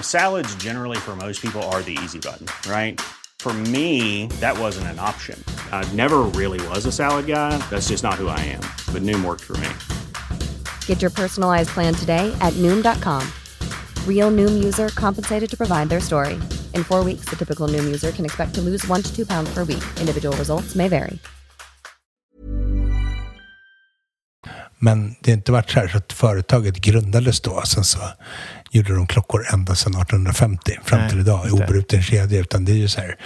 Salads, 0.03 0.55
generally, 0.57 0.99
for 0.99 1.17
most 1.17 1.41
people, 1.41 1.63
are 1.65 1.83
the 1.83 1.99
easy 2.03 2.19
button, 2.19 2.47
right? 2.71 3.01
For 3.41 3.55
me, 3.73 4.27
that 4.41 4.59
wasn't 4.59 4.89
an 4.89 4.99
option. 4.99 5.43
I 5.73 5.91
never 5.95 6.19
really 6.37 6.61
was 6.69 6.85
a 6.85 6.93
salad 6.93 7.27
guy. 7.27 7.57
That's 7.71 7.89
just 7.89 8.03
not 8.03 8.17
who 8.17 8.29
I 8.29 8.39
am. 8.41 8.61
But 8.93 9.01
Noom 9.01 9.25
worked 9.25 9.45
for 9.45 9.57
me. 9.57 9.71
Get 10.85 11.01
your 11.01 11.11
personalized 11.11 11.71
plan 11.71 11.95
today 11.95 12.31
at 12.43 12.53
Noom.com. 12.59 13.27
Real 14.07 14.31
Noom 14.31 14.63
user 14.63 14.91
compensated 14.91 15.49
to 15.49 15.57
provide 15.57 15.89
their 15.89 16.01
story. 16.01 16.39
In 16.75 16.85
four 16.85 17.03
weeks, 17.03 17.31
the 17.31 17.37
typical 17.37 17.67
Noom 17.67 17.85
user 17.85 18.13
can 18.13 18.27
expect 18.27 18.55
to 18.57 18.61
lose 18.61 18.87
one 18.87 19.01
to 19.01 19.11
two 19.17 19.25
pounds 19.25 19.49
per 19.55 19.65
week. 19.65 19.85
Individual 19.99 20.37
results 20.37 20.75
may 20.75 20.89
vary. 20.89 21.19
Men 24.83 25.17
det 25.21 25.31
har 25.31 25.37
inte 25.37 25.53
varit 25.53 25.71
så 25.71 25.81
här 25.81 25.89
så 25.89 25.97
att 25.97 26.13
företaget 26.13 26.77
grundades 26.77 27.41
då. 27.41 27.63
Sen 27.67 27.85
så 27.85 27.99
gjorde 28.71 28.95
de 28.95 29.07
klockor 29.07 29.47
ända 29.53 29.75
sedan 29.75 29.93
1850 29.93 30.79
fram 30.85 31.01
Nej, 31.01 31.11
till 31.11 31.21
idag 31.21 31.49
i 31.49 31.51
obruten 31.51 32.03
kedja. 32.03 32.41
Utan 32.41 32.65
det 32.65 32.73
är 32.73 32.77
ju 32.77 32.89
så 32.89 33.01
här. 33.01 33.17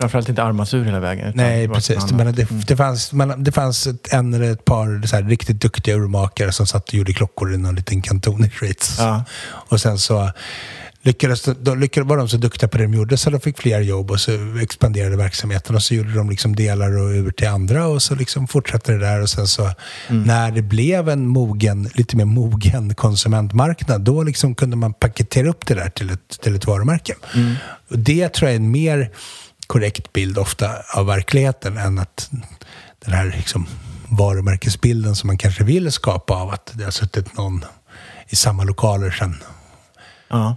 Framförallt 0.00 0.28
inte 0.28 0.42
armatur 0.42 0.84
hela 0.84 1.00
vägen. 1.00 1.32
Nej, 1.34 1.68
precis. 1.68 2.12
Men 2.12 2.34
det, 2.34 2.48
det 2.66 2.76
fanns, 2.76 3.12
men 3.12 3.44
det 3.44 3.52
fanns 3.52 3.86
ett, 3.86 4.12
en 4.12 4.34
eller 4.34 4.52
ett 4.52 4.64
par 4.64 5.06
så 5.06 5.16
här, 5.16 5.22
riktigt 5.22 5.60
duktiga 5.60 5.96
urmakare 5.96 6.52
som 6.52 6.66
satt 6.66 6.88
och 6.88 6.94
gjorde 6.94 7.12
klockor 7.12 7.54
i 7.54 7.58
någon 7.58 7.74
liten 7.74 8.02
kanton 8.02 8.44
i 8.44 8.50
Schweiz. 8.50 8.96
Ja. 8.98 9.24
Och 9.42 9.80
sen 9.80 9.98
så 9.98 10.32
lyckades, 11.02 11.42
de, 11.42 11.80
lyckades, 11.80 12.08
var 12.08 12.16
de 12.16 12.28
så 12.28 12.36
duktiga 12.36 12.68
på 12.68 12.78
det 12.78 12.84
de 12.84 12.94
gjorde 12.94 13.16
så 13.16 13.30
de 13.30 13.40
fick 13.40 13.58
fler 13.58 13.80
jobb 13.80 14.10
och 14.10 14.20
så 14.20 14.32
expanderade 14.62 15.16
verksamheten 15.16 15.76
och 15.76 15.82
så 15.82 15.94
gjorde 15.94 16.14
de 16.14 16.30
liksom 16.30 16.56
delar 16.56 16.98
och 16.98 17.10
över 17.10 17.30
till 17.30 17.48
andra 17.48 17.86
och 17.86 18.02
så 18.02 18.14
liksom 18.14 18.48
fortsatte 18.48 18.92
det 18.92 18.98
där 18.98 19.22
och 19.22 19.30
sen 19.30 19.46
så 19.46 19.70
när 20.08 20.50
det 20.50 20.62
blev 20.62 21.08
en 21.08 21.26
mogen, 21.26 21.90
lite 21.94 22.16
mer 22.16 22.24
mogen 22.24 22.94
konsumentmarknad 22.94 24.00
då 24.00 24.22
liksom 24.22 24.54
kunde 24.54 24.76
man 24.76 24.94
paketera 24.94 25.48
upp 25.48 25.66
det 25.66 25.74
där 25.74 25.90
till 25.90 26.10
ett, 26.10 26.40
till 26.40 26.56
ett 26.56 26.66
varumärke. 26.66 27.14
Och 27.90 27.98
det 27.98 28.28
tror 28.28 28.48
jag 28.48 28.54
är 28.54 28.60
en 28.60 28.70
mer 28.70 29.10
korrekt 29.66 30.12
bild 30.12 30.38
ofta 30.38 30.70
av 30.94 31.06
verkligheten 31.06 31.76
än 31.76 31.98
att 31.98 32.30
den 33.04 33.14
här 33.14 33.34
liksom 33.36 33.66
varumärkesbilden 34.08 35.16
som 35.16 35.26
man 35.26 35.38
kanske 35.38 35.64
vill 35.64 35.92
skapa 35.92 36.34
av 36.34 36.50
att 36.50 36.70
det 36.74 36.84
har 36.84 36.90
suttit 36.90 37.36
någon 37.36 37.64
i 38.28 38.36
samma 38.36 38.64
lokaler 38.64 39.10
sedan 39.10 39.36
Ja. 40.30 40.56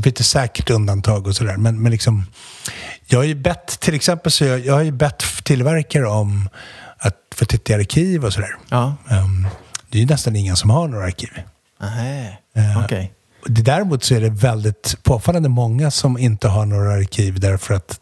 Det 0.00 0.04
finns 0.04 0.14
det 0.18 0.24
säkert 0.24 0.70
undantag 0.70 1.26
och 1.26 1.36
sådär. 1.36 1.56
Men, 1.56 1.82
men 1.82 1.92
liksom, 1.92 2.24
jag 3.06 3.18
har 3.18 3.24
ju 3.24 3.34
bett, 3.34 3.80
till 3.80 3.94
exempel 3.94 4.32
så 4.32 4.44
jag, 4.44 4.60
jag 4.66 4.74
har 4.74 4.82
ju 4.82 4.92
bett 4.92 5.22
tillverkare 5.44 6.06
om 6.08 6.48
att 6.98 7.16
få 7.34 7.44
titta 7.44 7.72
i 7.72 7.76
arkiv 7.76 8.24
och 8.24 8.32
sådär. 8.32 8.56
Ja. 8.68 8.94
Ehm, 9.10 9.46
det 9.88 9.98
är 9.98 10.02
ju 10.02 10.06
nästan 10.08 10.36
ingen 10.36 10.56
som 10.56 10.70
har 10.70 10.88
några 10.88 11.04
arkiv. 11.04 11.30
Och 13.44 13.50
det- 13.50 13.62
Däremot 13.62 14.04
så 14.04 14.14
är 14.14 14.20
det 14.20 14.30
väldigt 14.30 14.96
påfallande 15.02 15.48
många 15.48 15.90
som 15.90 16.18
inte 16.18 16.48
har 16.48 16.66
några 16.66 16.92
arkiv 16.94 17.40
därför 17.40 17.74
att 17.74 18.00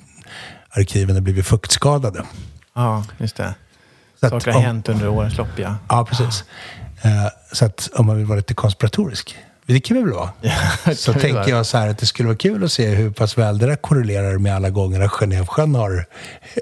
arkiven 0.70 1.16
har 1.16 1.20
blivit 1.22 1.46
fuktskadade. 1.46 2.22
Ja, 2.74 3.04
just 3.18 3.36
det. 3.36 3.54
Så 4.20 4.28
Saker 4.28 4.52
har 4.52 4.60
hänt 4.60 4.88
under 4.88 5.08
årens 5.08 5.36
lopp, 5.36 5.48
ja. 5.56 5.74
Ja, 5.88 6.04
precis. 6.04 6.44
Eh, 7.02 7.10
så 7.52 7.64
att 7.64 7.88
om 7.94 8.06
man 8.06 8.16
vill 8.16 8.26
vara 8.26 8.36
lite 8.36 8.54
konspiratorisk, 8.54 9.36
det 9.72 9.80
kan 9.80 9.96
vi 9.96 10.02
väl 10.02 10.12
vara? 10.12 10.30
så 10.94 11.12
tänker 11.12 11.32
vara. 11.34 11.48
jag 11.48 11.66
så 11.66 11.78
här 11.78 11.88
att 11.88 11.98
det 11.98 12.06
skulle 12.06 12.26
vara 12.26 12.36
kul 12.36 12.64
att 12.64 12.72
se 12.72 12.88
hur 12.88 13.10
pass 13.10 13.38
väl 13.38 13.58
det 13.58 13.66
där 13.66 13.76
korrelerar 13.76 14.38
med 14.38 14.56
alla 14.56 14.70
gånger 14.70 15.00
att 15.00 15.10
Genèvesjön 15.10 15.74
har 15.76 16.06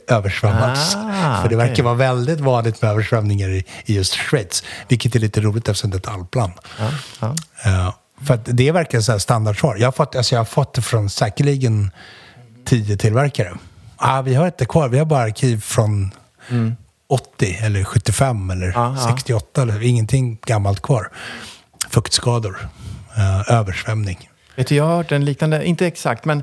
översvämmats. 0.08 0.96
Ah, 0.96 1.42
För 1.42 1.48
det 1.48 1.56
verkar 1.56 1.82
vara 1.82 1.94
väldigt 1.94 2.40
vanligt 2.40 2.82
med 2.82 2.90
översvämningar 2.90 3.48
i, 3.48 3.64
i 3.84 3.94
just 3.94 4.14
Schweiz. 4.14 4.62
Vilket 4.88 5.14
är 5.14 5.18
lite 5.20 5.40
roligt 5.40 5.68
eftersom 5.68 5.90
det 5.90 5.96
är 5.96 5.98
ett 5.98 6.08
alpland. 6.08 6.52
ja, 6.78 6.90
ja. 7.20 7.34
Eh, 7.64 7.94
för 8.26 8.40
det 8.44 8.68
är 8.68 8.72
verkligen 8.72 9.02
så 9.02 9.12
här 9.12 9.18
standardsvar. 9.18 9.76
Jag 9.76 9.86
har 9.86 9.92
fått, 9.92 10.16
alltså 10.16 10.34
jag 10.34 10.40
har 10.40 10.44
fått 10.44 10.74
det 10.74 10.82
från 10.82 11.10
säkerligen 11.10 11.90
tio 12.64 12.96
tillverkare. 12.96 13.52
Ah, 13.96 14.22
vi 14.22 14.34
har 14.34 14.46
inte 14.46 14.66
kvar, 14.66 14.88
vi 14.88 14.98
har 14.98 15.06
bara 15.06 15.22
arkiv 15.22 15.60
från 15.60 16.10
80 17.08 17.58
eller 17.62 17.84
75 17.84 18.50
eller 18.50 18.66
Mm. 18.66 18.94
Ja. 18.94 19.08
68. 19.08 19.62
Eller, 19.62 19.82
ingenting 19.82 20.38
gammalt 20.46 20.82
kvar. 20.82 21.10
Fuktskador, 21.90 22.68
eh, 23.16 23.52
översvämning. 23.58 24.30
Vet 24.56 24.66
du, 24.66 24.74
jag 24.74 24.84
har 24.84 24.96
hört 24.96 25.12
en 25.12 25.24
liknande, 25.24 25.66
inte 25.66 25.86
exakt, 25.86 26.24
men 26.24 26.42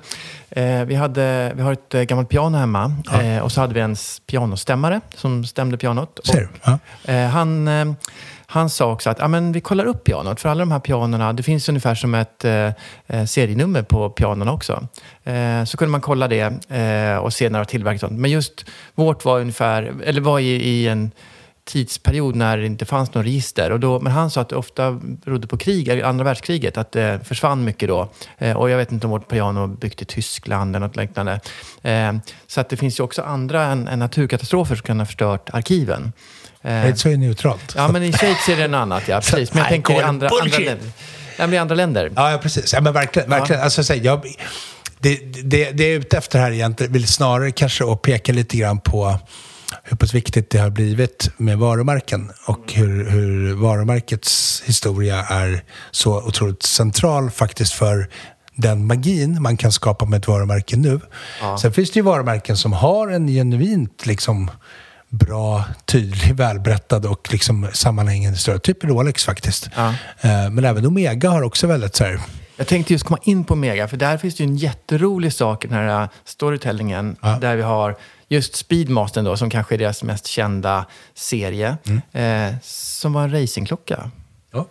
eh, 0.49 0.84
vi, 0.84 0.95
hade, 0.95 1.53
vi 1.55 1.61
har 1.61 1.74
ett 1.74 1.93
eh, 1.93 2.01
gammalt 2.01 2.30
piano 2.30 2.57
hemma 2.57 2.95
eh, 3.13 3.39
och 3.43 3.51
så 3.51 3.61
hade 3.61 3.74
vi 3.74 3.80
en 3.80 3.95
pianostämmare 4.28 5.01
som 5.15 5.45
stämde 5.45 5.78
pianot. 5.78 6.19
Ser 6.24 6.39
du? 6.39 6.49
Ja. 6.63 6.80
eh, 7.13 7.28
han, 7.28 7.67
eh, 7.67 7.86
han 8.45 8.69
sa 8.69 8.91
också 8.91 9.09
att 9.09 9.19
ja, 9.19 9.28
men 9.28 9.51
vi 9.51 9.61
kollar 9.61 9.86
upp 9.86 10.03
pianot, 10.03 10.41
för 10.41 10.49
alla 10.49 10.59
de 10.59 10.71
här 10.71 10.80
pianorna, 10.80 11.34
det 11.34 11.43
finns 11.43 11.69
ungefär 11.69 11.95
som 11.95 12.15
ett 12.15 12.45
serienummer 13.30 13.82
på 13.82 14.09
pianorna 14.09 14.53
också. 14.53 14.88
Så 15.67 15.78
kunde 15.78 15.91
man 15.91 16.01
kolla 16.01 16.28
det 16.28 16.45
och 17.17 17.34
se 17.34 17.49
när 17.49 17.59
det 17.59 17.63
var 17.63 17.65
tillverkat. 17.65 18.11
Men 18.11 18.32
just 18.32 18.65
vårt 18.95 19.26
var 19.26 19.39
ungefär, 19.39 19.93
eller 20.03 20.21
var 20.21 20.39
i, 20.39 20.55
i 20.55 20.88
en 20.88 21.11
tidsperiod 21.66 22.36
när 22.36 22.57
det 22.57 22.66
inte 22.66 22.86
fanns 22.86 23.14
något 23.14 23.26
register. 23.26 23.72
Och 23.72 23.80
då, 23.80 23.99
men 23.99 24.11
han 24.11 24.32
sa 24.32 24.41
att 24.41 24.49
det 24.49 24.55
ofta 24.55 24.91
berodde 24.91 25.47
på 25.47 25.57
krig, 25.57 26.01
andra 26.01 26.24
världskriget, 26.26 26.78
att 26.78 26.91
det 26.91 27.20
försvann 27.24 27.64
mycket 27.64 27.89
då. 27.89 28.09
Eh, 28.38 28.57
och 28.57 28.70
jag 28.70 28.78
vet 28.78 28.91
inte 28.91 29.07
om 29.07 29.11
vårt 29.11 29.28
piano 29.28 29.68
byggt 29.68 30.01
i 30.01 30.05
Tyskland 30.05 30.76
eller 30.76 30.88
något 30.88 30.95
liknande. 30.95 31.39
Eh, 31.82 32.14
så 32.47 32.61
att 32.61 32.70
det 32.70 32.78
finns 32.78 32.99
ju 32.99 33.03
också 33.03 33.22
andra 33.22 33.64
än, 33.64 33.88
än 33.88 33.99
naturkatastrofer 33.99 34.76
som 34.76 34.84
kan 34.86 34.99
ha 34.99 35.05
förstört 35.05 35.49
arkiven. 35.53 36.14
Eh, 36.61 36.70
Det 36.70 36.70
är 36.72 36.95
så 36.95 37.09
är 37.09 37.18
neutralt. 37.18 37.74
ja, 37.78 37.88
men 37.88 38.03
i 38.03 38.14
Schweiz 38.14 38.49
är 38.49 38.57
det 38.57 38.64
en 38.64 38.74
annat, 38.74 39.07
ja. 39.07 39.16
Precis. 39.22 39.53
Men 39.53 39.59
jag 39.61 39.70
tänker 39.70 39.93
i 39.93 40.01
andra, 40.03 40.30
andra 40.41 40.57
länder. 40.57 40.78
Ja, 41.38 41.47
men 41.47 41.53
i 41.53 41.57
andra 41.57 41.76
länder. 41.76 42.11
Ja, 42.16 42.32
ja 42.32 42.38
precis. 42.38 42.74
Ja, 42.74 42.82
men 42.82 42.93
verkligen. 42.93 43.30
verkligen. 43.30 43.61
Alltså, 43.61 43.84
så 43.84 43.93
här, 43.93 44.01
jag, 44.03 44.22
det, 44.99 45.16
det, 45.43 45.72
det 45.72 45.84
jag 45.84 45.93
är 45.93 45.99
ute 45.99 46.18
efter 46.18 46.39
här 46.39 46.51
egentligen 46.51 46.93
vill 46.93 47.07
snarare 47.07 47.51
kanske 47.51 47.91
att 47.91 48.01
peka 48.01 48.34
lite 48.34 48.57
grann 48.57 48.80
på 48.80 49.20
hur 49.84 49.97
pass 49.97 50.13
viktigt 50.13 50.49
det 50.49 50.57
har 50.57 50.69
blivit 50.69 51.30
med 51.38 51.57
varumärken 51.57 52.32
och 52.47 52.74
hur, 52.74 53.09
hur 53.09 53.53
varumärkets 53.53 54.63
historia 54.65 55.26
är 55.30 55.63
så 55.91 56.17
otroligt 56.17 56.63
central 56.63 57.32
faktiskt 57.32 57.74
för 57.74 58.09
den 58.55 58.88
magin 58.88 59.41
man 59.41 59.57
kan 59.57 59.71
skapa 59.71 60.05
med 60.05 60.17
ett 60.17 60.28
varumärke 60.28 60.78
nu. 60.78 60.99
Sen 61.61 61.74
finns 61.74 61.91
det 61.91 61.97
ju 61.97 62.03
varumärken 62.03 62.57
som 62.57 62.74
har 62.74 63.07
en 63.07 63.28
genuint 63.28 64.05
liksom 64.05 64.51
bra, 65.09 65.63
tydlig, 65.86 66.36
välberättad 66.36 67.05
och 67.05 67.32
liksom 67.32 67.67
sammanhängande 67.74 68.36
historia. 68.36 68.59
Typ 68.59 68.84
Rolex 68.84 69.26
faktiskt. 69.26 69.69
Ja. 69.76 69.88
Eh, 70.21 70.49
Men 70.49 70.65
även 70.65 70.86
Omega 70.86 71.30
har 71.30 71.41
också 71.41 71.67
väldigt 71.67 71.95
så 71.95 72.03
här, 72.03 72.19
Jag 72.55 72.67
tänkte 72.67 72.93
just 72.93 73.05
komma 73.05 73.19
in 73.24 73.43
på 73.43 73.55
Mega, 73.55 73.88
för 73.88 73.97
där 73.97 74.17
finns 74.17 74.36
det 74.36 74.43
ju 74.43 74.49
en 74.49 74.57
jätterolig 74.57 75.34
sak 75.34 75.65
i 75.65 75.67
den 75.67 75.78
här 75.78 76.03
uh, 76.03 76.09
storytellingen. 76.26 77.15
Ja. 77.21 77.38
Där 77.41 77.55
vi 77.55 77.61
har 77.61 77.97
just 78.28 78.55
Speedmastern 78.55 79.26
då, 79.26 79.38
som 79.38 79.49
kanske 79.49 79.76
är 79.76 79.78
deras 79.78 80.03
mest 80.03 80.28
kända 80.28 80.86
serie. 81.13 81.78
Eh, 82.11 82.55
som 82.63 83.13
var 83.13 83.24
en 83.24 83.32
racingklocka. 83.32 84.11
ja. 84.51 84.65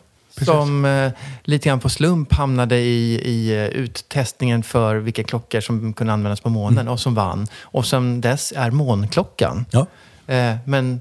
Som 0.44 0.84
eh, 0.84 1.12
lite 1.44 1.68
grann 1.68 1.80
på 1.80 1.88
slump 1.88 2.32
hamnade 2.32 2.76
i, 2.76 3.14
i 3.14 3.56
eh, 3.56 3.66
uttestningen 3.66 4.62
för 4.62 4.96
vilka 4.96 5.24
klockor 5.24 5.60
som 5.60 5.92
kunde 5.92 6.12
användas 6.12 6.40
på 6.40 6.48
månen 6.48 6.88
och 6.88 7.00
som 7.00 7.14
vann. 7.14 7.46
Och 7.60 7.86
som 7.86 8.20
dess 8.20 8.52
är 8.56 8.70
månklockan. 8.70 9.64
Ja. 9.70 9.86
Eh, 10.26 10.56
men 10.64 11.00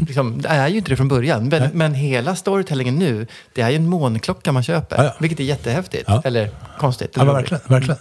Liksom, 0.00 0.42
det 0.42 0.48
är 0.48 0.68
ju 0.68 0.78
inte 0.78 0.90
det 0.90 0.96
från 0.96 1.08
början. 1.08 1.48
Men, 1.48 1.70
men 1.72 1.94
hela 1.94 2.36
storytellingen 2.36 2.98
nu, 2.98 3.26
det 3.54 3.62
är 3.62 3.70
ju 3.70 3.76
en 3.76 3.88
månklocka 3.88 4.52
man 4.52 4.62
köper. 4.62 4.96
Ja, 4.96 5.04
ja. 5.04 5.14
Vilket 5.20 5.40
är 5.40 5.44
jättehäftigt. 5.44 6.04
Ja. 6.06 6.22
Eller 6.24 6.50
konstigt. 6.78 7.10
Ja, 7.14 7.22
eller 7.22 7.32
roligt. 7.32 7.52
verkligen. 7.52 7.96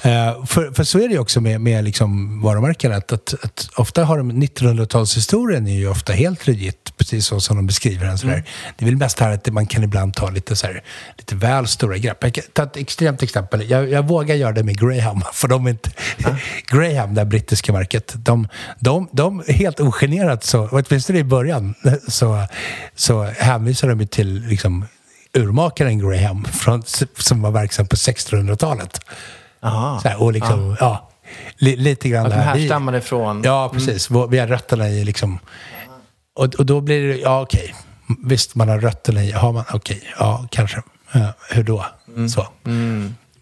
verkligen. 0.00 0.28
Eh, 0.28 0.44
för, 0.46 0.72
för 0.72 0.84
så 0.84 0.98
är 0.98 1.08
det 1.08 1.14
ju 1.14 1.18
också 1.18 1.40
med, 1.40 1.60
med 1.60 1.84
liksom 1.84 2.40
varumärken. 2.42 2.92
Att, 2.92 3.12
att, 3.12 3.34
att 3.42 3.68
ofta 3.76 4.04
har 4.04 4.18
de 4.18 4.32
1900-talshistorien 4.32 5.68
är 5.68 5.74
ju 5.74 5.88
ofta 5.88 6.12
helt 6.12 6.46
legit, 6.46 6.92
precis 6.96 7.26
så 7.26 7.40
som 7.40 7.56
de 7.56 7.66
beskriver 7.66 8.06
den. 8.06 8.18
Sådär. 8.18 8.44
Det 8.76 8.84
är 8.84 8.86
väl 8.86 8.96
mest 8.96 9.20
här 9.20 9.30
att 9.34 9.52
man 9.52 9.66
kan 9.66 9.84
ibland 9.84 10.14
ta 10.14 10.30
lite, 10.30 10.56
sådär, 10.56 10.82
lite 11.18 11.34
väl 11.34 11.66
stora 11.66 11.98
grepp. 11.98 12.18
Jag 12.20 12.34
kan 12.34 12.44
ta 12.52 12.62
ett 12.62 12.76
extremt 12.76 13.22
exempel. 13.22 13.70
Jag, 13.70 13.90
jag 13.90 14.08
vågar 14.08 14.34
göra 14.34 14.52
det 14.52 14.62
med 14.62 14.78
Graham. 14.78 15.22
För 15.32 15.48
de 15.48 15.66
är 15.66 15.70
inte... 15.70 15.90
Graham, 16.66 17.14
det 17.14 17.20
här 17.20 17.26
brittiska 17.26 17.72
märket, 17.72 18.14
de, 18.16 18.48
de, 18.80 19.08
de 19.12 19.42
helt 19.48 19.80
ogenerat, 19.80 20.44
så, 20.44 20.68
åtminstone 20.72 21.18
i 21.18 21.24
början, 21.36 21.74
så, 22.08 22.46
så 22.94 23.22
hänvisar 23.22 23.88
de 23.88 24.06
till 24.06 24.42
liksom, 24.46 24.84
urmakaren 25.32 25.98
Graham 25.98 26.44
från, 26.44 26.82
som 27.18 27.42
var 27.42 27.50
verksam 27.50 27.86
på 27.86 27.96
1600-talet. 27.96 29.00
Aha. 29.62 30.00
Så 30.00 30.08
här, 30.08 30.22
och 30.22 30.32
liksom, 30.32 30.76
ja. 30.80 31.10
li, 31.56 31.76
lite 31.76 32.08
grann 32.08 32.26
Att 32.26 32.32
de 32.32 32.38
härstammade 32.38 33.00
från... 33.00 33.42
Ja, 33.42 33.70
precis. 33.72 34.10
Vår- 34.10 34.28
Vi 34.28 34.38
har 34.38 34.46
rötterna 34.46 34.88
i 34.88 35.04
liksom... 35.04 35.38
Och, 36.34 36.54
och 36.54 36.66
då 36.66 36.80
blir 36.80 37.08
det, 37.08 37.18
ja 37.18 37.42
okej. 37.42 37.74
Visst, 38.24 38.54
man 38.54 38.68
har 38.68 38.78
rötterna 38.80 39.24
i, 39.24 39.32
har 39.32 39.52
man, 39.52 39.64
okej, 39.72 40.02
ja 40.18 40.46
kanske. 40.50 40.82
Ja, 41.12 41.32
hur 41.50 41.62
då? 41.62 41.86
Så. 42.34 42.46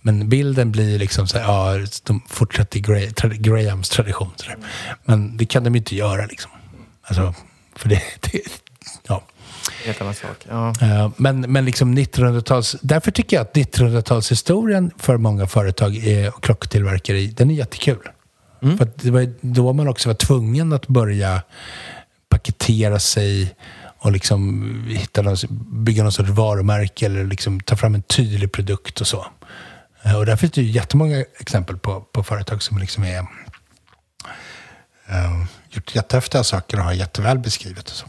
Men 0.01 0.29
bilden 0.29 0.73
blir 0.73 0.99
liksom 0.99 1.27
så 1.27 1.39
här, 1.39 1.45
ja, 1.45 1.87
de 2.03 2.21
fortsätter 2.29 2.79
Grahams 3.39 3.89
tradition. 3.89 4.31
Så 4.37 4.47
där. 4.47 4.57
Men 5.05 5.37
det 5.37 5.47
kan 5.47 5.65
de 5.65 5.75
ju 5.75 5.79
inte 5.79 5.97
göra 5.97 6.27
liksom. 6.27 6.51
Alltså, 7.03 7.35
för 7.77 7.89
det, 7.89 8.03
det 8.21 8.43
ja. 9.09 9.23
Helt 9.85 10.01
annan 10.01 10.15
sak. 10.15 10.47
Ja. 10.49 10.73
Eh, 10.81 11.11
Men, 11.17 11.41
men 11.41 11.65
liksom 11.65 11.99
1900-tals... 11.99 12.77
Därför 12.83 13.11
tycker 13.11 13.37
jag 13.37 13.43
att 13.43 13.55
1900-talshistorien 13.57 14.91
för 14.99 15.17
många 15.17 15.47
företag 15.47 15.97
och 16.35 16.43
klocktillverkare, 16.43 17.27
den 17.27 17.51
är 17.51 17.55
jättekul. 17.55 17.99
För 18.61 18.83
att 18.85 18.99
det 18.99 19.11
var 19.11 19.33
då 19.41 19.73
man 19.73 19.89
också 19.89 20.09
var 20.09 20.15
tvungen 20.15 20.73
att 20.73 20.87
börja 20.87 21.43
paketera 22.29 22.99
sig 22.99 23.55
och 23.99 24.13
liksom 24.13 24.85
hitta 24.89 25.23
någon, 25.23 25.37
bygga 25.85 26.03
någon 26.03 26.13
sorts 26.13 26.29
varumärke 26.31 27.07
eller 27.07 27.25
liksom 27.25 27.61
ta 27.61 27.77
fram 27.77 27.95
en 27.95 28.03
tydlig 28.03 28.53
produkt 28.53 29.01
och 29.01 29.07
så. 29.07 29.27
Eh, 30.03 30.17
Och 30.19 30.27
där 30.27 30.37
finns 30.37 30.53
det 30.53 30.63
ju 30.63 30.71
jättemånga 30.71 31.25
exempel 31.39 31.79
på, 31.79 32.01
på 32.01 32.23
företag 32.23 32.63
som 32.63 32.79
liksom 32.79 33.05
är 33.05 33.19
eh, 35.09 35.45
gjort 35.73 35.95
jättehäftiga 35.95 36.45
saker 36.45 36.79
och 36.79 36.85
har 36.85 36.93
jätteväl 36.93 37.39
beskrivet 37.39 37.89
och 37.91 37.97
så. 37.97 38.07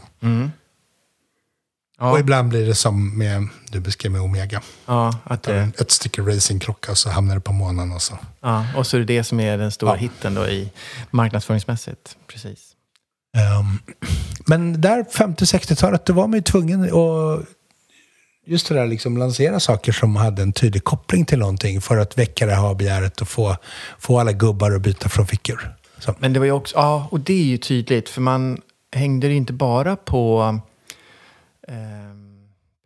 Ja. 1.98 2.10
Och 2.10 2.18
ibland 2.20 2.48
blir 2.48 2.66
det 2.66 2.74
som 2.74 3.18
med, 3.18 3.48
du 3.70 3.80
beskrev 3.80 4.12
med 4.12 4.20
Omega. 4.20 4.62
Ja, 4.86 5.18
att 5.24 5.42
det, 5.42 5.70
Ett 5.78 5.90
stycke 5.90 6.22
racingklocka 6.22 6.90
och 6.90 6.98
så 6.98 7.10
hamnar 7.10 7.34
det 7.34 7.40
på 7.40 7.52
månen 7.52 7.92
och 7.92 8.02
så. 8.02 8.18
ja, 8.40 8.66
och 8.76 8.86
så 8.86 8.96
är 8.96 8.98
det 9.00 9.06
det 9.06 9.24
som 9.24 9.40
är 9.40 9.58
den 9.58 9.70
stora 9.72 9.90
Ja. 9.92 9.96
hitten 9.96 10.34
då 10.34 10.46
i 10.48 10.70
marknadsföringsmässigt. 11.10 12.16
Precis. 12.26 12.70
Ehm, 13.36 13.78
men 14.46 14.80
där 14.80 15.04
50-60-talet, 15.04 16.06
då 16.06 16.12
var 16.12 16.26
man 16.26 16.38
ju 16.38 16.42
tvungen 16.42 16.84
att 16.84 17.44
just 18.46 18.68
det 18.68 18.74
där 18.74 18.86
liksom 18.86 19.16
lansera 19.16 19.60
saker 19.60 19.92
som 19.92 20.16
hade 20.16 20.42
en 20.42 20.52
tydlig 20.52 20.84
koppling 20.84 21.24
till 21.24 21.38
någonting 21.38 21.80
för 21.80 21.96
att 21.96 22.18
väcka 22.18 22.46
det 22.46 22.54
här 22.54 22.74
begäret 22.74 23.20
och 23.20 23.28
få, 23.28 23.56
få 23.98 24.20
alla 24.20 24.32
gubbar 24.32 24.70
att 24.72 24.82
byta 24.82 25.08
från 25.08 25.26
fickor. 25.26 25.74
Så. 26.04 26.14
Men 26.18 26.32
det 26.32 26.38
var 26.38 26.46
ju 26.46 26.52
också, 26.52 26.76
ja, 26.76 27.08
och 27.10 27.20
det 27.20 27.32
är 27.32 27.44
ju 27.44 27.56
tydligt, 27.56 28.08
för 28.08 28.20
man 28.20 28.60
hängde 28.92 29.28
det 29.28 29.34
inte 29.34 29.52
bara 29.52 29.96
på 29.96 30.58
eh, 31.68 31.74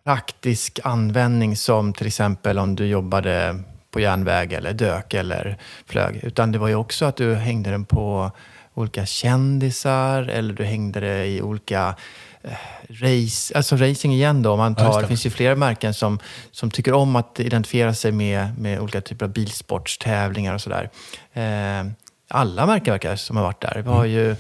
praktisk 0.05 0.81
användning 0.85 1.57
som 1.57 1.93
till 1.93 2.07
exempel 2.07 2.59
om 2.59 2.77
du 2.77 2.87
jobbade 2.87 3.63
på 3.91 4.01
järnväg 4.01 4.53
eller 4.53 4.73
dök 4.73 5.15
eller 5.15 5.59
flög, 5.87 6.21
utan 6.23 6.53
det 6.53 6.59
var 6.59 6.69
ju 6.69 6.75
också 6.75 7.05
att 7.05 7.17
du 7.17 7.35
hängde 7.35 7.71
den 7.71 7.85
på 7.85 8.31
olika 8.75 9.07
kändisar 9.07 10.23
eller 10.23 10.55
du 10.55 10.65
hängde 10.65 11.01
det 11.01 11.27
i 11.27 11.43
olika 11.43 11.95
eh, 12.43 12.51
race, 12.89 13.57
alltså 13.57 13.77
racing 13.77 14.15
igen 14.15 14.43
då, 14.43 14.57
man 14.57 14.75
Ja, 14.79 14.85
tar, 14.85 14.95
det. 14.95 15.01
det 15.01 15.09
finns 15.09 15.27
ju 15.27 15.31
flera 15.31 15.57
märken 15.57 15.95
som, 15.95 16.19
som 16.51 16.71
tycker 16.71 16.93
om 16.93 17.17
att 17.17 17.41
identifiera 17.41 17.95
sig 17.95 18.13
med, 18.13 18.59
med 18.59 18.81
olika 18.81 19.01
typer 19.01 19.27
av 19.27 19.33
bilsportstävlingar 19.33 20.55
och 20.55 20.61
sådär. 20.61 20.91
Eh, 21.33 21.93
alla 22.29 22.67
märken 22.67 22.93
verkar 22.93 23.17
som 23.17 23.37
har 23.37 23.45
varit 23.45 23.61
där. 23.61 23.83
Vi 23.85 23.91
har 23.91 24.05
ju 24.05 24.31
eh, 24.31 24.37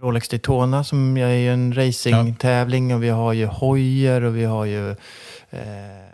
Rolex 0.00 0.28
Daytona 0.28 0.84
som 0.84 1.16
är 1.16 1.28
ju 1.28 1.52
en 1.52 1.74
racingtävling 1.74 2.94
och 2.94 3.02
vi 3.02 3.08
har 3.08 3.32
ju 3.32 3.46
Hoyer 3.46 4.22
och 4.22 4.36
vi 4.36 4.44
har 4.44 4.64
ju 4.64 4.90
eh, 5.50 6.08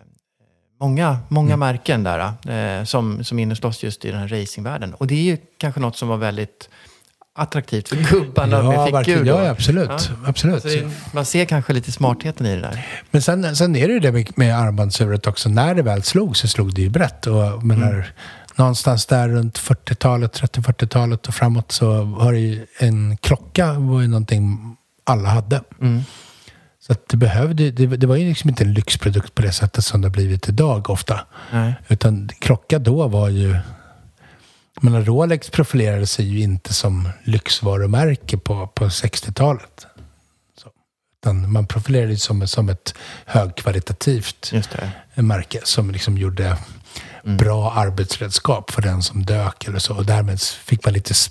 många, 0.80 1.18
många 1.28 1.56
märken 1.56 2.04
där 2.04 2.32
eh, 2.48 2.84
som, 2.84 3.24
som 3.24 3.38
inneslås 3.38 3.82
just 3.82 4.04
i 4.04 4.10
den 4.10 4.20
här 4.20 4.28
racingvärlden. 4.28 4.94
Och 4.94 5.06
det 5.06 5.14
är 5.14 5.22
ju 5.22 5.38
kanske 5.58 5.80
något 5.80 5.96
som 5.96 6.08
var 6.08 6.16
väldigt 6.16 6.68
attraktivt 7.36 7.88
för 7.88 7.96
gubbarna 7.96 8.62
med 8.62 8.84
figur. 8.84 8.92
verkligen. 8.92 9.26
då. 9.26 9.32
ja, 9.32 9.50
absolut. 9.50 10.10
absolut. 10.26 10.62
Så 10.62 10.68
det, 10.68 10.90
man 11.12 11.24
ser 11.24 11.44
kanske 11.44 11.72
lite 11.72 11.92
smartheten 11.92 12.46
i 12.46 12.54
det 12.54 12.60
där. 12.60 12.86
Men 13.10 13.22
sen, 13.22 13.56
sen 13.56 13.76
är 13.76 13.88
det 13.88 13.94
ju 13.94 14.00
det 14.00 14.12
med, 14.12 14.38
med 14.38 14.58
armbandsuret 14.58 15.26
också. 15.26 15.48
När 15.48 15.74
det 15.74 15.82
väl 15.82 16.02
slog 16.02 16.36
så 16.36 16.48
slog 16.48 16.74
det 16.74 16.82
ju 16.82 16.90
brett. 16.90 17.26
Och, 17.26 17.64
menar, 17.64 17.92
Mm. 17.92 18.04
Någonstans 18.56 19.06
där 19.06 19.28
runt 19.28 19.58
40-talet, 19.58 20.40
30-40-talet 20.40 21.28
och 21.28 21.34
framåt 21.34 21.72
så 21.72 22.04
har 22.04 22.32
det 22.32 22.38
ju 22.38 22.66
en 22.78 23.16
klocka 23.16 23.72
var 23.72 24.00
ju 24.00 24.08
någonting 24.08 24.76
alla 25.04 25.28
hade. 25.28 25.62
Mm. 25.80 26.02
Så 26.86 26.94
det 27.06 27.16
behövde, 27.16 27.70
det, 27.70 27.86
det 27.86 28.06
var 28.06 28.16
ju 28.16 28.28
liksom 28.28 28.50
inte 28.50 28.64
en 28.64 28.74
lyxprodukt 28.74 29.34
på 29.34 29.42
det 29.42 29.52
sättet 29.52 29.84
som 29.84 30.00
det 30.00 30.08
har 30.08 30.12
blivit 30.12 30.48
idag 30.48 30.90
ofta. 30.90 31.20
Nej. 31.52 31.74
Utan 31.88 32.28
klocka 32.38 32.78
då 32.78 33.08
var 33.08 33.28
ju... 33.28 33.56
Menar, 34.80 35.02
Rolex 35.02 35.50
profilerade 35.50 36.06
sig 36.06 36.26
ju 36.26 36.40
inte 36.40 36.74
som 36.74 37.08
lyxvarumärke 37.24 38.36
på, 38.38 38.66
på 38.66 38.84
60-talet. 38.84 39.86
Så. 40.58 40.68
Utan 41.22 41.52
man 41.52 41.66
profilerade 41.66 42.12
sig 42.12 42.20
som, 42.20 42.48
som 42.48 42.68
ett 42.68 42.94
högkvalitativt 43.24 44.52
märke 45.14 45.60
som 45.64 45.90
liksom 45.90 46.18
gjorde 46.18 46.56
bra 47.24 47.72
arbetsredskap 47.72 48.70
för 48.70 48.82
den 48.82 49.02
som 49.02 49.24
dök 49.24 49.68
eller 49.68 49.78
så. 49.78 49.94
Och 49.96 50.06
därmed 50.06 50.40
fick 50.42 50.84
man 50.84 50.94
lite 50.94 51.12
sp- 51.12 51.30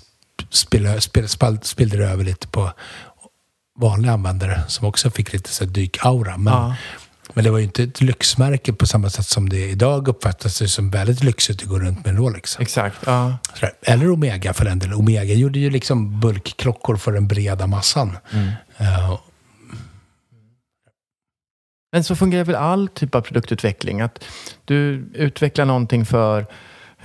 spilla, 0.50 1.00
spill, 1.00 1.88
det 1.88 2.04
över 2.04 2.24
lite 2.24 2.46
på 2.48 2.72
vanliga 3.78 4.12
användare 4.12 4.62
som 4.68 4.88
också 4.88 5.10
fick 5.10 5.32
lite 5.32 5.50
så 5.50 5.64
dyk-aura. 5.64 6.36
Men, 6.38 6.52
Ja. 6.54 6.74
men 7.34 7.44
det 7.44 7.50
var 7.50 7.58
ju 7.58 7.64
inte 7.64 7.82
ett 7.82 8.00
lyxmärke 8.00 8.72
på 8.72 8.86
samma 8.86 9.10
sätt 9.10 9.26
som 9.26 9.48
det 9.48 9.68
idag 9.70 10.08
uppfattas 10.08 10.58
det 10.58 10.68
som 10.68 10.90
väldigt 10.90 11.24
lyxigt 11.24 11.62
att 11.62 11.68
gå 11.68 11.78
runt 11.78 12.04
med 12.04 12.10
en 12.10 12.16
Rolex. 12.16 12.56
Exakt. 12.60 12.96
Ja. 13.06 13.38
Sådär. 13.54 13.72
Eller 13.82 14.10
Omega 14.10 14.52
för 14.54 14.64
den 14.64 14.78
delen. 14.78 14.94
Omega 14.94 15.34
gjorde 15.34 15.58
ju 15.58 15.70
liksom 15.70 16.20
bulkklockor 16.20 16.96
för 16.96 17.12
den 17.12 17.28
breda 17.28 17.66
massan. 17.66 18.16
Eh, 18.76 19.18
Men 21.94 22.04
så 22.04 22.16
fungerar 22.16 22.44
väl 22.44 22.54
all 22.54 22.88
typ 22.88 23.14
av 23.14 23.20
produktutveckling. 23.20 24.00
Att 24.00 24.24
du 24.64 25.04
utvecklar 25.14 25.64
någonting 25.64 26.06
för 26.06 26.46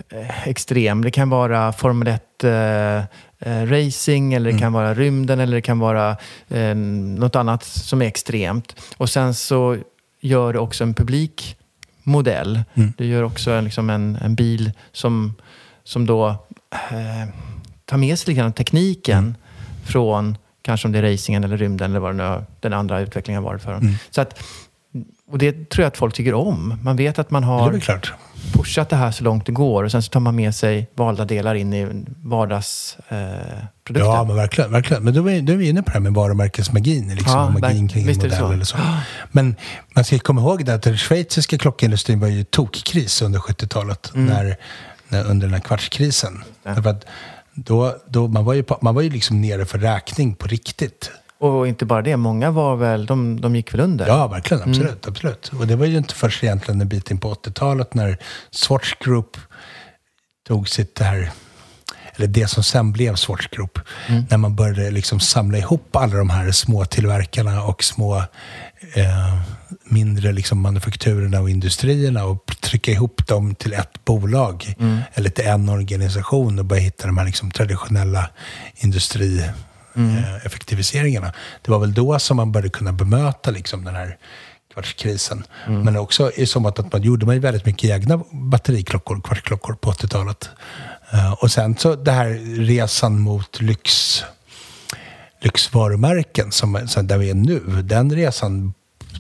eh, 0.10 0.48
extrem. 0.48 1.02
Det 1.04 1.12
kan 1.12 1.30
vara 1.30 1.74
Formel 1.74 2.08
1 2.08 2.44
eh, 2.44 2.98
eh, 3.40 3.66
racing 3.66 4.34
eller 4.34 4.52
det 4.52 4.60
kan 4.60 4.74
vara 4.74 4.94
rymden 4.94 5.40
eller 5.40 5.56
det 5.56 5.62
kan 5.62 5.80
vara 5.80 6.18
eh, 6.48 6.76
något 6.76 7.36
annat 7.36 7.64
som 7.64 8.02
är 8.02 8.06
extremt. 8.06 8.76
Och 8.98 9.10
sen 9.10 9.34
så 9.34 9.78
gör 10.20 10.54
du 10.54 10.60
också 10.60 10.84
en 10.84 10.94
publik 10.94 11.58
modell. 12.04 12.64
Du 12.98 13.06
gör 13.06 13.24
också 13.24 13.52
en, 13.52 13.64
liksom 13.64 13.90
en, 13.90 14.16
en 14.16 14.36
bil 14.36 14.72
som, 14.92 15.34
som 15.84 16.06
då 16.06 16.28
eh, 16.72 17.30
tar 17.86 17.98
med 17.98 18.20
sig 18.20 18.32
lite 18.32 18.42
grann 18.42 18.54
tekniken 18.54 19.36
från 19.86 20.38
kanske 20.62 20.88
om 20.88 20.92
det 20.92 21.00
är 21.00 21.12
racingen 21.12 21.44
eller 21.44 21.58
rymden 21.58 21.92
eller 21.92 22.00
vad 22.00 22.12
det 22.12 22.18
nu 22.18 22.24
är, 22.24 22.46
den 22.60 22.74
andra 22.74 23.00
utvecklingen 23.00 23.44
har 23.44 23.52
varit 23.52 23.62
för 23.62 23.72
dem. 23.72 23.82
Så 24.10 24.22
att, 24.22 24.44
och 25.32 25.38
det 25.38 25.70
tror 25.70 25.84
jag 25.84 25.88
att 25.88 25.98
folk 25.98 26.14
tycker 26.16 26.34
om. 26.34 26.80
Man 26.84 26.96
vet 26.96 27.20
att 27.20 27.32
man 27.32 27.42
det 27.42 27.48
har 27.48 27.80
klart. 27.80 28.14
pushat 28.54 28.90
det 28.90 28.96
här 28.96 29.12
så 29.12 29.24
långt 29.24 29.46
det 29.46 29.52
går 29.52 29.84
och 29.84 29.92
sen 29.92 30.04
så 30.04 30.10
tar 30.10 30.20
man 30.20 30.36
med 30.36 30.56
sig 30.56 30.88
valda 30.96 31.26
delar 31.26 31.56
in 31.56 31.74
i 31.74 32.06
vardagsprodukten. 32.24 33.96
Eh. 33.96 34.02
Ja, 34.02 34.24
men 34.24 34.36
verkligen. 34.36 34.72
verkligen. 34.72 35.04
Men 35.04 35.14
då 35.14 35.30
är, 35.30 35.42
då 35.42 35.54
är 35.54 35.58
vi 35.58 35.70
inne 35.70 35.82
på 35.84 35.86
det 35.86 35.94
här 35.94 36.00
med 36.00 36.14
varumärkesmagin. 36.14 37.16
Liksom, 37.16 37.32
Ja, 37.34 37.50
magin 37.50 37.88
kring 37.88 38.02
en 38.02 38.08
visst 38.08 38.22
det 38.22 38.28
modell 38.28 38.40
så. 38.40 38.52
eller 38.52 38.66
så. 38.66 38.78
Men 39.32 39.56
man 39.96 40.04
ska 40.04 40.20
komma 40.20 40.42
ihåg 40.42 40.66
det 40.66 40.74
att 40.74 40.82
den 40.84 40.98
schweiziska 40.98 41.58
klockindustrin 41.58 42.20
var 42.20 42.28
ju 42.28 42.44
tokkris 42.44 43.22
under 43.22 43.40
70-talet. 43.40 44.12
Mm. 44.16 44.26
När, 44.26 44.58
när, 45.10 45.24
under 45.26 45.48
den 45.48 45.54
här 45.54 45.62
kvartskrisen. 45.62 46.44
Därför 46.64 46.90
att 46.90 47.06
då, 47.54 47.96
då, 48.08 48.28
man, 48.28 48.46
var 48.46 48.54
ju 48.54 48.64
på, 48.64 48.78
man 48.82 48.96
var 48.96 49.02
ju 49.02 49.10
liksom 49.10 49.42
nere 49.42 49.66
för 49.66 49.78
räkning 49.80 50.36
på 50.36 50.48
riktigt. 50.48 51.12
Och 51.40 51.68
inte 51.68 51.86
bara 51.86 52.02
det, 52.02 52.18
många 52.18 52.52
var 52.52 52.76
väl, 52.76 53.06
de, 53.06 53.42
de 53.42 53.56
gick 53.56 53.74
väl 53.74 53.80
under. 53.80 54.08
Ja, 54.08 54.28
verkligen. 54.28 54.64
Mm. 54.64 54.72
Absolut. 54.72 55.08
absolut. 55.08 55.52
Och 55.60 55.68
det 55.68 55.76
var 55.76 55.86
ju 55.86 55.98
inte 55.98 56.16
först 56.16 56.44
egentligen 56.44 56.82
en 56.82 56.88
bit 56.88 57.12
in 57.12 57.18
på 57.18 57.34
80-talet 57.34 57.94
när 57.94 58.18
Swatch 58.52 58.94
Group 59.06 59.38
tog 60.48 60.70
sitt 60.70 60.96
det 60.96 61.04
här... 61.04 61.32
eller 62.16 62.28
det 62.28 62.48
som 62.48 62.64
sen 62.64 62.92
blev 62.92 63.16
Swatch 63.16 63.48
Group, 63.48 63.80
när 64.30 64.38
man 64.38 64.56
började 64.56 64.92
liksom 64.92 65.20
samla 65.20 65.58
ihop 65.58 65.96
alla 65.96 66.18
de 66.18 66.30
här 66.30 66.52
små 66.52 66.86
tillverkarna 66.86 67.64
och 67.64 67.84
små 67.84 68.18
eh, 68.94 69.42
mindre 69.84 70.32
liksom 70.32 70.62
manufakturerna 70.62 71.42
och 71.42 71.50
industrierna 71.50 72.26
och 72.26 72.56
trycka 72.62 72.92
ihop 72.92 73.28
dem 73.28 73.56
till 73.56 73.74
ett 73.74 74.06
bolag 74.06 74.76
eller 75.14 75.30
till 75.30 75.46
en 75.46 75.70
organisation 75.70 76.60
och 76.60 76.66
börja 76.66 76.82
hitta 76.82 77.08
de 77.08 77.18
här 77.18 77.26
liksom 77.26 77.52
traditionella 77.52 78.30
industrieffektiviseringarna. 79.96 81.34
Det 81.62 81.72
var 81.72 81.80
väl 81.80 81.94
då 81.94 82.20
som 82.20 82.38
man 82.38 82.52
började 82.52 82.70
kunna 82.70 82.94
bemöta 82.94 83.52
liksom 83.52 83.84
den 83.84 83.96
här 83.96 84.18
kvartskrisen. 84.74 85.44
Men 85.68 85.98
också 85.98 86.32
i 86.36 86.46
som 86.46 86.66
att, 86.66 86.80
att 86.80 86.94
man 86.94 87.02
gjorde 87.02 87.26
man 87.26 87.40
väldigt 87.40 87.66
mycket 87.66 87.90
egna 87.90 88.24
batteriklockor, 88.32 89.22
kvartsklockor 89.22 89.74
på 89.74 89.92
80-talet. 89.92 90.50
Eh, 91.12 91.32
och 91.32 91.52
sen 91.52 91.78
så 91.78 91.96
det 91.96 92.12
här 92.12 92.30
resan 92.66 93.20
mot 93.20 93.62
lyx, 93.62 94.24
lyxvarumärken 95.42 96.52
som, 96.52 96.88
som 96.88 97.08
där 97.08 97.18
vi 97.18 97.30
är 97.30 97.34
nu. 97.34 97.60
Den 97.82 98.16
resan 98.16 98.74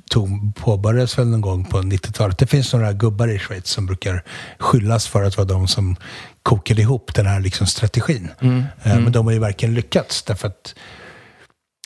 tog, 0.09 0.55
påbörjades 0.55 1.17
väl 1.19 1.27
någon 1.27 1.41
gång 1.41 1.65
på 1.65 1.77
90-talet. 1.77 2.37
Det 2.37 2.47
finns 2.47 2.73
några 2.73 2.93
gubbar 2.93 3.27
i 3.27 3.39
Schweiz 3.39 3.67
som 3.69 3.85
brukar 3.85 4.23
skyllas 4.59 5.07
för 5.07 5.23
att 5.23 5.37
vara 5.37 5.47
de 5.47 5.67
som 5.67 5.95
kokade 6.43 6.81
ihop 6.81 7.13
den 7.13 7.25
här 7.25 7.39
liksom 7.39 7.67
strategin. 7.67 8.29
Eh, 8.41 8.49
Men 8.83 9.11
de 9.11 9.25
har 9.25 9.33
ju 9.33 9.39
verkligen 9.39 9.75
lyckats. 9.75 10.23
Därför 10.23 10.47
att 10.47 10.75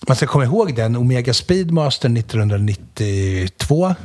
man 0.08 0.16
ska 0.18 0.28
komma 0.28 0.44
ihåg 0.46 0.76
den. 0.76 0.96
Omega 0.96 1.34
Speedmaster 1.34 2.10
1992 2.18 3.96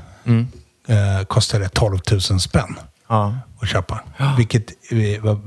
eh, 0.88 1.24
kostade 1.26 1.68
12 1.68 1.99
000 2.11 2.20
spänn 2.40 2.76
Ja. 3.09 3.38
att 3.61 3.68
köpa. 3.68 4.01
Vilket 4.36 4.70
eh, 4.92 5.22
var, 5.22 5.40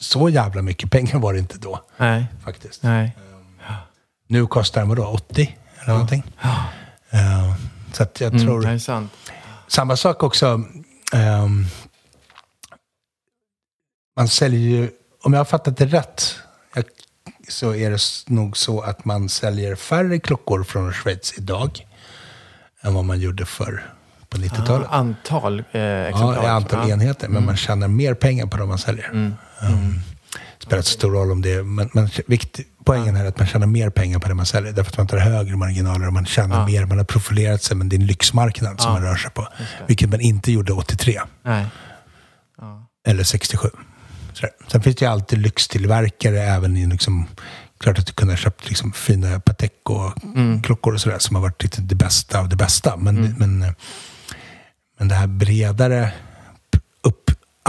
så 0.00 0.28
jävla 0.28 0.62
mycket 0.62 0.90
pengar 0.90 1.18
var 1.18 1.32
det 1.32 1.38
inte 1.38 1.58
då. 1.58 1.80
Nej. 1.96 2.26
Faktiskt. 2.44 2.82
Nej. 2.82 3.16
Nu 4.28 4.46
kostar 4.46 4.80
den 4.80 4.88
vadå, 4.88 5.04
80 5.06 5.56
eller 5.82 5.92
någonting. 5.92 6.22
Eh, 7.10 7.54
så 7.96 8.02
att 8.02 8.20
jag 8.20 8.32
tror... 8.40 8.64
Mm, 8.64 8.80
sant. 8.80 9.12
Samma 9.68 9.96
sak 9.96 10.22
också. 10.22 10.62
ehm, 11.12 11.64
man 14.16 14.28
säljer 14.28 14.60
ju, 14.60 14.90
om 15.22 15.32
jag 15.32 15.40
har 15.40 15.44
fattat 15.44 15.76
det 15.76 15.86
rätt, 15.86 16.34
jag, 16.74 16.84
så 17.48 17.74
är 17.74 17.90
det 17.90 17.98
nog 18.26 18.56
så 18.56 18.80
att 18.80 19.04
man 19.04 19.28
säljer 19.28 19.74
färre 19.76 20.18
klockor 20.18 20.64
från 20.64 20.92
Schweiz 20.92 21.34
idag 21.38 21.86
än 22.82 22.94
vad 22.94 23.04
man 23.04 23.20
gjorde 23.20 23.46
för 23.46 23.90
på 24.28 24.36
90-talet. 24.36 24.88
Ah, 24.90 24.94
antal 24.94 25.64
eh, 25.72 25.80
Ja, 25.80 26.08
exemplar. 26.08 26.44
i 26.44 26.46
antal 26.46 26.78
Ja. 26.78 26.84
Mm. 26.84 27.00
enheter, 27.00 27.28
men 27.28 27.46
man 27.46 27.56
tjänar 27.56 27.88
mer 27.88 28.14
pengar 28.14 28.46
på 28.46 28.56
de 28.56 28.68
man 28.68 28.78
säljer. 28.78 29.10
Um, 29.12 29.34
spelar 30.58 30.76
inte 30.78 30.90
stor 30.90 31.10
roll 31.12 31.30
om 31.32 31.42
det 31.42 31.52
är, 31.52 31.62
men, 31.62 31.90
men 31.92 32.08
vikt, 32.26 32.60
poängen 32.84 33.16
är 33.16 33.24
att 33.24 33.38
man 33.38 33.46
tjänar 33.46 33.66
mer 33.66 33.90
pengar 33.90 34.18
på 34.18 34.28
det 34.28 34.34
man 34.34 34.46
säljer, 34.46 34.72
därför 34.72 34.90
att 34.90 34.98
man 34.98 35.06
tar 35.06 35.18
högre 35.18 35.56
marginaler 35.56 36.06
och 36.06 36.12
man 36.12 36.26
tjänar 36.26 36.58
Ja. 36.60 36.66
mer, 36.66 36.84
man 36.86 36.98
har 36.98 37.04
profilerat 37.04 37.62
sig, 37.62 37.76
men 37.76 37.88
det 37.88 37.96
är 37.96 38.00
en 38.00 38.06
lyxmarknad 38.06 38.80
som 38.80 38.92
Ja. 38.92 38.98
man 38.98 39.02
rör 39.08 39.16
sig 39.16 39.30
på. 39.30 39.48
Vilket 39.86 40.10
man 40.10 40.20
inte 40.20 40.52
gjorde 40.52 40.72
83 40.72 41.20
Nej. 41.44 41.66
eller 43.06 43.24
67. 43.24 43.68
Sådär. 44.32 44.50
Sen 44.68 44.82
finns 44.82 44.96
det 44.96 45.04
ju 45.04 45.10
alltid 45.10 45.38
lyxtillverkare 45.38 46.40
även 46.42 46.76
i 46.76 46.86
liksom, 46.86 47.26
klart 47.80 47.98
att 47.98 48.06
du 48.06 48.12
kunde 48.12 48.32
ha 48.34 48.38
köpt 48.38 48.68
liksom 48.68 48.92
fina 48.92 49.40
Patek 49.40 49.72
och 49.90 50.12
klockor 50.62 50.94
och 50.94 51.00
sådär 51.00 51.18
som 51.18 51.36
har 51.36 51.42
varit 51.42 51.62
lite 51.62 51.80
det 51.80 51.94
bästa 51.94 52.38
av 52.38 52.48
det 52.48 52.56
bästa. 52.56 52.96
Men, 52.96 53.34
men, 53.38 53.62
eh, 53.62 53.72
men 54.98 55.08
det 55.08 55.14
här 55.14 55.26
bredare 55.26 56.12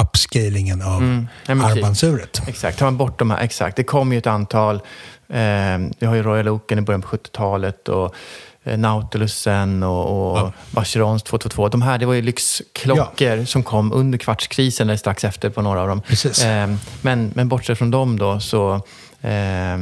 upscalingen 0.02 0.82
av 0.82 1.02
Nej, 1.04 1.28
men 1.48 1.60
precis. 1.62 1.78
armbandsuret. 1.78 2.41
Exakt, 2.48 2.80
tar 2.80 2.86
man 2.86 2.98
bort 2.98 3.20
de 3.20 3.32
här, 3.32 3.39
exakt. 3.39 3.78
Det 3.78 3.84
kom 3.84 4.12
ju 4.12 4.18
ett 4.18 4.28
antal. 4.28 4.76
Eh, 5.30 5.78
vi 6.00 6.06
har 6.06 6.16
ju 6.16 6.24
Royal 6.24 6.48
Oaken 6.50 6.80
i 6.80 6.82
början 6.82 7.02
på 7.02 7.08
70-talet 7.08 7.89
och 7.89 8.16
eh, 8.64 8.78
Nautilusen 8.78 9.84
och, 9.84 10.32
och 10.32 10.38
Ja. 10.38 10.52
Vacherons 10.72 11.24
222. 11.24 11.70
De 11.70 11.82
här, 11.82 11.98
det 11.98 12.06
var 12.06 12.14
ju 12.14 12.22
lyxklockor 12.22 13.46
som 13.46 13.64
kom 13.64 13.91
under 13.93 14.18
kvartskrisen 14.18 14.89
eller 14.89 14.98
strax 14.98 15.24
efter 15.24 15.50
på 15.50 15.62
några 15.62 15.82
av 15.82 15.88
dem. 15.88 16.02
Eh, 16.43 16.76
men, 17.02 17.32
men 17.36 17.50
bortsett 17.50 17.78
från 17.78 17.91
dem 17.91 18.20
då 18.20 18.39
så, 18.39 18.74
eh, 19.22 19.78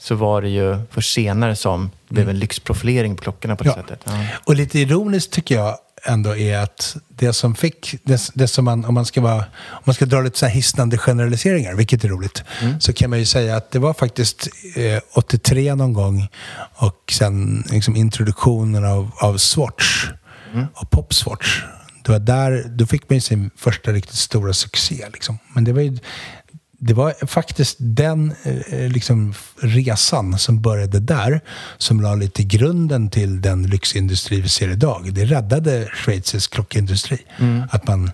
så 0.00 0.14
var 0.14 0.42
det 0.42 0.48
ju 0.48 0.76
för 0.90 1.00
senare 1.00 1.56
som 1.56 1.90
det 2.08 2.14
blev 2.14 2.28
en 2.28 2.38
lyxprofilering 2.38 3.16
på 3.16 3.22
klockorna 3.22 3.56
på 3.56 3.64
det 3.64 3.70
Mm. 3.70 3.84
Ja. 3.88 3.94
sättet. 3.96 4.12
Ja. 4.12 4.38
Och 4.44 4.54
lite 4.54 4.78
ironiskt 4.78 5.32
tycker 5.32 5.54
jag 5.54 5.76
ändå 6.04 6.36
är 6.36 6.58
att 6.58 6.96
det 7.08 7.32
som 7.32 7.54
fick, 7.54 7.94
det, 8.04 8.30
det 8.34 8.48
som 8.48 8.64
man, 8.64 8.84
om 8.84 8.94
man 8.94 9.04
ska 9.04 9.20
vara, 9.20 9.44
om 9.70 9.82
man 9.84 9.94
ska 9.94 10.06
dra 10.06 10.20
lite 10.20 10.38
så 10.38 10.46
här 10.46 10.52
hisnande 10.52 10.98
generaliseringar, 10.98 11.74
vilket 11.74 12.04
är 12.04 12.08
roligt, 12.08 12.42
så 12.80 12.92
kan 12.92 13.10
man 13.10 13.18
ju 13.18 13.24
säga 13.24 13.56
att 13.56 13.70
det 13.70 13.78
var 13.78 13.94
faktiskt 13.94 14.48
eh, 14.76 15.00
83 15.12 15.74
någon 15.74 15.92
gång 15.92 16.28
och 16.74 17.12
sen 17.12 17.64
liksom 17.70 17.96
introduktionen 17.96 18.84
av, 18.84 19.10
av 19.20 19.36
Swatch, 19.36 20.10
av 20.74 20.84
Pop 20.84 21.14
Swatch. 21.14 21.62
Det 22.04 22.12
var 22.12 22.18
där, 22.18 22.64
då 22.68 22.86
fick 22.86 23.10
man 23.10 23.16
ju 23.16 23.20
sin 23.20 23.50
första 23.56 23.92
riktigt 23.92 24.16
stora 24.16 24.52
succé. 24.52 25.06
Liksom. 25.12 25.38
Men 25.52 25.64
det 25.64 25.72
var 25.72 25.80
ju, 25.80 25.98
det 26.80 26.94
var 26.94 27.26
faktiskt 27.26 27.76
den 27.78 28.34
eh, 28.42 28.88
liksom, 28.88 29.34
resan 29.56 30.38
som 30.38 30.62
började 30.62 31.00
där 31.00 31.40
som 31.78 32.00
la 32.00 32.14
lite 32.14 32.42
grunden 32.42 33.10
till 33.10 33.40
den 33.40 33.62
lyxindustri 33.62 34.40
vi 34.40 34.48
ser 34.48 34.68
idag. 34.68 35.14
Det 35.14 35.24
räddade 35.24 35.88
Schweizers 35.92 36.48
klockindustri. 36.48 37.18
Att 37.70 37.88
man 37.88 38.10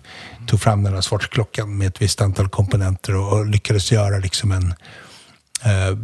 tog 0.47 0.61
fram 0.61 0.83
den 0.83 0.93
här 0.93 1.01
Swatch-klockan 1.01 1.77
med 1.77 1.87
ett 1.87 2.01
visst 2.01 2.21
antal 2.21 2.49
komponenter 2.49 3.15
och, 3.15 3.33
och 3.33 3.45
lyckades 3.45 3.91
göra 3.91 4.17
liksom 4.17 4.51
en, 4.51 4.73
eh, 5.63 5.97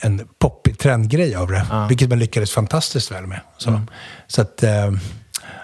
en 0.00 0.28
poppig 0.38 0.78
trendgrej 0.78 1.34
av 1.34 1.48
det. 1.48 1.86
Vilket 1.88 2.08
man 2.08 2.18
lyckades 2.18 2.52
fantastiskt 2.52 3.12
väl 3.12 3.26
med. 3.26 3.40
Så, 3.58 3.82
så 4.26 4.42
att 4.42 4.62
eh, 4.62 4.92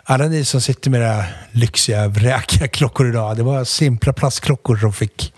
alla 0.05 0.26
ni 0.26 0.45
som 0.45 0.61
sitter 0.61 0.91
med 0.91 1.01
era 1.01 1.24
lyxiga, 1.53 2.09
vräkiga 2.09 2.68
klockor 2.68 3.09
idag, 3.09 3.37
det 3.37 3.43
var 3.43 3.64
simpla 3.64 4.12
plastklockor 4.12 4.76
som 4.76 4.93
fick 4.93 5.32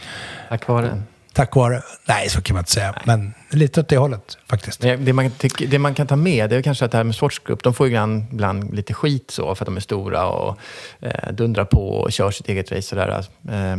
Tack 0.48 0.68
vare. 0.68 1.02
Tack 1.32 1.56
vare... 1.56 1.82
Nej, 2.08 2.28
så 2.28 2.40
kan 2.42 2.54
man 2.54 2.60
inte 2.60 2.70
säga. 2.70 2.94
Men 3.04 3.34
lite 3.50 3.80
åt 3.80 3.88
det 3.88 3.96
hållet 3.96 4.38
faktiskt. 4.46 4.80
Det, 4.80 5.12
man, 5.12 5.30
tycker- 5.30 5.66
det 5.66 5.78
man 5.78 5.94
kan 5.94 6.06
ta 6.06 6.16
med 6.16 6.50
det 6.50 6.56
är 6.56 6.62
kanske 6.62 6.84
att 6.84 6.90
det 6.90 6.96
här 6.96 7.04
med 7.04 7.14
Swatch 7.14 7.38
Group, 7.38 7.62
de 7.62 7.74
får 7.74 7.86
ju 7.86 7.92
ibland, 7.92 8.24
ibland 8.32 8.74
lite 8.74 8.94
skit 8.94 9.30
så 9.30 9.54
för 9.54 9.64
att 9.64 9.66
de 9.66 9.76
är 9.76 9.80
stora 9.80 10.26
och 10.26 10.58
eh, 11.00 11.32
dundrar 11.32 11.64
på 11.64 11.88
och 11.88 12.12
kör 12.12 12.30
sitt 12.30 12.48
eget 12.48 12.72
race. 12.72 12.82
Sådär. 12.82 13.24
Eh, 13.48 13.72
eh, 13.72 13.78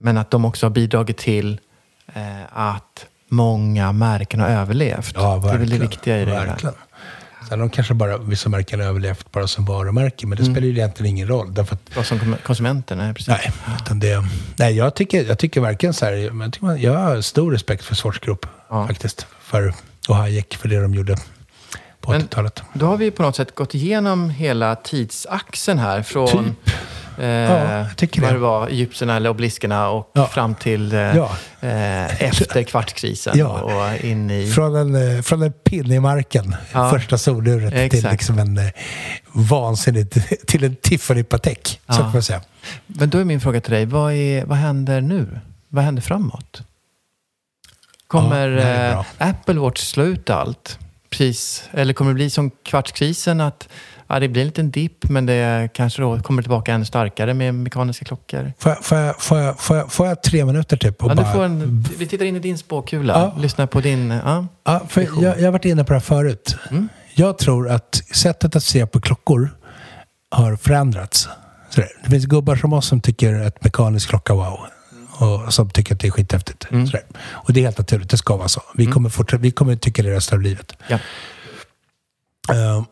men 0.00 0.18
att 0.18 0.30
de 0.30 0.44
också 0.44 0.66
har 0.66 0.70
bidragit 0.70 1.16
till 1.16 1.60
eh, 2.14 2.22
att 2.58 3.06
många 3.28 3.92
märken 3.92 4.40
har 4.40 4.48
överlevt. 4.48 5.12
Ja, 5.14 5.20
det 5.20 5.26
är 5.34 5.36
väl 5.36 5.50
det 5.52 5.58
verkligen. 5.58 5.80
viktiga 5.80 6.18
i 6.20 6.24
det. 6.24 6.30
Verkligen. 6.30 6.74
Sen 7.48 7.58
de 7.58 7.70
kanske 7.70 7.94
bara, 7.94 8.18
vissa 8.18 8.48
märken 8.48 8.80
har 8.80 8.86
överlevt 8.86 9.32
bara 9.32 9.46
som 9.46 9.64
varumärke, 9.64 10.26
men 10.26 10.36
det 10.38 10.42
Mm. 10.42 10.54
spelar 10.54 10.66
ju 10.66 10.72
egentligen 10.72 11.10
ingen 11.10 11.28
roll. 11.28 11.54
Därför 11.54 11.74
att, 11.74 11.80
Ja, 11.96 12.04
som 12.04 12.36
konsumenter, 12.46 12.96
nej 12.96 13.14
precis. 13.14 13.28
nej, 13.28 13.52
utan 13.82 14.00
det, 14.00 14.24
nej 14.56 14.76
jag, 14.76 14.94
tycker, 14.94 15.24
jag 15.24 15.38
tycker 15.38 15.60
verkligen 15.60 15.94
så 15.94 16.04
här, 16.04 16.12
jag, 16.12 16.52
tycker 16.52 16.66
man, 16.66 16.80
jag 16.80 16.94
har 16.98 17.20
stor 17.20 17.52
respekt 17.52 17.84
för 17.84 17.94
Swatch 17.94 18.18
Group 18.18 18.46
Ja. 18.70 18.86
faktiskt. 18.86 19.26
För, 19.42 19.74
och 20.08 20.16
Hayek 20.16 20.54
för 20.56 20.68
det 20.68 20.80
de 20.82 20.94
gjorde 20.94 21.16
på 22.00 22.10
Men- 22.10 22.20
80-talet. 22.22 22.62
Då 22.72 22.86
har 22.86 22.96
vi 22.96 23.10
på 23.10 23.22
något 23.22 23.36
sätt 23.36 23.54
gått 23.54 23.74
igenom 23.74 24.30
hela 24.30 24.76
tidsaxeln 24.76 25.78
här. 25.78 26.02
Från 26.02 26.28
Typ. 26.44 26.74
Eh, 27.20 27.28
jag 27.28 27.96
tycker 27.96 28.20
vad 28.22 28.30
det. 28.30 28.34
det 28.34 28.40
var, 28.40 28.68
egyptierna 28.68 29.16
eller 29.16 29.30
obeliskerna 29.30 29.88
och 29.88 30.10
Ja. 30.14 30.26
fram 30.26 30.54
till 30.54 30.92
eh, 30.92 30.98
Ja. 31.00 31.30
eh, 31.60 32.22
efter 32.22 32.62
kvartskrisen 32.62 33.38
Ja. 33.38 33.60
och 33.60 34.04
in 34.04 34.30
i... 34.30 34.50
Från 34.50 34.76
en, 34.76 35.16
eh, 35.16 35.22
från 35.22 35.42
en 35.42 35.52
pinne 35.52 35.94
i 35.94 36.00
marken, 36.00 36.56
Ja. 36.72 36.90
första 36.90 37.18
soluret, 37.18 37.70
till 37.70 37.80
Exakt. 37.98 38.12
liksom 38.12 38.38
en 38.38 38.58
eh, 38.58 38.64
vansinnigt, 39.32 40.16
till 40.46 40.64
en 40.64 40.76
Tiffany 40.76 41.22
Patek. 41.24 41.68
Så 41.68 41.92
Ja. 41.92 41.96
kan 41.96 42.12
man 42.12 42.22
säga. 42.22 42.40
Men 42.86 43.10
då 43.10 43.18
är 43.18 43.24
min 43.24 43.40
fråga 43.40 43.60
till 43.60 43.72
dig, 43.72 43.86
vad, 43.86 44.12
är, 44.12 44.44
vad 44.44 44.58
händer 44.58 45.00
nu? 45.00 45.40
Vad 45.68 45.84
händer 45.84 46.02
framåt? 46.02 46.62
Kommer 48.06 48.48
Ja. 48.48 49.04
Apple 49.18 49.54
Watch 49.54 49.80
slå 49.80 50.04
ut 50.04 50.30
allt? 50.30 50.78
Precis. 51.10 51.68
Eller 51.72 51.92
kommer 51.94 52.10
det 52.10 52.14
bli 52.14 52.30
som 52.30 52.50
kvartskrisen 52.50 53.40
att 53.40 53.68
ja, 54.08 54.20
det 54.20 54.28
blir 54.28 54.42
en 54.42 54.48
liten 54.48 54.70
dipp 54.70 55.08
men 55.08 55.26
det 55.26 55.68
kanske 55.74 56.02
då 56.02 56.20
kommer 56.20 56.42
tillbaka 56.42 56.72
ännu 56.72 56.84
starkare 56.84 57.34
med 57.34 57.54
mekaniska 57.54 58.04
klockor? 58.04 58.52
Får 58.58 58.72
jag, 58.72 58.84
får, 58.84 58.98
jag, 58.98 59.22
får, 59.22 59.38
jag, 59.38 59.60
får, 59.60 59.76
jag, 59.76 59.92
får 59.92 60.06
jag 60.06 60.22
tre 60.22 60.44
minuter 60.44 60.76
typ? 60.76 61.02
Och 61.04 61.10
Ja, 61.10 61.14
du 61.14 61.22
bara, 61.22 61.32
får 61.32 61.44
en, 61.44 61.84
vi 61.98 62.06
tittar 62.06 62.24
in 62.24 62.36
i 62.36 62.38
din 62.38 62.58
spåkula. 62.58 63.12
Ja. 63.12 63.42
Lyssna 63.42 63.66
på 63.66 63.80
din... 63.80 64.10
Ja. 64.10 64.46
ja, 64.64 64.82
för 64.88 65.00
jag, 65.00 65.38
jag 65.40 65.44
har 65.44 65.52
varit 65.52 65.64
inne 65.64 65.84
på 65.84 65.92
det 65.92 65.98
här 65.98 66.00
förut. 66.00 66.56
Mm. 66.70 66.88
Jag 67.14 67.38
tror 67.38 67.70
att 67.70 68.02
sättet 68.12 68.56
att 68.56 68.64
se 68.64 68.86
på 68.86 69.00
klockor 69.00 69.50
har 70.30 70.56
förändrats. 70.56 71.28
Sådär. 71.70 71.88
Det 72.04 72.10
finns 72.10 72.24
gubbar 72.24 72.56
som 72.56 72.72
oss 72.72 72.86
som 72.86 73.00
tycker 73.00 73.34
att 73.40 73.64
mekanisk 73.64 74.08
klocka 74.08 74.34
wow. 74.34 74.58
Och 75.18 75.54
som 75.54 75.70
tycker 75.70 75.94
att 75.94 76.00
det 76.00 76.06
är 76.06 76.10
skithäftigt. 76.10 76.66
Mm. 76.70 76.88
Och 77.20 77.52
det 77.52 77.60
är 77.60 77.64
helt 77.64 77.78
naturligt, 77.78 78.10
det 78.10 78.16
ska 78.16 78.36
vara 78.36 78.48
så. 78.48 78.62
Vi, 78.74 78.86
kommer, 78.86 79.10
fortsätta, 79.10 79.42
vi 79.42 79.50
kommer 79.50 79.76
tycka 79.76 80.02
det 80.02 80.10
resten 80.10 80.38
av 80.38 80.42
livet. 80.42 80.76
Ja. 80.88 80.98
Eh, 82.50 82.82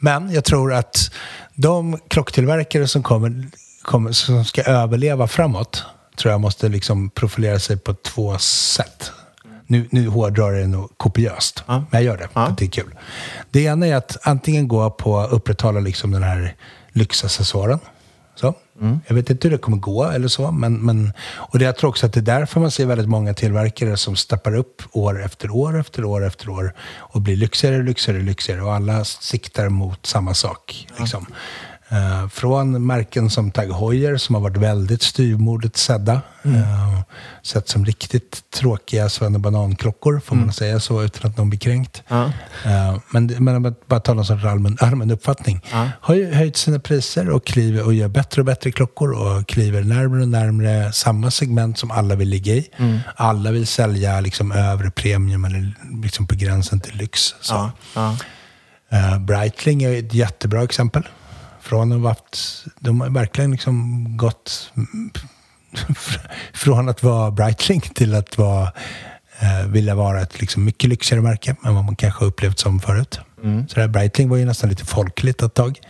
Men 0.00 0.32
jag 0.32 0.44
tror 0.44 0.72
att 0.74 1.10
de 1.54 1.98
klocktillverkare 2.08 2.88
som 2.88 3.02
kommer, 3.02 3.46
kommer, 3.82 4.12
som 4.12 4.44
ska 4.44 4.62
överleva 4.62 5.26
framåt, 5.26 5.84
tror 6.16 6.32
jag 6.32 6.40
måste 6.40 6.68
liksom 6.68 7.10
profilera 7.10 7.58
sig 7.58 7.76
på 7.76 7.94
två 7.94 8.38
sätt. 8.38 9.12
Nu, 9.66 9.88
nu 9.90 10.08
hårdrar 10.08 10.52
jag 10.52 10.62
det 10.62 10.66
nog 10.66 10.90
kopiöst, 10.96 11.64
Ja. 11.66 11.84
men 11.90 12.02
jag 12.02 12.02
gör 12.02 12.16
det. 12.16 12.28
Ja. 12.34 12.54
Det 12.58 12.64
är 12.64 12.68
kul. 12.68 12.94
Det 13.50 13.60
ena 13.60 13.86
är 13.86 13.96
att 13.96 14.16
antingen 14.22 14.68
gå 14.68 14.90
på 14.90 15.18
att 15.18 15.32
upprätthålla 15.32 15.80
liksom 15.80 16.10
den 16.10 16.22
här 16.22 16.54
lyxaccessoaren. 16.92 17.78
Så. 18.40 18.54
Jag 19.06 19.14
vet 19.14 19.30
inte 19.30 19.48
hur 19.48 19.52
det 19.52 19.62
kommer 19.62 19.76
gå 19.76 20.04
eller 20.04 20.28
så. 20.28 20.50
Men, 20.50 20.74
men, 20.74 21.12
och 21.36 21.58
det, 21.58 21.64
jag 21.64 21.76
tror 21.76 21.90
också 21.90 22.06
att 22.06 22.12
det 22.12 22.20
är 22.20 22.38
därför 22.38 22.60
man 22.60 22.70
ser 22.70 22.86
väldigt 22.86 23.08
många 23.08 23.34
tillverkare 23.34 23.96
som 23.96 24.16
stappar 24.16 24.54
upp 24.56 24.82
år 24.92 25.24
efter 25.24 25.50
år 25.50 25.80
efter 25.80 26.04
år 26.04 26.26
efter 26.26 26.48
år 26.48 26.74
och 26.98 27.20
blir 27.20 27.36
lyxigare, 27.36 27.82
lyxigare, 27.82 28.22
lyxigare 28.22 28.62
och 28.62 28.74
alla 28.74 29.04
siktar 29.04 29.68
mot 29.68 30.06
samma 30.06 30.34
sak. 30.34 30.86
Liksom. 30.98 31.26
Eh, 31.92 32.28
från 32.28 32.86
märken 32.86 33.30
som 33.30 33.50
Tag 33.50 33.72
Heuer 33.72 34.16
som 34.16 34.34
har 34.34 34.42
varit 34.42 34.56
väldigt 34.56 35.02
styvmodigt 35.02 35.76
sedda. 35.76 36.22
Uh, 36.46 37.00
sett 37.42 37.68
som 37.68 37.84
riktigt 37.84 38.50
tråkiga 38.50 39.08
svennebananklockor, 39.08 40.20
får 40.20 40.36
man 40.36 40.52
säga 40.52 40.80
så 40.80 41.02
utan 41.02 41.30
att 41.30 41.36
någon 41.36 41.50
blir 41.50 41.58
kränkt. 41.58 42.02
Ja. 42.08 42.24
Eh, 42.64 42.98
men, 43.10 43.26
men 43.26 43.56
om 43.56 43.64
jag 43.64 43.74
bara 43.86 44.00
tar 44.00 44.14
någon 44.14 44.24
sorts 44.24 44.44
allmän, 44.44 44.76
allmän 44.80 45.10
uppfattning. 45.10 45.60
Har 46.00 46.14
ju 46.14 46.34
höjt 46.34 46.56
sina 46.56 46.78
priser 46.78 47.30
och 47.30 47.46
kliver 47.46 47.84
och 47.84 47.94
gör 47.94 48.08
bättre 48.08 48.42
och 48.42 48.46
bättre 48.46 48.72
klockor 48.72 49.12
och 49.12 49.48
kliver 49.48 49.82
närmare 49.82 50.22
och 50.22 50.28
närmare 50.28 50.92
samma 50.92 51.30
segment 51.30 51.78
som 51.78 51.90
alla 51.90 52.14
vill 52.14 52.28
ligga 52.28 52.54
i. 52.54 52.68
Alla 53.16 53.50
vill 53.50 53.66
sälja 53.66 54.20
liksom 54.20 54.52
övre 54.52 54.90
premium 54.90 55.44
eller 55.44 55.74
liksom 56.02 56.26
på 56.26 56.34
gränsen 56.34 56.80
till 56.80 56.96
lyx. 56.96 57.34
Så. 57.40 57.54
Ja. 57.54 57.72
Ja. 57.94 58.16
Eh, 58.98 59.18
Breitling 59.18 59.82
är 59.82 59.98
ett 59.98 60.14
jättebra 60.14 60.62
exempel. 60.62 61.08
Från 61.70 61.92
att 61.92 62.00
varit, 62.00 62.64
de 62.78 63.00
har 63.00 63.10
verkligen 63.10 63.50
liksom 63.50 64.04
gått 64.16 64.72
från 66.54 66.88
att 66.88 67.02
vara 67.02 67.30
Breitling 67.30 67.80
till 67.80 68.14
att 68.14 68.38
vara, 68.38 68.72
eh, 69.40 69.66
vilja 69.68 69.94
vara 69.94 70.20
ett 70.20 70.40
liksom 70.40 70.64
mycket 70.64 70.90
lyxigare 70.90 71.22
märke 71.22 71.56
än 71.64 71.74
vad 71.74 71.84
man 71.84 71.96
kanske 71.96 72.24
upplevt 72.24 72.58
som 72.58 72.80
förut. 72.80 73.20
Så 73.68 73.74
det 73.74 73.80
här 73.80 73.88
Breitling 73.88 74.28
var 74.28 74.36
ju 74.36 74.44
nästan 74.44 74.70
lite 74.70 74.84
folkligt 74.84 75.42
ett 75.42 75.54
tag. 75.54 75.80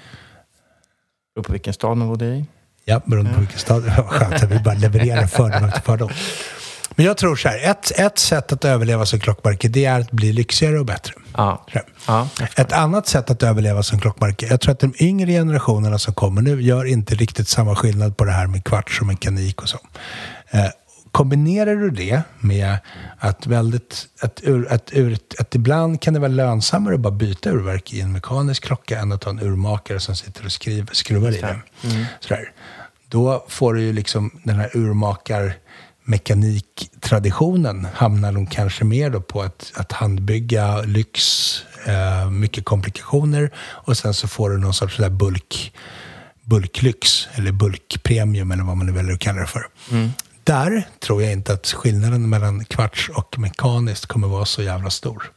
Beror 1.35 1.45
på 1.45 1.53
vilken 1.53 1.73
stad 1.73 1.97
man 1.97 2.09
bodde 2.09 2.27
i. 2.27 2.45
Ja, 2.85 3.01
beroende 3.05 3.33
på 3.33 3.41
vilken 3.41 3.59
stad. 3.59 3.85
Skönt 4.09 4.43
att 4.43 4.51
vi 4.51 4.59
bara 4.59 4.75
levererar 4.75 5.27
fördom 5.27 5.65
efter 5.65 5.81
fördom. 5.81 6.11
Men 6.97 7.07
jag 7.07 7.17
tror 7.17 7.37
så 7.37 7.49
här, 7.49 7.71
ett, 7.71 7.93
ett 7.99 8.19
sätt 8.19 8.53
att 8.53 8.65
överleva 8.65 9.07
som 9.07 9.21
klockmärke 9.21 9.69
det 9.69 9.85
är 9.85 10.01
att 10.01 10.11
bli 10.11 10.33
lyxigare 10.33 10.79
och 10.79 10.87
bättre. 10.87 11.15
Ja. 11.37 11.67
Ja. 12.07 12.29
Ett 12.57 12.73
annat 12.73 13.07
sätt 13.07 13.31
att 13.31 13.43
överleva 13.43 13.83
som 13.83 14.01
klockmärke, 14.01 14.47
jag 14.47 14.61
tror 14.61 14.73
att 14.73 14.81
de 14.81 14.95
yngre 14.99 15.33
generationerna 15.33 15.99
som 15.99 16.15
kommer 16.15 16.43
nu 16.43 16.63
gör 16.63 16.85
inte 16.85 17.15
riktigt 17.15 17.49
samma 17.49 17.77
skillnad 17.77 18.17
på 18.17 18.25
det 18.25 18.33
här 18.33 18.47
med 18.47 18.65
kvarts 18.65 19.01
och 19.01 19.07
mekanik 19.07 19.63
och 19.63 19.69
så. 19.69 19.79
Eh, 20.51 20.67
kombinerar 21.13 21.77
du 21.77 21.91
det 21.91 22.23
med 22.41 22.77
att, 23.19 23.47
väldigt, 23.47 24.07
att, 24.21 24.41
ur, 24.43 24.73
att, 24.73 24.91
ur, 24.93 25.19
att 25.39 25.55
ibland 25.55 26.01
kan 26.01 26.15
det 26.15 26.21
vara 26.21 26.29
lönsammare 26.29 26.95
att 26.95 27.01
bara 27.01 27.15
byta 27.15 27.51
urverk 27.51 27.93
i 27.93 28.01
en 28.01 28.13
mekanisk 28.13 28.65
klocka 28.65 28.99
än 28.99 29.13
att 29.13 29.25
ha 29.25 29.31
en 29.31 29.41
urmakare 29.41 30.01
som 30.01 30.17
sitter 30.17 30.45
och 30.45 30.53
skriver, 30.53 30.95
skruvar 30.95 31.31
i 31.31 31.41
den. 31.41 31.61
Sådär. 32.21 32.53
Då 33.09 33.45
får 33.49 33.75
du 33.75 33.83
ju 33.83 33.93
liksom 33.93 34.41
den 34.45 34.57
här 34.57 34.77
urmakar 34.77 35.55
mekaniktraditionen 36.11 37.87
hamnar 37.95 38.33
de 38.33 38.47
kanske 38.47 38.85
mer 38.85 39.11
då 39.11 39.21
på 39.21 39.43
att, 39.43 39.73
att 39.77 39.93
handbygga 39.93 40.83
lyx, 40.83 41.23
eh, 41.87 42.31
mycket 42.31 42.65
komplikationer 42.65 43.51
och 43.59 43.97
sen 43.97 44.15
så 44.15 44.29
får 44.29 44.51
du 44.51 44.59
någon 44.59 44.75
sorts 44.75 44.97
sådär 44.97 45.11
bulk, 45.11 45.73
bulklyx 46.43 47.29
eller 47.35 47.53
bulkpremium 47.53 48.53
eller 48.53 48.65
vad 48.65 48.77
man 48.77 48.87
nu 48.87 48.93
väljer 48.93 49.13
att 49.15 49.21
kalla 49.21 49.41
det 49.41 49.47
för. 49.47 49.67
Där 50.45 50.89
tror 50.99 51.23
jag 51.23 51.33
inte 51.33 51.53
att 51.53 51.67
skillnaden 51.67 52.29
mellan 52.29 52.65
kvarts 52.65 53.09
och 53.09 53.39
mekaniskt 53.39 54.07
kommer 54.07 54.29
vara 54.29 54.45
så 54.45 54.63
jävla 54.63 54.91
stor. 54.91 55.33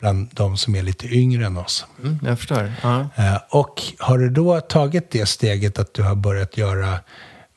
Bland 0.00 0.28
de 0.32 0.56
som 0.56 0.74
är 0.74 0.82
lite 0.82 1.06
yngre 1.14 1.46
än 1.46 1.56
oss. 1.56 1.86
Mm, 2.02 2.18
jag 2.22 2.38
förstår. 2.38 2.72
Ja. 2.82 3.08
Eh, 3.16 3.36
Och 3.50 3.82
har 3.98 4.18
du 4.18 4.30
då 4.30 4.60
tagit 4.60 5.10
det 5.10 5.26
steget 5.26 5.78
att 5.78 5.94
du 5.94 6.02
har 6.02 6.14
börjat 6.14 6.56
göra 6.56 6.98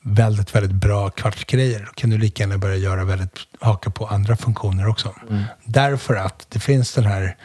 väldigt, 0.02 0.54
väldigt 0.54 0.72
bra 0.72 1.10
kvartsgrejer, 1.10 1.80
då 1.80 1.92
kan 1.94 2.10
du 2.10 2.18
lika 2.18 2.42
gärna 2.42 2.58
börja 2.58 2.76
göra 2.76 3.04
väldigt, 3.04 3.36
haka 3.60 3.90
på 3.90 4.06
andra 4.06 4.36
funktioner 4.36 4.88
också. 4.88 5.14
Därför 5.64 6.14
att 6.14 6.46
det 6.48 6.60
finns 6.60 6.92
den 6.94 7.04
här 7.04 7.36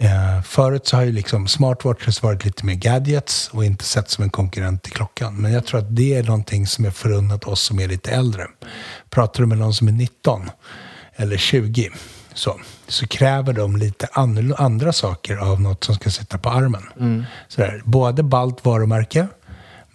Eh, 0.00 0.42
förut 0.42 0.86
så 0.86 0.96
har 0.96 1.04
ju 1.04 1.12
liksom 1.12 1.48
smartwatches 1.48 2.22
varit 2.22 2.44
lite 2.44 2.66
mer 2.66 2.74
gadgets 2.74 3.48
och 3.52 3.64
inte 3.64 3.84
sett 3.84 4.10
som 4.10 4.24
en 4.24 4.30
konkurrent 4.30 4.82
till 4.82 4.92
klockan. 4.92 5.36
Men 5.36 5.52
jag 5.52 5.66
tror 5.66 5.80
att 5.80 5.96
det 5.96 6.14
är 6.14 6.22
någonting 6.22 6.66
som 6.66 6.84
är 6.84 6.90
förunnat 6.90 7.44
oss 7.44 7.60
som 7.62 7.80
är 7.80 7.88
lite 7.88 8.10
äldre. 8.10 8.46
Pratar 9.10 9.40
du 9.40 9.46
med 9.46 9.58
någon 9.58 9.74
som 9.74 9.88
är 9.88 9.92
19 9.92 10.50
eller 11.16 11.36
20 11.36 11.90
så, 12.34 12.60
så 12.88 13.06
kräver 13.06 13.52
de 13.52 13.76
lite 13.76 14.08
an- 14.12 14.54
andra 14.58 14.92
saker 14.92 15.36
av 15.36 15.60
något 15.60 15.84
som 15.84 15.94
ska 15.94 16.10
sitta 16.10 16.38
på 16.38 16.50
armen. 16.50 17.24
Sådär, 17.48 17.82
både 17.84 18.22
ballt 18.22 18.64
varumärke 18.64 19.26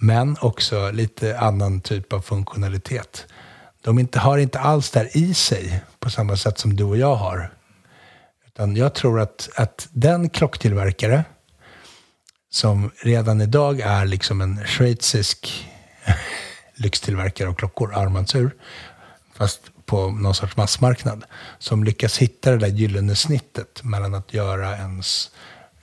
men 0.04 0.38
också 0.42 0.92
lite 0.92 1.40
annan 1.40 1.82
typ 1.82 2.14
av 2.14 2.22
funktionalitet. 2.22 3.28
De 3.82 4.00
inte, 4.00 4.20
har 4.20 4.38
inte 4.38 4.60
alls 4.60 4.92
där 4.92 5.18
i 5.18 5.34
sig 5.34 5.84
på 6.00 6.10
samma 6.10 6.38
sätt 6.38 6.60
som 6.60 6.76
du 6.76 6.84
och 6.84 6.98
jag 6.98 7.16
har. 7.16 7.54
Utan 8.48 8.76
jag 8.76 8.96
tror 8.96 9.20
att, 9.20 9.50
att 9.56 9.88
den 9.92 10.30
klocktillverkare 10.30 11.24
som 12.50 12.92
redan 12.98 13.42
idag 13.42 13.80
är 13.80 14.06
liksom 14.06 14.42
en 14.42 14.66
schweizisk 14.66 15.70
lyxtillverkare 16.76 17.50
av 17.50 17.54
klockor, 17.54 17.94
armbandsur, 17.96 18.56
fast 19.34 19.62
på 19.86 20.12
någon 20.12 20.36
sorts 20.36 20.58
massmarknad, 20.58 21.24
som 21.60 21.84
lyckas 21.84 22.18
hitta 22.18 22.52
det 22.52 22.58
där 22.58 22.68
gyllene 22.68 23.16
snittet 23.16 23.84
mellan 23.84 24.14
att 24.14 24.34
göra 24.34 24.78
ens 24.78 25.32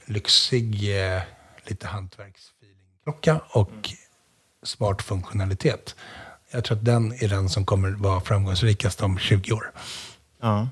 lyxig, 0.05 0.99
eh, 1.15 1.23
lite 1.65 1.87
hantverksfeeling-klocka 1.87 3.41
och 3.49 3.95
smart 4.69 5.03
funktionalitet. 5.03 5.95
Jag 6.53 6.65
tror 6.65 6.77
att 6.79 6.85
den 6.85 7.13
är 7.23 7.29
den 7.29 7.49
som 7.49 7.65
kommer 7.65 7.91
vara 7.91 8.21
framgångsrikast 8.21 9.03
om 9.03 9.19
20 9.19 9.53
år. 9.53 9.71
Ja. 10.43 10.69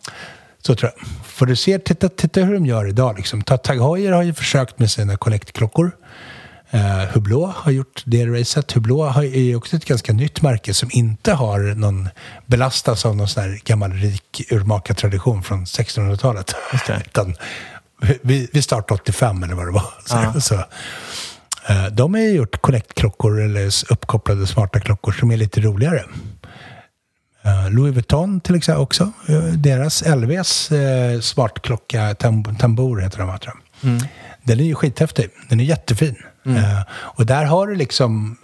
Så 0.62 0.74
tror 0.74 0.92
jag. 0.96 1.06
För 1.26 1.46
du 1.46 1.56
ser, 1.56 1.78
titta, 1.78 2.08
titta 2.08 2.40
hur 2.40 2.54
de 2.54 2.66
gör 2.66 2.88
idag. 2.88 3.16
Liksom. 3.16 3.42
Ta- 3.42 3.56
Tag 3.58 3.74
Heuer 3.80 4.12
har 4.12 4.22
ju 4.22 4.34
försökt 4.34 4.78
med 4.78 4.90
sina 4.90 5.16
Collect-klockor. 5.16 5.90
Uh, 6.74 6.80
Hublot 7.14 7.54
har 7.56 7.72
gjort 7.72 8.02
det 8.06 8.26
racet. 8.26 8.72
Hublot 8.72 9.12
har- 9.14 9.22
är 9.22 9.40
ju 9.40 9.56
också 9.56 9.76
ett 9.76 9.84
ganska 9.84 10.12
nytt 10.12 10.42
märke 10.42 10.74
som 10.74 10.88
inte 10.92 11.32
har 11.32 11.58
någon 11.74 12.08
belastas 12.46 13.06
av 13.06 13.16
någon 13.16 13.28
sån 13.28 13.42
här 13.42 13.60
gammal 13.64 13.92
rik 13.92 14.46
urmakartradition 14.50 15.42
från 15.42 15.64
1600-talet. 15.64 16.54
Just 16.72 16.86
det. 16.86 17.02
Utan 17.06 17.36
vi, 18.22 18.48
vi 18.52 18.62
startade 18.62 19.00
85 19.00 19.42
eller 19.42 19.54
vad 19.54 19.66
det 19.66 19.72
var. 19.72 19.84
Så, 20.06 20.16
Ja. 20.16 20.40
så, 20.40 20.54
eh, 20.54 20.60
de 21.92 22.14
har 22.14 22.20
ju 22.20 22.30
gjort 22.30 22.60
Collect-klockor 22.62 23.40
eller 23.44 23.92
uppkopplade 23.92 24.46
smarta 24.46 24.80
klockor 24.80 25.12
som 25.12 25.30
är 25.30 25.36
lite 25.36 25.60
roligare. 25.60 26.04
Eh, 27.44 27.70
Louis 27.70 27.94
Vuitton 27.94 28.40
till 28.40 28.54
exempel 28.54 28.82
också. 28.82 29.12
Eh, 29.28 29.38
Deras 29.44 30.04
LVs 30.06 30.72
eh, 30.72 31.20
smartklocka, 31.20 32.12
tam- 32.14 32.58
Tambour 32.58 33.00
heter 33.00 33.18
den 33.18 33.38
tror 33.38 33.54
jag. 33.80 34.00
Den 34.42 34.60
är 34.60 34.64
ju 34.64 34.74
skithäftig. 34.74 35.30
Den 35.48 35.60
är 35.60 35.64
jättefin. 35.64 36.16
Eh, 36.46 36.80
och 36.90 37.26
där 37.26 37.44
har 37.44 37.66
du 37.66 37.74
liksom 37.74 38.36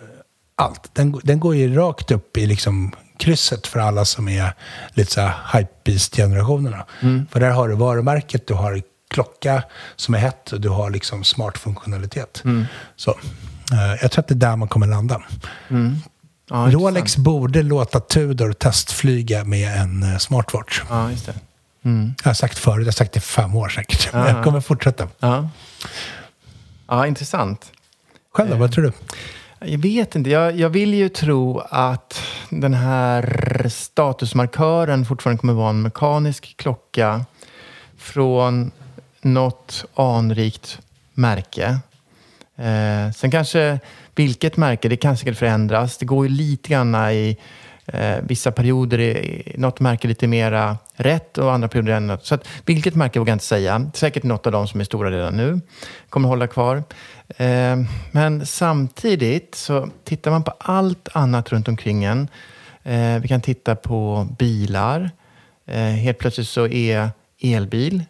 allt. 0.57 0.91
Den, 0.95 1.21
den 1.23 1.41
går 1.41 1.57
ju 1.57 1.75
rakt 1.75 2.11
upp 2.11 2.37
i 2.37 2.47
liksom 2.47 2.93
krysset 3.19 3.67
för 3.67 3.81
alla 3.81 4.05
som 4.05 4.29
är 4.29 4.55
lite 4.95 5.13
så 5.13 5.21
här 5.21 5.35
hypebeast-generationerna. 5.53 6.85
För 7.31 7.41
där 7.41 7.51
har 7.51 7.69
du 7.69 7.75
varumärket, 7.75 8.47
du 8.47 8.55
har 8.55 8.83
klocka 9.13 9.63
som 9.97 10.15
är 10.15 10.19
hett 10.19 10.53
du 10.59 10.69
har 10.69 10.91
liksom 10.91 11.25
smart 11.25 11.59
funktionalitet. 11.59 12.43
Så, 12.97 13.11
eh, 13.73 13.95
jag 14.03 14.11
tror 14.11 14.21
att 14.23 14.29
det 14.29 14.35
är 14.35 14.37
där 14.37 14.57
man 14.57 14.69
kommer 14.69 14.87
landa. 14.87 15.23
Ja, 16.51 16.69
Rolex 16.71 17.17
borde 17.17 17.63
låta 17.63 18.01
Tudor 18.01 18.53
testflyga 18.53 19.45
med 19.45 19.77
en 19.81 20.03
eh, 20.03 20.19
smartwatch. 20.19 20.83
Ja, 20.91 21.11
just 21.11 21.27
det. 21.27 21.35
Jag 22.23 22.31
har 22.31 22.35
sagt 22.35 22.59
förut, 22.59 22.79
jag 22.79 22.87
har 22.87 22.93
sagt 22.93 23.13
det 23.13 23.19
i 23.19 23.21
fem 23.21 23.57
år 23.57 23.69
säkert. 23.69 24.13
Men 24.13 24.23
Ja. 24.23 24.29
jag 24.29 24.45
kommer 24.45 24.61
fortsätta. 24.61 25.09
Ja. 25.19 25.49
ja, 26.89 27.07
intressant. 27.07 27.73
Själv 28.35 28.51
då, 28.51 28.57
vad 28.57 28.73
tror 28.73 28.85
du? 28.85 28.93
Jag 29.71 29.79
vet 29.79 30.15
inte. 30.15 30.31
Jag, 30.31 30.57
jag 30.59 30.71
vill 30.71 30.95
ju 30.95 31.09
tro 31.09 31.59
att 31.71 32.23
den 32.51 32.75
här 32.75 33.67
statusmarkören 33.69 35.05
fortfarande 35.07 35.41
kommer 35.41 35.53
vara 35.53 35.71
en 35.71 35.83
mekanisk 35.83 36.55
klocka 36.57 37.25
från 37.99 38.71
något 39.23 39.85
anrikt 39.95 40.79
märke. 41.15 41.79
Eh, 42.57 43.13
sen 43.15 43.31
kanske 43.31 43.81
vilket 44.15 44.57
märke, 44.57 44.89
det 44.89 44.97
kan 44.97 45.17
säkert 45.17 45.39
förändras. 45.39 45.99
Det 45.99 46.05
går 46.05 46.27
ju 46.27 46.33
lite 46.33 46.69
grann 46.69 46.95
i 46.95 47.37
Eh, 47.87 48.19
vissa 48.23 48.53
perioder 48.53 48.99
är 48.99 49.43
något 49.59 49.81
märke 49.81 50.09
lite 50.09 50.27
mera 50.27 50.79
rätt 50.95 51.39
och 51.39 51.53
andra 51.53 51.69
perioder 51.69 51.93
är 51.93 52.01
något. 52.01 52.27
Så 52.27 52.35
att, 52.35 52.49
vilket 52.67 52.95
märke 52.95 53.19
vågar 53.19 53.31
jag 53.31 53.35
inte 53.35 53.45
säga. 53.45 53.91
Säkert 53.95 54.23
något 54.23 54.47
av 54.47 54.53
dem 54.53 54.69
som 54.69 54.81
är 54.81 54.85
stora 54.85 55.11
redan 55.11 55.37
nu. 55.37 55.61
Kommer 56.09 56.29
hålla 56.29 56.47
kvar. 56.47 56.83
Eh, 57.37 57.77
men 58.11 58.47
samtidigt 58.47 59.55
så 59.55 59.89
tittar 60.05 60.31
man 60.31 60.45
på 60.45 60.53
allt 60.59 61.09
annat 61.13 61.53
runt 61.53 61.69
omkring 61.69 62.05
en. 62.05 62.29
Eh, 62.83 63.19
vi 63.19 63.29
kan 63.29 63.41
titta 63.41 63.77
på 63.77 64.29
bilar. 64.39 65.11
Eh, 65.67 65.79
helt 65.79 66.19
plötsligt 66.19 66.49
så 66.49 66.67
är 66.67 67.11
elbil 67.41 68.03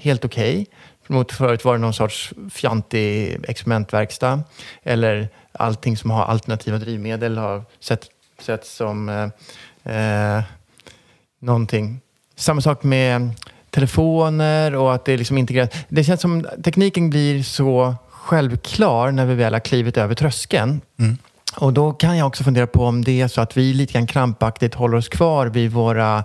helt 0.00 0.24
okej. 0.24 0.52
Okay. 0.52 0.66
Mot 1.06 1.32
förut 1.32 1.64
var 1.64 1.72
det 1.72 1.78
någon 1.78 1.94
sorts 1.94 2.32
fjantig 2.50 3.38
experimentverkstad. 3.48 4.42
Eller 4.82 5.28
allting 5.52 5.96
som 5.96 6.10
har 6.10 6.24
alternativa 6.24 6.78
drivmedel 6.78 7.38
har 7.38 7.64
sett, 7.80 8.06
sett 8.40 8.66
som 8.66 9.08
eh, 9.84 10.36
eh, 10.36 10.42
någonting. 11.40 12.00
Samma 12.36 12.60
sak 12.60 12.82
med 12.82 13.30
telefoner 13.70 14.74
och 14.74 14.94
att 14.94 15.04
det 15.04 15.12
är 15.12 15.18
liksom 15.18 15.38
integrerat. 15.38 15.76
Det 15.88 16.04
känns 16.04 16.20
som 16.20 16.46
tekniken 16.64 17.10
blir 17.10 17.42
så 17.42 17.94
självklar 18.10 19.10
när 19.10 19.26
vi 19.26 19.34
väl 19.34 19.52
har 19.52 19.60
klivit 19.60 19.96
över 19.96 20.14
tröskeln. 20.14 20.80
Mm. 20.98 21.18
Och 21.56 21.72
då 21.72 21.92
kan 21.92 22.16
jag 22.16 22.26
också 22.26 22.44
fundera 22.44 22.66
på 22.66 22.84
om 22.84 23.04
det 23.04 23.20
är 23.20 23.28
så 23.28 23.40
att 23.40 23.56
vi 23.56 23.72
lite 23.72 23.92
grann 23.92 24.06
krampaktigt 24.06 24.74
håller 24.74 24.96
oss 24.96 25.08
kvar 25.08 25.46
vid 25.46 25.70
våra 25.70 26.24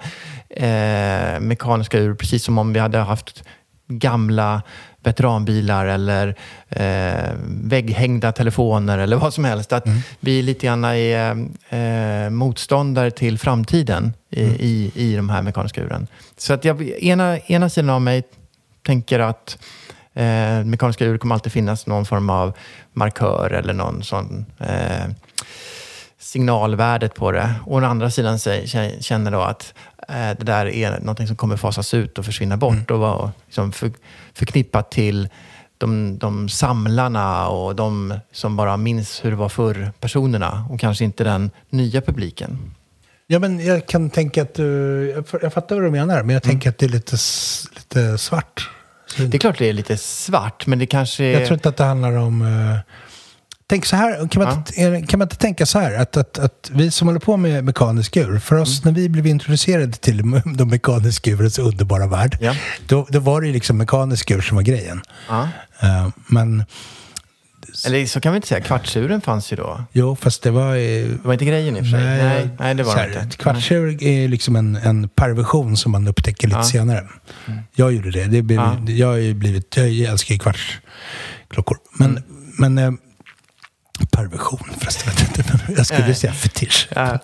eh, 0.50 1.40
mekaniska 1.40 2.00
ur, 2.00 2.16
precis 2.16 2.44
som 2.44 2.58
om 2.58 2.74
vi 2.74 2.80
hade 2.80 2.98
haft 2.98 3.44
gamla 3.88 4.62
veteranbilar 5.04 5.86
eller 5.86 6.36
eh, 6.70 7.34
vägghängda 7.48 8.32
telefoner 8.32 8.98
eller 8.98 9.18
vad 9.18 9.34
som 9.34 9.46
helst. 9.46 9.74
Att 9.74 9.86
mm. 9.86 10.00
vi 10.20 10.42
lite 10.42 10.66
grann 10.66 10.84
är 10.84 11.48
eh, 11.70 12.30
motståndare 12.30 13.12
till 13.12 13.40
framtiden 13.40 14.14
i, 14.30 14.44
mm. 14.44 14.56
i, 14.60 14.92
i 14.96 15.16
de 15.16 15.30
här 15.30 15.42
mekaniska 15.42 15.82
uren. 15.82 16.08
Så 16.38 16.54
att 16.54 16.66
jag, 16.66 16.82
ena, 16.82 17.40
ena 17.40 17.70
sidan 17.70 17.90
av 17.90 18.02
mig 18.02 18.24
tänker 18.86 19.20
att 19.20 19.58
eh, 20.14 20.64
mekaniska 20.66 21.06
ur 21.06 21.18
kommer 21.18 21.36
alltid 21.36 21.52
finnas 21.52 21.88
någon 21.88 22.06
form 22.06 22.30
av 22.30 22.54
markör 22.94 23.52
eller 23.52 23.74
någon 23.74 24.04
sån 24.04 24.46
eh, 24.60 25.10
signalvärdet 26.20 27.16
på 27.16 27.32
det. 27.32 27.54
Och 27.66 27.78
å 27.78 27.86
andra 27.86 28.10
sidan 28.10 28.40
känner 29.00 29.32
då 29.32 29.42
att 29.42 29.74
det 30.08 30.44
där 30.44 30.66
är 30.66 31.00
något 31.00 31.28
som 31.28 31.36
kommer 31.36 31.58
fasas 31.58 31.94
ut 31.94 32.18
och 32.20 32.26
försvinna 32.26 32.58
bort 32.58 32.74
mm. 32.74 32.86
och 32.90 33.00
vara 33.00 33.32
liksom 33.46 33.72
för, 33.72 33.92
förknippat 34.34 34.92
till 34.92 35.30
de, 35.78 36.18
de 36.18 36.50
samlarna 36.50 37.48
och 37.48 37.76
de 37.76 38.20
som 38.32 38.56
bara 38.56 38.78
minns 38.78 39.26
hur 39.26 39.30
det 39.30 39.38
var 39.38 39.50
förr, 39.50 39.92
personerna 40.00 40.68
och 40.70 40.80
kanske 40.80 41.06
inte 41.06 41.24
den 41.24 41.52
nya 41.70 42.02
publiken. 42.02 42.76
Ja, 43.28 43.40
men 43.40 43.66
jag 43.66 43.88
kan 43.88 44.10
tänka 44.10 44.42
att 44.42 44.54
du, 44.54 45.24
jag 45.42 45.54
fattar 45.54 45.76
vad 45.76 45.84
du 45.84 45.92
menar, 45.92 46.24
men 46.24 46.34
jag 46.34 46.46
mm. 46.46 46.52
tänker 46.52 46.70
att 46.70 46.78
det 46.78 46.86
är 46.86 46.90
lite, 46.90 47.18
lite 47.76 48.18
svart. 48.18 48.70
Det 49.18 49.38
är 49.38 49.40
klart 49.40 49.58
det 49.58 49.70
är 49.70 49.74
lite 49.74 49.98
svart, 49.98 50.68
men 50.68 50.80
det 50.80 50.86
kanske 50.86 51.24
är... 51.24 51.40
Jag 51.40 51.46
tror 51.48 51.54
inte 51.54 51.70
att 51.70 51.78
det 51.78 51.84
handlar 51.84 52.18
om... 52.18 52.42
Tänk 53.68 53.86
så 53.86 53.96
här, 53.96 54.28
kan 54.28 54.44
man, 54.44 54.64
ja. 54.76 54.92
inte, 54.94 55.08
kan 55.08 55.20
man 55.20 55.26
inte 55.26 55.36
tänka 55.36 55.66
så 55.66 55.80
här, 55.80 55.96
att, 55.96 56.18
att, 56.18 56.40
att 56.40 56.72
vi 56.74 56.92
som 56.92 57.08
håller 57.08 57.20
på 57.20 57.38
med 57.38 57.64
mekanisk 57.64 58.18
ur, 58.18 58.40
för 58.40 58.56
oss 58.56 58.84
mm. 58.84 58.94
när 58.94 59.02
vi 59.02 59.10
blev 59.10 59.28
introducerade 59.28 59.92
till 59.92 60.18
de 60.58 60.70
mekaniska 60.70 61.32
urens 61.32 61.60
underbara 61.60 62.08
värld, 62.08 62.38
ja. 62.42 62.56
då, 62.88 63.08
då 63.10 63.20
var 63.20 63.42
det 63.42 63.48
ju 63.48 63.54
liksom 63.54 63.78
mekanisk 63.78 64.32
ur 64.32 64.42
som 64.42 64.56
var 64.56 64.64
grejen. 64.64 65.02
Ja. 65.30 65.50
Uh, 65.84 66.10
men 66.28 66.64
eller 67.86 68.06
så 68.06 68.22
kan 68.22 68.32
vi 68.32 68.36
inte 68.36 68.48
säga, 68.48 68.62
kvartsuren 68.62 69.22
fanns 69.22 69.54
ju 69.54 69.56
då. 69.56 69.84
Jo, 69.92 70.16
fast 70.16 70.44
det 70.44 70.52
var... 70.52 70.76
Det 70.76 71.26
var 71.26 71.34
inte 71.34 71.46
grejen 71.46 71.78
i 71.78 71.80
och 71.80 71.84
för 71.84 71.92
sig. 71.92 72.04
Nej, 72.04 72.24
nej, 72.24 72.50
nej 72.60 72.76
det 72.76 72.84
var 72.84 72.96
det 72.96 73.22
inte. 73.24 73.38
Kvartsur 73.38 74.04
är 74.04 74.28
liksom 74.28 74.56
en, 74.56 74.76
en 74.76 75.10
perversion 75.10 75.78
som 75.78 75.92
man 75.92 76.08
upptäcker 76.08 76.48
lite 76.48 76.64
senare. 76.64 77.00
Mm. 77.00 77.60
Jag 77.76 77.94
gjorde 77.94 78.12
det. 78.12 78.26
det 78.26 78.42
blev, 78.42 78.60
ja. 78.60 78.78
Jag 78.88 79.08
har 79.08 79.34
blivit... 79.34 79.78
Jag 79.78 79.88
älskar 79.88 80.34
ju 80.34 80.40
kvartsklockor. 80.40 81.78
Men, 82.00 82.10
mm. 82.10 82.24
men 82.58 82.78
eh, 82.78 82.92
perversion 84.16 84.70
förresten. 84.80 85.14
Jag 85.78 85.86
skulle 85.86 86.16
säga 86.16 86.34
fetisch. 86.34 86.88
Ja. 86.96 87.20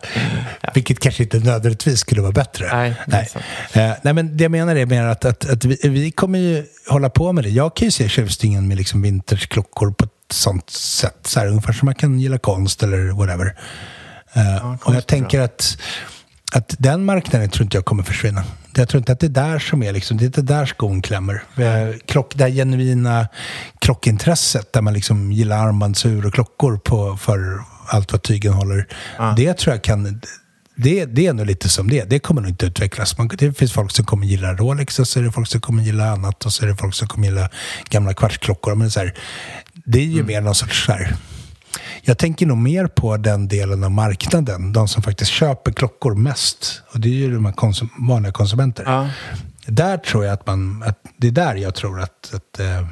Ja. 0.61 0.69
Vilket 0.73 0.99
kanske 0.99 1.23
inte 1.23 1.39
nödvändigtvis 1.39 1.99
skulle 1.99 2.21
vara 2.21 2.31
bättre. 2.31 2.67
Nej, 2.71 2.95
nej. 3.07 3.29
Uh, 3.35 3.93
nej 4.01 4.13
men 4.13 4.37
det 4.37 4.43
jag 4.43 4.51
menar 4.51 4.75
är 4.75 4.85
mer 4.85 5.03
att, 5.03 5.25
att, 5.25 5.49
att 5.49 5.65
vi, 5.65 5.89
vi, 5.89 6.11
kommer 6.11 6.39
ju 6.39 6.65
hålla 6.87 7.09
på 7.09 7.33
med 7.33 7.43
det. 7.43 7.49
Jag 7.49 7.75
kan 7.75 7.85
ju 7.87 7.91
se 7.91 8.09
tjusningen 8.09 8.67
med 8.67 8.77
liksom 8.77 9.01
vintersklockor 9.01 9.91
på 9.91 10.07
sånt 10.31 10.69
sätt. 10.69 11.17
Så 11.23 11.39
här, 11.39 11.47
ungefär 11.47 11.73
som 11.73 11.85
man 11.85 11.95
kan 11.95 12.19
gilla 12.19 12.37
konst 12.37 12.83
eller 12.83 13.11
whatever. 13.11 13.45
Uh, 14.37 14.55
ja, 14.55 14.77
och 14.83 14.95
jag 14.95 15.07
tänker 15.07 15.39
att, 15.39 15.77
att 16.51 16.75
den 16.79 17.05
marknaden 17.05 17.49
tror 17.49 17.63
inte 17.63 17.77
jag 17.77 17.85
kommer 17.85 18.03
försvinna. 18.03 18.43
Jag 18.75 18.89
tror 18.89 18.99
inte 18.99 19.11
att 19.11 19.19
det 19.19 19.27
är 19.27 19.29
där 19.29 19.59
som 19.59 19.83
är 19.83 19.93
liksom, 19.93 20.17
det 20.17 20.23
är 20.23 20.25
inte 20.25 20.41
där 20.41 20.65
skon 20.65 21.01
klämmer. 21.01 21.43
Klock, 22.05 22.35
det 22.35 22.43
här 22.43 22.51
genuina 22.51 23.27
klockintresset 23.79 24.73
där 24.73 24.81
man 24.81 24.93
liksom 24.93 25.31
gillar 25.31 25.67
armbandsur 25.67 26.25
och 26.25 26.33
klockor 26.33 26.77
på, 26.77 27.17
för 27.17 27.63
allt 27.87 28.11
vad 28.11 28.21
tygen 28.21 28.53
håller. 28.53 28.87
Ja. 29.17 29.33
Det 29.37 29.53
tror 29.53 29.75
jag 29.75 29.83
kan 29.83 30.21
det, 30.75 31.05
det 31.05 31.27
är 31.27 31.33
nog 31.33 31.45
lite 31.45 31.69
som 31.69 31.89
det 31.89 32.09
Det 32.09 32.19
kommer 32.19 32.41
nog 32.41 32.51
inte 32.51 32.65
utvecklas. 32.65 33.17
Man, 33.17 33.27
det 33.27 33.53
finns 33.53 33.73
folk 33.73 33.91
som 33.91 34.05
kommer 34.05 34.27
gilla 34.27 34.53
Rolex 34.53 34.99
och 34.99 35.07
så 35.07 35.19
är 35.19 35.23
det 35.23 35.31
folk 35.31 35.47
som 35.47 35.61
kommer 35.61 35.83
gilla 35.83 36.11
annat 36.11 36.45
och 36.45 36.53
så 36.53 36.65
är 36.65 36.69
det 36.69 36.75
folk 36.75 36.95
som 36.95 37.07
kommer 37.07 37.27
gilla 37.27 37.49
gamla 37.89 38.13
kvartsklockor. 38.13 38.75
Men 38.75 38.91
så 38.91 38.99
här, 38.99 39.13
det 39.73 39.99
är 39.99 40.03
ju 40.03 40.13
mm. 40.13 40.25
mer 40.25 40.41
någon 40.41 40.55
sorts 40.55 40.85
så 40.85 40.91
här, 40.91 41.15
jag 42.01 42.17
tänker 42.17 42.45
nog 42.45 42.57
mer 42.57 42.88
på 42.88 43.17
den 43.17 43.47
delen 43.47 43.84
av 43.84 43.91
marknaden, 43.91 44.74
de 44.74 44.88
som 44.88 45.03
faktiskt 45.03 45.32
köper 45.32 45.72
klockor 45.72 46.15
mest. 46.15 46.82
Och 46.93 46.99
det 46.99 47.07
är 47.07 47.13
ju 47.13 47.34
de 47.34 47.45
här 47.45 47.53
konsum 47.53 47.89
vanliga 47.99 48.32
konsumenter. 48.32 48.84
Ja. 48.88 49.09
Där 49.65 49.97
tror 49.97 50.26
jag 50.26 50.34
att 50.34 50.47
man, 50.47 50.84
att 50.84 50.99
det 51.17 51.28
är 51.28 51.32
där 51.32 51.55
jag 51.55 51.76
tror 51.76 52.01
att, 52.01 52.34
att 52.34 52.59
eh, 52.59 52.88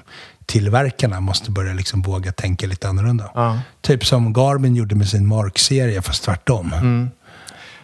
tillverkarna 0.46 1.20
måste 1.20 1.52
börja 1.52 1.74
liksom 1.74 2.02
våga 2.02 2.32
tänka 2.32 2.68
lite 2.68 2.90
annorlunda. 2.90 3.32
Ja. 3.36 3.60
Typ 3.82 4.06
som 4.06 4.34
Garmin 4.34 4.76
gjorde 4.76 4.96
med 4.96 5.10
sin 5.10 5.28
Mark-serie, 5.28 6.02
fast 6.02 6.24
tvärtom. 6.24 6.74
Mm. 6.74 7.10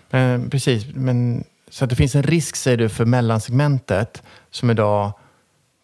Men, 0.10 0.50
precis, 0.50 0.86
men 0.93 1.43
så 1.70 1.84
att 1.84 1.89
det 1.89 1.96
finns 1.96 2.16
en 2.16 2.24
risk, 2.24 2.56
säger 2.56 2.78
du, 2.78 2.89
för 2.89 3.06
mellansegmentet 3.06 4.24
som 4.52 4.70
idag 4.70 5.14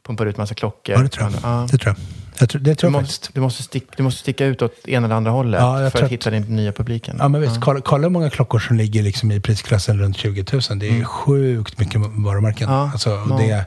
pumpar 0.08 0.26
ut 0.26 0.38
massa 0.38 0.56
klockor. 0.56 0.96
Ja, 0.96 1.02
det 1.02 1.10
tror 1.10 1.32
jag. 1.32 1.40
Ja. 1.44 1.68
Det 1.72 1.78
tror 1.78 1.96
jag. 1.98 2.21
Jag 2.42 2.50
tror, 2.50 2.62
det 2.62 2.76
tror 2.76 2.92
du, 2.92 2.98
måste, 2.98 3.30
du, 3.34 3.42
måste 3.42 3.64
stick, 3.64 3.98
du 3.98 4.04
måste 4.04 4.20
sticka 4.20 4.46
ut 4.46 4.62
åt 4.62 4.88
ena 4.88 5.06
eller 5.06 5.16
andra 5.16 5.32
hållet 5.32 5.62
ja, 5.62 5.90
för 5.90 6.04
att 6.04 6.12
hitta 6.12 6.30
din 6.30 6.42
nya 6.42 6.72
publiken. 6.72 7.16
Ja, 7.20 7.28
men 7.28 7.42
visst. 7.42 7.62
Kolla, 7.62 7.82
kolla 7.82 8.04
hur 8.04 8.10
många 8.10 8.30
klockor 8.30 8.60
som 8.60 8.76
ligger 8.76 9.04
liksom 9.04 9.32
i 9.32 9.40
prisklassen 9.40 10.00
runt 10.00 10.18
20 10.18 10.46
000. 10.52 10.62
Det 10.80 10.88
är 10.88 10.92
mm. 10.92 11.06
sjukt 11.06 11.80
mycket 11.80 12.02
varumärken. 12.02 12.70
Ja, 12.70 12.92
alltså, 12.92 13.26
det, 13.40 13.66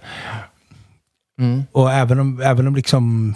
mm. 1.40 1.64
Och 1.72 1.92
även 1.92 2.20
om, 2.20 2.40
även 2.40 2.66
om 2.66 2.76
liksom 2.76 3.34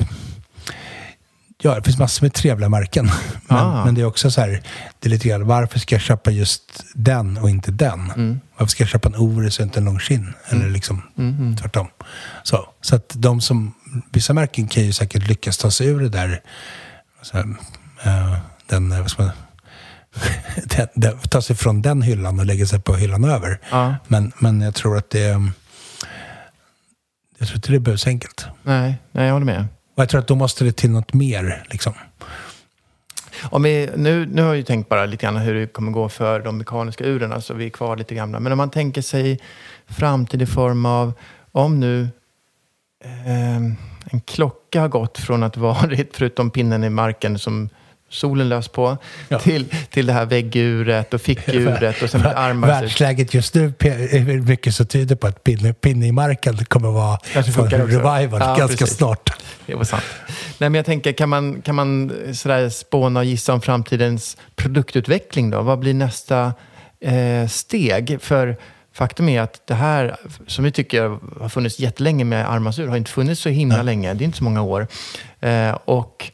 ja, 1.63 1.75
det 1.75 1.83
finns 1.83 1.99
massor 1.99 2.25
med 2.25 2.35
trevliga 2.35 2.69
märken. 2.69 3.11
Men, 3.49 3.59
ah. 3.59 3.85
men, 3.85 3.95
det 3.95 4.01
är 4.01 4.05
också 4.05 4.31
så 4.31 4.41
här, 4.41 4.63
det 4.99 5.09
är 5.09 5.11
lite 5.11 5.29
grann, 5.29 5.47
varför 5.47 5.79
ska 5.79 5.95
jag 5.95 6.03
köpa 6.03 6.31
just 6.31 6.85
den 6.95 7.39
och 7.39 7.51
inte 7.51 7.71
den? 7.71 8.01
Mm. 8.01 8.41
Varför 8.57 8.71
ska 8.71 8.83
jag 8.83 8.89
köpa 8.89 9.09
en 9.09 9.17
Oris 9.17 9.59
och 9.59 9.65
inte 9.65 9.79
en 9.79 9.85
Longines? 9.85 10.11
Mm. 10.11 10.35
Eller 10.49 10.71
liksom 10.71 11.03
mm. 11.19 11.57
tvärtom. 11.57 11.87
Så, 12.43 12.69
så 12.81 12.97
att 12.97 13.13
de 13.17 13.41
som, 13.41 13.75
vissa 14.13 14.33
märken 14.33 14.69
kan 14.69 14.83
ju 14.83 14.93
säkert 14.93 15.29
lyckas 15.29 15.59
ta 15.59 15.71
sig 15.71 15.87
ur 15.87 16.01
det 16.01 16.09
där, 16.09 16.43
så, 17.23 17.39
uh, 17.39 18.39
den, 18.67 19.09
ska 19.09 19.23
man 19.23 19.33
den, 20.77 20.89
den, 20.95 21.19
ta 21.19 21.43
sig 21.43 21.57
från 21.57 21.83
den 21.83 22.03
hyllan 22.03 22.39
och 22.39 22.47
lägga 22.47 22.67
sig 22.67 22.81
på 22.81 22.95
hyllan 22.95 23.25
över. 23.25 23.61
Ah. 23.71 23.95
Men, 24.07 24.33
men 24.39 24.61
jag 24.61 24.75
tror 24.75 24.97
att 24.97 25.11
det 25.11 25.53
jag 27.39 27.49
tror 27.49 27.57
inte 27.57 27.73
det 27.73 27.77
är 27.77 27.81
busenkelt. 27.81 28.47
Nej, 28.63 28.97
nej, 29.13 29.27
jag 29.27 29.33
håller 29.33 29.47
med. 29.47 29.67
Och 29.95 30.03
jag 30.03 30.09
tror 30.09 30.21
att 30.21 30.27
då 30.27 30.35
måste 30.35 30.65
det 30.65 30.73
till 30.73 30.91
något 30.91 31.13
mer. 31.13 31.65
Liksom. 31.71 31.93
Om 33.43 33.63
vi, 33.63 33.91
nu, 33.97 34.27
nu 34.27 34.43
har 34.43 34.49
jag 34.49 34.57
ju 34.57 34.63
tänkt 34.63 34.89
bara 34.89 35.07
lite 35.07 35.27
grann 35.27 35.37
hur 35.37 35.55
det 35.55 35.67
kommer 35.67 35.93
gå 35.93 36.09
för 36.09 36.41
de 36.41 36.59
mekaniska 36.59 37.05
uren, 37.05 37.33
alltså 37.33 37.55
vi 37.55 37.67
är 37.67 37.71
kvar 37.71 37.97
lite 37.97 38.15
gamla. 38.15 38.41
Men 38.41 38.53
om 38.53 38.59
man 38.59 38.71
tänker 38.71 39.03
sig 39.03 39.41
framtid 39.89 40.43
i 40.43 40.47
form 40.47 40.87
av, 40.87 41.13
om 41.53 41.81
nu 41.81 42.09
eh, 43.05 43.57
en 44.11 44.21
klocka 44.27 44.81
har 44.81 44.89
gått 44.89 45.19
från 45.19 45.43
att 45.43 45.57
varit, 45.57 46.17
förutom 46.17 46.51
pinnen 46.51 46.85
i 46.85 46.91
marken 46.91 47.39
som 47.39 47.69
solen 48.11 48.49
lös 48.49 48.69
på, 48.69 48.97
ja. 49.29 49.39
till, 49.39 49.65
till 49.91 50.07
det 50.07 50.13
här 50.13 50.27
vägguret 50.27 51.15
och 51.15 51.21
fickuret 51.21 52.03
och 52.03 52.11
sen 52.11 52.27
armar. 52.27 52.69
Världsläget 52.69 53.35
just 53.35 53.55
nu 53.55 53.73
är 53.79 54.41
mycket 54.41 54.75
så 54.75 54.85
tyder 54.85 55.17
på 55.17 55.27
att 55.27 55.45
pinne, 55.45 55.73
pinne 55.73 56.07
i 56.07 56.13
marken 56.13 56.57
kommer 56.57 56.91
vara 56.91 57.19
för 57.19 57.69
revival 57.87 58.41
ja, 58.41 58.57
ganska 58.57 58.67
precis. 58.67 58.97
snart. 58.97 59.31
Det 59.67 59.75
var 59.75 59.85
sant. 59.85 60.05
Nej, 60.59 60.71
men 60.71 60.75
jag 60.75 60.87
tänker, 60.87 61.13
kan 61.13 61.29
man, 61.29 61.63
kan 61.63 61.75
man 61.75 62.13
sådär 62.35 62.69
spåna 62.69 63.21
och 63.21 63.27
gissa 63.27 63.53
om 63.53 63.61
framtidens 63.61 64.37
produktutveckling 64.57 65.51
då? 65.51 65.63
Vad 65.63 65.79
blir 65.79 65.95
nästa 65.95 66.53
eh, 67.01 67.49
steg? 67.49 68.19
För 68.21 68.57
faktum 68.99 69.29
är 69.29 69.41
att 69.41 69.67
det 69.67 69.75
här, 69.75 70.17
som 70.47 70.65
vi 70.65 70.73
tycker 70.73 71.19
har 71.41 71.49
funnits 71.49 71.79
jättelänge 71.79 72.25
med 72.25 72.51
armasur, 72.51 72.87
har 72.87 72.97
inte 72.97 73.11
funnits 73.11 73.41
så 73.41 73.49
himla 73.49 73.77
ja. 73.77 73.83
länge. 73.83 74.15
Det 74.15 74.25
är 74.25 74.27
inte 74.27 74.39
så 74.39 74.45
många 74.45 74.63
år. 74.63 74.87
Eh, 75.41 75.79
och 75.85 76.33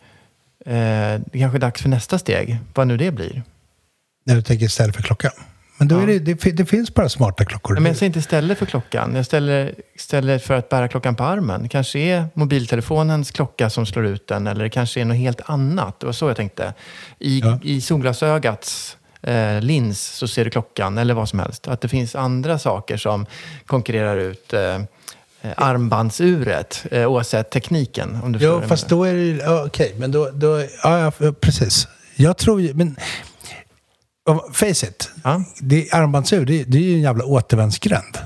Eh, 0.67 1.21
det 1.33 1.39
kanske 1.39 1.59
är 1.59 1.61
dags 1.61 1.83
för 1.83 1.89
nästa 1.89 2.19
steg, 2.19 2.59
vad 2.75 2.87
nu 2.87 2.97
det 2.97 3.11
blir. 3.11 3.43
När 4.27 4.35
du 4.35 4.43
tänker 4.43 4.67
istället 4.67 4.97
för 4.97 5.03
klocka? 5.03 5.31
Men 5.79 5.89
då 5.89 5.99
är 5.99 6.07
det, 6.07 6.19
det, 6.19 6.51
det 6.51 6.67
finns 6.67 6.95
bara 6.95 7.09
smarta 7.09 7.45
klockor. 7.45 7.75
Men 7.75 7.85
jag 7.85 7.97
säger 7.97 8.07
inte 8.07 8.19
istället 8.19 8.59
för 8.59 8.67
klockan. 8.67 9.15
Jag 9.15 9.27
ställer 9.27 9.75
istället 9.95 10.43
för 10.43 10.55
att 10.55 10.69
bära 10.69 10.89
klockan 10.89 11.17
på 11.17 11.25
armen. 11.25 11.63
Det 11.63 11.69
kanske 11.69 11.99
är 11.99 12.27
mobiltelefonens 12.35 13.31
klocka 13.31 13.71
som 13.71 13.87
slår 13.87 14.07
ut 14.07 14.27
den. 14.27 14.47
Eller 14.47 14.65
det 14.65 14.71
kanske 14.71 15.01
är 15.01 15.05
något 15.05 15.17
helt 15.17 15.41
annat. 15.45 16.01
Det 16.01 16.07
var 16.07 16.13
så 16.13 16.29
jag 16.29 16.37
tänkte. 16.37 16.75
I, 17.19 17.41
Ja. 17.41 17.59
i 17.63 17.81
solglasögats 17.81 18.97
eh, 19.27 19.61
lins 19.61 20.01
så 20.07 20.29
ser 20.29 20.45
du 20.45 20.51
klockan 20.51 20.99
eller 20.99 21.15
vad 21.15 21.29
som 21.29 21.39
helst. 21.39 21.69
Att 21.69 21.81
det 21.81 21.89
finns 21.89 22.15
andra 22.15 22.59
saker 22.59 22.97
som 22.97 23.27
konkurrerar 23.67 24.17
ut 24.17 24.53
eh, 24.53 24.61
eh, 25.43 25.53
armbandsuret 25.57 26.87
eh, 26.91 27.07
oavsett 27.07 27.51
tekniken. 27.51 28.19
Om 28.23 28.33
du 28.33 28.39
Jo, 28.45 28.63
fast 28.69 28.89
då 28.89 29.05
är 29.05 29.15
det 29.15 29.49
okej. 29.65 29.95
men 29.99 30.13
då, 30.13 30.31
då 30.31 30.61
ja, 30.83 31.13
ja, 31.19 31.33
precis. 31.41 31.89
Jag 32.17 32.37
tror 32.37 32.61
ju, 32.61 32.75
men 32.75 32.97
face 34.53 34.87
it. 34.87 35.11
Ja. 35.25 35.45
Det, 35.61 35.93
armbandsur, 35.93 36.45
det, 36.47 36.65
det 36.65 36.79
är 36.79 36.83
ju 36.83 36.95
en 36.95 37.01
jävla 37.03 37.25
återvändsgränd. 37.25 38.19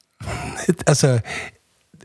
alltså, 0.86 1.20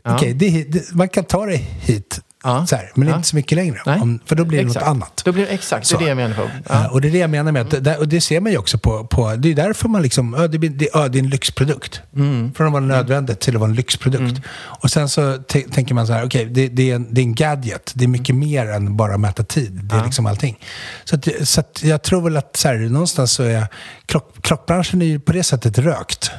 Ja. 0.04 0.14
okej, 0.16 0.34
det, 0.34 0.92
man 0.92 1.08
kan 1.08 1.24
ta 1.24 1.46
det 1.46 1.56
hit, 1.56 2.20
Ja. 2.44 2.66
så 2.66 2.76
här, 2.76 2.90
men 2.94 3.08
Ja. 3.08 3.16
inte 3.16 3.28
så 3.28 3.36
mycket 3.36 3.56
längre. 3.56 3.78
Om, 3.86 4.18
för 4.26 4.36
då 4.36 4.44
blir 4.44 4.58
det 4.58 4.64
Exakt. 4.66 4.86
något 4.86 4.90
annat. 4.90 5.22
Då 5.24 5.32
blir 5.32 5.46
det, 5.46 5.52
exakt, 5.52 5.82
det 5.82 5.88
Så. 5.88 5.96
är 5.96 6.02
det 6.02 6.08
jag 6.08 6.16
menar. 6.16 6.34
På. 6.36 6.42
Ja. 6.42 6.48
Ja. 6.68 6.88
Och 6.88 7.00
det 7.00 7.08
är 7.08 7.12
det 7.12 7.18
jag 7.18 7.30
menar 7.30 7.52
med 7.52 7.62
att, 7.74 7.84
det- 7.84 7.96
och 7.96 8.08
det 8.08 8.20
ser 8.20 8.40
man 8.40 8.52
ju 8.52 8.58
också 8.58 8.78
på, 8.78 9.04
på 9.06 9.34
det 9.36 9.50
är 9.50 9.54
därför 9.54 9.88
man 9.88 10.02
liksom, 10.02 10.34
ja, 10.38 10.46
det, 10.48 10.58
det, 10.58 10.88
ja, 10.92 11.08
det 11.08 11.18
är 11.18 11.22
en 11.22 11.30
lyxprodukt. 11.30 12.00
Mm. 12.16 12.54
Från 12.54 12.66
att 12.66 12.72
vara 12.72 12.84
nödvändigt 12.84 13.40
till 13.40 13.54
att 13.54 13.60
vara 13.60 13.70
en 13.70 13.76
lyxprodukt. 13.76 14.40
Och 14.56 14.90
sen 14.90 15.08
så 15.08 15.38
tänker 15.72 15.94
man 15.94 16.06
så 16.06 16.12
här, 16.12 16.26
okej, 16.26 16.44
det, 16.44 16.68
det, 16.68 16.90
är 16.90 16.94
en, 16.94 17.14
det 17.14 17.20
är 17.20 17.22
en 17.22 17.34
gadget. 17.34 17.92
Det 17.94 18.04
är 18.04 18.08
mycket 18.08 18.34
mer 18.34 18.66
än 18.66 18.96
bara 18.96 19.14
att 19.14 19.20
mäta 19.20 19.42
tid. 19.44 19.72
Det 19.82 19.94
är 19.94 19.98
Ja. 19.98 20.04
liksom 20.04 20.26
allting. 20.26 20.58
Så, 21.04 21.16
att, 21.16 21.28
så 21.42 21.60
att 21.60 21.80
jag 21.82 22.02
tror 22.02 22.20
väl 22.22 22.36
att 22.36 22.56
så 22.56 22.68
här, 22.68 22.74
någonstans 22.78 23.32
så 23.32 23.42
är 23.42 23.66
klock, 24.06 24.42
klockbranschen 24.42 25.02
är 25.02 25.06
ju 25.06 25.20
på 25.20 25.32
det 25.32 25.42
sättet 25.42 25.78
rökt. 25.78 26.30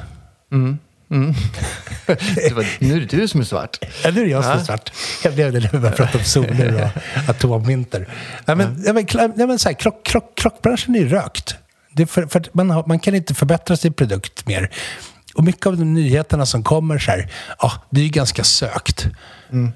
Det 2.34 2.52
var, 2.54 2.66
nu 2.78 2.96
är 2.96 3.00
det 3.00 3.06
du 3.06 3.28
som 3.28 3.40
är 3.40 3.44
svart. 3.44 3.78
Ja, 4.04 4.10
nu 4.10 4.20
är 4.20 4.24
det 4.24 4.30
jag 4.30 4.44
som 4.44 4.52
är 4.52 4.64
svart. 4.64 4.92
Jag 5.24 5.34
blev 5.34 5.52
det 5.52 5.60
när 5.60 5.84
jag 5.84 5.96
pratade 5.96 6.18
om 6.18 6.24
soler 6.24 6.74
och 6.74 7.28
atomvinter. 7.30 8.08
Ja, 8.44 8.54
men, 8.54 8.82
ja, 8.86 8.92
men, 8.92 9.06
ja, 9.36 9.46
men, 9.46 9.58
så 9.58 9.68
här, 9.68 9.76
klock, 9.76 10.04
klock, 10.06 10.34
klockbranschen 10.36 10.96
är 10.96 11.04
rökt. 11.04 11.54
Det 11.92 12.06
för, 12.06 12.26
för 12.26 12.44
man, 12.52 12.70
har, 12.70 12.84
man 12.86 12.98
kan 12.98 13.14
inte 13.14 13.34
förbättra 13.34 13.76
sin 13.76 13.92
produkt 13.92 14.46
mer. 14.46 14.70
Och 15.34 15.44
mycket 15.44 15.66
av 15.66 15.76
de 15.76 15.94
nyheterna 15.94 16.46
som 16.46 16.62
kommer 16.62 16.98
så 16.98 17.10
här, 17.10 17.30
ja, 17.58 17.72
det 17.90 18.00
är 18.00 18.04
ju 18.04 18.10
ganska 18.10 18.44
sökt. 18.44 19.06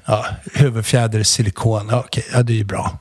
Ja, 0.04 0.26
huvudfjäder, 0.54 1.22
silikon, 1.22 1.88
ja, 1.90 2.00
okej, 2.06 2.24
ja, 2.32 2.42
det 2.42 2.52
är 2.52 2.56
ju 2.56 2.64
bra. 2.64 2.98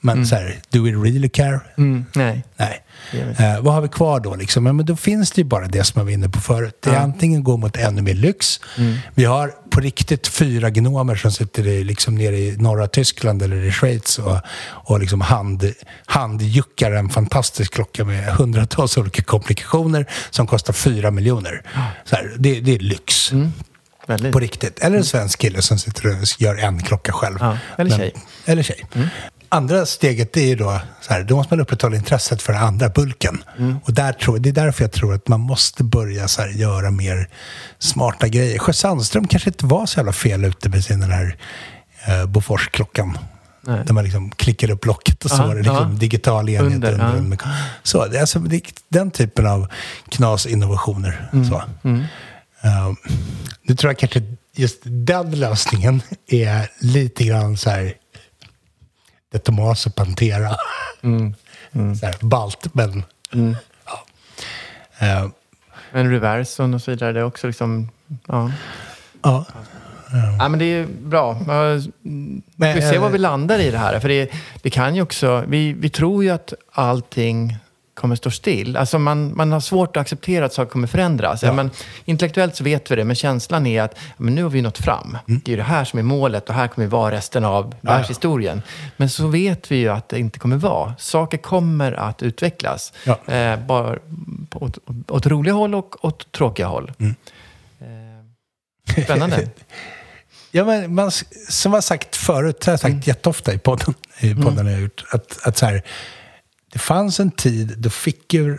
Men 0.00 0.26
så 0.26 0.34
här, 0.34 0.60
do 0.70 0.84
we 0.84 0.90
really 0.90 1.28
care? 1.28 1.60
Mm, 1.78 2.04
nej. 2.14 2.44
Nej. 2.56 2.84
Eh, 3.12 3.60
vad 3.60 3.74
har 3.74 3.80
vi 3.80 3.88
kvar 3.88 4.20
då? 4.20 4.34
Liksom? 4.34 4.66
Ja, 4.66 4.72
men 4.72 4.86
då 4.86 4.96
finns 4.96 5.30
det 5.30 5.40
ju 5.40 5.44
bara 5.44 5.66
det 5.66 5.84
som 5.84 5.98
jag 5.98 6.04
var 6.04 6.12
inne 6.12 6.28
på 6.28 6.40
förut. 6.40 6.76
Det 6.80 6.90
är 6.90 7.00
antingen 7.00 7.44
gå 7.44 7.56
mot 7.56 7.76
ännu 7.76 8.02
mer 8.02 8.14
lyx. 8.14 8.60
Mm. 8.78 8.96
Vi 9.14 9.24
har 9.24 9.54
på 9.70 9.80
riktigt 9.80 10.28
fyra 10.28 10.70
gnomer 10.70 11.14
som 11.14 11.32
sitter 11.32 11.66
i, 11.66 11.84
liksom, 11.84 12.14
nere 12.14 12.38
i 12.38 12.56
norra 12.56 12.86
Tyskland 12.86 13.42
eller 13.42 13.56
i 13.56 13.72
Schweiz 13.72 14.18
och, 14.18 14.38
och 14.62 15.00
liksom 15.00 15.20
hand, 15.20 15.72
handjuckar 16.06 16.92
en 16.92 17.08
fantastisk 17.08 17.74
klocka 17.74 18.04
med 18.04 18.24
hundratals 18.24 18.96
olika 18.98 19.22
komplikationer 19.22 20.06
som 20.30 20.46
kostar 20.46 20.72
fyra 20.72 21.10
miljoner. 21.10 21.62
Så 22.04 22.16
här, 22.16 22.32
det, 22.38 22.60
det 22.60 22.74
är 22.74 22.78
lyx. 22.78 23.32
Väldigt. 24.06 24.32
På 24.32 24.40
riktigt. 24.40 24.78
Eller 24.78 24.96
en 24.96 25.04
svensk 25.04 25.38
kille 25.38 25.62
som 25.62 25.78
sitter 25.78 26.06
och 26.06 26.14
gör 26.38 26.56
en 26.56 26.82
klocka 26.82 27.12
själv. 27.12 27.36
Ja, 27.40 27.58
eller 27.78 27.96
tjej. 27.96 28.14
Eller 28.46 28.62
tjej. 28.62 28.86
Andra 29.52 29.86
steget 29.86 30.36
är 30.36 30.40
ju 30.46 30.54
då, 30.56 30.80
så 31.00 31.12
här, 31.12 31.24
då 31.24 31.36
måste 31.36 31.54
man 31.54 31.60
upprätthålla 31.60 31.96
intresset 31.96 32.42
för 32.42 32.52
den 32.52 32.62
andra 32.62 32.88
bulken. 32.88 33.44
Och 33.84 33.92
där 33.94 34.12
tror, 34.12 34.38
det 34.38 34.48
är 34.48 34.52
därför 34.52 34.84
jag 34.84 34.92
tror 34.92 35.14
att 35.14 35.28
man 35.28 35.40
måste 35.40 35.84
börja 35.84 36.28
så 36.28 36.42
här, 36.42 36.48
göra 36.48 36.90
mer 36.90 37.28
smarta 37.78 38.28
grejer. 38.28 38.58
Sjö 38.58 38.72
Sandström 38.72 39.26
kanske 39.28 39.50
inte 39.50 39.66
var 39.66 39.86
så 39.86 39.98
jävla 39.98 40.12
fel 40.12 40.44
ute 40.44 40.68
med 40.68 40.84
sin 40.84 41.00
den 41.00 41.10
här 41.10 41.36
eh, 42.06 42.26
Bofors-klockan. 42.26 43.18
Nej. 43.66 43.82
Där 43.86 43.94
man 43.94 44.04
liksom 44.04 44.30
klickar 44.30 44.70
upp 44.70 44.86
locket 44.86 45.24
och 45.24 45.30
så 45.30 45.36
Ja, 45.42 45.46
var 45.46 45.54
det 45.54 45.62
liksom 45.62 45.92
ja. 45.92 45.98
digital 45.98 46.48
enhet 46.48 46.74
Under, 46.74 46.92
under. 46.92 47.36
meka- 47.36 47.48
Så, 47.82 48.02
alltså, 48.20 48.38
det, 48.38 48.56
är 48.56 48.62
den 48.88 49.10
typen 49.10 49.46
av 49.46 49.66
knasinnovationer. 50.08 51.28
Mm. 51.32 51.48
Så. 51.48 51.62
Um, 51.82 52.96
nu 53.62 53.74
tror 53.74 53.90
jag 53.92 53.98
kanske 53.98 54.22
just 54.56 54.78
den 54.84 55.30
lösningen 55.30 56.02
är 56.28 56.70
lite 56.80 57.24
grann 57.24 57.56
så 57.56 57.70
här 57.70 57.92
det 59.30 59.38
Tomas 59.38 59.86
och 59.86 59.94
Pantera. 59.94 60.56
Mm. 61.02 61.34
Så 61.72 62.06
här, 62.06 62.14
balt, 62.20 62.74
men... 62.74 63.04
Ja. 63.86 64.04
Eh, 64.98 65.28
Men 65.92 66.10
reverson 66.10 66.74
och 66.74 66.82
så 66.82 66.90
vidare, 66.90 67.12
det 67.12 67.20
är 67.20 67.24
också 67.24 67.46
liksom... 67.46 67.88
Ja. 68.26 68.52
ja. 69.22 69.44
Ja, 70.38 70.48
men 70.48 70.58
det 70.58 70.64
är 70.64 70.86
bra. 70.86 71.32
Vi 72.56 72.82
ser 72.82 72.94
eh, 72.94 73.00
var 73.00 73.10
vi 73.10 73.18
landar 73.18 73.58
i 73.58 73.70
det 73.70 73.78
här. 73.78 74.00
För 74.00 74.08
det, 74.08 74.30
det 74.62 74.70
kan 74.70 74.94
ju 74.94 75.02
också... 75.02 75.44
Vi, 75.48 75.72
vi 75.72 75.88
tror 75.88 76.24
ju 76.24 76.30
att 76.30 76.52
allting 76.72 77.56
kommer 78.00 78.16
stå 78.16 78.30
still. 78.30 78.76
Alltså 78.76 78.98
man, 78.98 79.36
man 79.36 79.52
har 79.52 79.60
svårt 79.60 79.96
att 79.96 80.00
acceptera 80.00 80.44
att 80.44 80.52
saker 80.52 80.70
kommer 80.70 80.86
förändras. 80.86 81.42
Ja. 81.42 81.52
men, 81.52 81.70
intellektuellt 82.04 82.56
så 82.56 82.64
vet 82.64 82.90
vi 82.90 82.96
det, 82.96 83.04
men 83.04 83.16
känslan 83.16 83.66
är 83.66 83.82
att 83.82 83.94
ja, 83.94 84.14
men 84.16 84.34
nu 84.34 84.42
har 84.42 84.50
vi 84.50 84.62
nått 84.62 84.78
fram. 84.78 85.18
Det 85.26 85.52
är 85.52 85.56
det 85.56 85.62
här 85.62 85.84
som 85.84 85.98
är 85.98 86.02
målet 86.02 86.48
och 86.48 86.54
här 86.54 86.68
kommer 86.68 86.86
vi 86.86 86.90
vara 86.90 87.14
resten 87.14 87.44
av 87.44 87.74
ja. 87.80 87.92
världshistorien. 87.92 88.62
Men 88.96 89.10
så 89.10 89.26
vet 89.26 89.72
vi 89.72 89.76
ju 89.76 89.88
att 89.88 90.08
det 90.08 90.18
inte 90.18 90.38
kommer 90.38 90.56
vara. 90.56 90.94
Saker 90.98 91.38
kommer 91.38 91.92
att 91.92 92.22
utvecklas. 92.22 92.92
Ja. 93.04 93.34
Eh, 93.34 93.60
bara 93.60 93.98
åt, 94.54 94.78
åt 95.08 95.26
roliga 95.26 95.54
håll 95.54 95.74
och 95.74 96.04
åt 96.04 96.32
tråkiga 96.32 96.66
håll. 96.66 96.92
Eh, 96.98 99.04
spännande. 99.04 99.48
Ja, 100.52 100.64
men 100.64 100.94
man, 100.94 101.10
som 101.48 101.72
jag 101.72 101.84
sagt 101.84 102.16
förut, 102.16 102.60
det 102.60 102.66
har 102.66 102.72
jag 102.72 102.80
sagt 102.80 103.06
jätteofta 103.06 103.52
i 103.52 103.58
podden, 103.58 103.94
i 104.20 104.34
podden 104.34 104.66
jag 104.66 104.74
har 104.74 104.80
gjort, 104.80 105.04
att, 105.12 105.46
att 105.46 105.58
så 105.58 105.66
här, 105.66 105.82
det 106.72 106.78
fanns 106.78 107.20
en 107.20 107.30
tid 107.30 107.74
då 107.78 107.90
fickor 107.90 108.58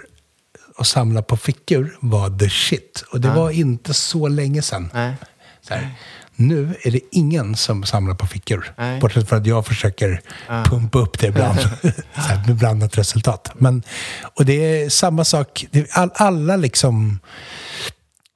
och 0.77 0.87
samla 0.87 1.21
på 1.21 1.37
fickor 1.37 1.97
var 1.99 2.39
the 2.39 2.49
shit. 2.49 3.03
Och 3.11 3.21
det 3.21 3.29
var 3.29 3.51
inte 3.51 3.93
så 3.93 4.27
länge 4.27 4.61
sedan. 4.61 4.89
Så 5.61 5.73
nu 6.35 6.75
är 6.81 6.91
det 6.91 6.99
ingen 7.11 7.55
som 7.55 7.83
samlar 7.83 8.15
på 8.15 8.27
fickor. 8.27 8.73
Nej. 8.77 8.99
Bortsett 8.99 9.29
från 9.29 9.39
att 9.39 9.45
jag 9.45 9.65
försöker 9.65 10.21
pumpa 10.65 10.99
upp 10.99 11.19
det 11.19 11.27
ibland. 11.27 11.59
så 12.15 12.21
här, 12.21 12.47
med 12.47 12.55
blandat 12.55 12.97
resultat. 12.97 13.51
Men, 13.55 13.83
och 14.35 14.45
det 14.45 14.53
är 14.53 14.89
samma 14.89 15.25
sak. 15.25 15.65
Det 15.71 15.87
all, 15.91 16.11
alla 16.13 16.55
liksom... 16.55 17.19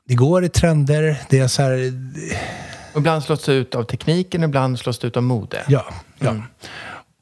Det 0.08 0.16
går 0.16 0.46
i 0.46 0.50
trender. 0.50 1.18
Det 1.30 1.40
är 1.40 1.48
så 1.48 1.62
här... 1.62 1.94
Och 2.94 3.00
ibland 3.00 3.24
slås 3.24 3.46
det 3.46 3.54
ut 3.54 3.76
av 3.76 3.84
tekniken, 3.84 4.44
ibland 4.44 4.80
slås 4.80 5.00
det 5.00 5.08
ut 5.08 5.18
av 5.18 5.24
mode. 5.24 5.64
Ja, 5.68 5.86
ja. 6.20 6.36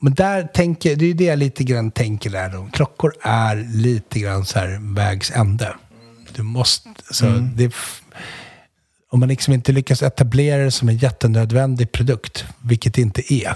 Men 0.04 0.14
där 0.14 0.44
tänker, 0.44 0.96
det 0.96 1.06
är 1.06 1.14
det 1.14 1.24
jag 1.24 1.40
lite 1.40 1.64
grann 1.64 1.92
tänker 1.92 2.30
där 2.30 2.50
då. 2.50 2.70
Klockor 2.74 3.14
är 3.22 3.56
lite 3.56 4.20
grann 4.20 4.46
så 4.46 4.60
här 4.60 4.94
vägs 4.96 5.32
ände. 5.32 5.76
Du 6.36 6.44
måste, 6.44 6.90
så 7.12 7.26
det, 7.26 7.64
är 7.64 7.68
f- 7.68 8.02
om 9.12 9.20
man 9.20 9.30
liksom 9.30 9.54
inte 9.54 9.72
lyckas 9.72 10.02
etablera 10.04 10.64
det 10.64 10.72
som 10.72 10.90
en 10.90 10.98
jättenödvändig 10.98 11.92
produkt, 11.92 12.46
vilket 12.62 12.94
det 12.94 13.02
inte 13.02 13.34
är, 13.34 13.56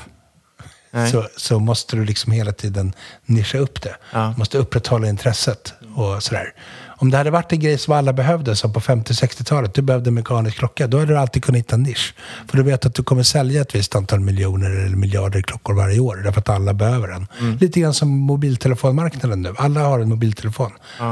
så, 1.11 1.27
så 1.37 1.59
måste 1.59 1.95
du 1.95 2.05
liksom 2.05 2.31
hela 2.31 2.51
tiden 2.51 2.93
nischa 3.25 3.57
upp 3.57 3.81
det. 3.81 3.95
Ja. 4.13 4.31
Du 4.35 4.39
måste 4.39 4.57
upprätthålla 4.57 5.07
intresset 5.07 5.73
och 5.95 6.23
sådär. 6.23 6.53
Om 6.99 7.11
det 7.11 7.17
hade 7.17 7.31
varit 7.31 7.51
en 7.51 7.59
grej 7.59 7.77
som 7.77 7.93
alla 7.93 8.13
behövde, 8.13 8.55
som 8.55 8.73
på 8.73 8.79
50-60-talet, 8.79 9.73
du 9.73 9.81
behövde 9.81 10.09
en 10.09 10.13
mekanisk 10.13 10.57
klocka, 10.57 10.87
då 10.87 10.99
hade 10.99 11.13
du 11.13 11.17
alltid 11.17 11.43
kunnat 11.43 11.59
hitta 11.59 11.75
en 11.75 11.83
nisch. 11.83 12.13
För 12.47 12.57
du 12.57 12.63
vet 12.63 12.85
att 12.85 12.93
du 12.93 13.03
kommer 13.03 13.23
sälja 13.23 13.61
ett 13.61 13.75
visst 13.75 13.95
antal 13.95 14.19
miljoner 14.19 14.69
eller 14.69 14.95
miljarder 14.95 15.41
klockor 15.41 15.73
varje 15.73 15.99
år, 15.99 16.21
därför 16.23 16.39
att 16.39 16.49
alla 16.49 16.73
behöver 16.73 17.07
en. 17.07 17.27
Mm. 17.39 17.57
Lite 17.57 17.79
grann 17.79 17.93
som 17.93 18.09
mobiltelefonmarknaden 18.09 19.41
nu. 19.41 19.53
Alla 19.57 19.79
har 19.79 19.99
en 19.99 20.09
mobiltelefon. 20.09 20.71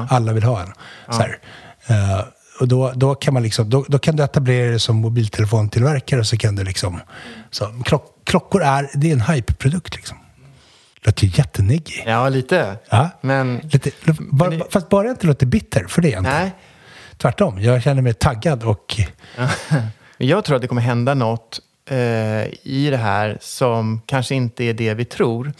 Alla 0.10 0.34
vill 0.34 0.44
ha 0.44 0.62
en. 0.62 0.74
Här. 1.08 1.40
Eh, 1.88 2.26
och 2.60 2.68
då, 2.68 2.92
då, 2.96 3.16
kan 3.16 3.34
man 3.34 3.44
liksom, 3.44 3.70
då, 3.70 3.86
då 3.88 4.00
kan 4.00 4.16
du 4.16 4.24
etablera 4.24 4.70
dig 4.70 4.80
som 4.80 4.96
mobiltelefontillverkare 4.96 6.20
och 6.20 6.28
så 6.28 6.38
kan 6.38 6.56
du 6.56 6.64
liksom... 6.64 7.00
Så, 7.52 7.66
klock, 7.86 8.04
klockor 8.24 8.64
är, 8.64 8.90
det 8.94 9.10
är 9.10 9.14
en 9.14 9.22
hype-produkt 9.22 9.96
liksom. 9.96 10.18
Låter 11.06 11.26
ju 11.26 11.32
jätteneggig. 11.36 12.04
Ja, 12.08 12.30
lite. 12.30 12.78
Ja. 12.90 13.10
Men 13.22 13.60
Lite, 13.72 13.92
bara, 14.20 14.50
det- 14.50 14.64
Fast 14.70 14.90
bara 14.90 15.06
jag 15.08 15.14
inte 15.14 15.28
låter 15.28 15.46
bitter, 15.46 15.86
för 15.88 16.02
det 16.02 16.08
är 16.08 16.12
jag 16.12 16.20
inte. 16.22 16.32
nej. 16.32 16.52
Tvärtom, 17.18 17.62
jag 17.62 17.84
känner 17.84 18.02
mig 18.02 18.14
taggad 18.14 18.64
och... 18.64 18.96
Men 20.18 20.28
jag 20.28 20.46
tror 20.46 20.56
att 20.56 20.62
det 20.62 20.68
kommer 20.68 20.82
hända 20.82 21.14
något 21.14 21.60
eh, 21.90 21.98
i 22.64 22.88
det 22.92 22.98
här 22.98 23.38
som 23.42 24.02
kanske 24.06 24.36
inte 24.36 24.64
är 24.64 24.74
det 24.74 24.94
vi 24.94 25.06
tror. 25.06 25.54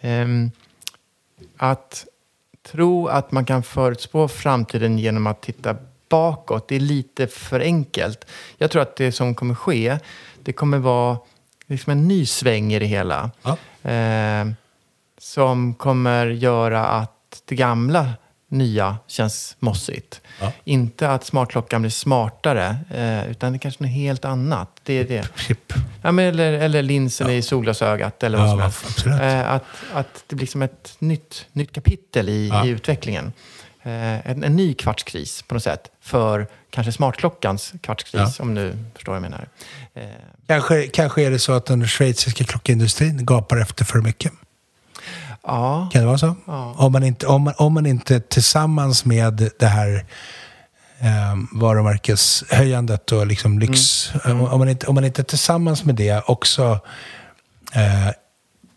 Ehm, 0.00 0.50
att 1.56 2.04
tro 2.72 3.06
att 3.08 3.32
man 3.32 3.44
kan 3.44 3.62
förutspå 3.62 4.28
framtiden 4.28 4.98
genom 4.98 5.26
att 5.26 5.42
titta 5.42 5.76
bakåt, 6.08 6.68
det 6.68 6.76
är 6.76 6.80
lite 6.80 7.26
för 7.26 7.60
enkelt. 7.60 8.24
Jag 8.58 8.70
tror 8.70 8.82
att 8.82 8.96
det 8.96 9.12
som 9.12 9.34
kommer 9.34 9.54
ske, 9.54 9.98
det 10.42 10.52
kommer 10.52 10.78
vara 10.78 11.18
liksom 11.66 11.90
en 11.92 12.08
ny 12.08 12.26
sväng 12.26 12.72
i 12.72 12.78
det 12.78 12.86
hela. 12.86 13.30
Ja. 13.42 13.50
Eh, 13.90 14.46
som 15.32 15.74
kommer 15.74 16.26
göra 16.26 16.86
att 16.86 17.42
det 17.44 17.54
gamla 17.54 18.12
nya 18.50 18.96
känns 19.06 19.56
mossigt. 19.58 20.20
Ja. 20.40 20.52
Inte 20.64 21.10
att 21.10 21.24
smartklockan 21.24 21.82
blir 21.82 21.90
smartare, 21.90 22.76
eh, 22.90 23.30
utan 23.30 23.52
det 23.52 23.58
kanske 23.58 23.84
är 23.84 23.86
något 23.86 23.94
helt 23.94 24.24
annat. 24.24 24.68
Det 24.82 24.92
är 24.94 25.04
det. 25.04 25.28
Chip. 25.36 25.72
Ja, 26.02 26.12
men 26.12 26.24
eller, 26.24 26.52
eller 26.52 26.82
linsen 26.82 27.30
i 27.30 27.42
solglasögat 27.42 28.22
eller 28.22 28.38
vad 28.38 28.46
Ja, 28.46 28.50
som 28.50 28.60
helst. 28.60 28.84
absolut. 28.88 29.20
Eh, 29.20 29.50
att, 29.52 29.64
att 29.94 30.24
det 30.26 30.36
blir 30.36 30.46
som 30.46 30.62
ett 30.62 30.96
nytt, 30.98 31.46
nytt 31.52 31.72
kapitel 31.72 32.28
i, 32.28 32.48
Ja. 32.48 32.66
i 32.66 32.68
utvecklingen. 32.68 33.32
Eh, 33.82 34.30
en, 34.30 34.44
en 34.44 34.56
ny 34.56 34.74
kvartskris 34.74 35.42
på 35.42 35.54
något 35.54 35.62
sätt 35.62 35.90
för 36.00 36.46
kanske 36.70 36.92
smartklockans 36.92 37.72
kvartskris, 37.82 38.14
Ja. 38.38 38.42
om 38.42 38.54
du 38.54 38.72
förstår 38.94 39.12
vad 39.12 39.16
jag 39.16 39.30
menar. 39.30 39.48
Kanske, 40.46 40.86
kanske 40.86 41.22
är 41.22 41.30
det 41.30 41.38
så 41.38 41.52
att 41.52 41.66
den 41.66 41.86
schweiziska 41.88 42.44
klockindustrin 42.44 43.26
gapar 43.26 43.56
efter 43.56 43.84
för 43.84 43.98
mycket. 43.98 44.32
Ja, 45.48 45.88
Kan 45.92 46.00
det 46.00 46.06
vara 46.06 46.18
så? 46.18 46.34
Ja. 46.46 46.74
Om, 46.78 46.92
man 46.92 47.04
inte, 47.04 47.26
om, 47.26 47.42
man, 47.42 47.54
om 47.56 47.74
man 47.74 47.86
inte 47.86 48.20
tillsammans 48.20 49.04
med 49.04 49.50
det 49.58 49.66
här 49.66 50.04
eh, 51.00 51.36
varumärkeshöjandet 51.52 53.12
och 53.12 53.26
liksom 53.26 53.58
lyx... 53.58 54.10
Mm. 54.24 54.40
Om, 54.40 54.58
man 54.58 54.68
inte, 54.68 54.86
om 54.86 54.94
man 54.94 55.04
inte 55.04 55.24
tillsammans 55.24 55.84
med 55.84 55.94
det 55.94 56.22
också 56.26 56.80
eh, 57.74 58.12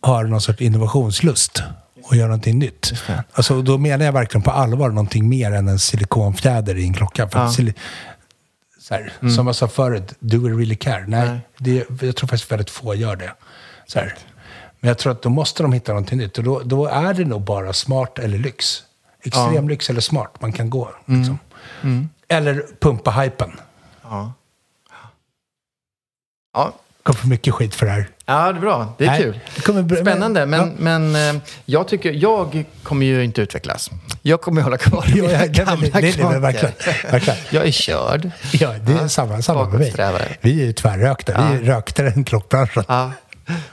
har 0.01 0.23
någon 0.23 0.41
sorts 0.41 0.61
innovationslust 0.61 1.63
och 2.03 2.15
gör 2.15 2.25
någonting 2.25 2.59
nytt. 2.59 2.93
Alltså, 3.33 3.61
då 3.61 3.77
menar 3.77 4.05
jag 4.05 4.13
verkligen 4.13 4.43
på 4.43 4.51
allvar 4.51 4.89
någonting 4.89 5.29
mer 5.29 5.51
än 5.51 5.67
en 5.67 5.79
silikonfjäder 5.79 6.77
i 6.77 6.83
en 6.83 6.93
klocka. 6.93 7.29
För 7.29 7.39
Ja. 7.39 7.51
så 8.79 8.93
här, 8.93 9.29
Som 9.35 9.47
jag 9.47 9.55
sa 9.55 9.67
förut, 9.67 10.13
do 10.19 10.39
we 10.39 10.49
really 10.49 10.75
care? 10.75 11.05
Nej, 11.07 11.29
Nej. 11.29 11.39
Det, 11.57 12.01
jag 12.01 12.15
tror 12.15 12.27
faktiskt 12.27 12.51
väldigt 12.51 12.69
få 12.69 12.95
gör 12.95 13.15
det. 13.15 13.33
Så 13.87 13.99
här. 13.99 14.15
Men 14.83 14.87
jag 14.87 14.97
tror 14.97 15.11
att 15.11 15.21
då 15.21 15.29
måste 15.29 15.63
de 15.63 15.73
hitta 15.73 15.91
någonting 15.91 16.17
nytt. 16.17 16.37
Och 16.37 16.43
då, 16.43 16.59
då 16.59 16.85
är 16.85 17.13
det 17.13 17.25
nog 17.25 17.41
bara 17.41 17.73
smart 17.73 18.19
eller 18.19 18.37
lyx. 18.37 18.83
Extrem 19.23 19.53
Ja. 19.55 19.61
lyx 19.61 19.89
eller 19.89 20.01
smart. 20.01 20.41
Man 20.41 20.53
kan 20.53 20.69
gå. 20.69 20.89
Liksom. 21.05 21.39
Eller 22.27 22.65
pumpa 22.79 23.11
hypen. 23.11 23.51
ja. 24.03 24.33
Ja, 26.53 26.73
Kommer 27.03 27.19
för 27.19 27.27
mycket 27.27 27.53
skit 27.53 27.75
för 27.75 27.85
det 27.85 27.91
här. 27.91 28.09
ja, 28.25 28.51
det 28.51 28.57
är 28.57 28.61
bra. 28.61 28.93
Det 28.97 29.05
är 29.05 29.09
Nej, 29.09 29.21
kul. 29.21 29.39
det 29.55 29.61
kommer 29.61 29.81
bli- 29.81 29.97
Spännande, 29.97 30.45
men, 30.45 30.59
Ja. 30.59 30.67
men 30.77 31.15
eh, 31.35 31.41
jag 31.65 31.87
tycker, 31.87 32.11
jag 32.11 32.65
kommer 32.83 33.05
ju 33.05 33.23
inte 33.23 33.41
utvecklas. 33.41 33.89
Jag 34.21 34.41
kommer 34.41 34.61
hålla 34.61 34.77
kvar 34.77 35.05
i 35.07 35.17
Ja, 35.17 35.23
mina 35.23 35.45
ja, 35.45 35.45
gamla 35.45 35.75
det- 35.75 36.01
det- 36.01 36.17
det- 36.17 36.39
verkligen, 36.39 36.73
verkligen. 37.11 37.39
Jag 37.51 37.67
är 37.67 37.71
körd. 37.71 38.31
Ja, 38.53 38.73
det 38.73 38.93
är 38.93 39.07
samma, 39.07 39.41
samma 39.41 39.69
med 39.69 39.79
mig. 39.79 40.37
Vi 40.41 40.61
är 40.61 40.65
ju 40.65 40.73
tvärrökta. 40.73 41.49
Vi 41.51 41.57
är 41.57 41.61
röktare 41.73 42.09
än 42.11 42.23
klockbranschen. 42.23 42.83
Ja. 42.87 43.11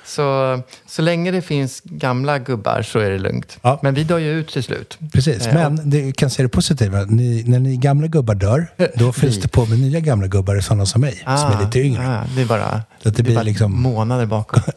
Så, 0.04 0.60
så 0.86 1.02
länge 1.02 1.30
det 1.30 1.42
finns 1.42 1.80
gamla 1.84 2.38
gubbar 2.38 2.82
så 2.82 2.98
är 2.98 3.10
det 3.10 3.18
lugnt. 3.18 3.58
Ja. 3.62 3.78
Men 3.82 3.94
vi 3.94 4.04
dör 4.04 4.18
ju 4.18 4.30
ut 4.40 4.48
till 4.52 4.62
slut. 4.62 4.98
Precis, 5.12 5.46
Eh, 5.46 5.54
men 5.54 5.90
du 5.90 6.12
kan 6.12 6.30
se 6.30 6.42
det 6.42 6.48
positiva. 6.48 7.04
Ni, 7.04 7.44
när 7.46 7.58
ni 7.58 7.76
gamla 7.76 8.06
gubbar 8.06 8.34
dör, 8.34 8.66
då 8.94 9.12
fylls 9.12 9.40
det 9.40 9.48
på 9.48 9.66
med 9.66 9.78
nya 9.78 10.00
gamla 10.00 10.26
gubbar, 10.26 10.60
sådana 10.60 10.86
som 10.86 11.00
mig, 11.00 11.16
som 11.24 11.52
är 11.52 11.64
lite 11.64 11.78
yngre. 11.80 12.08
Ah, 12.08 12.24
det 12.36 12.42
är 12.42 12.46
bara, 12.46 12.82
Så 13.02 13.08
att 13.08 13.16
det 13.16 13.22
blir 13.22 13.34
bara 13.34 13.42
liksom- 13.42 13.82
månader 13.82 14.26
bakom. 14.26 14.62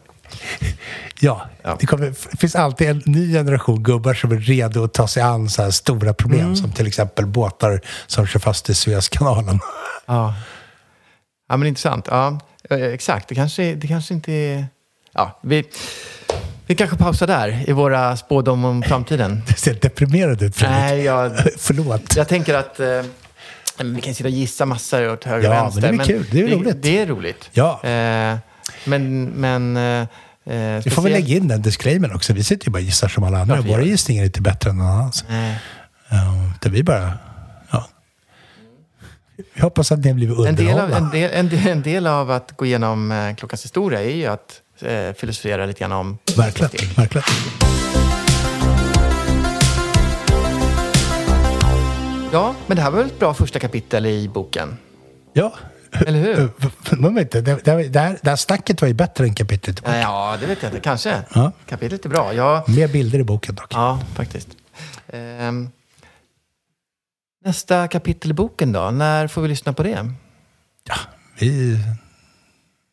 Ja, 1.20 1.42
Ja. 1.62 1.76
Det, 1.80 1.86
kommer, 1.86 2.06
det 2.30 2.36
finns 2.40 2.56
alltid 2.56 2.88
en 2.88 3.02
ny 3.06 3.32
generation 3.32 3.82
gubbar 3.82 4.14
som 4.14 4.32
är 4.32 4.36
redo 4.36 4.84
att 4.84 4.94
ta 4.94 5.08
sig 5.08 5.22
an 5.22 5.50
så 5.50 5.62
här 5.62 5.70
stora 5.70 6.14
problem, 6.14 6.40
Mm. 6.40 6.56
som 6.56 6.72
till 6.72 6.86
exempel 6.86 7.26
båtar 7.26 7.80
som 8.06 8.26
kör 8.26 8.40
fast 8.40 8.70
i 8.70 8.74
Suezkanalen. 8.74 9.60
ja. 10.06 10.34
ja, 11.48 11.56
men 11.56 11.68
intressant. 11.68 12.06
Ja, 12.10 12.40
eh, 12.70 12.82
exakt. 12.82 13.28
Det 13.28 13.34
kanske, 13.34 13.74
det 13.74 13.86
kanske 13.86 14.14
inte 14.14 14.32
är... 14.32 14.66
Ja, 15.14 15.38
vi, 15.42 15.64
vi 16.66 16.74
kanske 16.74 16.96
pausar 16.96 17.26
där 17.26 17.64
i 17.68 17.72
våra 17.72 18.16
spådom 18.16 18.64
om 18.64 18.82
framtiden. 18.82 19.42
Det 19.48 19.54
ser 19.54 19.74
deprimerad 19.74 20.42
ut, 20.42 20.56
Fredrik. 20.56 20.78
Nej, 20.78 21.02
jag, 21.02 21.32
Förlåt. 21.58 22.16
jag 22.16 22.28
tänker 22.28 22.54
att 22.54 22.80
eh, 22.80 23.02
vi 23.84 24.00
kan 24.00 24.14
sitta 24.14 24.28
och 24.28 24.34
gissa 24.34 24.66
massor 24.66 25.12
åt 25.12 25.24
höger 25.24 25.48
och 25.48 25.54
Ja, 25.54 25.62
vänster. 25.62 25.80
men 25.92 25.96
det 25.98 26.04
är 26.04 26.06
kul. 26.06 26.26
Det 26.30 26.42
är 26.42 26.56
roligt. 26.56 26.82
Det 26.82 26.98
är 26.98 27.06
roligt. 27.06 27.50
Ja. 27.52 27.80
Eh, 27.84 28.38
men... 28.84 29.24
men 29.24 29.76
eh, 29.76 30.06
Vi 30.84 30.90
får 30.90 31.02
väl 31.02 31.12
lägga 31.12 31.36
in 31.36 31.48
den 31.48 31.62
disclaimern 31.62 32.14
också. 32.14 32.32
Vi 32.32 32.44
sitter 32.44 32.66
ju 32.66 32.72
bara 32.72 32.78
och 32.78 32.82
gissar 32.84 33.08
som 33.08 33.24
alla 33.24 33.38
andra. 33.40 33.60
Vi 33.60 33.70
Våra 33.70 33.82
gissningar 33.82 34.22
är 34.22 34.26
inte 34.26 34.40
bättre 34.40 34.70
än 34.70 34.76
någon 34.76 34.86
annans. 34.86 35.24
Nej. 35.28 35.58
Uh, 36.12 36.52
det 36.60 36.68
vi 36.68 36.82
bara... 36.82 37.12
Ja. 37.70 37.88
Vi 39.54 39.60
hoppas 39.60 39.92
att 39.92 39.98
ni 39.98 40.08
har 40.08 40.14
blivit 40.14 40.38
En 40.38 40.56
del, 40.56 40.68
av, 40.68 40.84
underhållna. 40.84 40.96
en, 40.96 41.10
del, 41.10 41.30
en, 41.32 41.48
del, 41.48 41.66
en 41.66 41.82
del 41.82 42.06
av 42.06 42.30
att 42.30 42.56
gå 42.56 42.66
igenom 42.66 43.12
eh, 43.12 43.34
klockans 43.34 43.64
historia 43.64 44.02
är 44.02 44.10
ju 44.14 44.26
att 44.26 44.61
eh, 44.82 45.12
filosofera 45.14 45.66
lite 45.66 45.80
grann 45.80 45.92
om... 45.92 46.18
Verkligen. 46.36 46.94
verkligen. 46.94 47.24
Ja, 52.32 52.54
men 52.66 52.76
det 52.76 52.82
här 52.82 52.90
var 52.90 52.98
väl 52.98 53.06
ett 53.06 53.18
bra 53.18 53.34
första 53.34 53.58
kapitel 53.58 54.06
i 54.06 54.28
boken? 54.28 54.76
Ja. 55.32 55.52
Eller 56.06 56.18
hur? 56.18 56.48
Men 56.96 57.14
vet 57.14 57.22
inte, 57.22 57.40
det, 57.40 57.64
det, 57.64 57.88
det, 57.88 58.00
här, 58.00 58.18
det 58.22 58.30
här 58.30 58.36
snacket 58.36 58.80
var 58.80 58.88
ju 58.88 58.94
bättre 58.94 59.24
än 59.24 59.34
kapitlet 59.34 59.78
i 59.78 59.82
boken. 59.82 60.00
Ja, 60.00 60.36
det 60.40 60.46
vet 60.46 60.62
jag 60.62 60.70
inte. 60.70 60.80
Kanske. 60.80 61.22
Ja. 61.34 61.52
Kapitlet 61.66 62.04
är 62.04 62.08
bra. 62.08 62.34
Ja, 62.34 62.64
Mer 62.68 62.88
bilder 62.88 63.18
i 63.18 63.24
boken 63.24 63.54
dock. 63.54 63.66
ja 63.70 64.00
faktiskt. 64.14 64.48
Ehm, 65.08 65.70
nästa 67.44 67.88
kapitel 67.88 68.30
i 68.30 68.34
boken 68.34 68.72
då? 68.72 68.90
När 68.90 69.28
får 69.28 69.42
vi 69.42 69.48
lyssna 69.48 69.72
på 69.72 69.82
det? 69.82 70.12
Vi, 71.38 71.78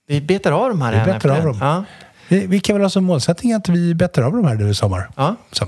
Vi 0.09 0.21
betar 0.21 0.51
av 0.51 0.69
de 0.69 0.81
här 0.81 1.05
Vi 1.05 1.11
betar 1.13 1.29
av 1.29 1.43
dem. 1.43 1.57
Ja, 1.61 1.83
vi, 2.27 2.47
vi 2.47 2.59
kan 2.59 2.75
väl 2.75 2.81
ha 2.83 2.89
som 2.89 3.03
målsättning 3.03 3.53
att 3.53 3.69
vi 3.69 3.93
bättre 3.95 4.25
av 4.25 4.31
de 4.31 4.45
här 4.45 4.55
nu 4.55 4.69
i 4.69 4.73
sommar. 4.73 5.09
ja. 5.15 5.35
Så. 5.51 5.67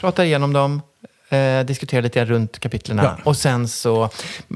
pratar 0.00 0.24
igenom 0.24 0.52
dem, 0.52 0.82
eh, 1.28 1.60
diskuterar 1.66 2.02
lite 2.02 2.24
runt 2.24 2.58
kapitlerna. 2.58 3.02
Ja. 3.02 3.16
Och 3.24 3.36
sen 3.36 3.68
så 3.68 4.10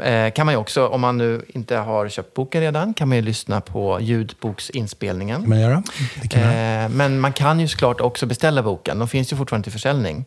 eh, 0.04 0.32
kan 0.32 0.46
man 0.46 0.54
ju 0.54 0.58
också, 0.58 0.88
om 0.88 1.00
man 1.00 1.18
nu 1.18 1.44
inte 1.48 1.76
har 1.76 2.08
köpt 2.08 2.34
boken 2.34 2.60
redan, 2.60 2.94
kan 2.94 3.08
man 3.08 3.16
ju 3.16 3.22
lyssna 3.22 3.60
på 3.60 3.98
ljudboksinspelningen. 4.00 5.40
kan 5.40 5.48
man 5.50 5.60
göra. 5.60 5.82
Kan 6.30 6.42
man 6.42 6.52
göra. 6.54 6.82
Eh, 6.84 6.88
men 6.88 7.20
man 7.20 7.32
kan 7.32 7.60
ju 7.60 7.68
såklart 7.68 8.00
också 8.00 8.26
beställa 8.26 8.62
boken. 8.62 8.98
De 8.98 9.08
finns 9.08 9.32
ju 9.32 9.36
fortfarande 9.36 9.64
till 9.64 9.72
försäljning. 9.72 10.24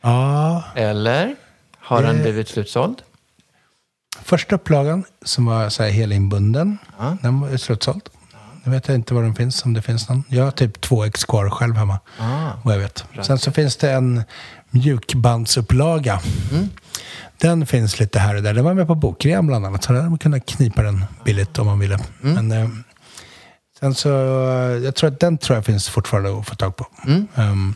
Ja, 0.00 0.62
Eller 0.74 1.36
har 1.78 2.02
den 2.02 2.16
Eh. 2.16 2.22
blivit 2.22 2.48
slutsåld? 2.48 3.02
första 4.22 4.54
upplagan 4.54 5.04
som 5.22 5.46
var 5.46 5.68
så 5.68 5.82
här 5.82 5.90
helinbunden, 5.90 6.78
Ja. 6.98 7.16
den 7.22 7.40
var 7.40 7.56
slutsåld. 7.56 8.02
Jag 8.68 8.72
vet 8.72 8.88
inte 8.88 9.14
var 9.14 9.22
den 9.22 9.34
finns, 9.34 9.64
om 9.64 9.74
det 9.74 9.82
finns 9.82 10.08
någon. 10.08 10.24
Jag 10.28 10.44
har 10.44 10.50
typ 10.50 10.80
två 10.80 11.04
ex 11.04 11.24
kvar 11.24 11.50
själv 11.50 11.76
hemma, 11.76 11.98
Ah. 12.18 12.50
vad 12.64 12.74
jag 12.74 12.80
vet. 12.80 13.04
Sen 13.22 13.38
så 13.38 13.52
finns 13.52 13.76
det 13.76 13.92
en 13.92 14.22
mjukbandsupplaga. 14.70 16.20
Mm. 16.52 16.68
Den 17.38 17.66
finns 17.66 18.00
lite 18.00 18.18
här 18.18 18.34
och 18.34 18.42
där. 18.42 18.54
Den 18.54 18.64
var 18.64 18.74
med 18.74 18.86
på 18.86 18.94
bokrean 18.94 19.46
bland 19.46 19.66
annat, 19.66 19.84
så 19.84 19.92
där 19.92 19.98
hade 19.98 20.10
man 20.10 20.18
kunnat 20.18 20.46
knipa 20.46 20.82
den 20.82 21.04
billigt 21.24 21.58
om 21.58 21.66
man 21.66 21.78
ville. 21.78 21.98
Mm. 22.22 22.34
Men, 22.48 22.62
eh, 22.62 22.68
sen 23.80 23.94
så, 23.94 24.08
jag 24.84 24.94
tror 24.94 25.10
att 25.10 25.20
den 25.20 25.38
tror 25.38 25.56
jag 25.56 25.64
finns 25.64 25.88
fortfarande 25.88 26.38
att 26.38 26.48
få 26.48 26.54
tag 26.54 26.76
på. 26.76 26.86
Mm. 27.06 27.26
Ehm, 27.34 27.74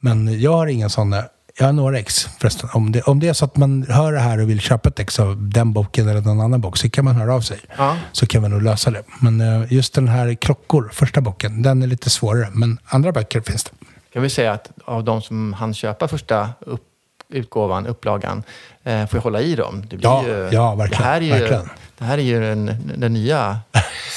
men 0.00 0.40
jag 0.40 0.52
har 0.52 0.66
inga 0.66 0.88
sådana. 0.88 1.24
Jag 1.60 1.66
har 1.66 1.72
några 1.72 1.98
ex 1.98 2.28
förresten. 2.38 2.68
Om 2.72 2.92
det, 2.92 3.02
om 3.02 3.20
det 3.20 3.28
är 3.28 3.32
så 3.32 3.44
att 3.44 3.56
man 3.56 3.86
hör 3.88 4.12
det 4.12 4.20
här 4.20 4.40
och 4.40 4.50
vill 4.50 4.60
köpa 4.60 4.88
ett 4.88 4.98
ex 4.98 5.20
av 5.20 5.36
den 5.50 5.72
boken 5.72 6.08
eller 6.08 6.20
någon 6.20 6.40
annan 6.40 6.60
bok 6.60 6.76
så 6.76 6.90
kan 6.90 7.04
man 7.04 7.16
höra 7.16 7.34
av 7.34 7.40
sig. 7.40 7.58
Ja. 7.76 7.96
Så 8.12 8.26
kan 8.26 8.42
man 8.42 8.50
nog 8.50 8.62
lösa 8.62 8.90
det. 8.90 9.02
Men 9.20 9.40
eh, 9.40 9.72
just 9.72 9.94
den 9.94 10.08
här 10.08 10.34
Klockor, 10.34 10.90
första 10.92 11.20
boken, 11.20 11.62
den 11.62 11.82
är 11.82 11.86
lite 11.86 12.10
svårare. 12.10 12.48
Men 12.52 12.78
andra 12.84 13.12
böcker 13.12 13.40
finns 13.40 13.64
det. 13.64 13.70
Kan 14.12 14.22
vi 14.22 14.30
säga 14.30 14.52
att 14.52 14.70
av 14.84 15.04
de 15.04 15.22
som 15.22 15.52
hann 15.52 15.74
köpa 15.74 16.08
första 16.08 16.48
upp, 16.60 16.82
utgåvan, 17.28 17.86
upplagan, 17.86 18.42
eh, 18.84 19.06
får 19.06 19.16
jag 19.16 19.22
hålla 19.22 19.40
i 19.40 19.54
dem? 19.54 19.84
Det 19.90 19.96
Ja, 20.00 20.24
ju, 20.26 20.48
ja, 20.52 20.74
verkligen, 20.74 21.02
Det 21.02 21.08
här 21.08 21.20
är 21.20 21.24
ju, 21.24 21.30
verkligen. 21.30 21.68
Det 21.98 22.04
här 22.04 22.18
är 22.18 22.22
ju 22.22 22.40
den, 22.40 22.92
den 22.96 23.12
nya 23.12 23.58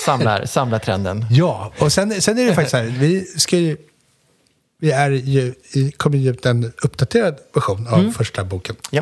samlar, 0.06 0.46
samlartrenden. 0.46 1.26
Ja, 1.30 1.72
och 1.80 1.92
sen, 1.92 2.22
sen 2.22 2.38
är 2.38 2.46
det 2.46 2.54
faktiskt 2.54 2.72
så 2.72 2.78
här. 2.78 2.84
Vi 2.86 3.22
ska 3.22 3.58
ju... 3.58 3.78
Vi 4.84 4.92
är 4.92 5.12
ju, 5.12 5.54
kommer 5.98 6.18
ge 6.18 6.30
ut 6.30 6.46
en 6.46 6.74
uppdaterad 6.84 7.38
version 7.54 7.88
av 7.88 8.12
första 8.12 8.44
boken. 8.44 8.76
Ja. 8.90 9.02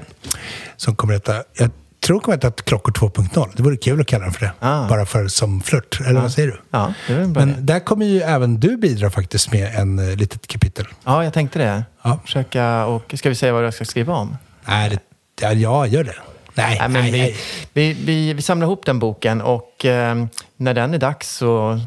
Som 0.78 0.96
kommer 0.96 1.14
att 1.14 1.28
heta, 1.28 1.44
jag 1.54 1.70
tror 2.00 2.20
kommer 2.20 2.38
att 2.38 2.44
heta 2.44 2.64
Klockor 2.64 2.92
2.0. 2.92 3.50
Det 3.56 3.64
vore 3.64 3.78
kul 3.78 4.02
att 4.02 4.08
kalla 4.08 4.24
den 4.24 4.34
för 4.34 4.46
det. 4.46 4.52
Ah. 4.60 4.88
Bara 4.88 5.06
för 5.06 5.28
som 5.28 5.62
flört. 5.62 6.00
Eller 6.02 6.22
vad 6.22 6.32
säger 6.32 6.48
du? 6.48 6.62
Ja, 6.72 6.94
det. 7.08 7.28
Men 7.28 7.66
där 7.66 7.80
kommer 7.80 8.06
ju 8.06 8.22
även 8.22 8.60
du 8.60 8.78
bidra 8.78 9.10
faktiskt 9.10 9.52
med 9.52 9.76
en 9.76 10.00
uh, 10.00 10.16
litet 10.16 10.48
kapitel. 10.48 10.86
Ja, 11.04 11.24
jag 11.24 11.34
tänkte 11.34 11.60
det. 11.60 11.84
Ja. 12.02 12.20
Försöka, 12.26 12.86
och 12.86 13.14
ska 13.16 13.30
vi 13.30 13.36
säga 13.36 13.54
vad 13.54 13.66
jag 13.66 13.74
ska 13.74 13.86
skriva 13.86 14.14
om? 14.14 14.38
Nej, 14.66 14.90
det, 14.90 15.00
ja, 15.42 15.54
ja, 15.54 15.88
gör 15.88 16.04
det. 16.04 16.16
Nej, 16.54 16.78
Nej, 16.80 16.90
nej, 16.90 17.12
vi, 17.12 17.18
nej. 17.18 17.38
vi, 17.74 17.94
vi, 17.94 18.34
vi 18.34 18.42
samlar 18.42 18.68
ihop 18.68 18.86
den 18.86 19.00
boken 19.00 19.42
och 19.42 19.86
eh, 19.86 20.26
när 20.58 20.74
den 20.74 20.94
är 20.94 20.98
dags 20.98 21.36
så 21.36 21.80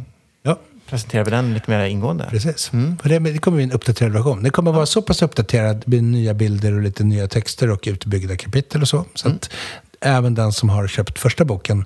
presenterar 0.86 1.24
vi 1.24 1.30
den 1.30 1.54
lite 1.54 1.70
mer 1.70 1.84
ingående. 1.84 2.26
precis. 2.30 2.68
För 3.02 3.08
det, 3.08 3.18
det 3.18 3.38
kommer 3.38 3.56
bli 3.56 3.64
en 3.64 3.72
uppdaterad 3.72 4.12
version. 4.12 4.42
Det 4.42 4.50
kommer 4.50 4.72
vara 4.72 4.86
så 4.86 5.02
pass 5.02 5.22
uppdaterad 5.22 5.82
med 5.86 6.04
nya 6.04 6.34
bilder 6.34 6.72
och 6.72 6.80
lite 6.82 7.04
nya 7.04 7.28
texter 7.28 7.70
och 7.70 7.84
utbyggda 7.86 8.36
kapitel 8.36 8.82
och 8.82 8.88
så. 8.88 9.04
Så 9.14 9.28
att 9.28 9.50
även 10.00 10.34
den 10.34 10.52
som 10.52 10.68
har 10.68 10.88
köpt 10.88 11.18
första 11.18 11.44
boken, 11.44 11.84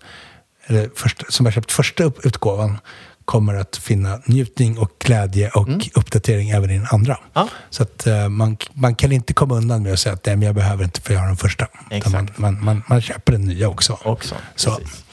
eller 0.66 0.90
första, 0.94 1.24
som 1.28 1.46
har 1.46 1.52
köpt 1.52 1.72
första 1.72 2.12
utgåvan, 2.22 2.78
kommer 3.24 3.54
att 3.54 3.76
finna 3.76 4.20
njutning 4.24 4.78
och 4.78 4.90
glädje 4.98 5.50
och 5.50 5.68
uppdatering 5.94 6.50
även 6.50 6.70
i 6.70 6.78
den 6.78 6.86
andra. 6.90 7.14
Mm. 7.14 7.28
Ja. 7.32 7.48
Så 7.70 7.82
att 7.82 8.06
eh, 8.06 8.28
man, 8.28 8.56
man 8.72 8.94
kan 8.94 9.12
inte 9.12 9.32
komma 9.32 9.54
undan 9.54 9.82
med 9.82 9.92
att 9.92 9.98
säga 9.98 10.12
att 10.12 10.26
nej, 10.26 10.36
men 10.36 10.46
jag 10.46 10.54
behöver 10.54 10.84
inte 10.84 11.00
för 11.00 11.14
jag 11.14 11.20
har 11.20 11.26
den 11.26 11.36
första. 11.36 11.66
Man, 12.12 12.30
man, 12.36 12.64
man, 12.64 12.82
man 12.88 13.00
köper 13.00 13.32
den 13.32 13.44
nya 13.44 13.68
också. 13.68 13.98
Också. 14.02 14.34
Så. 14.56 14.70
Precis. 14.76 15.04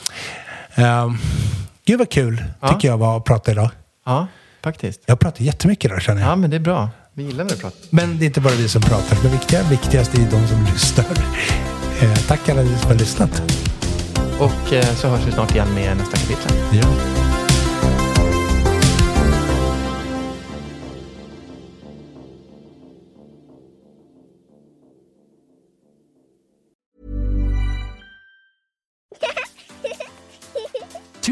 Gud 1.86 2.00
vad 2.00 2.10
kul, 2.10 2.44
Ja. 2.62 2.68
tycker 2.74 2.88
jag 2.88 2.98
var 2.98 3.18
att 3.18 3.24
prata 3.24 3.52
idag. 3.52 3.70
Ja, 4.06 4.28
faktiskt. 4.64 5.02
Jag 5.06 5.20
pratar 5.20 5.42
jättemycket 5.44 5.86
idag 5.86 6.02
känner 6.02 6.22
jag. 6.22 6.30
Ja, 6.32 6.36
men 6.36 6.50
det 6.50 6.56
är 6.56 6.60
bra. 6.60 6.90
Vi 7.14 7.24
gillar 7.24 7.44
när 7.44 7.52
du 7.52 7.58
pratar. 7.58 7.80
Men 7.90 8.18
det 8.18 8.24
är 8.24 8.28
inte 8.28 8.42
bara 8.42 8.54
vi 8.54 8.70
som 8.70 8.82
pratar. 8.82 9.18
Det 9.24 9.28
viktiga, 9.30 9.64
viktigast 9.64 10.14
är 10.14 10.18
de 10.32 10.48
som 10.48 10.66
lyssnar. 10.74 11.06
Eh, 12.02 12.16
tack 12.28 12.50
alla 12.50 12.62
ni 12.62 12.78
som 12.78 12.88
har 12.88 12.96
lyssnat. 12.98 13.42
Och 14.40 14.74
eh, 14.74 14.86
så 14.86 15.08
hörs 15.08 15.28
vi 15.28 15.32
snart 15.32 15.52
igen 15.52 15.68
med 15.76 15.98
nästa 15.98 16.18
kapitel. 16.18 16.52
Ja. 16.72 16.86